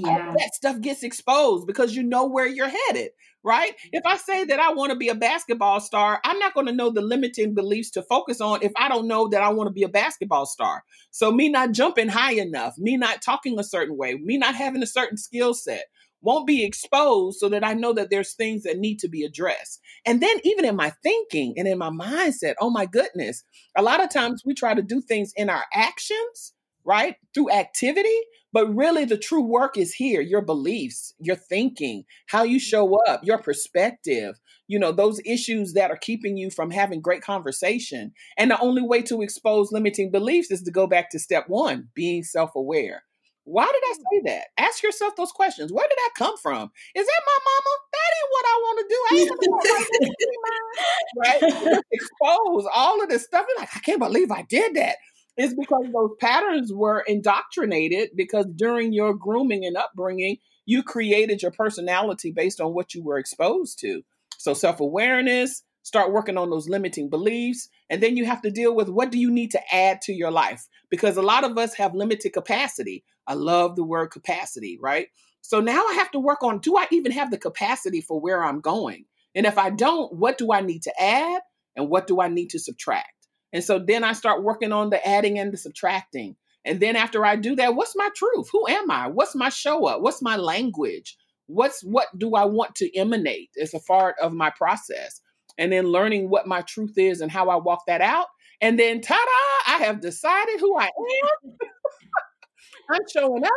yeah. 0.04 0.34
that 0.36 0.54
stuff 0.54 0.80
gets 0.80 1.02
exposed 1.02 1.66
because 1.66 1.94
you 1.94 2.02
know 2.02 2.26
where 2.26 2.46
you're 2.46 2.68
headed, 2.68 3.10
right? 3.42 3.72
If 3.92 4.04
I 4.06 4.16
say 4.16 4.44
that 4.44 4.60
I 4.60 4.72
want 4.72 4.90
to 4.92 4.98
be 4.98 5.08
a 5.08 5.14
basketball 5.14 5.80
star, 5.80 6.20
I'm 6.24 6.38
not 6.38 6.54
going 6.54 6.66
to 6.66 6.72
know 6.72 6.90
the 6.90 7.02
limiting 7.02 7.54
beliefs 7.54 7.90
to 7.92 8.02
focus 8.02 8.40
on 8.40 8.62
if 8.62 8.72
I 8.76 8.88
don't 8.88 9.08
know 9.08 9.28
that 9.28 9.42
I 9.42 9.50
want 9.50 9.68
to 9.68 9.72
be 9.72 9.82
a 9.82 9.88
basketball 9.88 10.46
star. 10.46 10.84
So, 11.10 11.32
me 11.32 11.48
not 11.48 11.72
jumping 11.72 12.08
high 12.08 12.34
enough, 12.34 12.74
me 12.78 12.96
not 12.96 13.22
talking 13.22 13.58
a 13.58 13.64
certain 13.64 13.96
way, 13.96 14.14
me 14.14 14.38
not 14.38 14.54
having 14.54 14.82
a 14.82 14.86
certain 14.86 15.16
skill 15.16 15.54
set 15.54 15.84
won't 16.22 16.46
be 16.46 16.64
exposed 16.64 17.38
so 17.38 17.48
that 17.48 17.64
I 17.64 17.74
know 17.74 17.92
that 17.92 18.10
there's 18.10 18.34
things 18.34 18.64
that 18.64 18.78
need 18.78 18.98
to 19.00 19.08
be 19.08 19.22
addressed. 19.22 19.80
And 20.04 20.20
then, 20.20 20.36
even 20.44 20.64
in 20.64 20.76
my 20.76 20.92
thinking 21.02 21.54
and 21.56 21.68
in 21.68 21.78
my 21.78 21.90
mindset, 21.90 22.54
oh 22.60 22.70
my 22.70 22.86
goodness, 22.86 23.44
a 23.76 23.82
lot 23.82 24.02
of 24.02 24.10
times 24.10 24.42
we 24.44 24.54
try 24.54 24.74
to 24.74 24.82
do 24.82 25.00
things 25.00 25.32
in 25.36 25.50
our 25.50 25.64
actions 25.72 26.54
right? 26.86 27.16
Through 27.34 27.50
activity. 27.50 28.16
But 28.56 28.74
really, 28.74 29.04
the 29.04 29.18
true 29.18 29.42
work 29.42 29.76
is 29.76 29.92
here 29.92 30.22
your 30.22 30.40
beliefs, 30.40 31.12
your 31.18 31.36
thinking, 31.36 32.04
how 32.28 32.42
you 32.42 32.58
show 32.58 32.98
up, 33.06 33.20
your 33.22 33.36
perspective, 33.36 34.40
you 34.66 34.78
know, 34.78 34.92
those 34.92 35.20
issues 35.26 35.74
that 35.74 35.90
are 35.90 35.98
keeping 35.98 36.38
you 36.38 36.48
from 36.48 36.70
having 36.70 37.02
great 37.02 37.20
conversation. 37.20 38.14
And 38.38 38.50
the 38.50 38.58
only 38.58 38.80
way 38.80 39.02
to 39.02 39.20
expose 39.20 39.72
limiting 39.72 40.10
beliefs 40.10 40.50
is 40.50 40.62
to 40.62 40.70
go 40.70 40.86
back 40.86 41.10
to 41.10 41.18
step 41.18 41.44
one 41.48 41.88
being 41.94 42.22
self 42.22 42.56
aware. 42.56 43.02
Why 43.44 43.66
did 43.66 43.74
I 43.74 43.92
mm. 43.92 44.02
say 44.10 44.22
that? 44.32 44.46
Ask 44.56 44.82
yourself 44.82 45.16
those 45.16 45.32
questions. 45.32 45.70
Where 45.70 45.86
did 45.86 45.98
that 45.98 46.12
come 46.16 46.38
from? 46.38 46.70
Is 46.94 47.04
that 47.06 47.22
my 47.26 47.38
mama? 47.44 47.72
That 47.92 48.10
ain't 48.16 48.30
what 48.32 48.46
I 48.48 48.56
want 48.64 48.78
to 48.80 48.86
do. 48.88 49.00
I 49.10 49.16
ain't 49.20 49.32
right? 51.18 51.82
Expose 51.92 52.66
all 52.74 53.02
of 53.02 53.10
this 53.10 53.24
stuff. 53.24 53.44
You're 53.46 53.60
like, 53.60 53.76
I 53.76 53.80
can't 53.80 54.00
believe 54.00 54.30
I 54.30 54.46
did 54.48 54.76
that. 54.76 54.96
It's 55.36 55.54
because 55.54 55.84
those 55.92 56.10
patterns 56.18 56.72
were 56.72 57.00
indoctrinated 57.06 58.10
because 58.16 58.46
during 58.56 58.92
your 58.92 59.14
grooming 59.14 59.64
and 59.64 59.76
upbringing, 59.76 60.38
you 60.64 60.82
created 60.82 61.42
your 61.42 61.50
personality 61.50 62.32
based 62.32 62.60
on 62.60 62.74
what 62.74 62.94
you 62.94 63.02
were 63.02 63.18
exposed 63.18 63.78
to. 63.80 64.02
So 64.38 64.54
self 64.54 64.80
awareness, 64.80 65.62
start 65.82 66.12
working 66.12 66.38
on 66.38 66.50
those 66.50 66.68
limiting 66.68 67.10
beliefs, 67.10 67.68
and 67.90 68.02
then 68.02 68.16
you 68.16 68.24
have 68.24 68.42
to 68.42 68.50
deal 68.50 68.74
with 68.74 68.88
what 68.88 69.12
do 69.12 69.18
you 69.18 69.30
need 69.30 69.50
to 69.52 69.74
add 69.74 70.00
to 70.02 70.12
your 70.12 70.30
life? 70.30 70.66
Because 70.90 71.16
a 71.16 71.22
lot 71.22 71.44
of 71.44 71.56
us 71.58 71.74
have 71.74 71.94
limited 71.94 72.32
capacity. 72.32 73.04
I 73.26 73.34
love 73.34 73.76
the 73.76 73.84
word 73.84 74.08
capacity, 74.08 74.78
right? 74.80 75.08
So 75.42 75.60
now 75.60 75.80
I 75.80 75.94
have 75.94 76.10
to 76.12 76.18
work 76.18 76.42
on 76.42 76.60
do 76.60 76.76
I 76.76 76.86
even 76.90 77.12
have 77.12 77.30
the 77.30 77.38
capacity 77.38 78.00
for 78.00 78.20
where 78.20 78.44
I'm 78.44 78.60
going? 78.60 79.04
And 79.34 79.46
if 79.46 79.58
I 79.58 79.70
don't, 79.70 80.12
what 80.14 80.38
do 80.38 80.52
I 80.52 80.62
need 80.62 80.82
to 80.84 80.92
add 81.00 81.42
and 81.76 81.88
what 81.88 82.06
do 82.06 82.20
I 82.20 82.28
need 82.28 82.50
to 82.50 82.58
subtract? 82.58 83.12
And 83.52 83.62
so 83.62 83.78
then 83.78 84.04
I 84.04 84.12
start 84.12 84.42
working 84.42 84.72
on 84.72 84.90
the 84.90 85.06
adding 85.06 85.38
and 85.38 85.52
the 85.52 85.56
subtracting. 85.56 86.36
And 86.64 86.80
then 86.80 86.96
after 86.96 87.24
I 87.24 87.36
do 87.36 87.54
that, 87.56 87.74
what's 87.76 87.94
my 87.96 88.08
truth? 88.14 88.48
Who 88.52 88.66
am 88.68 88.90
I? 88.90 89.06
What's 89.06 89.34
my 89.34 89.48
show 89.48 89.86
up? 89.86 90.00
What's 90.00 90.20
my 90.20 90.36
language? 90.36 91.16
What's 91.46 91.82
what 91.82 92.08
do 92.18 92.34
I 92.34 92.44
want 92.44 92.74
to 92.76 92.96
emanate 92.96 93.50
as 93.60 93.72
a 93.72 93.80
part 93.80 94.16
of 94.20 94.32
my 94.32 94.50
process? 94.50 95.20
And 95.58 95.72
then 95.72 95.86
learning 95.86 96.28
what 96.28 96.48
my 96.48 96.62
truth 96.62 96.98
is 96.98 97.20
and 97.20 97.30
how 97.30 97.48
I 97.48 97.56
walk 97.56 97.84
that 97.86 98.00
out. 98.00 98.26
And 98.60 98.78
then 98.78 99.00
ta-da, 99.00 99.74
I 99.74 99.78
have 99.84 100.00
decided 100.00 100.58
who 100.60 100.76
I 100.76 100.86
am. 100.86 101.52
I'm 102.90 103.02
showing 103.12 103.44
up. 103.44 103.52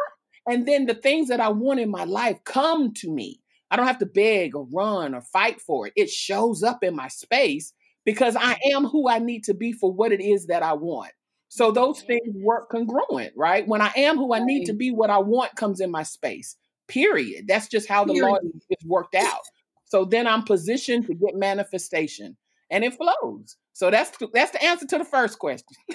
And 0.48 0.68
then 0.68 0.86
the 0.86 0.94
things 0.94 1.30
that 1.30 1.40
I 1.40 1.50
want 1.50 1.80
in 1.80 1.90
my 1.90 2.04
life 2.04 2.44
come 2.44 2.94
to 2.96 3.12
me. 3.12 3.42
I 3.72 3.76
don't 3.76 3.88
have 3.88 4.00
to 4.00 4.06
beg 4.06 4.56
or 4.56 4.68
run 4.72 5.14
or 5.14 5.22
fight 5.22 5.62
for 5.62 5.88
it. 5.88 5.94
It 5.96 6.10
shows 6.10 6.64
up 6.64 6.84
in 6.84 6.96
my 6.96 7.08
space 7.08 7.74
because 8.10 8.36
I 8.36 8.58
am 8.74 8.86
who 8.86 9.08
I 9.08 9.20
need 9.20 9.44
to 9.44 9.54
be 9.54 9.72
for 9.72 9.94
what 9.94 10.12
it 10.12 10.20
is 10.20 10.48
that 10.48 10.64
I 10.64 10.74
want. 10.74 11.12
So 11.48 11.70
those 11.70 12.02
things 12.02 12.34
work 12.34 12.72
congruent, 12.72 13.34
right? 13.36 13.68
When 13.68 13.82
I 13.82 13.92
am 13.96 14.18
who 14.18 14.34
I 14.34 14.40
need 14.40 14.66
to 14.66 14.74
be, 14.74 14.90
what 14.90 15.12
I 15.12 15.20
want 15.20 15.56
comes 15.56 15.80
in 15.80 15.92
my 15.92 16.02
space. 16.02 16.56
Period. 16.88 17.48
That's 17.48 17.68
just 17.68 17.88
how 17.88 18.06
the 18.06 18.14
law 18.14 18.38
is 18.72 18.84
worked 18.84 19.14
out. 19.14 19.42
So 19.86 20.06
then 20.06 20.26
I'm 20.26 20.42
positioned 20.42 21.06
to 21.06 21.14
get 21.14 21.36
manifestation, 21.36 22.36
and 22.72 22.84
it 22.84 22.96
flows. 22.96 23.58
So 23.74 23.92
that's 23.92 24.12
that's 24.34 24.52
the 24.52 24.64
answer 24.64 24.88
to 24.88 24.98
the 24.98 25.06
first 25.06 25.38
question. 25.38 25.78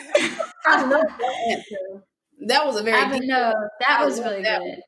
I 0.66 0.82
love 0.84 1.06
that 1.18 1.34
answer. 1.50 2.04
That 2.46 2.64
was 2.64 2.76
a 2.78 2.84
very. 2.84 2.96
I 2.96 3.18
know 3.18 3.54
that 3.80 4.04
was 4.04 4.20
really 4.20 4.42
that. 4.42 4.60
good. 4.60 4.80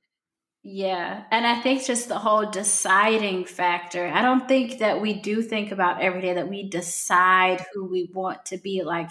Yeah. 0.68 1.22
And 1.30 1.46
I 1.46 1.60
think 1.60 1.86
just 1.86 2.08
the 2.08 2.18
whole 2.18 2.50
deciding 2.50 3.44
factor. 3.44 4.08
I 4.08 4.20
don't 4.20 4.48
think 4.48 4.80
that 4.80 5.00
we 5.00 5.14
do 5.14 5.40
think 5.40 5.70
about 5.70 6.02
every 6.02 6.20
day 6.20 6.34
that 6.34 6.48
we 6.48 6.68
decide 6.68 7.64
who 7.72 7.84
we 7.84 8.10
want 8.12 8.44
to 8.46 8.58
be. 8.58 8.82
Like, 8.82 9.10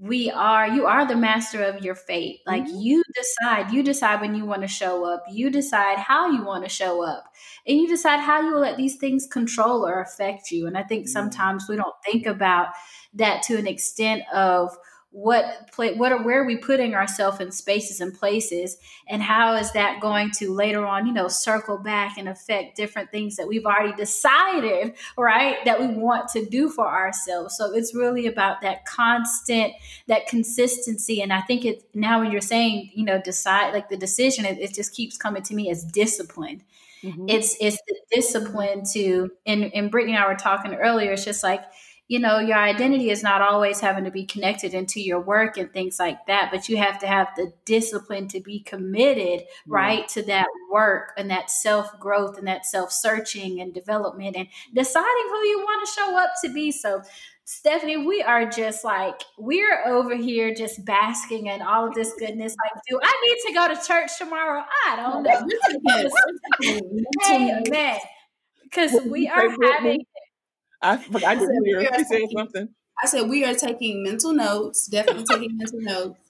we 0.00 0.28
are, 0.32 0.66
you 0.66 0.86
are 0.86 1.06
the 1.06 1.14
master 1.14 1.62
of 1.62 1.84
your 1.84 1.94
fate. 1.94 2.40
Like, 2.48 2.64
mm-hmm. 2.64 2.80
you 2.80 3.04
decide, 3.14 3.72
you 3.72 3.84
decide 3.84 4.20
when 4.20 4.34
you 4.34 4.44
want 4.44 4.62
to 4.62 4.66
show 4.68 5.04
up, 5.04 5.22
you 5.30 5.50
decide 5.50 5.98
how 5.98 6.32
you 6.32 6.42
want 6.42 6.64
to 6.64 6.68
show 6.68 7.04
up, 7.04 7.26
and 7.64 7.78
you 7.78 7.86
decide 7.86 8.18
how 8.18 8.40
you 8.40 8.52
will 8.52 8.60
let 8.62 8.76
these 8.76 8.96
things 8.96 9.28
control 9.28 9.86
or 9.86 10.02
affect 10.02 10.50
you. 10.50 10.66
And 10.66 10.76
I 10.76 10.82
think 10.82 11.04
mm-hmm. 11.04 11.12
sometimes 11.12 11.66
we 11.68 11.76
don't 11.76 11.94
think 12.04 12.26
about 12.26 12.70
that 13.14 13.44
to 13.44 13.56
an 13.56 13.68
extent 13.68 14.24
of, 14.34 14.76
what 15.12 15.70
play 15.72 15.92
what 15.94 16.10
are 16.10 16.22
where 16.22 16.42
are 16.42 16.46
we 16.46 16.56
putting 16.56 16.94
ourselves 16.94 17.38
in 17.38 17.52
spaces 17.52 18.00
and 18.00 18.18
places 18.18 18.78
and 19.06 19.22
how 19.22 19.54
is 19.54 19.70
that 19.72 20.00
going 20.00 20.30
to 20.30 20.50
later 20.50 20.86
on 20.86 21.06
you 21.06 21.12
know 21.12 21.28
circle 21.28 21.76
back 21.76 22.16
and 22.16 22.30
affect 22.30 22.76
different 22.76 23.10
things 23.10 23.36
that 23.36 23.46
we've 23.46 23.66
already 23.66 23.94
decided 23.94 24.94
right 25.18 25.62
that 25.66 25.78
we 25.78 25.86
want 25.88 26.28
to 26.28 26.46
do 26.46 26.70
for 26.70 26.88
ourselves. 26.88 27.56
So 27.58 27.74
it's 27.74 27.94
really 27.94 28.26
about 28.26 28.62
that 28.62 28.86
constant 28.86 29.74
that 30.08 30.26
consistency. 30.26 31.20
And 31.20 31.30
i 31.30 31.42
think 31.42 31.66
it 31.66 31.84
now 31.94 32.20
when 32.20 32.32
you're 32.32 32.40
saying 32.40 32.90
you 32.94 33.04
know 33.04 33.20
decide 33.20 33.74
like 33.74 33.90
the 33.90 33.98
decision 33.98 34.46
it, 34.46 34.58
it 34.58 34.72
just 34.72 34.94
keeps 34.94 35.18
coming 35.18 35.42
to 35.42 35.54
me 35.54 35.70
as 35.70 35.84
discipline. 35.84 36.62
Mm-hmm. 37.04 37.28
it's 37.28 37.56
it's 37.60 37.78
the 37.88 37.96
discipline 38.12 38.84
to 38.92 39.32
and 39.44 39.74
and 39.74 39.90
brittany 39.90 40.14
and 40.14 40.22
i 40.22 40.28
were 40.28 40.36
talking 40.36 40.72
earlier 40.74 41.10
it's 41.10 41.24
just 41.24 41.42
like 41.42 41.60
you 42.12 42.18
know, 42.18 42.38
your 42.40 42.58
identity 42.58 43.08
is 43.08 43.22
not 43.22 43.40
always 43.40 43.80
having 43.80 44.04
to 44.04 44.10
be 44.10 44.26
connected 44.26 44.74
into 44.74 45.00
your 45.00 45.18
work 45.18 45.56
and 45.56 45.72
things 45.72 45.98
like 45.98 46.26
that, 46.26 46.50
but 46.52 46.68
you 46.68 46.76
have 46.76 46.98
to 46.98 47.06
have 47.06 47.28
the 47.38 47.54
discipline 47.64 48.28
to 48.28 48.38
be 48.38 48.60
committed, 48.60 49.46
right, 49.66 50.06
to 50.08 50.20
that 50.20 50.46
work 50.70 51.14
and 51.16 51.30
that 51.30 51.50
self 51.50 51.98
growth 51.98 52.36
and 52.36 52.46
that 52.46 52.66
self 52.66 52.92
searching 52.92 53.62
and 53.62 53.72
development 53.72 54.36
and 54.36 54.46
deciding 54.74 55.26
who 55.30 55.38
you 55.38 55.60
want 55.60 55.86
to 55.86 55.92
show 55.94 56.18
up 56.18 56.32
to 56.44 56.52
be. 56.52 56.70
So, 56.70 57.00
Stephanie, 57.44 58.06
we 58.06 58.20
are 58.20 58.44
just 58.44 58.84
like, 58.84 59.22
we're 59.38 59.82
over 59.86 60.14
here 60.14 60.52
just 60.52 60.84
basking 60.84 61.46
in 61.46 61.62
all 61.62 61.88
of 61.88 61.94
this 61.94 62.12
goodness. 62.18 62.54
Like, 62.62 62.82
do 62.90 63.00
I 63.02 63.22
need 63.24 63.38
to 63.48 63.54
go 63.54 63.74
to 63.74 63.88
church 63.88 64.18
tomorrow? 64.18 64.62
I 64.86 64.96
don't 64.96 65.22
know. 65.22 65.48
Amen. 67.30 67.98
Because 68.64 69.00
we 69.06 69.28
are 69.28 69.48
having 69.62 70.04
I 70.82 70.94
I 71.26 71.34
didn't 71.34 71.64
hear. 71.64 71.88
She 71.96 72.04
said 72.04 72.20
something. 72.36 72.68
I 73.02 73.06
said 73.06 73.28
we 73.28 73.44
are 73.44 73.54
taking 73.54 74.02
mental 74.02 74.32
notes. 74.32 74.86
Definitely 74.86 75.24
taking 75.24 75.56
mental 75.56 75.80
notes, 75.80 76.20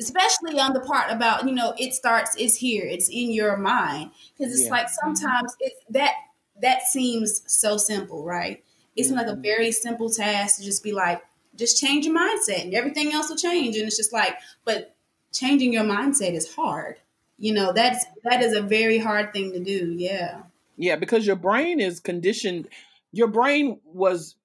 especially 0.00 0.58
on 0.60 0.72
the 0.72 0.80
part 0.80 1.10
about 1.10 1.46
you 1.46 1.54
know 1.54 1.74
it 1.78 1.94
starts. 1.94 2.34
It's 2.38 2.56
here. 2.56 2.84
It's 2.84 3.08
in 3.08 3.32
your 3.32 3.56
mind 3.56 4.10
because 4.36 4.52
it's 4.52 4.64
yeah. 4.64 4.70
like 4.70 4.88
sometimes 4.88 5.56
it 5.60 5.72
that 5.90 6.12
that 6.60 6.82
seems 6.82 7.42
so 7.46 7.76
simple, 7.76 8.24
right? 8.24 8.62
It's 8.96 9.08
mm-hmm. 9.08 9.16
like 9.18 9.26
a 9.26 9.30
mm-hmm. 9.30 9.42
very 9.42 9.72
simple 9.72 10.10
task 10.10 10.58
to 10.58 10.64
just 10.64 10.84
be 10.84 10.92
like, 10.92 11.22
just 11.56 11.80
change 11.80 12.06
your 12.06 12.16
mindset, 12.16 12.62
and 12.62 12.74
everything 12.74 13.12
else 13.12 13.28
will 13.28 13.36
change. 13.36 13.76
And 13.76 13.86
it's 13.86 13.96
just 13.96 14.12
like, 14.12 14.36
but 14.64 14.94
changing 15.32 15.72
your 15.72 15.84
mindset 15.84 16.32
is 16.32 16.54
hard. 16.54 16.96
You 17.38 17.52
know, 17.52 17.72
that's 17.72 18.04
that 18.24 18.42
is 18.42 18.52
a 18.52 18.62
very 18.62 18.98
hard 18.98 19.32
thing 19.32 19.52
to 19.52 19.60
do. 19.60 19.94
Yeah. 19.96 20.42
Yeah, 20.76 20.96
because 20.96 21.26
your 21.26 21.36
brain 21.36 21.78
is 21.80 22.00
conditioned 22.00 22.68
your 23.14 23.28
brain 23.28 23.80
was 23.84 24.36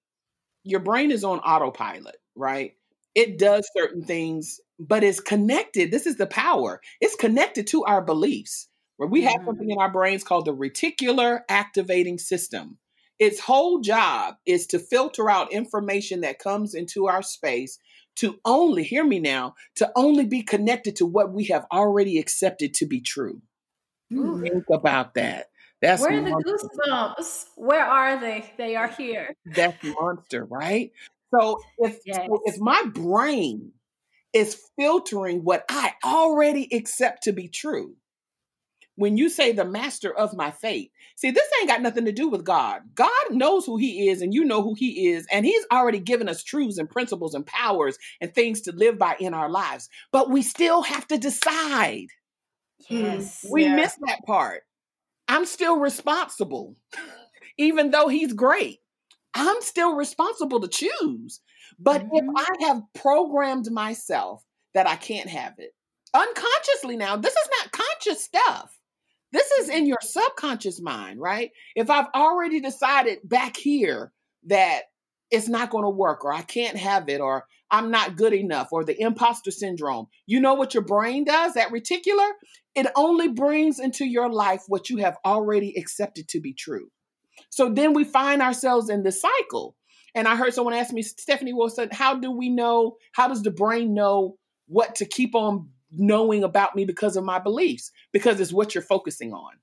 your 0.63 0.79
brain 0.79 1.11
is 1.11 1.23
on 1.23 1.39
autopilot, 1.39 2.17
right? 2.35 2.73
It 3.15 3.37
does 3.39 3.69
certain 3.75 4.03
things 4.03 4.59
but 4.79 5.03
it's 5.03 5.19
connected. 5.19 5.91
This 5.91 6.07
is 6.07 6.15
the 6.15 6.25
power. 6.25 6.79
It's 7.01 7.15
connected 7.15 7.67
to 7.67 7.83
our 7.83 8.01
beliefs. 8.01 8.67
Where 8.97 9.09
we 9.09 9.23
have 9.23 9.35
mm-hmm. 9.35 9.45
something 9.45 9.69
in 9.69 9.77
our 9.77 9.91
brains 9.91 10.23
called 10.23 10.45
the 10.45 10.55
reticular 10.55 11.41
activating 11.47 12.17
system. 12.17 12.77
Its 13.17 13.39
whole 13.39 13.79
job 13.79 14.35
is 14.45 14.67
to 14.67 14.79
filter 14.79 15.29
out 15.29 15.51
information 15.51 16.21
that 16.21 16.39
comes 16.39 16.73
into 16.73 17.07
our 17.07 17.21
space 17.21 17.79
to 18.17 18.39
only, 18.43 18.83
hear 18.83 19.05
me 19.05 19.19
now, 19.19 19.55
to 19.75 19.89
only 19.95 20.25
be 20.25 20.41
connected 20.41 20.97
to 20.97 21.05
what 21.05 21.31
we 21.31 21.45
have 21.45 21.65
already 21.71 22.17
accepted 22.19 22.73
to 22.75 22.85
be 22.85 22.99
true. 22.99 23.41
Ooh. 24.13 24.41
Think 24.41 24.65
about 24.69 25.13
that. 25.13 25.47
That's 25.81 26.01
where 26.01 26.19
are 26.19 26.21
the 26.21 26.69
goosebumps? 26.87 27.45
Where 27.55 27.85
are 27.85 28.19
they? 28.19 28.51
They 28.57 28.75
are 28.75 28.89
here. 28.89 29.35
That's 29.45 29.81
monster, 29.83 30.45
right? 30.45 30.91
So 31.33 31.61
if 31.77 31.99
yes. 32.05 32.25
so 32.27 32.41
if 32.45 32.59
my 32.59 32.83
brain 32.93 33.71
is 34.33 34.61
filtering 34.77 35.43
what 35.43 35.65
I 35.69 35.93
already 36.03 36.67
accept 36.73 37.23
to 37.23 37.31
be 37.31 37.47
true, 37.47 37.95
when 38.99 39.15
you 39.15 39.29
say 39.29 39.53
the 39.53 39.63
master 39.63 40.13
of 40.13 40.35
my 40.35 40.51
fate, 40.51 40.91
see, 41.15 41.31
this 41.31 41.47
ain't 41.59 41.69
got 41.69 41.81
nothing 41.81 42.03
to 42.03 42.11
do 42.11 42.27
with 42.27 42.43
God. 42.43 42.81
God 42.95 43.09
knows 43.31 43.65
who 43.65 43.77
he 43.77 44.09
is 44.09 44.21
and 44.21 44.33
you 44.33 44.43
know 44.43 44.61
who 44.61 44.73
he 44.73 45.07
is. 45.07 45.25
And 45.31 45.45
he's 45.45 45.65
already 45.71 45.99
given 45.99 46.27
us 46.27 46.43
truths 46.43 46.77
and 46.77 46.89
principles 46.89 47.33
and 47.33 47.45
powers 47.45 47.97
and 48.19 48.35
things 48.35 48.59
to 48.61 48.73
live 48.73 48.99
by 48.99 49.15
in 49.17 49.33
our 49.33 49.49
lives. 49.49 49.87
But 50.11 50.29
we 50.29 50.41
still 50.41 50.81
have 50.81 51.07
to 51.07 51.17
decide. 51.17 52.07
Yes. 52.89 53.43
Mm-hmm. 53.45 53.53
We 53.53 53.63
yeah. 53.63 53.75
miss 53.75 53.95
that 54.05 54.25
part. 54.25 54.63
I'm 55.29 55.45
still 55.45 55.79
responsible, 55.79 56.75
even 57.57 57.91
though 57.91 58.07
he's 58.07 58.33
great. 58.33 58.79
I'm 59.35 59.61
still 59.61 59.95
responsible 59.95 60.59
to 60.59 60.67
choose. 60.67 61.39
But 61.77 62.01
mm-hmm. 62.03 62.15
if 62.15 62.25
I 62.35 62.67
have 62.67 62.81
programmed 62.95 63.71
myself 63.71 64.43
that 64.73 64.87
I 64.87 64.95
can't 64.95 65.29
have 65.29 65.53
it 65.59 65.71
unconsciously 66.13 66.97
now, 66.97 67.15
this 67.15 67.33
is 67.33 67.49
not 67.61 67.71
conscious 67.71 68.23
stuff. 68.23 68.75
This 69.31 69.49
is 69.51 69.69
in 69.69 69.85
your 69.85 69.99
subconscious 70.01 70.81
mind, 70.81 71.21
right? 71.21 71.51
If 71.75 71.91
I've 71.91 72.07
already 72.15 72.59
decided 72.59 73.19
back 73.23 73.55
here 73.55 74.11
that 74.47 74.85
it's 75.31 75.47
not 75.47 75.69
going 75.69 75.83
to 75.83 75.89
work 75.89 76.25
or 76.25 76.33
I 76.33 76.41
can't 76.41 76.77
have 76.77 77.09
it 77.09 77.21
or 77.21 77.45
I'm 77.71 77.91
not 77.91 78.15
good 78.15 78.33
enough 78.33 78.69
or 78.71 78.83
the 78.83 78.99
imposter 78.99 79.51
syndrome, 79.51 80.07
you 80.25 80.39
know 80.39 80.55
what 80.55 80.73
your 80.73 80.83
brain 80.83 81.23
does, 81.23 81.53
that 81.53 81.71
reticular? 81.71 82.31
It 82.75 82.87
only 82.95 83.27
brings 83.27 83.79
into 83.79 84.05
your 84.05 84.31
life 84.31 84.63
what 84.67 84.89
you 84.89 84.97
have 84.97 85.17
already 85.23 85.75
accepted 85.77 86.27
to 86.29 86.39
be 86.39 86.53
true. 86.53 86.89
So 87.49 87.69
then 87.69 87.93
we 87.93 88.03
find 88.03 88.41
ourselves 88.41 88.89
in 88.89 89.03
this 89.03 89.21
cycle. 89.21 89.75
And 90.15 90.27
I 90.27 90.35
heard 90.35 90.53
someone 90.53 90.73
ask 90.73 90.91
me, 90.91 91.03
Stephanie 91.03 91.53
Wilson, 91.53 91.89
how 91.91 92.15
do 92.15 92.31
we 92.31 92.49
know, 92.49 92.97
how 93.13 93.27
does 93.27 93.43
the 93.43 93.51
brain 93.51 93.93
know 93.93 94.37
what 94.67 94.95
to 94.95 95.05
keep 95.05 95.35
on 95.35 95.69
knowing 95.91 96.43
about 96.43 96.75
me 96.75 96.85
because 96.85 97.15
of 97.15 97.23
my 97.23 97.37
beliefs? 97.37 97.91
Because 98.11 98.39
it's 98.39 98.53
what 98.53 98.73
you're 98.73 98.81
focusing 98.81 99.33
on. 99.33 99.53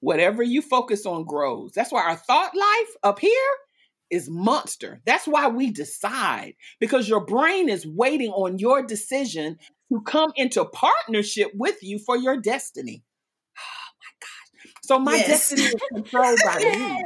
Whatever 0.00 0.42
you 0.42 0.62
focus 0.62 1.06
on 1.06 1.24
grows. 1.24 1.72
That's 1.72 1.92
why 1.92 2.02
our 2.02 2.16
thought 2.16 2.54
life 2.54 2.96
up 3.04 3.20
here 3.20 3.30
is 4.10 4.28
monster. 4.30 5.00
That's 5.04 5.26
why 5.26 5.48
we 5.48 5.70
decide 5.70 6.54
because 6.80 7.08
your 7.08 7.24
brain 7.24 7.68
is 7.68 7.86
waiting 7.86 8.30
on 8.30 8.58
your 8.58 8.82
decision 8.82 9.58
to 9.92 10.00
come 10.02 10.32
into 10.36 10.64
partnership 10.64 11.50
with 11.54 11.82
you 11.82 11.98
for 11.98 12.16
your 12.16 12.36
destiny. 12.40 13.02
Oh 13.58 13.90
my 14.00 14.12
gosh. 14.20 14.74
So 14.82 14.98
my 14.98 15.16
yes. 15.16 15.28
destiny 15.28 15.62
is 15.62 15.74
controlled 15.92 16.38
by 16.44 16.58
me. 16.58 17.04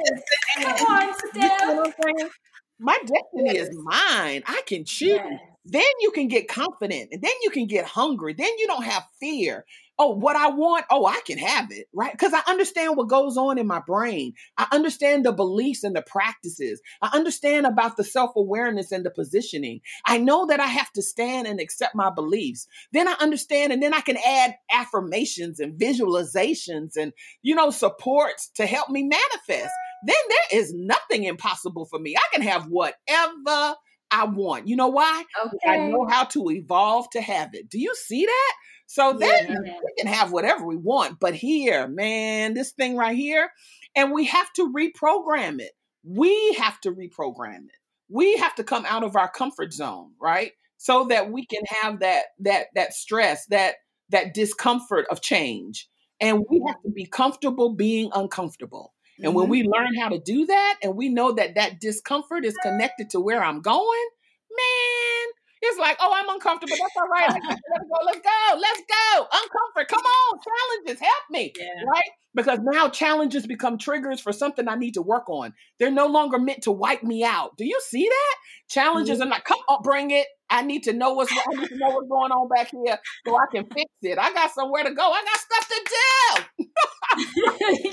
Come 0.56 0.86
on, 0.86 1.14
Steph. 1.14 1.60
You 1.60 2.14
know 2.14 2.30
my 2.78 2.98
destiny 2.98 3.54
yes. 3.54 3.68
is 3.68 3.78
mine. 3.84 4.42
I 4.46 4.62
can 4.66 4.84
choose. 4.84 5.10
Yes. 5.10 5.40
Then 5.64 5.84
you 6.00 6.10
can 6.10 6.28
get 6.28 6.48
confident 6.48 7.10
and 7.12 7.22
then 7.22 7.32
you 7.42 7.50
can 7.50 7.66
get 7.66 7.84
hungry. 7.84 8.32
Then 8.32 8.50
you 8.58 8.66
don't 8.66 8.84
have 8.84 9.04
fear 9.20 9.64
oh, 10.02 10.10
what 10.16 10.36
I 10.36 10.48
want, 10.48 10.84
oh, 10.90 11.06
I 11.06 11.20
can 11.26 11.38
have 11.38 11.70
it, 11.70 11.86
right? 11.92 12.12
Because 12.12 12.32
I 12.32 12.42
understand 12.50 12.96
what 12.96 13.08
goes 13.08 13.36
on 13.36 13.58
in 13.58 13.66
my 13.66 13.80
brain. 13.86 14.34
I 14.58 14.66
understand 14.72 15.24
the 15.24 15.32
beliefs 15.32 15.84
and 15.84 15.94
the 15.94 16.02
practices. 16.02 16.80
I 17.00 17.10
understand 17.14 17.66
about 17.66 17.96
the 17.96 18.04
self 18.04 18.32
awareness 18.36 18.90
and 18.90 19.04
the 19.04 19.10
positioning. 19.10 19.80
I 20.06 20.18
know 20.18 20.46
that 20.46 20.60
I 20.60 20.66
have 20.66 20.90
to 20.92 21.02
stand 21.02 21.46
and 21.46 21.60
accept 21.60 21.94
my 21.94 22.10
beliefs. 22.10 22.66
Then 22.92 23.06
I 23.06 23.14
understand, 23.20 23.72
and 23.72 23.82
then 23.82 23.94
I 23.94 24.00
can 24.00 24.16
add 24.16 24.56
affirmations 24.72 25.60
and 25.60 25.78
visualizations 25.78 26.96
and, 26.96 27.12
you 27.42 27.54
know, 27.54 27.70
supports 27.70 28.50
to 28.56 28.66
help 28.66 28.88
me 28.88 29.04
manifest. 29.04 29.72
Then 30.04 30.16
there 30.28 30.60
is 30.60 30.74
nothing 30.74 31.24
impossible 31.24 31.86
for 31.86 31.98
me. 31.98 32.16
I 32.16 32.34
can 32.34 32.42
have 32.42 32.66
whatever 32.66 33.76
I 34.12 34.24
want. 34.24 34.68
You 34.68 34.76
know 34.76 34.88
why? 34.88 35.24
Okay. 35.46 35.70
I 35.70 35.88
know 35.88 36.06
how 36.08 36.24
to 36.24 36.50
evolve 36.50 37.08
to 37.10 37.20
have 37.20 37.50
it. 37.54 37.70
Do 37.70 37.78
you 37.80 37.94
see 37.94 38.26
that? 38.26 38.52
So 38.86 39.14
then 39.14 39.46
yeah. 39.48 39.72
we 39.82 39.94
can 39.96 40.06
have 40.06 40.32
whatever 40.32 40.66
we 40.66 40.76
want. 40.76 41.18
But 41.18 41.34
here, 41.34 41.88
man, 41.88 42.52
this 42.52 42.72
thing 42.72 42.96
right 42.96 43.16
here, 43.16 43.50
and 43.96 44.12
we 44.12 44.26
have 44.26 44.52
to 44.54 44.70
reprogram 44.72 45.60
it. 45.60 45.72
We 46.04 46.52
have 46.54 46.80
to 46.82 46.92
reprogram 46.92 47.64
it. 47.64 47.78
We 48.10 48.36
have 48.36 48.54
to 48.56 48.64
come 48.64 48.84
out 48.86 49.02
of 49.02 49.16
our 49.16 49.30
comfort 49.30 49.72
zone, 49.72 50.12
right? 50.20 50.52
So 50.76 51.06
that 51.06 51.30
we 51.30 51.46
can 51.46 51.62
have 51.80 52.00
that 52.00 52.24
that 52.40 52.66
that 52.74 52.92
stress, 52.92 53.46
that 53.46 53.76
that 54.10 54.34
discomfort 54.34 55.06
of 55.10 55.22
change. 55.22 55.88
And 56.20 56.44
we 56.50 56.62
have 56.66 56.80
to 56.82 56.90
be 56.90 57.06
comfortable 57.06 57.74
being 57.74 58.10
uncomfortable. 58.14 58.92
And 59.18 59.28
mm-hmm. 59.28 59.36
when 59.36 59.48
we 59.48 59.62
learn 59.62 59.94
how 59.98 60.08
to 60.08 60.18
do 60.18 60.46
that 60.46 60.78
and 60.82 60.96
we 60.96 61.08
know 61.08 61.32
that 61.32 61.54
that 61.56 61.80
discomfort 61.80 62.44
is 62.44 62.56
connected 62.62 63.10
to 63.10 63.20
where 63.20 63.42
I'm 63.42 63.60
going, 63.60 64.08
man, 64.50 65.32
it's 65.64 65.78
like, 65.78 65.96
oh, 66.00 66.12
I'm 66.12 66.28
uncomfortable. 66.28 66.76
That's 66.80 66.96
all 66.96 67.08
right. 67.08 67.28
Let's 67.28 67.60
go. 67.60 67.98
Let's 68.04 68.20
go. 68.20 68.58
Let's 68.58 68.82
go. 68.88 69.26
Uncomfort. 69.32 69.86
Come 69.88 70.02
on. 70.02 70.40
Challenges. 70.40 71.00
Help 71.00 71.24
me. 71.30 71.52
Yeah. 71.56 71.66
Right? 71.86 72.10
Because 72.34 72.58
now 72.62 72.88
challenges 72.88 73.46
become 73.46 73.78
triggers 73.78 74.20
for 74.20 74.32
something 74.32 74.66
I 74.66 74.74
need 74.74 74.94
to 74.94 75.02
work 75.02 75.28
on. 75.28 75.54
They're 75.78 75.90
no 75.90 76.06
longer 76.06 76.38
meant 76.38 76.62
to 76.64 76.72
wipe 76.72 77.04
me 77.04 77.22
out. 77.22 77.56
Do 77.56 77.64
you 77.64 77.80
see 77.86 78.08
that? 78.08 78.34
Challenges 78.68 79.18
mm-hmm. 79.18 79.28
are 79.28 79.30
like, 79.30 79.44
come 79.44 79.60
on, 79.68 79.82
bring 79.82 80.10
it. 80.10 80.26
I 80.52 80.62
need 80.62 80.84
to 80.84 80.92
know 80.92 81.14
what's 81.14 81.32
I 81.32 81.60
need 81.60 81.68
to 81.68 81.76
know 81.76 81.90
what's 81.90 82.08
going 82.08 82.30
on 82.30 82.48
back 82.48 82.70
here 82.70 82.98
so 83.26 83.36
I 83.36 83.46
can 83.52 83.64
fix 83.66 83.90
it. 84.02 84.18
I 84.18 84.32
got 84.32 84.52
somewhere 84.52 84.84
to 84.84 84.94
go. 84.94 85.10
I 85.10 85.24
got 85.24 85.38
stuff 85.38 85.68
to 85.68 86.44
do. 86.58 86.68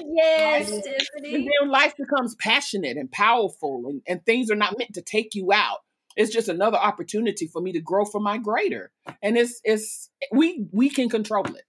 yes, 0.16 0.72
right? 0.72 0.84
Tiffany. 0.84 1.36
And 1.36 1.48
then 1.48 1.70
life 1.70 1.96
becomes 1.98 2.36
passionate 2.36 2.98
and 2.98 3.12
powerful, 3.12 3.86
and, 3.88 4.02
and 4.08 4.26
things 4.26 4.52
are 4.52 4.56
not 4.56 4.78
meant 4.78 4.94
to 4.96 5.02
take 5.02 5.34
you 5.34 5.52
out 5.52 5.80
it's 6.20 6.34
just 6.34 6.50
another 6.50 6.78
opportunity 6.78 7.48
for 7.48 7.62
me 7.62 7.72
to 7.72 7.80
grow 7.80 8.04
for 8.04 8.20
my 8.20 8.38
greater 8.38 8.92
and 9.24 9.38
it's 9.38 9.62
it's 9.64 10.10
we 10.32 10.66
we 10.72 10.90
can 10.90 11.10
control 11.10 11.46
it 11.46 11.64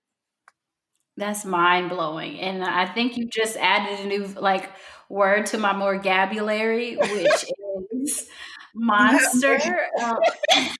that's 1.17 1.45
mind 1.45 1.89
blowing 1.89 2.41
and 2.41 2.65
i 2.65 2.87
think 2.87 3.17
you 3.17 3.27
just 3.27 3.57
added 3.57 4.01
a 4.01 4.09
new 4.09 4.27
like 4.41 4.71
word 5.09 5.47
to 5.47 5.59
my 5.59 5.73
vocabulary 5.73 6.97
which 6.97 7.45
is 7.93 8.29
monster 8.75 9.79
um, 10.03 10.19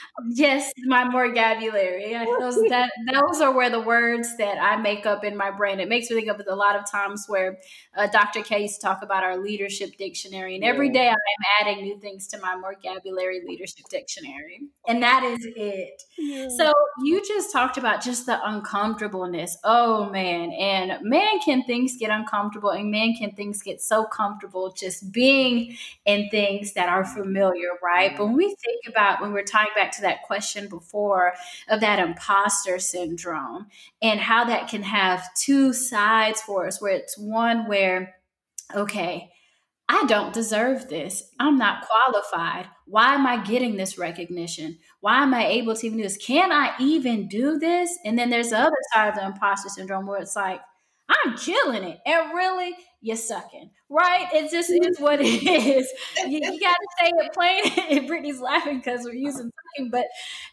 yes, 0.29 0.71
my 0.85 1.09
vocabulary. 1.11 2.13
Those 2.39 2.55
that 2.69 2.91
those 3.11 3.41
are 3.41 3.53
where 3.53 3.69
the 3.69 3.81
words 3.81 4.37
that 4.37 4.57
I 4.61 4.75
make 4.77 5.05
up 5.05 5.23
in 5.23 5.35
my 5.35 5.51
brain. 5.51 5.79
It 5.79 5.89
makes 5.89 6.09
me 6.09 6.17
think 6.17 6.29
of 6.29 6.41
a 6.47 6.55
lot 6.55 6.75
of 6.75 6.89
times 6.89 7.25
where 7.27 7.57
uh, 7.95 8.07
Dr. 8.07 8.41
Case 8.41 8.77
talk 8.77 9.01
about 9.03 9.23
our 9.23 9.37
leadership 9.37 9.97
dictionary, 9.97 10.55
and 10.55 10.63
every 10.63 10.89
day 10.89 11.09
I'm 11.09 11.15
adding 11.61 11.83
new 11.83 11.99
things 11.99 12.27
to 12.27 12.39
my 12.39 12.55
vocabulary 12.61 13.41
leadership 13.45 13.85
dictionary, 13.89 14.61
and 14.87 15.01
that 15.03 15.23
is 15.23 15.45
it. 15.55 16.03
Yeah. 16.17 16.49
So 16.57 16.71
you 17.03 17.21
just 17.25 17.51
talked 17.51 17.77
about 17.77 18.03
just 18.03 18.25
the 18.25 18.39
uncomfortableness. 18.43 19.57
Oh 19.63 20.09
man, 20.09 20.51
and 20.51 20.99
man, 21.01 21.39
can 21.43 21.63
things 21.63 21.97
get 21.97 22.09
uncomfortable, 22.09 22.69
and 22.69 22.91
man, 22.91 23.15
can 23.15 23.31
things 23.31 23.61
get 23.61 23.81
so 23.81 24.05
comfortable 24.05 24.73
just 24.73 25.11
being 25.11 25.77
in 26.05 26.29
things 26.29 26.73
that 26.73 26.89
are 26.89 27.05
familiar, 27.05 27.69
right? 27.83 28.15
But 28.17 28.25
when 28.25 28.35
we 28.35 28.55
think 28.63 28.81
about 28.87 29.21
when 29.21 29.31
we're 29.31 29.43
tying 29.43 29.69
back 29.75 29.91
to 29.93 30.01
that 30.01 30.10
question 30.23 30.67
before 30.67 31.33
of 31.69 31.79
that 31.81 31.99
imposter 31.99 32.79
syndrome 32.79 33.67
and 34.01 34.19
how 34.19 34.45
that 34.45 34.67
can 34.67 34.83
have 34.83 35.33
two 35.35 35.73
sides 35.73 36.41
for 36.41 36.67
us, 36.67 36.81
where 36.81 36.93
it's 36.93 37.17
one 37.17 37.67
where, 37.67 38.15
okay, 38.75 39.31
I 39.89 40.05
don't 40.05 40.33
deserve 40.33 40.87
this. 40.87 41.23
I'm 41.37 41.57
not 41.57 41.85
qualified. 41.85 42.67
Why 42.85 43.13
am 43.13 43.27
I 43.27 43.43
getting 43.43 43.75
this 43.75 43.97
recognition? 43.97 44.77
Why 45.01 45.21
am 45.21 45.33
I 45.33 45.47
able 45.47 45.75
to 45.75 45.85
even 45.85 45.97
do 45.97 46.03
this? 46.03 46.17
Can 46.17 46.51
I 46.51 46.73
even 46.79 47.27
do 47.27 47.59
this? 47.59 47.99
And 48.05 48.17
then 48.17 48.29
there's 48.29 48.51
the 48.51 48.59
other 48.59 48.75
side 48.93 49.09
of 49.09 49.15
the 49.15 49.25
imposter 49.25 49.67
syndrome 49.67 50.07
where 50.07 50.21
it's 50.21 50.35
like, 50.35 50.61
I'm 51.11 51.37
killing 51.37 51.83
it. 51.83 51.99
And 52.05 52.33
really, 52.33 52.73
you're 53.01 53.17
sucking, 53.17 53.71
right? 53.89 54.27
It 54.33 54.51
just 54.51 54.69
is 54.69 54.99
what 54.99 55.19
it 55.21 55.25
is. 55.43 55.91
You, 56.27 56.39
you 56.41 56.59
got 56.59 56.75
to 56.75 56.87
say 56.99 57.11
it 57.15 57.33
plain. 57.33 57.89
and 57.99 58.07
Brittany's 58.07 58.39
laughing 58.39 58.77
because 58.77 59.03
we're 59.03 59.13
using 59.15 59.51
sucking, 59.75 59.89
but 59.89 60.05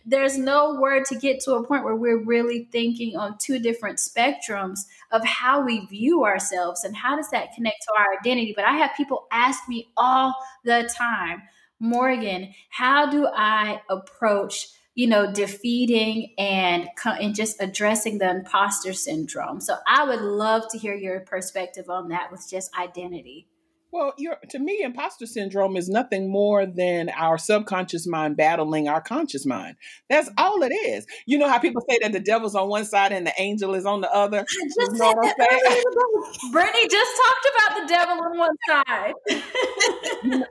there's 0.06 0.38
no 0.38 0.78
word 0.80 1.04
to 1.06 1.18
get 1.18 1.40
to 1.40 1.52
a 1.54 1.66
point 1.66 1.84
where 1.84 1.96
we're 1.96 2.24
really 2.24 2.68
thinking 2.72 3.16
on 3.16 3.36
two 3.38 3.58
different 3.58 3.98
spectrums 3.98 4.80
of 5.12 5.24
how 5.24 5.64
we 5.64 5.86
view 5.86 6.24
ourselves 6.24 6.84
and 6.84 6.96
how 6.96 7.16
does 7.16 7.30
that 7.30 7.54
connect 7.54 7.82
to 7.82 7.92
our 7.98 8.18
identity. 8.18 8.52
But 8.56 8.64
I 8.64 8.72
have 8.78 8.92
people 8.96 9.26
ask 9.30 9.68
me 9.68 9.90
all 9.96 10.34
the 10.64 10.90
time, 10.96 11.42
Morgan, 11.80 12.52
how 12.70 13.10
do 13.10 13.26
I 13.26 13.80
approach? 13.88 14.68
You 14.98 15.06
know, 15.06 15.32
defeating 15.32 16.34
and 16.38 16.88
and 17.04 17.32
just 17.32 17.62
addressing 17.62 18.18
the 18.18 18.28
imposter 18.28 18.92
syndrome. 18.92 19.60
So 19.60 19.76
I 19.86 20.02
would 20.02 20.20
love 20.20 20.64
to 20.72 20.78
hear 20.78 20.92
your 20.92 21.20
perspective 21.20 21.88
on 21.88 22.08
that 22.08 22.32
with 22.32 22.44
just 22.50 22.76
identity. 22.76 23.46
Well, 23.90 24.12
to 24.50 24.58
me, 24.58 24.82
imposter 24.82 25.24
syndrome 25.24 25.74
is 25.76 25.88
nothing 25.88 26.30
more 26.30 26.66
than 26.66 27.08
our 27.08 27.38
subconscious 27.38 28.06
mind 28.06 28.36
battling 28.36 28.86
our 28.86 29.00
conscious 29.00 29.46
mind. 29.46 29.76
That's 30.10 30.28
all 30.36 30.62
it 30.62 30.72
is. 30.74 31.06
You 31.24 31.38
know 31.38 31.48
how 31.48 31.58
people 31.58 31.82
say 31.88 31.98
that 32.02 32.12
the 32.12 32.20
devil's 32.20 32.54
on 32.54 32.68
one 32.68 32.84
side 32.84 33.12
and 33.12 33.26
the 33.26 33.32
angel 33.38 33.74
is 33.74 33.86
on 33.86 34.02
the 34.02 34.12
other. 34.12 34.40
I 34.40 34.42
just 34.42 34.92
you 34.92 34.98
know 34.98 35.14
said 35.22 35.34
that 35.38 36.50
Brittany 36.52 36.88
just 36.88 37.12
talked 37.16 37.46
about 37.56 37.80
the 37.80 37.88
devil 37.88 38.24
on 38.24 38.38
one 38.38 38.56
side. 38.68 39.14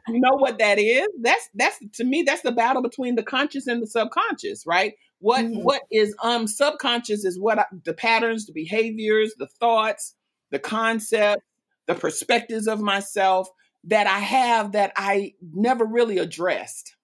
you 0.08 0.20
know 0.20 0.36
what 0.36 0.58
that 0.58 0.80
is? 0.80 1.08
That's 1.22 1.50
that's 1.54 1.78
to 1.94 2.04
me 2.04 2.24
that's 2.24 2.42
the 2.42 2.52
battle 2.52 2.82
between 2.82 3.16
the 3.16 3.24
conscious 3.24 3.68
and 3.68 3.84
the 3.84 3.88
subconscious, 3.88 4.66
right? 4.66 4.94
What 5.20 5.46
mm-hmm. 5.46 5.62
what 5.62 5.84
is 5.92 6.16
um 6.24 6.48
subconscious 6.48 7.24
is 7.24 7.40
what 7.40 7.60
I, 7.60 7.66
the 7.86 7.94
patterns, 7.94 8.48
the 8.48 8.54
behaviors, 8.54 9.36
the 9.38 9.48
thoughts, 9.60 10.16
the 10.50 10.60
concept 10.60 11.44
the 11.88 11.96
perspectives 11.96 12.68
of 12.68 12.80
myself 12.80 13.50
that 13.86 14.08
I 14.08 14.20
have 14.20 14.74
that 14.74 14.92
I 14.96 15.34
never 15.54 15.86
really 15.86 16.18
addressed. 16.18 16.96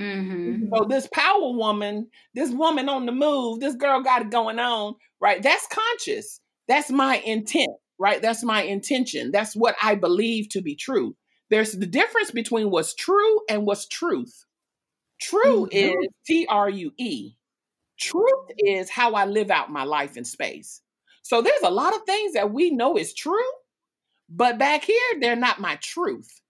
Mm-hmm. 0.00 0.66
So 0.74 0.84
this 0.84 1.08
power 1.12 1.52
woman, 1.52 2.08
this 2.34 2.50
woman 2.50 2.88
on 2.88 3.06
the 3.06 3.12
move, 3.12 3.60
this 3.60 3.76
girl 3.76 4.02
got 4.02 4.22
it 4.22 4.30
going 4.30 4.58
on, 4.58 4.94
right? 5.20 5.42
That's 5.42 5.66
conscious. 5.68 6.40
That's 6.66 6.90
my 6.90 7.18
intent, 7.18 7.70
right? 7.98 8.20
That's 8.20 8.42
my 8.42 8.62
intention. 8.62 9.30
That's 9.30 9.54
what 9.54 9.76
I 9.80 9.94
believe 9.94 10.48
to 10.50 10.62
be 10.62 10.74
true. 10.74 11.14
There's 11.50 11.72
the 11.72 11.86
difference 11.86 12.32
between 12.32 12.70
what's 12.70 12.94
true 12.94 13.40
and 13.48 13.64
what's 13.64 13.86
truth. 13.86 14.44
True 15.20 15.68
mm-hmm. 15.72 16.00
is 16.00 16.08
T 16.26 16.46
R 16.48 16.68
U 16.68 16.90
E. 16.98 17.34
Truth 18.00 18.48
is 18.58 18.90
how 18.90 19.12
I 19.12 19.26
live 19.26 19.50
out 19.50 19.70
my 19.70 19.84
life 19.84 20.16
in 20.16 20.24
space. 20.24 20.80
So 21.22 21.40
there's 21.40 21.62
a 21.62 21.70
lot 21.70 21.94
of 21.94 22.02
things 22.02 22.32
that 22.32 22.52
we 22.52 22.70
know 22.70 22.96
is 22.96 23.14
true 23.14 23.38
but 24.28 24.58
back 24.58 24.84
here, 24.84 24.96
they're 25.20 25.36
not 25.36 25.60
my 25.60 25.76
truth. 25.76 26.40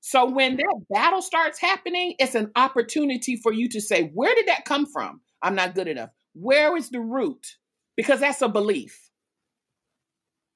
So 0.00 0.30
when 0.30 0.56
that 0.56 0.80
battle 0.90 1.22
starts 1.22 1.60
happening, 1.60 2.14
it's 2.18 2.34
an 2.34 2.50
opportunity 2.56 3.36
for 3.36 3.52
you 3.52 3.68
to 3.68 3.80
say, 3.80 4.10
where 4.14 4.34
did 4.34 4.48
that 4.48 4.64
come 4.64 4.86
from? 4.86 5.20
I'm 5.42 5.54
not 5.54 5.74
good 5.74 5.88
enough. 5.88 6.10
Where 6.34 6.76
is 6.76 6.90
the 6.90 7.00
root? 7.00 7.56
Because 7.96 8.20
that's 8.20 8.42
a 8.42 8.48
belief. 8.48 9.10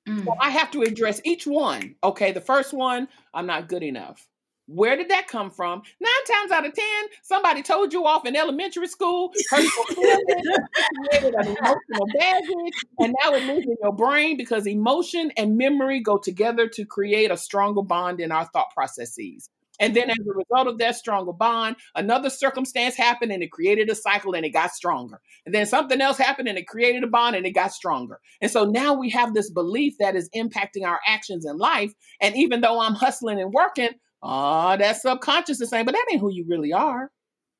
Mm. 0.09 0.25
So 0.25 0.35
I 0.41 0.51
have 0.51 0.71
to 0.73 0.83
address 0.83 1.21
each 1.25 1.47
one. 1.47 1.95
Okay, 2.03 2.33
the 2.33 2.41
first 2.41 2.73
one, 2.73 3.09
I'm 3.33 3.47
not 3.47 3.69
good 3.69 3.83
enough. 3.83 4.27
Where 4.67 4.97
did 4.97 5.11
that 5.11 5.29
come 5.29 5.51
from? 5.51 5.83
Nine 6.01 6.25
times 6.27 6.51
out 6.51 6.67
of 6.67 6.73
ten, 6.73 7.05
somebody 7.23 7.63
told 7.63 7.93
you 7.93 8.07
off 8.07 8.27
in 8.27 8.35
elementary 8.35 8.87
school, 8.87 9.33
hurtful 9.51 9.85
created 9.85 11.35
an 11.35 11.49
emotional 11.49 12.07
baggage, 12.19 12.75
and 12.99 13.15
now 13.23 13.35
it 13.35 13.45
lives 13.45 13.67
in 13.67 13.77
your 13.83 13.93
brain 13.93 14.37
because 14.37 14.67
emotion 14.67 15.33
and 15.37 15.59
memory 15.59 16.01
go 16.01 16.17
together 16.17 16.67
to 16.69 16.85
create 16.87 17.31
a 17.31 17.37
stronger 17.37 17.83
bond 17.83 18.21
in 18.21 18.33
our 18.33 18.47
thought 18.47 18.71
processes. 18.75 19.51
And 19.81 19.95
then, 19.95 20.09
as 20.09 20.17
a 20.19 20.33
result 20.33 20.69
of 20.69 20.79
that 20.79 20.97
stronger 20.97 21.33
bond, 21.33 21.77
another 21.97 22.31
circumstance 22.31 22.97
happened 22.97 23.33
and 23.33 23.43
it 23.43 23.51
created 23.51 23.91
a 23.91 23.95
cycle 23.95 24.35
and 24.35 24.47
it 24.47 24.51
got 24.51 24.73
stronger. 24.73 25.21
And 25.45 25.55
then 25.55 25.67
something 25.67 26.01
else 26.01 26.17
happened 26.17 26.49
and 26.49 26.57
it 26.57 26.69
created 26.69 27.03
a 27.03 27.09
bond 27.09 27.35
and 27.35 27.45
it 27.45 27.51
got 27.51 27.73
stronger. 27.73 28.21
And 28.41 28.51
so 28.51 28.65
now 28.65 28.95
we 28.95 29.11
have 29.11 29.35
this 29.35 29.51
belief 29.51 29.95
that 29.99 30.15
is 30.15 30.31
impacting 30.35 30.87
our 30.87 31.01
actions 31.07 31.45
in 31.45 31.59
life. 31.59 31.93
And 32.21 32.37
even 32.37 32.61
though 32.61 32.81
I'm 32.81 32.95
hustling 32.95 33.41
and 33.41 33.53
working, 33.53 33.91
Oh, 34.27 34.75
that 34.79 34.97
subconscious 34.97 35.61
is 35.61 35.69
saying, 35.69 35.85
but 35.85 35.93
that 35.93 36.07
ain't 36.11 36.21
who 36.21 36.33
you 36.33 36.47
really 36.49 36.73
are. 36.73 37.11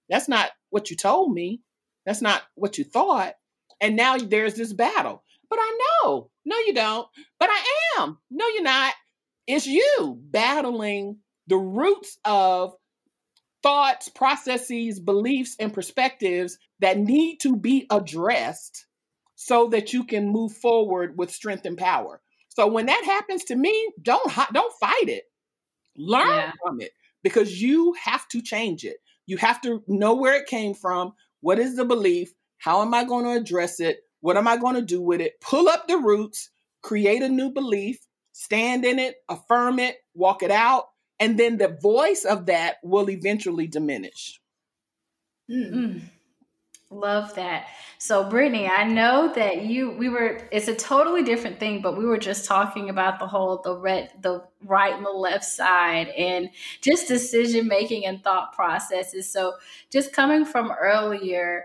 That's 0.09 0.29
not 0.29 0.51
what 0.71 0.91
you 0.91 0.97
told 0.97 1.33
me. 1.33 1.61
That's 2.07 2.23
not 2.23 2.43
what 2.55 2.79
you 2.79 2.85
thought. 2.85 3.35
And 3.83 3.97
now 3.97 4.17
there's 4.17 4.55
this 4.55 4.73
battle. 4.73 5.23
But 5.51 5.59
I 5.61 5.79
know. 6.03 6.31
No, 6.47 6.57
you 6.61 6.73
don't. 6.73 7.07
But 7.39 7.51
I 7.51 7.63
am. 7.99 8.19
No, 8.31 8.47
you're 8.49 8.63
not. 8.63 8.95
It's 9.47 9.67
you 9.67 10.19
battling 10.31 11.19
the 11.49 11.57
roots 11.57 12.19
of 12.25 12.75
thoughts, 13.63 14.09
processes, 14.09 15.01
beliefs, 15.01 15.57
and 15.61 15.73
perspectives 15.73 16.59
that 16.81 16.99
need 16.99 17.41
to 17.41 17.57
be 17.57 17.87
addressed 17.91 18.87
so 19.35 19.69
that 19.69 19.93
you 19.93 20.05
can 20.05 20.29
move 20.29 20.53
forward 20.53 21.19
with 21.19 21.31
strength 21.31 21.67
and 21.67 21.77
power. 21.77 22.23
So 22.49 22.67
when 22.69 22.87
that 22.87 23.03
happens 23.05 23.45
to 23.45 23.57
me, 23.57 23.91
don't 24.01 24.33
don't 24.53 24.73
fight 24.81 25.09
it. 25.09 25.25
Learn 25.97 26.27
yeah. 26.27 26.53
from 26.63 26.81
it 26.81 26.93
because 27.23 27.61
you 27.61 27.95
have 28.03 28.27
to 28.29 28.43
change 28.43 28.85
it. 28.85 28.99
You 29.27 29.37
have 29.39 29.61
to 29.63 29.83
know 29.87 30.15
where 30.15 30.35
it 30.35 30.47
came 30.47 30.75
from. 30.75 31.13
What 31.41 31.59
is 31.59 31.77
the 31.77 31.85
belief? 31.85 32.33
How 32.59 32.83
am 32.83 32.95
I 32.95 33.05
going 33.05 33.25
to 33.25 33.33
address 33.33 33.81
it? 33.81 34.01
What 34.21 34.37
am 34.37 34.49
I 34.49 34.57
going 34.57 34.75
to 34.75 34.83
do 34.83 35.03
with 35.03 35.21
it? 35.21 35.41
Pull 35.41 35.69
up 35.69 35.87
the 35.87 35.99
roots, 35.99 36.51
create 36.83 37.23
a 37.23 37.29
new 37.29 37.51
belief, 37.51 37.99
stand 38.33 38.85
in 38.85 38.99
it, 38.99 39.17
affirm 39.29 39.79
it, 39.79 39.97
walk 40.15 40.43
it 40.43 40.51
out, 40.51 40.85
and 41.21 41.39
then 41.39 41.59
the 41.59 41.77
voice 41.81 42.25
of 42.25 42.47
that 42.47 42.77
will 42.83 43.09
eventually 43.11 43.67
diminish. 43.67 44.41
Mm. 45.51 46.03
Love 46.95 47.35
that. 47.35 47.67
So, 47.99 48.29
Brittany, 48.29 48.69
I 48.69 48.85
know 48.85 49.33
that 49.35 49.63
you 49.63 49.91
we 49.91 50.09
were 50.09 50.47
it's 50.53 50.69
a 50.69 50.75
totally 50.75 51.25
different 51.25 51.59
thing, 51.59 51.83
but 51.83 51.97
we 51.99 52.05
were 52.05 52.19
just 52.19 52.45
talking 52.47 52.89
about 52.89 53.19
the 53.19 53.27
whole 53.27 53.61
the 53.65 53.77
red 53.77 54.11
the 54.21 54.45
right 54.63 54.95
and 54.95 55.05
the 55.05 55.11
left 55.11 55.45
side 55.45 56.09
and 56.09 56.51
just 56.83 57.09
decision 57.09 57.67
making 57.67 58.07
and 58.07 58.23
thought 58.23 58.53
processes. 58.53 59.31
So, 59.31 59.55
just 59.91 60.13
coming 60.13 60.45
from 60.45 60.71
earlier, 60.71 61.65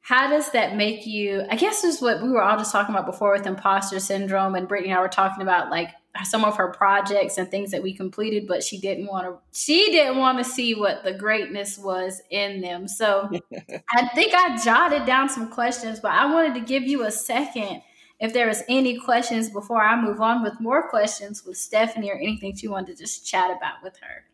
how 0.00 0.28
does 0.28 0.50
that 0.50 0.74
make 0.74 1.06
you? 1.06 1.44
I 1.48 1.54
guess 1.54 1.84
is 1.84 2.02
what 2.02 2.20
we 2.20 2.30
were 2.30 2.42
all 2.42 2.58
just 2.58 2.72
talking 2.72 2.94
about 2.94 3.06
before 3.06 3.32
with 3.32 3.46
imposter 3.46 4.00
syndrome, 4.00 4.56
and 4.56 4.66
Brittany 4.66 4.90
and 4.90 4.98
I 4.98 5.02
were 5.02 5.08
talking 5.08 5.42
about 5.42 5.70
like 5.70 5.90
some 6.24 6.44
of 6.44 6.56
her 6.56 6.68
projects 6.68 7.38
and 7.38 7.50
things 7.50 7.70
that 7.70 7.82
we 7.82 7.92
completed, 7.92 8.46
but 8.46 8.62
she 8.62 8.78
didn't 8.78 9.06
want 9.06 9.26
to. 9.26 9.38
She 9.58 9.90
didn't 9.90 10.18
want 10.18 10.38
to 10.38 10.44
see 10.44 10.74
what 10.74 11.04
the 11.04 11.12
greatness 11.12 11.78
was 11.78 12.22
in 12.30 12.60
them. 12.60 12.88
So 12.88 13.30
I 13.92 14.08
think 14.14 14.34
I 14.34 14.56
jotted 14.62 15.06
down 15.06 15.28
some 15.28 15.50
questions, 15.50 16.00
but 16.00 16.12
I 16.12 16.32
wanted 16.32 16.54
to 16.54 16.60
give 16.60 16.84
you 16.84 17.04
a 17.04 17.10
second 17.10 17.82
if 18.18 18.32
there 18.32 18.46
was 18.46 18.62
any 18.68 18.98
questions 18.98 19.50
before 19.50 19.82
I 19.82 20.00
move 20.00 20.20
on 20.20 20.42
with 20.42 20.60
more 20.60 20.88
questions 20.88 21.44
with 21.44 21.56
Stephanie 21.56 22.10
or 22.10 22.16
anything 22.16 22.56
she 22.56 22.68
wanted 22.68 22.96
to 22.96 23.02
just 23.02 23.26
chat 23.26 23.50
about 23.56 23.82
with 23.82 23.96
her. 23.98 24.24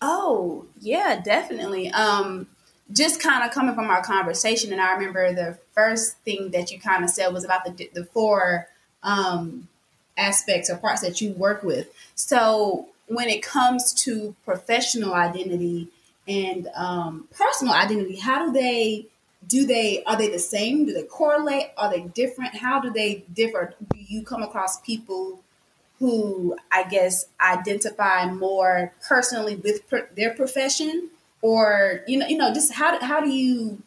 Oh 0.00 0.66
yeah, 0.78 1.20
definitely. 1.24 1.90
Um, 1.90 2.48
just 2.92 3.20
kind 3.20 3.42
of 3.42 3.50
coming 3.50 3.74
from 3.74 3.90
our 3.90 4.02
conversation, 4.02 4.72
and 4.72 4.80
I 4.80 4.92
remember 4.92 5.32
the 5.32 5.58
first 5.74 6.18
thing 6.18 6.50
that 6.52 6.70
you 6.70 6.78
kind 6.78 7.02
of 7.02 7.10
said 7.10 7.28
was 7.32 7.44
about 7.44 7.64
the 7.64 7.90
the 7.94 8.04
four. 8.04 8.68
Um, 9.02 9.68
aspects 10.16 10.70
or 10.70 10.76
parts 10.76 11.02
that 11.02 11.20
you 11.20 11.32
work 11.32 11.62
with. 11.62 11.88
So 12.14 12.88
when 13.06 13.28
it 13.28 13.42
comes 13.42 13.92
to 14.04 14.34
professional 14.44 15.14
identity 15.14 15.88
and 16.26 16.68
um, 16.74 17.28
personal 17.36 17.74
identity, 17.74 18.16
how 18.16 18.46
do 18.46 18.52
they 18.52 19.06
do 19.46 19.66
they 19.66 20.02
are 20.04 20.16
they 20.16 20.28
the 20.28 20.38
same? 20.38 20.86
Do 20.86 20.92
they 20.92 21.04
correlate? 21.04 21.66
Are 21.76 21.90
they 21.90 22.00
different? 22.00 22.56
How 22.56 22.80
do 22.80 22.90
they 22.90 23.24
differ? 23.32 23.74
Do 23.92 23.98
you 23.98 24.22
come 24.22 24.42
across 24.42 24.80
people 24.80 25.40
who 25.98 26.56
I 26.70 26.84
guess 26.84 27.26
identify 27.40 28.30
more 28.30 28.92
personally 29.06 29.56
with 29.56 29.88
per- 29.88 30.08
their 30.16 30.34
profession, 30.34 31.10
or 31.42 32.02
you 32.06 32.18
know, 32.18 32.26
you 32.26 32.36
know, 32.36 32.52
just 32.52 32.72
how 32.74 32.98
how 33.00 33.20
do 33.20 33.30
you 33.30 33.82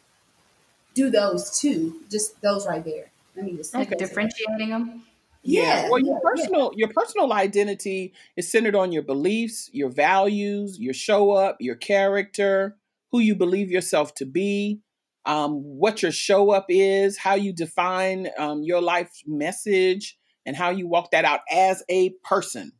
do 0.94 1.10
those 1.10 1.58
two? 1.58 2.00
Just 2.10 2.40
those 2.40 2.66
right 2.66 2.84
there. 2.84 3.10
Let 3.36 3.44
me 3.44 3.56
just 3.56 3.74
like 3.74 3.96
differentiating 3.96 4.70
them. 4.70 5.02
Yeah. 5.42 5.88
Well, 5.88 6.00
your 6.00 6.20
personal 6.20 6.72
yeah. 6.74 6.86
your 6.86 6.88
personal 6.94 7.32
identity 7.32 8.12
is 8.36 8.50
centered 8.50 8.74
on 8.74 8.92
your 8.92 9.02
beliefs, 9.02 9.70
your 9.72 9.88
values, 9.88 10.78
your 10.78 10.94
show 10.94 11.32
up, 11.32 11.56
your 11.60 11.76
character, 11.76 12.76
who 13.10 13.20
you 13.20 13.34
believe 13.34 13.70
yourself 13.70 14.14
to 14.16 14.26
be, 14.26 14.80
um, 15.24 15.52
what 15.62 16.02
your 16.02 16.12
show 16.12 16.50
up 16.50 16.66
is, 16.68 17.16
how 17.18 17.34
you 17.34 17.52
define 17.52 18.28
um, 18.38 18.62
your 18.62 18.80
life 18.80 19.10
message, 19.26 20.18
and 20.44 20.56
how 20.56 20.70
you 20.70 20.86
walk 20.86 21.10
that 21.12 21.24
out 21.24 21.40
as 21.50 21.82
a 21.88 22.10
person. 22.24 22.72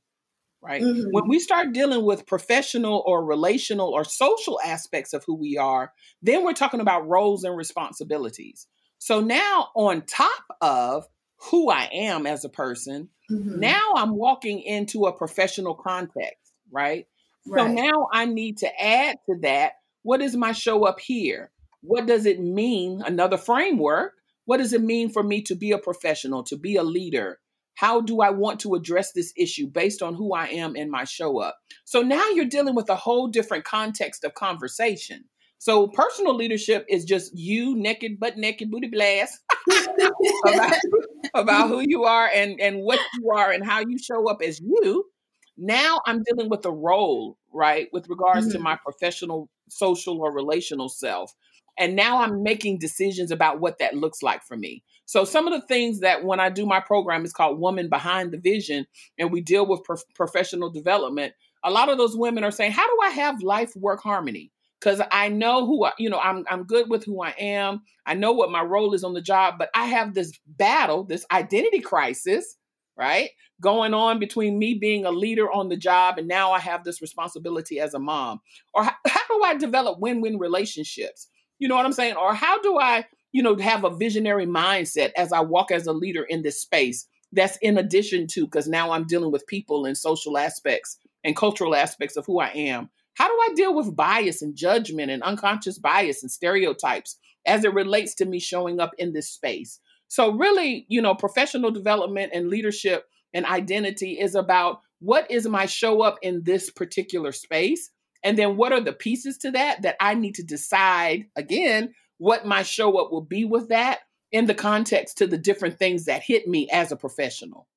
Right. 0.63 0.83
Mm-hmm. 0.83 1.09
When 1.13 1.27
we 1.27 1.39
start 1.39 1.73
dealing 1.73 2.05
with 2.05 2.27
professional 2.27 3.03
or 3.07 3.25
relational 3.25 3.89
or 3.89 4.05
social 4.05 4.61
aspects 4.63 5.15
of 5.15 5.25
who 5.27 5.35
we 5.35 5.57
are, 5.57 5.91
then 6.21 6.45
we're 6.45 6.53
talking 6.53 6.81
about 6.81 7.09
roles 7.09 7.45
and 7.45 7.57
responsibilities. 7.57 8.67
So 8.99 9.21
now, 9.21 9.69
on 9.75 10.03
top 10.03 10.45
of 10.61 11.07
who 11.49 11.71
I 11.71 11.89
am 11.93 12.27
as 12.27 12.45
a 12.45 12.49
person. 12.49 13.09
Mm-hmm. 13.31 13.61
Now 13.61 13.93
I'm 13.97 14.17
walking 14.17 14.61
into 14.61 15.07
a 15.07 15.17
professional 15.17 15.75
context, 15.75 16.53
right? 16.71 17.07
right? 17.47 17.61
So 17.61 17.73
now 17.73 18.09
I 18.13 18.27
need 18.27 18.59
to 18.59 18.83
add 18.83 19.17
to 19.29 19.37
that 19.43 19.73
what 20.03 20.23
is 20.23 20.37
my 20.37 20.53
show 20.53 20.85
up 20.85 21.01
here? 21.01 21.51
What 21.83 22.07
does 22.07 22.27
it 22.27 22.41
mean? 22.41 23.03
Another 23.05 23.37
framework. 23.37 24.15
What 24.45 24.59
does 24.59 24.73
it 24.73 24.83
mean 24.83 25.11
for 25.11 25.23
me 25.23 25.43
to 25.43 25.55
be 25.55 25.73
a 25.73 25.79
professional, 25.79 26.43
to 26.45 26.57
be 26.57 26.77
a 26.77 26.83
leader? 26.83 27.39
How 27.75 28.01
do 28.01 28.21
I 28.21 28.31
want 28.31 28.61
to 28.61 28.75
address 28.75 29.13
this 29.13 29.33
issue 29.37 29.67
based 29.67 30.03
on 30.03 30.15
who 30.15 30.35
I 30.35 30.49
am 30.49 30.77
in 30.77 30.91
my 30.91 31.05
show 31.05 31.39
up? 31.39 31.57
So 31.85 32.03
now 32.03 32.29
you're 32.31 32.47
dealing 32.47 32.75
with 32.75 32.91
a 32.91 32.97
whole 32.97 33.29
different 33.29 33.65
context 33.65 34.25
of 34.25 34.35
conversation. 34.35 35.25
So 35.59 35.89
personal 35.89 36.35
leadership 36.35 36.87
is 36.89 37.05
just 37.05 37.37
you 37.37 37.77
naked, 37.77 38.19
butt 38.19 38.37
naked, 38.37 38.71
booty 38.71 38.89
blast 38.89 39.39
about, 40.47 40.75
about 41.35 41.69
who 41.69 41.81
you 41.81 42.05
are 42.05 42.29
and 42.33 42.61
and 42.61 42.83
what 42.83 43.01
you 43.19 43.31
are 43.31 43.51
and 43.51 43.65
how 43.65 43.81
you 43.81 43.99
show 43.99 44.29
up 44.29 44.41
as 44.43 44.61
you. 44.61 45.05
Now 45.57 46.01
I'm 46.07 46.23
dealing 46.23 46.49
with 46.49 46.65
a 46.65 46.73
role, 46.73 47.37
right, 47.53 47.89
with 47.93 48.09
regards 48.09 48.47
mm-hmm. 48.47 48.59
to 48.59 48.59
my 48.61 48.79
professional, 48.83 49.51
social, 49.69 50.21
or 50.21 50.33
relational 50.33 50.89
self. 50.89 51.35
And 51.79 51.97
now 51.97 52.21
I'm 52.21 52.43
making 52.43 52.79
decisions 52.79 53.31
about 53.31 53.61
what 53.61 53.79
that 53.79 53.95
looks 53.95 54.23
like 54.23 54.43
for 54.43 54.57
me. 54.57 54.83
So 55.07 55.25
some 55.25 55.47
of 55.47 55.59
the 55.59 55.67
things 55.67 56.01
that 56.01 56.25
when 56.25 56.39
I 56.41 56.51
do 56.51 56.67
my 56.67 56.81
program 56.81 57.25
is 57.25 57.33
called 57.33 57.59
Woman 57.59 57.89
Behind 57.89 58.33
the 58.33 58.39
Vision, 58.39 58.87
and 59.19 59.33
we 59.33 59.41
deal 59.41 59.67
with 59.67 59.83
pro- 59.85 59.97
professional 60.15 60.71
development. 60.71 61.35
A 61.65 61.71
lot 61.71 61.89
of 61.89 61.99
those 61.99 62.17
women 62.17 62.45
are 62.45 62.51
saying, 62.51 62.73
"How 62.73 62.87
do 62.87 62.99
I 63.03 63.11
have 63.11 63.43
life 63.43 63.75
work 63.77 64.03
harmony?" 64.03 64.51
Because 64.81 65.01
I 65.11 65.29
know 65.29 65.67
who 65.67 65.85
I, 65.85 65.93
you 65.99 66.09
know, 66.09 66.19
I'm 66.19 66.45
I'm 66.49 66.65
good 66.65 66.89
with 66.89 67.05
who 67.05 67.23
I 67.23 67.35
am. 67.39 67.83
I 68.07 68.15
know 68.15 68.33
what 68.33 68.51
my 68.51 68.63
role 68.63 68.95
is 68.95 69.05
on 69.05 69.15
the 69.15 69.21
job, 69.21 69.55
but 69.59 69.71
I 69.75 69.87
have 69.87 70.15
this 70.15 70.33
battle, 70.47 71.05
this 71.05 71.27
identity 71.31 71.81
crisis, 71.81 72.57
right? 72.97 73.31
Going 73.61 73.93
on 73.93 74.19
between 74.19 74.59
me 74.59 74.75
being 74.75 75.05
a 75.05 75.11
leader 75.11 75.51
on 75.53 75.69
the 75.69 75.77
job 75.77 76.19
and 76.19 76.27
now 76.27 76.53
I 76.53 76.61
have 76.61 76.85
this 76.85 77.03
responsibility 77.03 77.79
as 77.79 77.95
a 77.95 77.99
mom. 77.99 78.41
Or 78.73 78.85
how, 78.85 78.95
how 79.07 79.21
do 79.29 79.43
I 79.45 79.55
develop 79.57 79.99
win-win 80.01 80.39
relationships? 80.39 81.29
You 81.59 81.69
know 81.69 81.77
what 81.77 81.85
I'm 81.85 81.93
saying? 81.93 82.17
Or 82.17 82.33
how 82.35 82.61
do 82.63 82.79
I, 82.79 83.05
you 83.33 83.43
know, 83.43 83.57
have 83.59 83.85
a 83.85 83.95
visionary 83.95 84.47
mindset 84.47 85.11
as 85.17 85.33
I 85.33 85.41
walk 85.41 85.71
as 85.71 85.87
a 85.87 85.93
leader 85.93 86.23
in 86.23 86.43
this 86.43 86.61
space? 86.61 87.07
That's 87.33 87.59
in 87.59 87.79
addition 87.79 88.27
to 88.29 88.47
because 88.47 88.67
now 88.67 88.91
I'm 88.91 89.07
dealing 89.07 89.31
with 89.31 89.47
people 89.47 89.85
and 89.85 89.97
social 89.97 90.39
aspects 90.39 90.97
and 91.23 91.37
cultural 91.37 91.77
aspects 91.77 92.17
of 92.17 92.25
who 92.27 92.41
I 92.41 92.49
am 92.49 92.91
how 93.21 93.29
do 93.29 93.35
I 93.35 93.55
deal 93.55 93.75
with 93.75 93.95
bias 93.95 94.41
and 94.41 94.57
judgment 94.57 95.11
and 95.11 95.23
unconscious 95.23 95.79
bias 95.79 96.23
and 96.23 96.33
stereotypes 96.33 97.19
as 97.45 97.65
it 97.65 97.75
relates 97.75 98.15
to 98.15 98.25
me 98.25 98.41
showing 98.41 98.81
up 98.81 98.93
in 98.97 99.13
this 99.13 99.29
space? 99.29 99.79
So, 100.09 100.33
really, 100.33 100.87
you 100.89 101.03
know, 101.03 101.15
professional 101.15 101.71
development 101.71 102.33
and 102.35 102.49
leadership 102.49 103.05
and 103.35 103.45
identity 103.45 104.19
is 104.19 104.35
about 104.35 104.81
what 105.01 105.31
is 105.31 105.47
my 105.47 105.67
show 105.67 106.01
up 106.01 106.17
in 106.23 106.45
this 106.45 106.71
particular 106.71 107.31
space? 107.33 107.91
And 108.25 108.39
then 108.39 108.57
what 108.57 108.73
are 108.73 108.81
the 108.81 108.95
pieces 108.95 109.37
to 109.39 109.51
that 109.51 109.83
that 109.83 109.97
I 110.01 110.15
need 110.15 110.37
to 110.37 110.43
decide 110.43 111.27
again 111.37 111.93
what 112.17 112.47
my 112.47 112.63
show 112.63 112.99
up 112.99 113.13
will 113.13 113.21
be 113.21 113.45
with 113.45 113.69
that 113.69 113.99
in 114.33 114.47
the 114.47 114.55
context 114.55 115.19
to 115.19 115.27
the 115.27 115.37
different 115.37 115.79
things 115.79 116.07
that 116.07 116.23
hit 116.23 116.49
me 116.49 116.71
as 116.73 116.91
a 116.91 116.97
professional? 116.97 117.69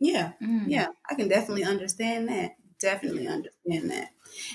Yeah, 0.00 0.32
mm. 0.42 0.64
yeah, 0.66 0.88
I 1.10 1.14
can 1.14 1.28
definitely 1.28 1.64
understand 1.64 2.30
that. 2.30 2.52
Definitely 2.78 3.26
understand 3.26 3.90
that. 3.90 4.10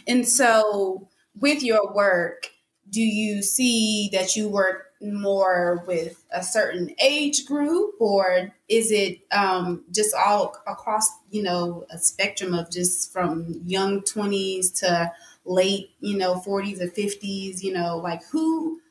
And 0.08 0.28
so, 0.28 1.10
with 1.40 1.64
your 1.64 1.92
work, 1.94 2.52
do 2.90 3.02
you 3.02 3.42
see 3.42 4.10
that 4.14 4.36
you 4.36 4.48
work 4.48 4.88
more 5.02 5.84
with 5.88 6.24
a 6.32 6.44
certain 6.44 6.94
age 7.02 7.46
group, 7.48 7.96
or 8.00 8.54
is 8.68 8.92
it 8.92 9.22
um, 9.32 9.84
just 9.92 10.14
all 10.14 10.56
across, 10.68 11.10
you 11.32 11.42
know, 11.42 11.86
a 11.90 11.98
spectrum 11.98 12.54
of 12.54 12.70
just 12.70 13.12
from 13.12 13.62
young 13.66 14.04
twenties 14.04 14.70
to 14.72 15.12
late, 15.46 15.90
you 16.00 16.16
know, 16.18 16.40
forties 16.40 16.80
or 16.80 16.90
fifties? 16.90 17.64
You 17.64 17.74
know, 17.74 17.98
like 17.98 18.24
who 18.32 18.82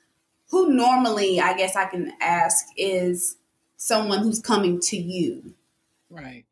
who 0.51 0.73
normally, 0.75 1.41
I 1.41 1.57
guess 1.57 1.77
I 1.77 1.87
can 1.87 2.13
ask, 2.21 2.67
is 2.77 3.37
someone 3.77 4.21
who's 4.23 4.41
coming 4.41 4.81
to 4.81 4.97
you, 4.97 5.55
right? 6.11 6.45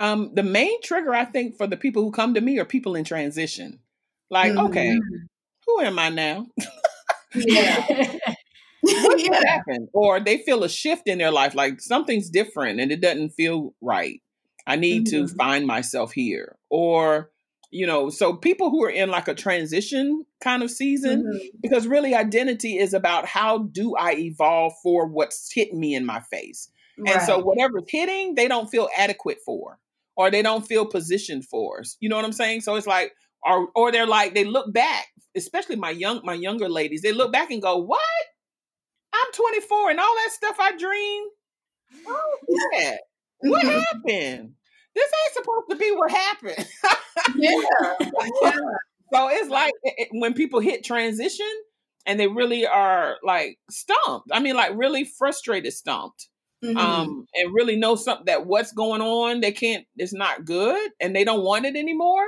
Um, 0.00 0.30
the 0.34 0.42
main 0.42 0.82
trigger, 0.82 1.14
I 1.14 1.24
think, 1.24 1.56
for 1.56 1.66
the 1.66 1.76
people 1.76 2.02
who 2.02 2.10
come 2.10 2.34
to 2.34 2.40
me 2.40 2.58
are 2.58 2.64
people 2.64 2.96
in 2.96 3.04
transition. 3.04 3.78
Like, 4.30 4.52
mm-hmm. 4.52 4.66
okay, 4.66 4.98
who 5.66 5.80
am 5.80 5.98
I 5.98 6.08
now? 6.08 6.46
yeah. 7.34 7.86
what 8.80 9.20
yeah. 9.20 9.40
happened? 9.46 9.88
Or 9.92 10.20
they 10.20 10.38
feel 10.38 10.64
a 10.64 10.68
shift 10.68 11.08
in 11.08 11.18
their 11.18 11.30
life, 11.30 11.54
like 11.54 11.80
something's 11.80 12.30
different 12.30 12.80
and 12.80 12.92
it 12.92 13.00
doesn't 13.00 13.30
feel 13.30 13.74
right. 13.80 14.20
I 14.66 14.76
need 14.76 15.06
mm-hmm. 15.06 15.26
to 15.26 15.34
find 15.34 15.66
myself 15.66 16.12
here. 16.12 16.56
Or, 16.70 17.30
you 17.70 17.86
know, 17.86 18.10
so 18.10 18.34
people 18.34 18.70
who 18.70 18.84
are 18.84 18.90
in 18.90 19.10
like 19.10 19.28
a 19.28 19.34
transition 19.34 20.24
kind 20.42 20.62
of 20.62 20.70
season, 20.70 21.24
mm-hmm. 21.24 21.46
because 21.62 21.86
really 21.86 22.14
identity 22.14 22.78
is 22.78 22.94
about 22.94 23.26
how 23.26 23.58
do 23.58 23.94
I 23.96 24.14
evolve 24.14 24.72
for 24.82 25.06
what's 25.06 25.52
hitting 25.52 25.80
me 25.80 25.94
in 25.94 26.06
my 26.06 26.20
face. 26.20 26.68
Right. 26.98 27.16
And 27.16 27.22
so 27.22 27.40
whatever's 27.40 27.84
hitting, 27.88 28.34
they 28.34 28.48
don't 28.48 28.70
feel 28.70 28.88
adequate 28.96 29.38
for 29.44 29.78
or 30.16 30.30
they 30.30 30.42
don't 30.42 30.66
feel 30.66 30.86
positioned 30.86 31.44
for. 31.44 31.80
Us. 31.80 31.96
You 32.00 32.08
know 32.08 32.16
what 32.16 32.24
I'm 32.24 32.32
saying? 32.32 32.62
So 32.62 32.76
it's 32.76 32.86
like, 32.86 33.12
or 33.44 33.68
or 33.74 33.92
they're 33.92 34.06
like, 34.06 34.34
they 34.34 34.44
look 34.44 34.72
back, 34.72 35.06
especially 35.36 35.76
my 35.76 35.90
young 35.90 36.20
my 36.24 36.34
younger 36.34 36.68
ladies, 36.68 37.02
they 37.02 37.12
look 37.12 37.32
back 37.32 37.50
and 37.50 37.62
go, 37.62 37.78
What? 37.78 38.00
I'm 39.12 39.32
24 39.32 39.90
and 39.90 40.00
all 40.00 40.14
that 40.16 40.32
stuff 40.32 40.56
I 40.58 40.76
dreamed. 40.76 41.30
Oh 42.06 42.36
yeah. 42.72 42.96
What 43.40 43.62
mm-hmm. 43.62 43.78
happened? 43.78 44.52
This 44.94 45.10
ain't 45.24 45.34
supposed 45.34 45.68
to 45.68 45.76
be 45.76 45.90
what 45.90 46.10
happened. 46.10 46.66
yeah. 47.36 47.60
yeah. 48.42 48.52
So 49.12 49.28
it's 49.28 49.50
like 49.50 49.74
it, 49.82 50.08
when 50.12 50.32
people 50.32 50.60
hit 50.60 50.82
transition 50.82 51.50
and 52.06 52.18
they 52.18 52.26
really 52.26 52.66
are 52.66 53.16
like 53.22 53.58
stumped. 53.70 54.28
I 54.32 54.40
mean, 54.40 54.56
like 54.56 54.72
really 54.74 55.04
frustrated, 55.04 55.74
stumped 55.74 56.28
mm-hmm. 56.64 56.76
um, 56.76 57.26
and 57.34 57.54
really 57.54 57.76
know 57.76 57.94
something 57.94 58.26
that 58.26 58.46
what's 58.46 58.72
going 58.72 59.02
on, 59.02 59.40
they 59.40 59.52
can't, 59.52 59.86
it's 59.96 60.14
not 60.14 60.44
good 60.44 60.90
and 61.00 61.14
they 61.14 61.24
don't 61.24 61.44
want 61.44 61.66
it 61.66 61.76
anymore. 61.76 62.24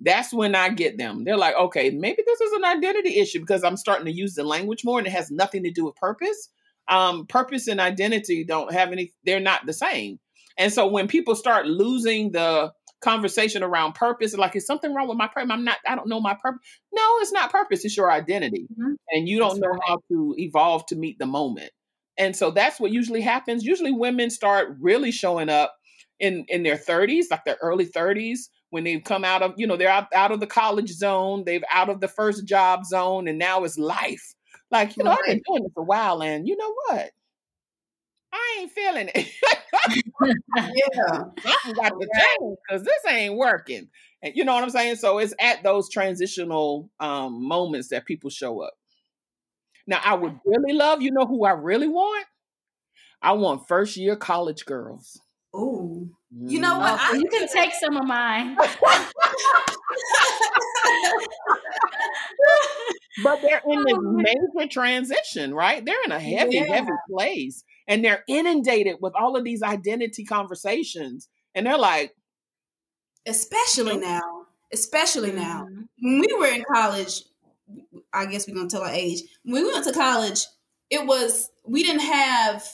That's 0.00 0.32
when 0.32 0.54
I 0.54 0.68
get 0.70 0.98
them. 0.98 1.24
They're 1.24 1.36
like, 1.36 1.54
okay, 1.56 1.90
maybe 1.90 2.22
this 2.26 2.40
is 2.40 2.52
an 2.52 2.64
identity 2.64 3.18
issue 3.18 3.40
because 3.40 3.62
I'm 3.62 3.76
starting 3.76 4.06
to 4.06 4.12
use 4.12 4.34
the 4.34 4.44
language 4.44 4.84
more 4.84 4.98
and 4.98 5.06
it 5.06 5.12
has 5.12 5.30
nothing 5.30 5.62
to 5.64 5.70
do 5.70 5.84
with 5.84 5.96
purpose. 5.96 6.48
Um, 6.88 7.26
purpose 7.26 7.68
and 7.68 7.80
identity 7.80 8.44
don't 8.44 8.72
have 8.72 8.90
any, 8.90 9.12
they're 9.24 9.40
not 9.40 9.66
the 9.66 9.72
same. 9.72 10.18
And 10.58 10.72
so 10.72 10.86
when 10.86 11.08
people 11.08 11.34
start 11.34 11.66
losing 11.66 12.32
the 12.32 12.72
conversation 13.00 13.62
around 13.62 13.94
purpose, 13.94 14.36
like, 14.36 14.56
is 14.56 14.66
something 14.66 14.92
wrong 14.92 15.08
with 15.08 15.18
my 15.18 15.28
purpose? 15.28 15.50
I'm 15.50 15.64
not, 15.64 15.78
I 15.86 15.94
don't 15.94 16.08
know 16.08 16.20
my 16.20 16.34
purpose. 16.34 16.60
No, 16.92 17.02
it's 17.20 17.32
not 17.32 17.52
purpose, 17.52 17.84
it's 17.84 17.96
your 17.96 18.10
identity. 18.10 18.66
Mm-hmm. 18.72 18.94
And 19.10 19.28
you 19.28 19.38
don't 19.38 19.50
That's 19.50 19.60
know 19.60 19.68
right. 19.68 19.80
how 19.86 19.98
to 20.08 20.34
evolve 20.36 20.86
to 20.86 20.96
meet 20.96 21.18
the 21.18 21.26
moment. 21.26 21.70
And 22.18 22.36
so 22.36 22.50
that's 22.50 22.78
what 22.78 22.90
usually 22.90 23.22
happens. 23.22 23.64
Usually 23.64 23.92
women 23.92 24.30
start 24.30 24.76
really 24.80 25.10
showing 25.10 25.48
up 25.48 25.74
in 26.20 26.44
in 26.48 26.62
their 26.62 26.76
30s, 26.76 27.24
like 27.30 27.44
their 27.44 27.58
early 27.62 27.86
30s, 27.86 28.48
when 28.70 28.84
they've 28.84 29.04
come 29.04 29.24
out 29.24 29.42
of, 29.42 29.54
you 29.56 29.66
know, 29.66 29.76
they're 29.76 29.88
out, 29.88 30.06
out 30.14 30.32
of 30.32 30.40
the 30.40 30.46
college 30.46 30.90
zone, 30.90 31.44
they've 31.44 31.64
out 31.70 31.90
of 31.90 32.00
the 32.00 32.08
first 32.08 32.46
job 32.46 32.84
zone, 32.84 33.28
and 33.28 33.38
now 33.38 33.64
it's 33.64 33.78
life. 33.78 34.34
Like, 34.70 34.96
you 34.96 35.04
know, 35.04 35.10
I've 35.10 35.26
been 35.26 35.42
doing 35.46 35.62
this 35.62 35.72
a 35.76 35.82
while, 35.82 36.22
and 36.22 36.48
you 36.48 36.56
know 36.56 36.74
what? 36.88 37.10
I 38.32 38.58
ain't 38.60 38.72
feeling 38.72 39.10
it. 39.14 39.30
yeah. 40.24 41.24
I 41.44 41.72
got 41.72 41.90
to 41.90 42.08
change 42.18 42.56
because 42.66 42.82
this 42.82 43.12
ain't 43.12 43.36
working. 43.36 43.88
And 44.22 44.32
you 44.34 44.44
know 44.44 44.54
what 44.54 44.62
I'm 44.64 44.70
saying? 44.70 44.96
So 44.96 45.18
it's 45.18 45.34
at 45.40 45.62
those 45.62 45.90
transitional 45.90 46.88
um, 47.00 47.46
moments 47.46 47.88
that 47.88 48.06
people 48.06 48.30
show 48.30 48.62
up. 48.62 48.72
Now, 49.86 50.00
I 50.04 50.14
would 50.14 50.38
really 50.44 50.72
love, 50.72 51.02
you 51.02 51.10
know 51.10 51.26
who 51.26 51.44
I 51.44 51.52
really 51.52 51.88
want? 51.88 52.26
I 53.20 53.32
want 53.32 53.68
first 53.68 53.96
year 53.96 54.16
college 54.16 54.64
girls. 54.64 55.20
Oh, 55.54 56.08
you 56.46 56.60
know 56.60 56.78
what? 56.78 56.98
I, 56.98 57.12
you 57.14 57.26
can 57.30 57.46
take 57.46 57.72
some 57.74 57.96
of 57.96 58.06
mine. 58.06 58.56
but 63.22 63.42
they're 63.42 63.60
in 63.68 63.84
this 63.84 63.94
oh, 63.94 64.22
major 64.56 64.68
transition, 64.70 65.52
right? 65.54 65.84
They're 65.84 66.02
in 66.04 66.12
a 66.12 66.18
heavy, 66.18 66.56
yeah. 66.56 66.74
heavy 66.74 66.92
place. 67.10 67.64
And 67.86 68.02
they're 68.04 68.24
inundated 68.28 68.96
with 69.00 69.12
all 69.14 69.36
of 69.36 69.44
these 69.44 69.62
identity 69.62 70.24
conversations. 70.24 71.28
And 71.54 71.66
they're 71.66 71.76
like, 71.76 72.14
especially 73.26 73.98
now, 73.98 74.46
especially 74.72 75.32
now. 75.32 75.66
Mm-hmm. 75.70 75.82
When 76.00 76.20
we 76.20 76.34
were 76.38 76.46
in 76.46 76.64
college, 76.72 77.24
I 78.12 78.26
guess 78.26 78.46
we're 78.46 78.54
gonna 78.54 78.68
tell 78.68 78.82
our 78.82 78.90
age. 78.90 79.22
When 79.44 79.64
we 79.64 79.72
went 79.72 79.84
to 79.86 79.92
college, 79.92 80.46
it 80.90 81.06
was 81.06 81.50
we 81.64 81.82
didn't 81.82 82.02
have 82.02 82.64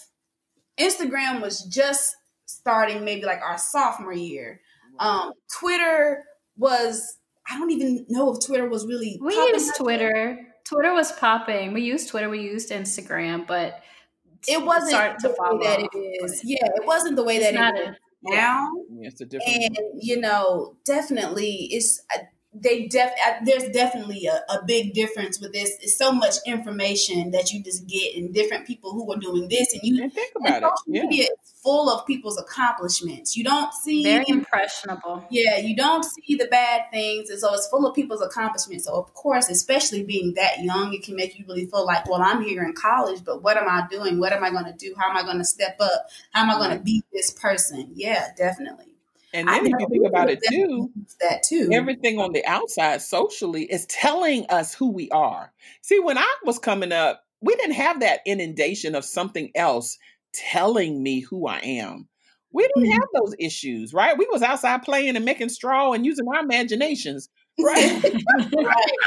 Instagram 0.78 1.40
was 1.40 1.62
just 1.64 2.16
starting 2.46 3.04
maybe 3.04 3.24
like 3.24 3.40
our 3.42 3.58
sophomore 3.58 4.12
year. 4.12 4.60
Um, 4.98 5.32
Twitter 5.58 6.24
was 6.56 7.18
I 7.50 7.58
don't 7.58 7.70
even 7.70 8.04
know 8.08 8.32
if 8.34 8.44
Twitter 8.44 8.68
was 8.68 8.86
really 8.86 9.18
We 9.22 9.34
used 9.34 9.76
Twitter. 9.76 10.38
Twitter 10.64 10.92
was 10.92 11.12
popping. 11.12 11.72
We 11.72 11.82
used 11.82 12.08
Twitter, 12.08 12.28
we 12.28 12.42
used 12.42 12.70
Instagram, 12.70 13.46
but 13.46 13.82
it 14.46 14.62
wasn't 14.62 15.20
the 15.22 15.30
way 15.30 15.58
that 15.62 15.80
it 15.80 15.98
is. 16.22 16.42
Yeah, 16.44 16.58
it 16.62 16.86
wasn't 16.86 17.16
the 17.16 17.24
way 17.24 17.36
it's 17.36 17.56
that 17.56 17.74
it 17.74 17.88
is 17.88 17.96
now. 18.22 18.70
Yeah, 18.90 19.08
it's 19.08 19.20
a 19.20 19.24
different 19.24 19.78
and 19.78 19.78
you 19.94 20.20
know, 20.20 20.76
definitely 20.84 21.68
it's 21.70 22.02
they 22.62 22.86
def 22.88 23.10
uh, 23.26 23.34
there's 23.44 23.68
definitely 23.70 24.26
a, 24.26 24.40
a 24.52 24.64
big 24.66 24.94
difference 24.94 25.40
with 25.40 25.52
this. 25.52 25.70
It's 25.80 25.96
so 25.96 26.12
much 26.12 26.34
information 26.46 27.30
that 27.32 27.52
you 27.52 27.62
just 27.62 27.86
get 27.86 28.16
and 28.16 28.32
different 28.32 28.66
people 28.66 28.92
who 28.92 29.10
are 29.12 29.18
doing 29.18 29.48
this 29.48 29.72
and 29.72 29.82
you 29.82 30.02
And 30.02 30.12
think 30.12 30.32
about 30.36 30.62
it. 30.62 30.70
social 30.78 31.06
media 31.08 31.24
is 31.24 31.52
full 31.62 31.90
of 31.90 32.06
people's 32.06 32.38
accomplishments. 32.40 33.36
You 33.36 33.44
don't 33.44 33.72
see 33.74 34.02
Very 34.04 34.24
impressionable. 34.28 35.24
yeah, 35.30 35.58
you 35.58 35.74
don't 35.76 36.04
see 36.04 36.36
the 36.36 36.46
bad 36.46 36.82
things, 36.92 37.30
and 37.30 37.38
so 37.38 37.52
it's 37.54 37.68
full 37.68 37.86
of 37.86 37.94
people's 37.94 38.22
accomplishments. 38.22 38.84
So 38.84 38.94
of 38.94 39.12
course, 39.14 39.48
especially 39.48 40.02
being 40.04 40.34
that 40.34 40.60
young, 40.62 40.92
it 40.94 41.02
can 41.02 41.16
make 41.16 41.38
you 41.38 41.44
really 41.48 41.66
feel 41.66 41.84
like, 41.84 42.08
well, 42.08 42.22
I'm 42.22 42.42
here 42.42 42.62
in 42.62 42.72
college, 42.74 43.24
but 43.24 43.42
what 43.42 43.56
am 43.56 43.68
I 43.68 43.86
doing? 43.90 44.18
What 44.20 44.32
am 44.32 44.44
I 44.44 44.50
going 44.50 44.64
to 44.66 44.72
do? 44.72 44.94
How 44.98 45.10
am 45.10 45.16
I 45.16 45.22
going 45.22 45.38
to 45.38 45.44
step 45.44 45.76
up? 45.80 46.06
How 46.32 46.42
am 46.42 46.50
I 46.50 46.54
going 46.54 46.76
to 46.78 46.82
be 46.82 47.02
this 47.12 47.30
person? 47.30 47.90
Yeah, 47.94 48.28
definitely. 48.36 48.86
And 49.32 49.48
then 49.48 49.66
if 49.66 49.72
you 49.78 49.86
think 49.90 50.06
about 50.06 50.30
it 50.30 50.40
too, 50.42 50.90
that 51.20 51.42
too. 51.42 51.70
everything 51.72 52.18
on 52.18 52.32
the 52.32 52.44
outside 52.46 53.02
socially 53.02 53.64
is 53.64 53.86
telling 53.86 54.46
us 54.48 54.74
who 54.74 54.90
we 54.90 55.10
are. 55.10 55.52
See, 55.82 55.98
when 56.00 56.18
I 56.18 56.34
was 56.44 56.58
coming 56.58 56.92
up, 56.92 57.22
we 57.40 57.54
didn't 57.56 57.74
have 57.74 58.00
that 58.00 58.20
inundation 58.26 58.94
of 58.94 59.04
something 59.04 59.50
else 59.54 59.98
telling 60.32 61.02
me 61.02 61.20
who 61.20 61.46
I 61.46 61.58
am. 61.58 62.08
We 62.52 62.62
didn't 62.62 62.90
Mhm. 62.90 62.92
have 62.92 63.08
those 63.14 63.34
issues, 63.38 63.92
right? 63.92 64.16
We 64.16 64.26
was 64.32 64.42
outside 64.42 64.82
playing 64.82 65.16
and 65.16 65.24
making 65.24 65.50
straw 65.50 65.92
and 65.92 66.06
using 66.06 66.26
our 66.28 66.40
imaginations, 66.42 67.28
right? 67.60 67.90
right. 68.54 68.98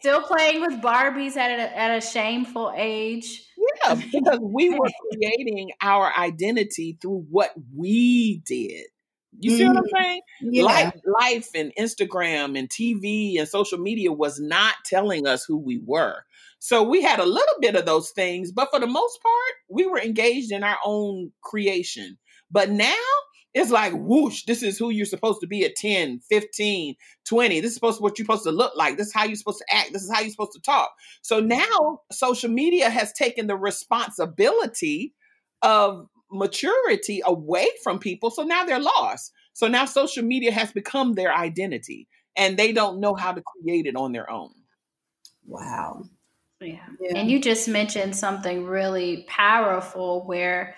Still 0.00 0.22
playing 0.22 0.62
with 0.62 0.80
Barbies 0.80 1.36
at 1.36 1.50
a, 1.50 1.78
at 1.78 1.98
a 1.98 2.00
shameful 2.00 2.72
age. 2.74 3.44
yeah, 3.84 3.94
because 3.94 4.38
we 4.40 4.70
were 4.70 4.90
creating 5.10 5.72
our 5.82 6.10
identity 6.16 6.96
through 7.00 7.26
what 7.30 7.52
we 7.76 8.38
did. 8.46 8.86
You 9.38 9.56
see 9.56 9.64
what 9.64 9.76
I'm 9.76 9.84
mm-hmm. 9.84 10.02
saying? 10.02 10.20
Yeah. 10.42 10.62
Life, 10.64 11.00
life 11.20 11.48
and 11.54 11.72
Instagram 11.78 12.58
and 12.58 12.68
TV 12.68 13.38
and 13.38 13.48
social 13.48 13.78
media 13.78 14.12
was 14.12 14.40
not 14.40 14.74
telling 14.84 15.26
us 15.26 15.44
who 15.44 15.56
we 15.56 15.80
were. 15.84 16.24
So 16.58 16.82
we 16.82 17.02
had 17.02 17.20
a 17.20 17.24
little 17.24 17.54
bit 17.60 17.76
of 17.76 17.86
those 17.86 18.10
things, 18.10 18.52
but 18.52 18.68
for 18.70 18.80
the 18.80 18.86
most 18.86 19.22
part, 19.22 19.54
we 19.68 19.86
were 19.86 19.98
engaged 19.98 20.52
in 20.52 20.62
our 20.62 20.78
own 20.84 21.32
creation. 21.42 22.18
But 22.50 22.70
now 22.70 22.94
it's 23.54 23.70
like 23.70 23.92
whoosh, 23.94 24.44
this 24.44 24.62
is 24.62 24.78
who 24.78 24.90
you're 24.90 25.06
supposed 25.06 25.40
to 25.40 25.46
be 25.46 25.64
at 25.64 25.74
10, 25.74 26.20
15, 26.28 26.94
20. 27.26 27.60
This 27.60 27.70
is 27.70 27.74
supposed 27.74 27.98
to 27.98 28.02
what 28.02 28.18
you're 28.18 28.24
supposed 28.24 28.44
to 28.44 28.52
look 28.52 28.76
like. 28.76 28.96
This 28.96 29.08
is 29.08 29.14
how 29.14 29.24
you're 29.24 29.36
supposed 29.36 29.62
to 29.66 29.74
act. 29.74 29.92
This 29.92 30.02
is 30.02 30.12
how 30.12 30.20
you're 30.20 30.30
supposed 30.30 30.52
to 30.52 30.60
talk. 30.60 30.90
So 31.22 31.40
now 31.40 32.00
social 32.12 32.50
media 32.50 32.90
has 32.90 33.12
taken 33.12 33.46
the 33.46 33.56
responsibility 33.56 35.14
of 35.62 36.06
maturity 36.30 37.22
away 37.24 37.68
from 37.82 37.98
people. 37.98 38.30
So 38.30 38.42
now 38.42 38.64
they're 38.64 38.80
lost. 38.80 39.32
So 39.52 39.68
now 39.68 39.84
social 39.84 40.24
media 40.24 40.52
has 40.52 40.72
become 40.72 41.14
their 41.14 41.34
identity 41.34 42.08
and 42.36 42.56
they 42.56 42.72
don't 42.72 43.00
know 43.00 43.14
how 43.14 43.32
to 43.32 43.42
create 43.42 43.86
it 43.86 43.96
on 43.96 44.12
their 44.12 44.30
own. 44.30 44.52
Wow. 45.46 46.04
Yeah. 46.60 46.78
Yeah. 47.00 47.16
And 47.16 47.30
you 47.30 47.40
just 47.40 47.68
mentioned 47.68 48.16
something 48.16 48.66
really 48.66 49.24
powerful 49.28 50.22
where 50.26 50.76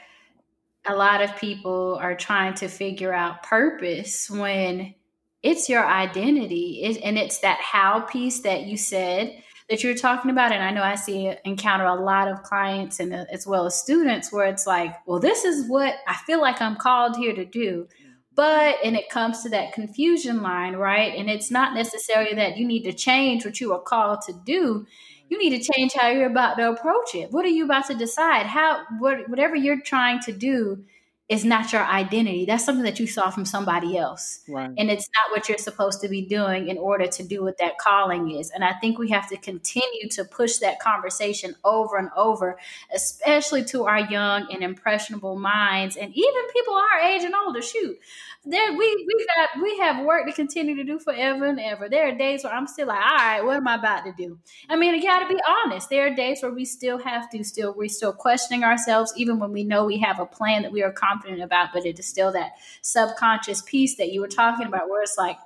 a 0.87 0.95
lot 0.95 1.23
of 1.23 1.37
people 1.37 1.99
are 2.01 2.16
trying 2.16 2.55
to 2.55 2.69
figure 2.69 3.12
out 3.12 3.43
purpose 3.43 4.31
when 4.31 4.95
it's 5.43 5.69
your 5.69 5.85
identity 5.85 6.81
it, 6.83 6.97
and 6.99 7.19
it's 7.19 7.39
that 7.39 7.59
how 7.61 8.01
piece 8.01 8.41
that 8.41 8.62
you 8.62 8.77
said 8.77 9.43
that 9.68 9.82
you're 9.82 9.94
talking 9.94 10.30
about 10.30 10.52
and 10.52 10.62
i 10.62 10.70
know 10.70 10.82
i 10.82 10.94
see 10.94 11.32
encounter 11.44 11.84
a 11.84 11.94
lot 11.94 12.28
of 12.28 12.43
clients 12.43 13.01
and 13.01 13.14
uh, 13.14 13.24
as 13.30 13.47
well 13.47 13.66
as 13.66 13.74
students 13.74 14.32
where 14.32 14.47
it's 14.47 14.66
like 14.66 14.94
well 15.06 15.20
this 15.20 15.44
is 15.44 15.68
what 15.68 15.94
i 16.06 16.14
feel 16.26 16.40
like 16.40 16.60
i'm 16.60 16.76
called 16.76 17.16
here 17.16 17.34
to 17.34 17.44
do 17.44 17.86
but 18.34 18.76
and 18.82 18.97
it 18.97 19.10
comes 19.10 19.43
to 19.43 19.48
that 19.48 19.72
confusion 19.72 20.43
line 20.43 20.74
right 20.74 21.18
and 21.18 21.28
it's 21.28 21.51
not 21.51 21.74
necessarily 21.74 22.34
that 22.34 22.56
you 22.56 22.66
need 22.66 22.82
to 22.82 22.93
change 22.93 23.44
what 23.44 23.60
you 23.60 23.72
are 23.72 23.82
called 23.82 24.20
to 24.22 24.32
do 24.44 24.86
you 25.32 25.39
need 25.39 25.59
to 25.59 25.72
change 25.72 25.93
how 25.94 26.09
you're 26.09 26.26
about 26.26 26.59
to 26.59 26.68
approach 26.68 27.14
it. 27.14 27.32
What 27.32 27.47
are 27.47 27.48
you 27.48 27.64
about 27.64 27.86
to 27.86 27.94
decide? 27.94 28.44
How 28.44 28.82
what, 28.98 29.30
whatever 29.30 29.56
you're 29.56 29.80
trying 29.80 30.20
to 30.20 30.32
do 30.32 30.84
is 31.28 31.44
not 31.44 31.73
your 31.73 31.82
identity. 31.82 32.44
That's 32.44 32.65
something 32.65 32.85
that 32.85 33.01
you 33.01 33.07
saw 33.07 33.31
from 33.31 33.44
somebody 33.44 33.97
else. 33.97 34.40
Right. 34.49 34.70
And 34.77 34.90
it's 34.90 35.09
not 35.16 35.35
what 35.35 35.49
you're 35.49 35.57
supposed 35.57 36.01
to 36.03 36.09
be 36.09 36.23
doing 36.23 36.69
in 36.69 36.77
order 36.77 37.07
to 37.07 37.23
do 37.23 37.43
what 37.43 37.59
that 37.59 37.78
calling 37.78 38.32
is. 38.32 38.51
And 38.51 38.62
I 38.62 38.74
think 38.74 38.99
we 38.99 39.09
have 39.11 39.28
to 39.31 39.36
continue 39.36 40.09
to 40.11 40.24
push 40.24 40.59
that 40.59 40.81
conversation 40.81 41.55
over 41.65 41.97
and 41.97 42.11
over, 42.16 42.59
especially 42.94 43.65
to 43.66 43.85
our 43.85 44.01
young 44.01 44.53
and 44.53 44.62
impressionable 44.62 45.39
minds 45.39 45.97
and 45.97 46.12
even 46.15 46.49
people 46.53 46.74
our 46.74 47.01
age 47.01 47.23
and 47.23 47.35
older. 47.35 47.62
Shoot. 47.62 47.99
There 48.44 48.73
we 48.73 49.07
we 49.07 49.27
got 49.36 49.62
we 49.62 49.78
have 49.78 50.05
work 50.05 50.27
to 50.27 50.32
continue 50.32 50.74
to 50.74 50.82
do 50.82 50.99
forever 50.99 51.47
and 51.47 51.61
ever. 51.61 51.89
There 51.89 52.09
are 52.09 52.12
days 52.12 52.43
where 52.43 52.53
I'm 52.53 52.66
still 52.66 52.89
like, 52.89 53.01
all 53.01 53.16
right, 53.16 53.40
what 53.40 53.57
am 53.57 53.69
I 53.69 53.77
about 53.77 54.05
to 54.05 54.12
do? 54.19 54.36
I 54.69 54.74
mean, 54.74 54.97
you 54.97 55.03
got 55.03 55.20
to 55.20 55.28
be 55.32 55.40
honest. 55.65 55.89
There 55.89 56.09
are 56.09 56.15
days 56.15 56.43
where 56.43 56.53
we 56.53 56.65
still 56.65 56.99
have 56.99 57.31
to 57.31 57.44
still 57.44 57.73
we're 57.77 57.89
still 57.89 58.12
questioning 58.12 58.65
ourselves, 58.65 59.12
even 59.16 59.39
when 59.39 59.53
we 59.53 59.62
know 59.62 59.85
we 59.85 60.01
have 60.01 60.19
a 60.19 60.27
plan 60.27 60.62
that 60.62 60.73
we 60.73 60.82
are 60.82 60.93
confident 61.12 61.43
about. 61.43 61.68
But 61.72 61.86
it 61.86 61.98
is 61.98 62.06
still 62.06 62.32
that 62.32 62.52
subconscious 62.82 63.62
piece 63.62 63.97
that 63.97 64.12
you 64.12 64.20
were 64.20 64.28
talking 64.28 64.66
about, 64.66 64.89
where 64.89 65.02
it's 65.02 65.16
like, 65.18 65.36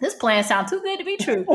this 0.00 0.14
plan 0.14 0.44
sounds 0.44 0.70
too 0.70 0.80
good 0.80 0.98
to 0.98 1.04
be 1.04 1.16
true. 1.16 1.44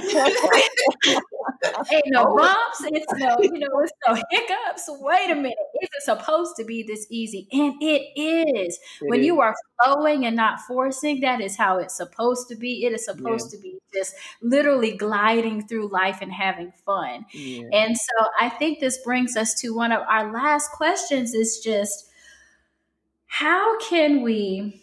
Ain't 1.91 2.03
no 2.07 2.25
oh. 2.27 2.37
bumps. 2.37 2.81
It's 2.81 3.13
no, 3.13 3.37
you 3.39 3.57
know, 3.57 3.79
it's 3.79 3.93
no 4.05 4.15
hiccups. 4.29 4.89
Wait 4.99 5.31
a 5.31 5.35
minute. 5.35 5.55
Is 5.81 5.89
it 5.93 6.03
supposed 6.03 6.55
to 6.57 6.65
be 6.65 6.83
this 6.83 7.07
easy? 7.09 7.47
And 7.53 7.75
it 7.81 8.19
is. 8.19 8.79
It 9.01 9.09
when 9.09 9.21
is. 9.21 9.25
you 9.25 9.39
are 9.39 9.55
flowing 9.81 10.25
and 10.25 10.35
not 10.35 10.59
forcing, 10.67 11.21
that 11.21 11.39
is 11.39 11.55
how 11.55 11.77
it's 11.77 11.95
supposed 11.95 12.49
to 12.49 12.55
be. 12.55 12.85
It 12.85 12.91
is 12.91 13.05
supposed 13.05 13.49
to 13.51 13.57
be 13.57 13.79
just 13.93 14.13
literally 14.41 14.97
gliding 14.97 15.65
through 15.65 15.87
life 15.87 16.19
and 16.21 16.31
having 16.31 16.73
fun. 16.85 17.25
Yeah. 17.31 17.67
And 17.71 17.95
so 17.97 18.25
I 18.39 18.49
think 18.49 18.79
this 18.79 18.97
brings 18.97 19.37
us 19.37 19.53
to 19.61 19.73
one 19.73 19.93
of 19.93 20.01
our 20.09 20.33
last 20.33 20.71
questions 20.71 21.33
is 21.33 21.59
just 21.59 22.09
how 23.33 23.79
can 23.79 24.21
we 24.21 24.79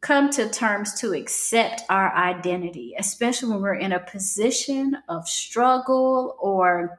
come 0.00 0.30
to 0.30 0.48
terms 0.48 0.94
to 0.94 1.12
accept 1.12 1.82
our 1.90 2.14
identity, 2.14 2.94
especially 2.98 3.50
when 3.50 3.60
we're 3.60 3.74
in 3.74 3.92
a 3.92 4.00
position 4.00 4.96
of 5.06 5.28
struggle 5.28 6.34
or 6.40 6.98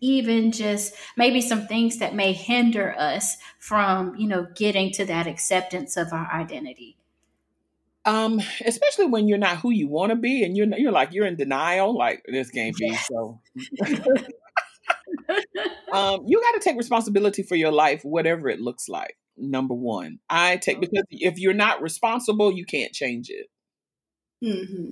even 0.00 0.50
just 0.50 0.92
maybe 1.16 1.40
some 1.40 1.68
things 1.68 1.98
that 1.98 2.16
may 2.16 2.32
hinder 2.32 2.96
us 2.98 3.36
from, 3.60 4.16
you 4.16 4.26
know, 4.26 4.44
getting 4.56 4.90
to 4.90 5.04
that 5.04 5.28
acceptance 5.28 5.96
of 5.96 6.12
our 6.12 6.28
identity. 6.32 6.96
Um, 8.04 8.40
especially 8.66 9.06
when 9.06 9.28
you're 9.28 9.38
not 9.38 9.58
who 9.58 9.70
you 9.70 9.86
want 9.86 10.10
to 10.10 10.16
be, 10.16 10.42
and 10.42 10.56
you're 10.56 10.66
you're 10.76 10.90
like 10.90 11.12
you're 11.12 11.26
in 11.26 11.36
denial, 11.36 11.96
like 11.96 12.24
this 12.26 12.50
can't 12.50 12.74
be. 12.76 12.92
So, 12.92 13.40
um, 15.92 16.24
you 16.26 16.40
got 16.40 16.52
to 16.54 16.60
take 16.60 16.76
responsibility 16.76 17.44
for 17.44 17.54
your 17.54 17.70
life, 17.70 18.04
whatever 18.04 18.48
it 18.48 18.60
looks 18.60 18.88
like. 18.88 19.16
Number 19.38 19.74
one, 19.74 20.18
I 20.28 20.56
take 20.58 20.80
because 20.80 21.04
if 21.10 21.38
you're 21.38 21.54
not 21.54 21.82
responsible, 21.82 22.52
you 22.52 22.64
can't 22.64 22.92
change 22.92 23.30
it. 23.30 23.46
hmm 24.42 24.90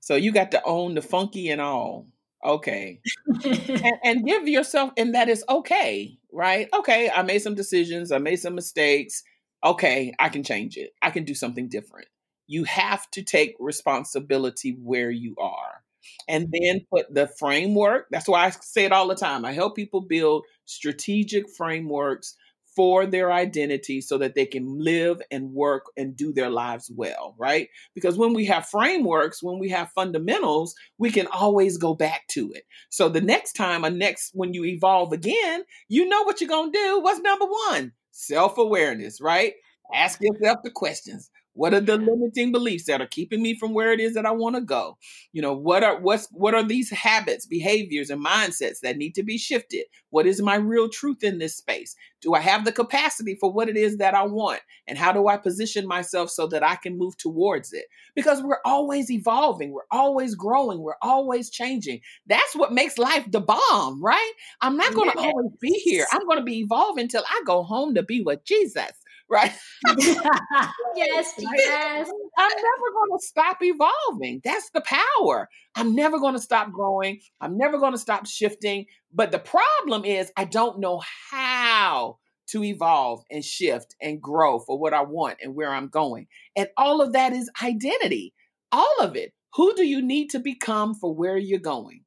So 0.00 0.16
you 0.16 0.32
got 0.32 0.52
to 0.52 0.62
own 0.64 0.94
the 0.94 1.02
funky 1.02 1.50
and 1.50 1.60
all. 1.60 2.06
Okay, 2.44 3.02
and, 3.82 3.96
and 4.04 4.26
give 4.26 4.48
yourself, 4.48 4.92
and 4.96 5.14
that 5.14 5.28
is 5.28 5.44
okay, 5.48 6.18
right? 6.32 6.68
Okay, 6.74 7.10
I 7.10 7.22
made 7.22 7.40
some 7.40 7.54
decisions, 7.54 8.12
I 8.12 8.18
made 8.18 8.36
some 8.36 8.54
mistakes. 8.54 9.22
Okay, 9.64 10.14
I 10.18 10.28
can 10.30 10.42
change 10.42 10.76
it. 10.76 10.90
I 11.02 11.10
can 11.10 11.24
do 11.24 11.34
something 11.34 11.68
different. 11.68 12.08
You 12.46 12.64
have 12.64 13.10
to 13.12 13.22
take 13.22 13.56
responsibility 13.60 14.76
where 14.82 15.10
you 15.10 15.36
are. 15.38 15.82
And 16.28 16.52
then 16.52 16.86
put 16.90 17.12
the 17.14 17.28
framework. 17.28 18.06
That's 18.10 18.28
why 18.28 18.46
I 18.46 18.50
say 18.50 18.84
it 18.84 18.92
all 18.92 19.08
the 19.08 19.14
time. 19.14 19.44
I 19.44 19.52
help 19.52 19.76
people 19.76 20.00
build 20.00 20.46
strategic 20.64 21.50
frameworks 21.50 22.36
for 22.76 23.06
their 23.06 23.32
identity 23.32 24.00
so 24.00 24.18
that 24.18 24.34
they 24.34 24.46
can 24.46 24.78
live 24.78 25.20
and 25.30 25.52
work 25.52 25.86
and 25.96 26.16
do 26.16 26.32
their 26.32 26.50
lives 26.50 26.90
well, 26.94 27.34
right? 27.38 27.68
Because 27.94 28.16
when 28.16 28.32
we 28.32 28.46
have 28.46 28.68
frameworks, 28.68 29.42
when 29.42 29.58
we 29.58 29.68
have 29.70 29.90
fundamentals, 29.92 30.74
we 30.98 31.10
can 31.10 31.26
always 31.28 31.78
go 31.78 31.94
back 31.94 32.22
to 32.28 32.52
it. 32.54 32.64
So 32.88 33.08
the 33.08 33.20
next 33.20 33.52
time, 33.54 33.84
a 33.84 33.90
next 33.90 34.30
when 34.34 34.54
you 34.54 34.64
evolve 34.64 35.12
again, 35.12 35.64
you 35.88 36.08
know 36.08 36.22
what 36.22 36.40
you're 36.40 36.48
going 36.48 36.72
to 36.72 36.78
do. 36.78 37.00
What's 37.00 37.20
number 37.20 37.46
1? 37.70 37.92
Self-awareness, 38.12 39.20
right? 39.20 39.54
Ask 39.92 40.20
yourself 40.20 40.58
the 40.62 40.70
questions. 40.70 41.30
What 41.60 41.74
are 41.74 41.80
the 41.80 41.98
limiting 41.98 42.52
beliefs 42.52 42.86
that 42.86 43.02
are 43.02 43.06
keeping 43.06 43.42
me 43.42 43.54
from 43.54 43.74
where 43.74 43.92
it 43.92 44.00
is 44.00 44.14
that 44.14 44.24
I 44.26 44.30
want 44.30 44.56
to 44.56 44.62
go? 44.62 44.96
You 45.32 45.42
know, 45.42 45.52
what 45.52 45.84
are 45.84 46.00
what's 46.00 46.26
what 46.32 46.54
are 46.54 46.64
these 46.64 46.90
habits, 46.90 47.44
behaviors, 47.44 48.08
and 48.08 48.24
mindsets 48.24 48.80
that 48.80 48.96
need 48.96 49.14
to 49.16 49.22
be 49.22 49.36
shifted? 49.38 49.84
What 50.08 50.26
is 50.26 50.40
my 50.40 50.56
real 50.56 50.88
truth 50.88 51.22
in 51.22 51.38
this 51.38 51.56
space? 51.56 51.94
Do 52.22 52.34
I 52.34 52.40
have 52.40 52.64
the 52.64 52.72
capacity 52.72 53.36
for 53.38 53.52
what 53.52 53.68
it 53.68 53.76
is 53.76 53.98
that 53.98 54.14
I 54.14 54.22
want? 54.24 54.60
And 54.88 54.98
how 54.98 55.12
do 55.12 55.28
I 55.28 55.36
position 55.36 55.86
myself 55.86 56.30
so 56.30 56.46
that 56.48 56.62
I 56.62 56.76
can 56.76 56.98
move 56.98 57.16
towards 57.18 57.72
it? 57.74 57.86
Because 58.14 58.42
we're 58.42 58.60
always 58.64 59.10
evolving, 59.10 59.72
we're 59.72 59.82
always 59.90 60.34
growing, 60.34 60.80
we're 60.80 60.94
always 61.02 61.50
changing. 61.50 62.00
That's 62.26 62.56
what 62.56 62.72
makes 62.72 62.98
life 62.98 63.30
the 63.30 63.40
bomb, 63.40 64.02
right? 64.02 64.32
I'm 64.62 64.76
not 64.78 64.94
going 64.94 65.10
to 65.10 65.16
Yes. 65.16 65.18
always 65.18 65.52
be 65.60 65.72
here. 65.84 66.06
I'm 66.12 66.26
going 66.26 66.38
to 66.38 66.44
be 66.44 66.60
evolving 66.60 67.04
until 67.04 67.24
I 67.28 67.42
go 67.46 67.62
home 67.62 67.94
to 67.94 68.02
be 68.02 68.22
with 68.22 68.44
Jesus, 68.44 68.92
right? 69.30 69.52
yes, 69.98 71.34
yes. 71.38 72.10
I'm 72.38 72.50
never 72.50 72.90
going 72.94 73.18
to 73.18 73.20
stop 73.20 73.58
evolving. 73.62 74.40
That's 74.44 74.70
the 74.70 74.82
power. 74.82 75.48
I'm 75.76 75.94
never 75.94 76.18
going 76.18 76.34
to 76.34 76.40
stop 76.40 76.72
growing. 76.72 77.20
I'm 77.40 77.56
never 77.56 77.78
going 77.78 77.92
to 77.92 77.98
stop 77.98 78.26
shifting. 78.26 78.86
But 79.12 79.32
the 79.32 79.38
problem 79.38 80.04
is, 80.04 80.32
I 80.36 80.44
don't 80.44 80.80
know 80.80 81.00
how 81.30 82.18
to 82.48 82.64
evolve 82.64 83.22
and 83.30 83.44
shift 83.44 83.94
and 84.02 84.20
grow 84.20 84.58
for 84.58 84.78
what 84.78 84.92
I 84.92 85.02
want 85.02 85.38
and 85.42 85.54
where 85.54 85.70
I'm 85.70 85.88
going. 85.88 86.26
And 86.56 86.68
all 86.76 87.00
of 87.00 87.12
that 87.12 87.32
is 87.32 87.50
identity. 87.62 88.34
All 88.72 88.96
of 89.00 89.16
it. 89.16 89.32
Who 89.54 89.74
do 89.74 89.84
you 89.84 90.02
need 90.02 90.30
to 90.30 90.40
become 90.40 90.94
for 90.94 91.14
where 91.14 91.36
you're 91.36 91.58
going? 91.58 92.02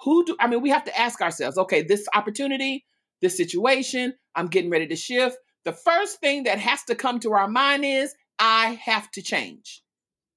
Who 0.00 0.24
do 0.24 0.36
I 0.38 0.46
mean, 0.46 0.62
we 0.62 0.70
have 0.70 0.84
to 0.84 0.98
ask 0.98 1.20
ourselves, 1.20 1.56
okay, 1.58 1.82
this 1.82 2.06
opportunity, 2.14 2.84
this 3.22 3.36
situation, 3.36 4.14
I'm 4.34 4.48
getting 4.48 4.70
ready 4.70 4.86
to 4.88 4.96
shift. 4.96 5.38
The 5.66 5.72
first 5.72 6.20
thing 6.20 6.44
that 6.44 6.60
has 6.60 6.84
to 6.84 6.94
come 6.94 7.18
to 7.20 7.32
our 7.32 7.48
mind 7.48 7.84
is 7.84 8.14
I 8.38 8.80
have 8.84 9.10
to 9.10 9.20
change. 9.20 9.82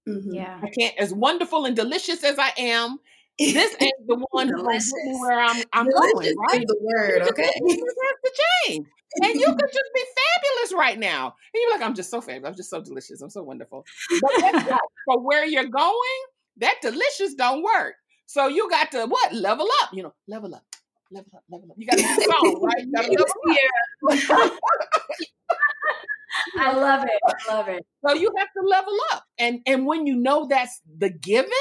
Mm-hmm. 0.07 0.33
Yeah. 0.33 0.59
I 0.61 0.69
can't, 0.71 0.97
as 0.97 1.13
wonderful 1.13 1.65
and 1.65 1.75
delicious 1.75 2.23
as 2.23 2.39
I 2.39 2.51
am, 2.57 2.97
this 3.37 3.75
ain't 3.79 3.93
the 4.07 4.25
one 4.31 4.47
who's 4.49 4.91
where 5.21 5.39
I'm, 5.39 5.63
I'm 5.71 5.87
going, 5.87 6.35
right? 6.49 6.65
the 6.65 6.77
word, 6.81 7.21
okay? 7.29 7.43
It 7.55 7.79
has 7.79 8.17
to 8.25 8.43
change. 8.65 8.87
And 9.21 9.35
you 9.35 9.45
could 9.45 9.71
just 9.71 9.89
be 9.93 10.01
fabulous 10.01 10.73
right 10.73 10.97
now. 10.97 11.35
And 11.53 11.61
you're 11.61 11.71
like, 11.73 11.81
I'm 11.81 11.93
just 11.93 12.09
so 12.09 12.21
fabulous. 12.21 12.49
I'm 12.49 12.55
just 12.55 12.71
so 12.71 12.81
delicious. 12.81 13.21
I'm 13.21 13.29
so 13.29 13.43
wonderful. 13.43 13.85
But 14.21 14.31
for 15.05 15.19
where 15.23 15.45
you're 15.45 15.65
going, 15.65 16.19
that 16.57 16.75
delicious 16.81 17.35
don't 17.35 17.63
work. 17.63 17.93
So 18.25 18.47
you 18.47 18.67
got 18.69 18.91
to 18.91 19.05
what? 19.05 19.33
Level 19.33 19.67
up, 19.83 19.89
you 19.93 20.03
know, 20.03 20.13
level 20.27 20.53
up, 20.55 20.63
level 21.11 21.31
up, 21.35 21.43
level 21.49 21.71
up. 21.71 21.77
You 21.77 21.87
got 21.87 21.97
to 21.97 22.03
do 22.03 22.23
song, 22.23 22.61
right? 22.61 22.85
You 22.85 22.91
got 22.91 23.05
to 23.05 23.11
level 23.11 24.43
up. 24.43 24.51
I 26.57 26.73
love 26.73 27.03
it. 27.03 27.21
I 27.27 27.55
love 27.55 27.67
it. 27.69 27.85
So 28.05 28.13
you 28.13 28.31
have 28.37 28.47
to 28.57 28.67
level 28.67 28.97
up. 29.13 29.23
And 29.37 29.61
and 29.65 29.85
when 29.85 30.05
you 30.07 30.15
know 30.15 30.47
that's 30.47 30.81
the 30.97 31.09
given, 31.09 31.51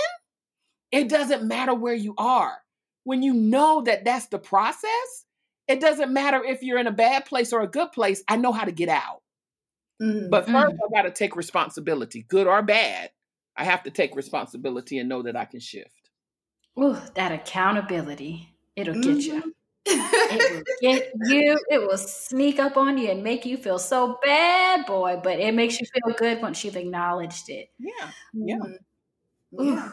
it 0.92 1.08
doesn't 1.08 1.46
matter 1.46 1.74
where 1.74 1.94
you 1.94 2.14
are. 2.18 2.58
When 3.04 3.22
you 3.22 3.34
know 3.34 3.82
that 3.82 4.04
that's 4.04 4.26
the 4.26 4.38
process, 4.38 5.24
it 5.66 5.80
doesn't 5.80 6.12
matter 6.12 6.44
if 6.44 6.62
you're 6.62 6.78
in 6.78 6.86
a 6.86 6.92
bad 6.92 7.24
place 7.24 7.52
or 7.52 7.62
a 7.62 7.68
good 7.68 7.92
place. 7.92 8.22
I 8.28 8.36
know 8.36 8.52
how 8.52 8.64
to 8.64 8.72
get 8.72 8.88
out. 8.88 9.22
Mm-hmm. 10.02 10.28
But 10.28 10.46
1st 10.46 10.52
mm-hmm. 10.52 10.94
I 10.96 11.02
got 11.02 11.08
to 11.08 11.10
take 11.10 11.34
responsibility, 11.34 12.24
good 12.28 12.46
or 12.46 12.62
bad. 12.62 13.10
I 13.56 13.64
have 13.64 13.82
to 13.84 13.90
take 13.90 14.14
responsibility 14.14 14.98
and 14.98 15.08
know 15.08 15.22
that 15.22 15.36
I 15.36 15.44
can 15.44 15.60
shift. 15.60 16.10
Ooh, 16.78 16.96
that 17.14 17.32
accountability. 17.32 18.54
It'll 18.78 18.94
get 18.94 19.18
mm-hmm. 19.18 19.36
you. 19.36 19.54
it 19.86 20.54
will 20.54 20.62
get 20.80 21.12
you. 21.24 21.58
It 21.70 21.78
will 21.80 21.98
sneak 21.98 22.60
up 22.60 22.76
on 22.76 22.96
you 22.96 23.10
and 23.10 23.24
make 23.24 23.44
you 23.44 23.56
feel 23.56 23.78
so 23.78 24.18
bad, 24.22 24.86
boy. 24.86 25.20
But 25.22 25.40
it 25.40 25.52
makes 25.54 25.80
you 25.80 25.86
feel 25.86 26.14
good 26.14 26.40
once 26.40 26.64
you've 26.64 26.76
acknowledged 26.76 27.48
it. 27.48 27.70
Yeah. 27.78 28.10
Yeah. 28.32 28.56
Mm-hmm. 28.56 29.68
yeah. 29.68 29.90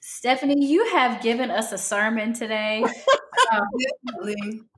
Stephanie, 0.00 0.66
you 0.66 0.86
have 0.92 1.22
given 1.22 1.50
us 1.50 1.72
a 1.72 1.78
sermon 1.78 2.32
today. 2.32 2.84
Um, 3.52 3.66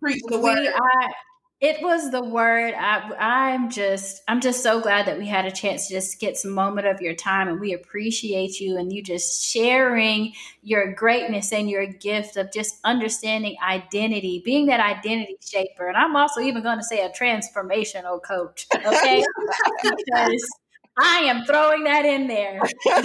Preach 0.03 0.23
the 0.27 0.41
word. 0.41 0.59
We, 0.59 0.69
I, 0.69 1.13
it 1.59 1.81
was 1.81 2.11
the 2.11 2.23
word. 2.23 2.75
I, 2.75 3.11
I'm 3.19 3.71
just, 3.71 4.23
I'm 4.29 4.43
just 4.43 4.63
so 4.63 4.81
glad 4.81 5.07
that 5.07 5.17
we 5.19 5.27
had 5.27 5.47
a 5.47 5.51
chance 5.51 5.89
to 5.89 5.95
just 5.95 6.21
get 6.21 6.37
some 6.37 6.51
moment 6.51 6.87
of 6.87 7.01
your 7.01 7.15
time, 7.15 7.49
and 7.49 7.59
we 7.59 7.73
appreciate 7.73 8.61
you 8.61 8.77
and 8.77 8.93
you 8.93 9.03
just 9.03 9.43
sharing 9.43 10.35
your 10.63 10.93
greatness 10.93 11.53
and 11.53 11.71
your 11.71 11.87
gift 11.87 12.37
of 12.37 12.53
just 12.53 12.79
understanding 12.85 13.57
identity, 13.67 14.43
being 14.45 14.67
that 14.67 14.81
identity 14.81 15.37
shaper. 15.41 15.89
And 15.89 15.97
I'm 15.97 16.15
also 16.15 16.41
even 16.41 16.63
going 16.63 16.79
to 16.79 16.85
say 16.85 17.05
a 17.05 17.11
transformational 17.11 18.23
coach. 18.23 18.67
Okay, 18.75 19.25
because 19.83 20.47
I 20.99 21.25
am 21.25 21.45
throwing 21.45 21.85
that 21.85 22.05
in 22.05 22.27
there. 22.27 22.61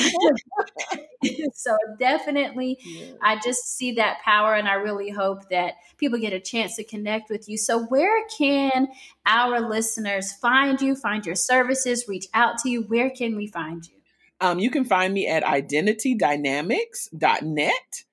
so 1.54 1.78
definitely, 2.00 2.80
yeah. 2.84 3.12
I 3.22 3.40
just 3.40 3.76
see 3.76 3.92
that 3.94 4.20
power, 4.24 4.54
and 4.56 4.68
I 4.68 4.74
really 4.76 5.10
hope 5.10 5.50
that 5.50 5.76
people 5.98 6.20
get 6.20 6.34
a 6.34 6.40
chance 6.40 6.76
to 6.78 6.84
connect 6.84 7.30
with 7.30 7.48
you. 7.50 7.58
So, 7.58 7.84
where 7.86 8.24
can 8.38 8.88
our 9.26 9.60
listeners 9.60 10.32
find 10.34 10.80
you, 10.82 10.96
find 10.96 11.26
your 11.26 11.36
services, 11.36 12.06
reach 12.08 12.28
out 12.34 12.60
to 12.60 12.70
you? 12.70 12.84
Where 12.84 13.10
can 13.10 13.36
we 13.36 13.48
find 13.48 13.86
you? 13.86 13.96
Um, 14.40 14.60
you 14.60 14.72
can 14.72 14.86
find 14.86 15.14
me 15.14 15.28
at 15.28 15.44
identitydynamics.net. 15.44 18.04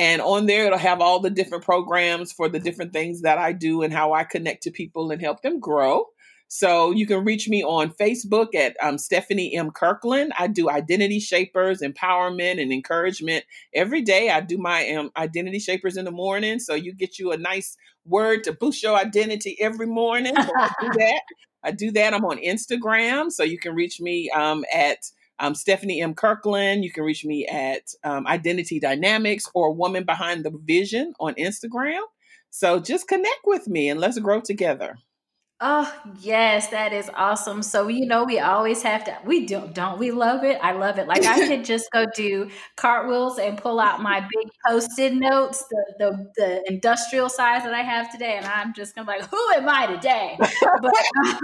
And 0.00 0.22
on 0.22 0.46
there, 0.46 0.66
it'll 0.66 0.78
have 0.78 1.00
all 1.00 1.18
the 1.18 1.30
different 1.30 1.64
programs 1.64 2.30
for 2.30 2.48
the 2.48 2.60
different 2.60 2.92
things 2.92 3.22
that 3.22 3.38
I 3.38 3.50
do 3.52 3.82
and 3.82 3.92
how 3.92 4.12
I 4.12 4.22
connect 4.22 4.62
to 4.64 4.70
people 4.70 5.10
and 5.10 5.20
help 5.20 5.42
them 5.42 5.58
grow. 5.58 6.06
So 6.48 6.90
you 6.90 7.06
can 7.06 7.24
reach 7.24 7.46
me 7.46 7.62
on 7.62 7.90
Facebook 7.90 8.54
at 8.54 8.74
um, 8.82 8.96
Stephanie 8.96 9.54
M. 9.54 9.70
Kirkland. 9.70 10.32
I 10.38 10.46
do 10.46 10.70
identity 10.70 11.20
shapers, 11.20 11.82
empowerment, 11.82 12.60
and 12.60 12.72
encouragement 12.72 13.44
every 13.74 14.00
day. 14.00 14.30
I 14.30 14.40
do 14.40 14.56
my 14.56 14.88
um, 14.92 15.10
identity 15.16 15.58
shapers 15.58 15.98
in 15.98 16.06
the 16.06 16.10
morning. 16.10 16.58
So 16.58 16.74
you 16.74 16.94
get 16.94 17.18
you 17.18 17.32
a 17.32 17.36
nice 17.36 17.76
word 18.06 18.44
to 18.44 18.52
boost 18.52 18.82
your 18.82 18.96
identity 18.96 19.58
every 19.60 19.86
morning. 19.86 20.34
So 20.34 20.50
I 20.56 20.70
do 20.80 20.88
that. 20.98 21.20
I 21.62 21.70
do 21.70 21.90
that. 21.92 22.14
I'm 22.14 22.24
on 22.24 22.38
Instagram. 22.38 23.30
So 23.30 23.42
you 23.42 23.58
can 23.58 23.74
reach 23.74 24.00
me 24.00 24.30
um, 24.30 24.64
at 24.74 24.98
um, 25.38 25.54
Stephanie 25.54 26.00
M. 26.00 26.14
Kirkland. 26.14 26.82
You 26.82 26.90
can 26.90 27.04
reach 27.04 27.26
me 27.26 27.46
at 27.46 27.82
um, 28.04 28.26
Identity 28.26 28.80
Dynamics 28.80 29.44
or 29.54 29.74
Woman 29.74 30.04
Behind 30.04 30.44
the 30.44 30.52
Vision 30.64 31.12
on 31.20 31.34
Instagram. 31.34 32.00
So 32.50 32.80
just 32.80 33.06
connect 33.06 33.40
with 33.44 33.68
me 33.68 33.90
and 33.90 34.00
let's 34.00 34.18
grow 34.18 34.40
together. 34.40 34.96
Oh, 35.60 35.92
yes, 36.20 36.68
that 36.68 36.92
is 36.92 37.10
awesome. 37.16 37.64
So, 37.64 37.88
you 37.88 38.06
know, 38.06 38.22
we 38.22 38.38
always 38.38 38.80
have 38.84 39.02
to, 39.06 39.18
we 39.24 39.44
don't, 39.44 39.74
don't 39.74 39.98
we 39.98 40.12
love 40.12 40.44
it? 40.44 40.56
I 40.62 40.70
love 40.70 40.98
it. 41.00 41.08
Like 41.08 41.24
I 41.24 41.48
could 41.48 41.64
just 41.64 41.90
go 41.90 42.06
do 42.14 42.48
cartwheels 42.76 43.40
and 43.40 43.58
pull 43.58 43.80
out 43.80 44.00
my 44.00 44.20
big 44.20 44.52
post-it 44.68 45.14
notes, 45.14 45.64
the, 45.68 45.94
the, 45.98 46.30
the 46.36 46.72
industrial 46.72 47.28
size 47.28 47.64
that 47.64 47.74
I 47.74 47.80
have 47.82 48.08
today. 48.12 48.36
And 48.36 48.46
I'm 48.46 48.72
just 48.72 48.94
gonna 48.94 49.10
be 49.10 49.18
like, 49.18 49.28
who 49.28 49.50
am 49.56 49.68
I 49.68 49.86
today? 49.86 50.36
But 50.38 50.94
um, 51.26 51.40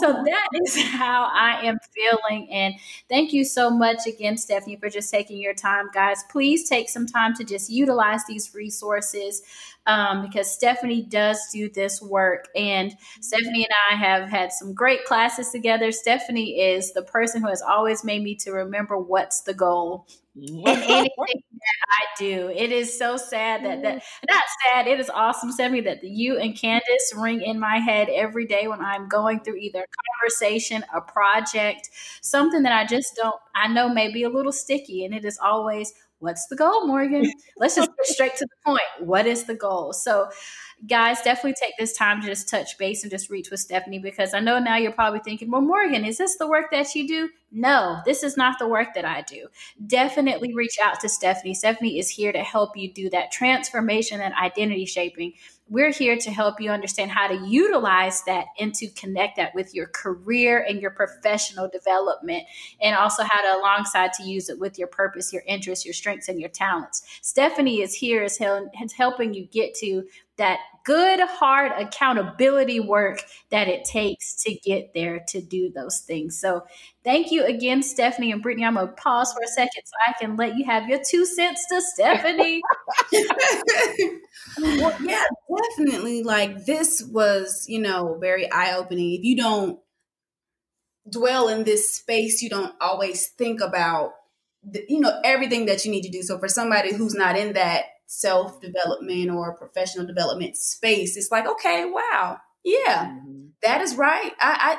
so 0.00 0.12
that 0.24 0.48
is 0.64 0.82
how 0.82 1.30
I 1.32 1.60
am 1.62 1.78
feeling. 1.94 2.50
And 2.50 2.74
thank 3.08 3.32
you 3.32 3.44
so 3.44 3.70
much 3.70 4.08
again, 4.08 4.36
Stephanie, 4.38 4.74
for 4.74 4.90
just 4.90 5.08
taking 5.08 5.38
your 5.38 5.54
time. 5.54 5.88
Guys, 5.94 6.24
please 6.32 6.68
take 6.68 6.88
some 6.88 7.06
time 7.06 7.32
to 7.36 7.44
just 7.44 7.70
utilize 7.70 8.24
these 8.26 8.52
resources 8.56 9.42
um, 9.86 10.22
because 10.22 10.50
Stephanie 10.50 11.02
does 11.02 11.40
do 11.52 11.68
this 11.68 12.00
work. 12.00 12.46
And 12.54 12.94
Stephanie 13.20 13.64
and 13.64 13.74
I 13.90 13.96
have 13.96 14.28
had 14.28 14.52
some 14.52 14.74
great 14.74 15.04
classes 15.04 15.50
together. 15.50 15.92
Stephanie 15.92 16.60
is 16.60 16.92
the 16.92 17.02
person 17.02 17.42
who 17.42 17.48
has 17.48 17.62
always 17.62 18.04
made 18.04 18.22
me 18.22 18.34
to 18.36 18.52
remember 18.52 18.96
what's 18.96 19.42
the 19.42 19.54
goal 19.54 20.06
in 20.34 20.58
anything 20.66 21.10
that 21.16 21.78
I 21.90 22.06
do. 22.18 22.50
It 22.54 22.72
is 22.72 22.96
so 22.96 23.16
sad 23.16 23.64
that 23.64 23.82
that 23.82 24.02
not 24.28 24.44
sad. 24.66 24.86
It 24.86 24.98
is 24.98 25.10
awesome, 25.10 25.52
Stephanie, 25.52 25.82
that 25.82 26.00
the 26.00 26.08
you 26.08 26.38
and 26.38 26.56
Candace 26.56 27.12
ring 27.16 27.42
in 27.42 27.58
my 27.58 27.78
head 27.78 28.08
every 28.08 28.46
day 28.46 28.68
when 28.68 28.80
I'm 28.80 29.08
going 29.08 29.40
through 29.40 29.56
either 29.56 29.80
a 29.80 30.20
conversation, 30.20 30.84
a 30.94 31.00
project, 31.00 31.90
something 32.22 32.62
that 32.62 32.72
I 32.72 32.86
just 32.86 33.14
don't. 33.16 33.36
I 33.54 33.68
know 33.68 33.88
may 33.88 34.12
be 34.12 34.22
a 34.22 34.30
little 34.30 34.52
sticky, 34.52 35.04
and 35.04 35.14
it 35.14 35.24
is 35.24 35.38
always 35.42 35.92
what's 36.22 36.46
the 36.46 36.56
goal, 36.56 36.86
Morgan? 36.86 37.30
Let's 37.56 37.74
just 37.74 37.90
get 37.96 38.06
straight 38.06 38.36
to 38.36 38.46
the 38.46 38.56
point. 38.64 38.80
What 39.00 39.26
is 39.26 39.44
the 39.44 39.54
goal? 39.54 39.92
So, 39.92 40.28
guys, 40.86 41.20
definitely 41.22 41.54
take 41.54 41.74
this 41.78 41.92
time 41.96 42.20
to 42.20 42.26
just 42.26 42.48
touch 42.48 42.78
base 42.78 43.02
and 43.02 43.10
just 43.10 43.28
reach 43.28 43.50
with 43.50 43.60
Stephanie 43.60 43.98
because 43.98 44.32
I 44.32 44.40
know 44.40 44.58
now 44.58 44.76
you're 44.76 44.92
probably 44.92 45.20
thinking, 45.20 45.50
well, 45.50 45.60
Morgan, 45.60 46.04
is 46.04 46.18
this 46.18 46.38
the 46.38 46.48
work 46.48 46.70
that 46.70 46.94
you 46.94 47.06
do? 47.06 47.28
No, 47.50 48.00
this 48.06 48.22
is 48.22 48.36
not 48.36 48.58
the 48.58 48.68
work 48.68 48.94
that 48.94 49.04
I 49.04 49.22
do. 49.22 49.48
Definitely 49.86 50.54
reach 50.54 50.76
out 50.82 51.00
to 51.00 51.08
Stephanie. 51.08 51.54
Stephanie 51.54 51.98
is 51.98 52.08
here 52.08 52.32
to 52.32 52.42
help 52.42 52.76
you 52.76 52.92
do 52.92 53.10
that 53.10 53.32
transformation 53.32 54.20
and 54.20 54.34
identity 54.34 54.86
shaping 54.86 55.34
we're 55.72 55.90
here 55.90 56.18
to 56.18 56.30
help 56.30 56.60
you 56.60 56.70
understand 56.70 57.10
how 57.10 57.26
to 57.26 57.48
utilize 57.48 58.22
that 58.24 58.44
and 58.60 58.74
to 58.74 58.86
connect 58.88 59.38
that 59.38 59.54
with 59.54 59.74
your 59.74 59.86
career 59.86 60.62
and 60.68 60.82
your 60.82 60.90
professional 60.90 61.66
development 61.66 62.44
and 62.82 62.94
also 62.94 63.22
how 63.22 63.40
to 63.40 63.58
alongside 63.58 64.12
to 64.12 64.22
use 64.22 64.50
it 64.50 64.58
with 64.58 64.78
your 64.78 64.86
purpose 64.86 65.32
your 65.32 65.42
interests 65.46 65.86
your 65.86 65.94
strengths 65.94 66.28
and 66.28 66.38
your 66.38 66.50
talents. 66.50 67.02
Stephanie 67.22 67.80
is 67.80 67.94
here 67.94 68.22
as 68.22 68.36
helping 68.92 69.32
you 69.32 69.46
get 69.46 69.74
to 69.74 70.04
that 70.36 70.58
good 70.84 71.20
hard 71.20 71.72
accountability 71.72 72.80
work 72.80 73.22
that 73.50 73.68
it 73.68 73.84
takes 73.84 74.42
to 74.42 74.54
get 74.64 74.92
there 74.94 75.20
to 75.28 75.40
do 75.40 75.70
those 75.70 76.00
things 76.00 76.38
so 76.38 76.62
thank 77.04 77.30
you 77.30 77.44
again 77.44 77.82
stephanie 77.82 78.32
and 78.32 78.42
brittany 78.42 78.64
i'm 78.64 78.74
going 78.74 78.86
to 78.86 78.92
pause 78.94 79.32
for 79.32 79.42
a 79.44 79.48
second 79.48 79.82
so 79.84 79.92
i 80.06 80.12
can 80.20 80.36
let 80.36 80.56
you 80.56 80.64
have 80.64 80.88
your 80.88 81.00
two 81.08 81.24
cents 81.24 81.64
to 81.68 81.80
stephanie 81.80 82.60
well, 84.60 84.96
yeah, 85.02 85.24
definitely. 85.76 86.22
Like 86.22 86.64
this 86.64 87.02
was, 87.10 87.64
you 87.68 87.80
know, 87.80 88.18
very 88.20 88.50
eye 88.50 88.74
opening. 88.76 89.14
If 89.14 89.24
you 89.24 89.36
don't 89.36 89.78
dwell 91.10 91.48
in 91.48 91.64
this 91.64 91.94
space, 91.94 92.42
you 92.42 92.48
don't 92.48 92.74
always 92.80 93.28
think 93.28 93.60
about, 93.60 94.12
the, 94.62 94.84
you 94.88 95.00
know, 95.00 95.20
everything 95.24 95.66
that 95.66 95.84
you 95.84 95.90
need 95.90 96.02
to 96.02 96.10
do. 96.10 96.22
So 96.22 96.38
for 96.38 96.48
somebody 96.48 96.94
who's 96.94 97.14
not 97.14 97.36
in 97.36 97.54
that 97.54 97.84
self 98.12 98.60
development 98.60 99.30
or 99.30 99.56
professional 99.56 100.06
development 100.06 100.56
space, 100.56 101.16
it's 101.16 101.30
like, 101.30 101.46
okay, 101.46 101.86
wow, 101.86 102.38
yeah, 102.64 103.06
mm-hmm. 103.06 103.46
that 103.62 103.80
is 103.80 103.96
right. 103.96 104.32
I, 104.38 104.78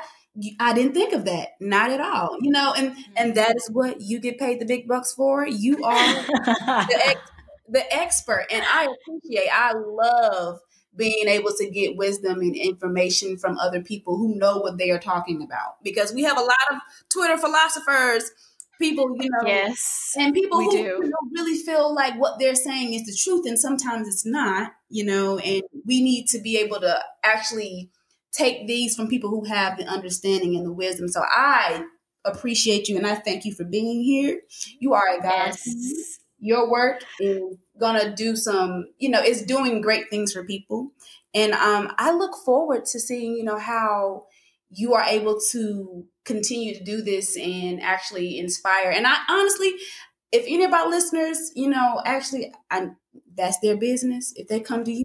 I 0.58 0.72
didn't 0.72 0.94
think 0.94 1.12
of 1.12 1.26
that. 1.26 1.50
Not 1.60 1.90
at 1.90 2.00
all. 2.00 2.38
You 2.40 2.50
know, 2.50 2.74
and 2.76 2.96
and 3.16 3.34
that 3.36 3.56
is 3.56 3.68
what 3.70 4.00
you 4.00 4.18
get 4.18 4.38
paid 4.38 4.60
the 4.60 4.66
big 4.66 4.88
bucks 4.88 5.12
for. 5.12 5.46
You 5.46 5.84
are 5.84 6.14
the 6.34 7.00
ex- 7.06 7.30
the 7.68 7.94
expert, 7.94 8.46
and 8.50 8.64
I 8.64 8.88
appreciate. 8.88 9.48
I 9.52 9.72
love 9.74 10.60
being 10.96 11.26
able 11.26 11.50
to 11.58 11.68
get 11.70 11.96
wisdom 11.96 12.40
and 12.40 12.54
information 12.54 13.36
from 13.36 13.58
other 13.58 13.82
people 13.82 14.16
who 14.16 14.36
know 14.36 14.58
what 14.58 14.78
they 14.78 14.90
are 14.90 14.98
talking 14.98 15.42
about. 15.42 15.82
Because 15.82 16.12
we 16.12 16.22
have 16.22 16.38
a 16.38 16.42
lot 16.42 16.52
of 16.70 16.78
Twitter 17.08 17.36
philosophers, 17.36 18.30
people, 18.80 19.16
you 19.18 19.30
know, 19.30 19.46
yes, 19.46 20.12
and 20.18 20.34
people 20.34 20.60
who 20.60 20.76
you 20.76 21.00
know, 21.00 21.18
really 21.32 21.58
feel 21.58 21.94
like 21.94 22.18
what 22.18 22.38
they're 22.38 22.54
saying 22.54 22.94
is 22.94 23.04
the 23.04 23.16
truth, 23.16 23.46
and 23.46 23.58
sometimes 23.58 24.08
it's 24.08 24.26
not. 24.26 24.72
You 24.88 25.04
know, 25.04 25.38
and 25.38 25.62
we 25.86 26.02
need 26.02 26.28
to 26.28 26.40
be 26.40 26.56
able 26.58 26.80
to 26.80 27.02
actually 27.24 27.90
take 28.32 28.66
these 28.66 28.96
from 28.96 29.08
people 29.08 29.30
who 29.30 29.44
have 29.44 29.78
the 29.78 29.84
understanding 29.86 30.56
and 30.56 30.66
the 30.66 30.72
wisdom. 30.72 31.08
So 31.08 31.22
I 31.22 31.84
appreciate 32.24 32.88
you 32.88 32.96
and 32.96 33.06
I 33.06 33.14
thank 33.14 33.44
you 33.44 33.54
for 33.54 33.64
being 33.64 34.02
here. 34.02 34.40
You 34.80 34.94
are 34.94 35.18
a 35.18 35.22
God. 35.22 35.46
Yes. 35.46 36.18
Your 36.38 36.70
work 36.70 37.04
is 37.20 37.42
gonna 37.78 38.14
do 38.14 38.36
some, 38.36 38.86
you 38.98 39.08
know, 39.08 39.20
it's 39.22 39.42
doing 39.42 39.80
great 39.80 40.10
things 40.10 40.32
for 40.32 40.44
people. 40.44 40.90
And 41.32 41.52
um, 41.52 41.92
I 41.98 42.12
look 42.12 42.36
forward 42.44 42.84
to 42.86 43.00
seeing, 43.00 43.36
you 43.36 43.44
know, 43.44 43.58
how 43.58 44.26
you 44.70 44.94
are 44.94 45.04
able 45.04 45.40
to 45.50 46.06
continue 46.24 46.74
to 46.74 46.82
do 46.84 47.02
this 47.02 47.36
and 47.36 47.82
actually 47.82 48.38
inspire. 48.38 48.90
And 48.90 49.06
I 49.06 49.16
honestly, 49.28 49.72
if 50.32 50.44
any 50.46 50.64
of 50.64 50.72
our 50.72 50.88
listeners, 50.88 51.52
you 51.54 51.68
know, 51.68 52.00
actually, 52.04 52.52
I, 52.70 52.88
that's 53.36 53.58
their 53.60 53.76
business. 53.76 54.32
If 54.36 54.48
they 54.48 54.60
come 54.60 54.84
to 54.84 54.92
you, 54.92 55.04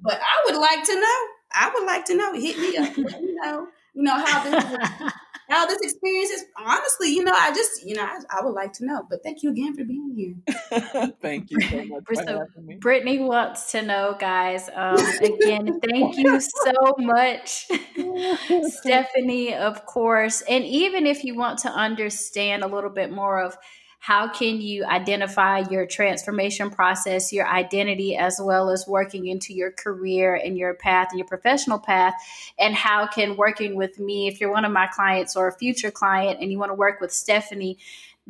but 0.00 0.20
I 0.20 0.44
would 0.46 0.60
like 0.60 0.84
to 0.84 0.94
know 0.94 1.26
I 1.52 1.70
would 1.74 1.84
like 1.86 2.04
to 2.06 2.14
know. 2.14 2.32
Hit 2.34 2.58
me 2.58 2.76
up. 2.76 2.96
you 2.96 3.34
know, 3.42 3.68
you 3.94 4.02
know 4.02 4.24
how 4.24 4.44
this 4.44 5.12
how 5.48 5.66
this 5.66 5.78
experience 5.80 6.30
is. 6.30 6.44
Honestly, 6.56 7.14
you 7.14 7.24
know, 7.24 7.32
I 7.32 7.52
just 7.52 7.84
you 7.84 7.94
know 7.94 8.02
I, 8.02 8.18
I 8.30 8.44
would 8.44 8.54
like 8.54 8.72
to 8.74 8.86
know. 8.86 9.02
But 9.08 9.22
thank 9.22 9.42
you 9.42 9.50
again 9.50 9.74
for 9.74 9.84
being 9.84 10.14
here. 10.16 11.12
thank 11.22 11.50
you 11.50 11.60
so 11.60 11.84
much. 11.84 12.04
so 12.14 12.46
Brittany 12.80 13.18
wants 13.20 13.72
to 13.72 13.82
know, 13.82 14.16
guys. 14.18 14.68
Um, 14.74 14.96
again, 15.22 15.80
thank 15.80 16.16
you 16.16 16.40
so 16.40 16.94
much, 16.98 17.66
Stephanie. 18.62 19.54
Of 19.54 19.86
course, 19.86 20.42
and 20.42 20.64
even 20.64 21.06
if 21.06 21.24
you 21.24 21.34
want 21.34 21.58
to 21.60 21.70
understand 21.70 22.62
a 22.62 22.68
little 22.68 22.90
bit 22.90 23.10
more 23.10 23.40
of 23.40 23.56
how 24.00 24.28
can 24.28 24.60
you 24.60 24.84
identify 24.84 25.64
your 25.70 25.84
transformation 25.84 26.70
process, 26.70 27.32
your 27.32 27.48
identity, 27.48 28.16
as 28.16 28.40
well 28.42 28.70
as 28.70 28.86
working 28.86 29.26
into 29.26 29.52
your 29.52 29.72
career 29.72 30.34
and 30.34 30.56
your 30.56 30.74
path 30.74 31.08
and 31.10 31.18
your 31.18 31.26
professional 31.26 31.78
path? 31.78 32.14
And 32.58 32.74
how 32.74 33.06
can 33.06 33.36
working 33.36 33.74
with 33.74 33.98
me, 33.98 34.28
if 34.28 34.40
you're 34.40 34.52
one 34.52 34.64
of 34.64 34.72
my 34.72 34.86
clients 34.86 35.36
or 35.36 35.48
a 35.48 35.52
future 35.52 35.90
client 35.90 36.38
and 36.40 36.50
you 36.50 36.58
want 36.58 36.70
to 36.70 36.74
work 36.74 37.00
with 37.00 37.12
Stephanie, 37.12 37.78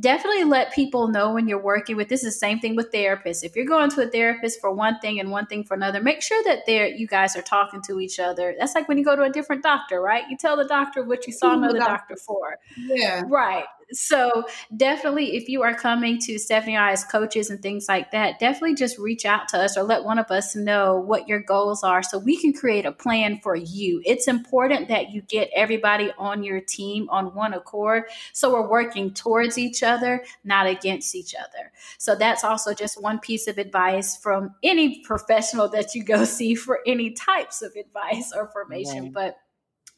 definitely 0.01 0.45
let 0.45 0.73
people 0.73 1.09
know 1.09 1.35
when 1.35 1.49
you're 1.49 1.61
working 1.61 1.97
with 1.97 2.09
this 2.09 2.25
is 2.25 2.35
the 2.35 2.39
same 2.39 2.61
thing 2.61 2.75
with 2.75 2.91
therapists. 2.91 3.45
If 3.45 3.55
you're 3.55 3.67
going 3.67 3.91
to 3.91 4.03
a 4.03 4.11
therapist 4.11 4.61
for 4.61 4.73
one 4.73 4.99
thing 5.01 5.21
and 5.21 5.31
one 5.31 5.47
thing 5.47 5.65
for 5.65 5.75
another 5.75 6.01
make 6.01 6.23
sure 6.23 6.43
that 6.45 6.61
there 6.67 6.87
you 6.87 7.07
guys 7.07 7.37
are 7.37 7.43
talking 7.43 7.83
to 7.83 8.01
each 8.01 8.19
other. 8.19 8.55
That's 8.59 8.75
like 8.75 8.89
when 8.89 8.97
you 8.97 9.05
go 9.05 9.17
to 9.17 9.23
a 9.23 9.31
different 9.31 9.63
doctor 9.63 10.01
right? 10.01 10.25
You 10.31 10.37
tell 10.37 10.57
the 10.57 10.67
doctor 10.67 11.03
what 11.03 11.27
you 11.27 11.33
saw 11.33 11.55
another 11.55 11.79
doctor 11.79 12.17
for. 12.17 12.59
Yeah. 12.77 13.23
Right 13.27 13.65
so 13.93 14.45
definitely 14.77 15.37
if 15.37 15.49
you 15.49 15.63
are 15.63 15.75
coming 15.75 16.19
to 16.19 16.39
stephanie 16.39 16.77
i 16.77 16.93
as 16.93 17.05
coaches 17.05 17.51
and 17.51 17.63
things 17.63 17.87
like 17.89 18.11
that 18.11 18.39
definitely 18.39 18.75
just 18.75 18.99
reach 18.99 19.25
out 19.25 19.49
to 19.49 19.59
us 19.59 19.77
or 19.77 19.83
let 19.83 20.05
one 20.05 20.19
of 20.19 20.31
us 20.31 20.55
know 20.55 20.97
what 20.97 21.29
your 21.29 21.41
goals 21.41 21.83
are 21.83 22.03
so 22.03 22.19
we 22.19 22.37
can 22.37 22.53
create 22.53 22.85
a 22.85 22.93
plan 22.93 23.39
for 23.43 23.57
you 23.57 24.03
it's 24.05 24.29
important 24.29 24.89
that 24.89 25.11
you 25.11 25.23
get 25.23 25.51
everybody 25.55 26.11
on 26.19 26.43
your 26.43 26.61
team 26.61 27.09
on 27.11 27.35
one 27.35 27.55
accord 27.55 28.05
so 28.33 28.53
we're 28.53 28.69
working 28.69 29.13
towards 29.13 29.57
each 29.57 29.83
other 29.83 30.23
not 30.45 30.67
against 30.67 31.15
each 31.15 31.35
other 31.35 31.73
so 31.97 32.15
that's 32.15 32.45
also 32.45 32.75
just 32.75 33.01
one 33.03 33.19
piece 33.19 33.47
of 33.47 33.59
advice 33.59 34.17
from 34.17 34.55
any 34.63 35.01
professional 35.01 35.69
that 35.69 35.95
you 35.95 36.05
go 36.05 36.25
see 36.39 36.55
for 36.55 36.81
any 36.87 37.11
types 37.11 37.63
of 37.63 37.73
advice 37.75 38.33
or 38.37 38.49
formation 38.49 39.05
right. 39.05 39.13
but 39.13 39.39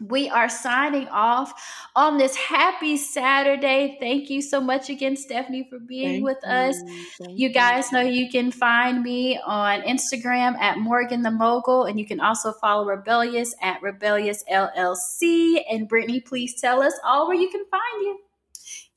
we 0.00 0.28
are 0.30 0.48
signing 0.48 1.08
off 1.08 1.52
on 1.94 2.16
this 2.16 2.34
happy 2.34 2.96
Saturday. 2.96 3.96
Thank 4.00 4.30
you 4.30 4.40
so 4.40 4.60
much 4.60 4.88
again, 4.88 5.16
Stephanie, 5.16 5.66
for 5.68 5.78
being 5.78 6.08
Thank 6.08 6.24
with 6.24 6.38
you. 6.42 6.50
us. 6.50 6.76
Thank 7.18 7.38
you 7.38 7.48
guys 7.50 7.92
know 7.92 8.00
you 8.00 8.30
can 8.30 8.50
find 8.50 9.02
me 9.02 9.38
on 9.44 9.82
Instagram 9.82 10.56
at 10.58 10.78
Morgan 10.78 11.22
the 11.22 11.30
Mogul, 11.30 11.84
and 11.84 11.98
you 11.98 12.06
can 12.06 12.20
also 12.20 12.52
follow 12.52 12.86
Rebelleous 12.86 13.52
at 13.62 13.80
Rebelleous 13.82 14.42
LLC. 14.50 15.62
And 15.70 15.88
Brittany, 15.88 16.20
please 16.20 16.58
tell 16.60 16.82
us 16.82 16.94
all 17.04 17.28
where 17.28 17.36
you 17.36 17.50
can 17.50 17.64
find 17.70 18.02
you. 18.02 18.18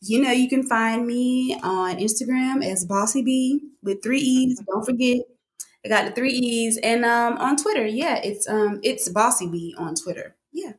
You 0.05 0.21
know, 0.21 0.31
you 0.31 0.49
can 0.49 0.63
find 0.63 1.07
me 1.07 1.57
on 1.63 1.97
Instagram 1.97 2.65
as 2.65 2.85
Bossy 2.85 3.21
B 3.21 3.61
with 3.81 4.03
three 4.03 4.19
E's. 4.19 4.61
Don't 4.67 4.85
forget, 4.85 5.21
I 5.85 5.89
got 5.89 6.05
the 6.05 6.11
three 6.11 6.33
E's, 6.33 6.77
and 6.77 7.05
um, 7.05 7.37
on 7.37 7.55
Twitter, 7.55 7.85
yeah, 7.85 8.19
it's 8.23 8.47
um, 8.47 8.79
it's 8.83 9.07
Bossy 9.09 9.47
B 9.49 9.73
on 9.77 9.95
Twitter. 9.95 10.35
Yeah. 10.53 10.73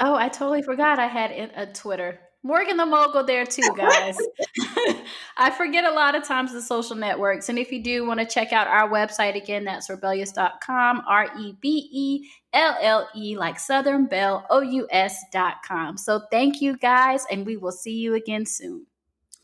Oh, 0.00 0.14
I 0.14 0.28
totally 0.28 0.62
forgot 0.62 0.98
I 0.98 1.06
had 1.06 1.30
a 1.32 1.66
Twitter. 1.66 2.20
Morgan 2.44 2.76
the 2.76 2.86
Mogul 2.86 3.24
there 3.24 3.44
too, 3.44 3.68
guys. 3.76 4.16
I 5.36 5.50
forget 5.50 5.84
a 5.84 5.90
lot 5.90 6.14
of 6.14 6.22
times 6.22 6.52
the 6.52 6.62
social 6.62 6.94
networks. 6.94 7.48
And 7.48 7.58
if 7.58 7.72
you 7.72 7.82
do 7.82 8.06
want 8.06 8.20
to 8.20 8.26
check 8.26 8.52
out 8.52 8.68
our 8.68 8.88
website 8.88 9.34
again, 9.36 9.64
that's 9.64 9.88
rebelleous.com, 9.88 11.02
R 11.06 11.28
E 11.38 11.54
B 11.60 11.88
E 11.92 12.30
L 12.52 12.76
L 12.80 13.08
E, 13.14 13.36
like 13.36 13.58
Southern 13.58 14.06
Belle, 14.06 14.46
O 14.50 14.60
U 14.60 14.86
S.com. 14.90 15.96
So 15.98 16.22
thank 16.30 16.60
you 16.60 16.76
guys, 16.76 17.24
and 17.30 17.44
we 17.44 17.56
will 17.56 17.72
see 17.72 17.96
you 17.96 18.14
again 18.14 18.46
soon. 18.46 18.86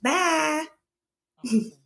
Bye. 0.02 0.66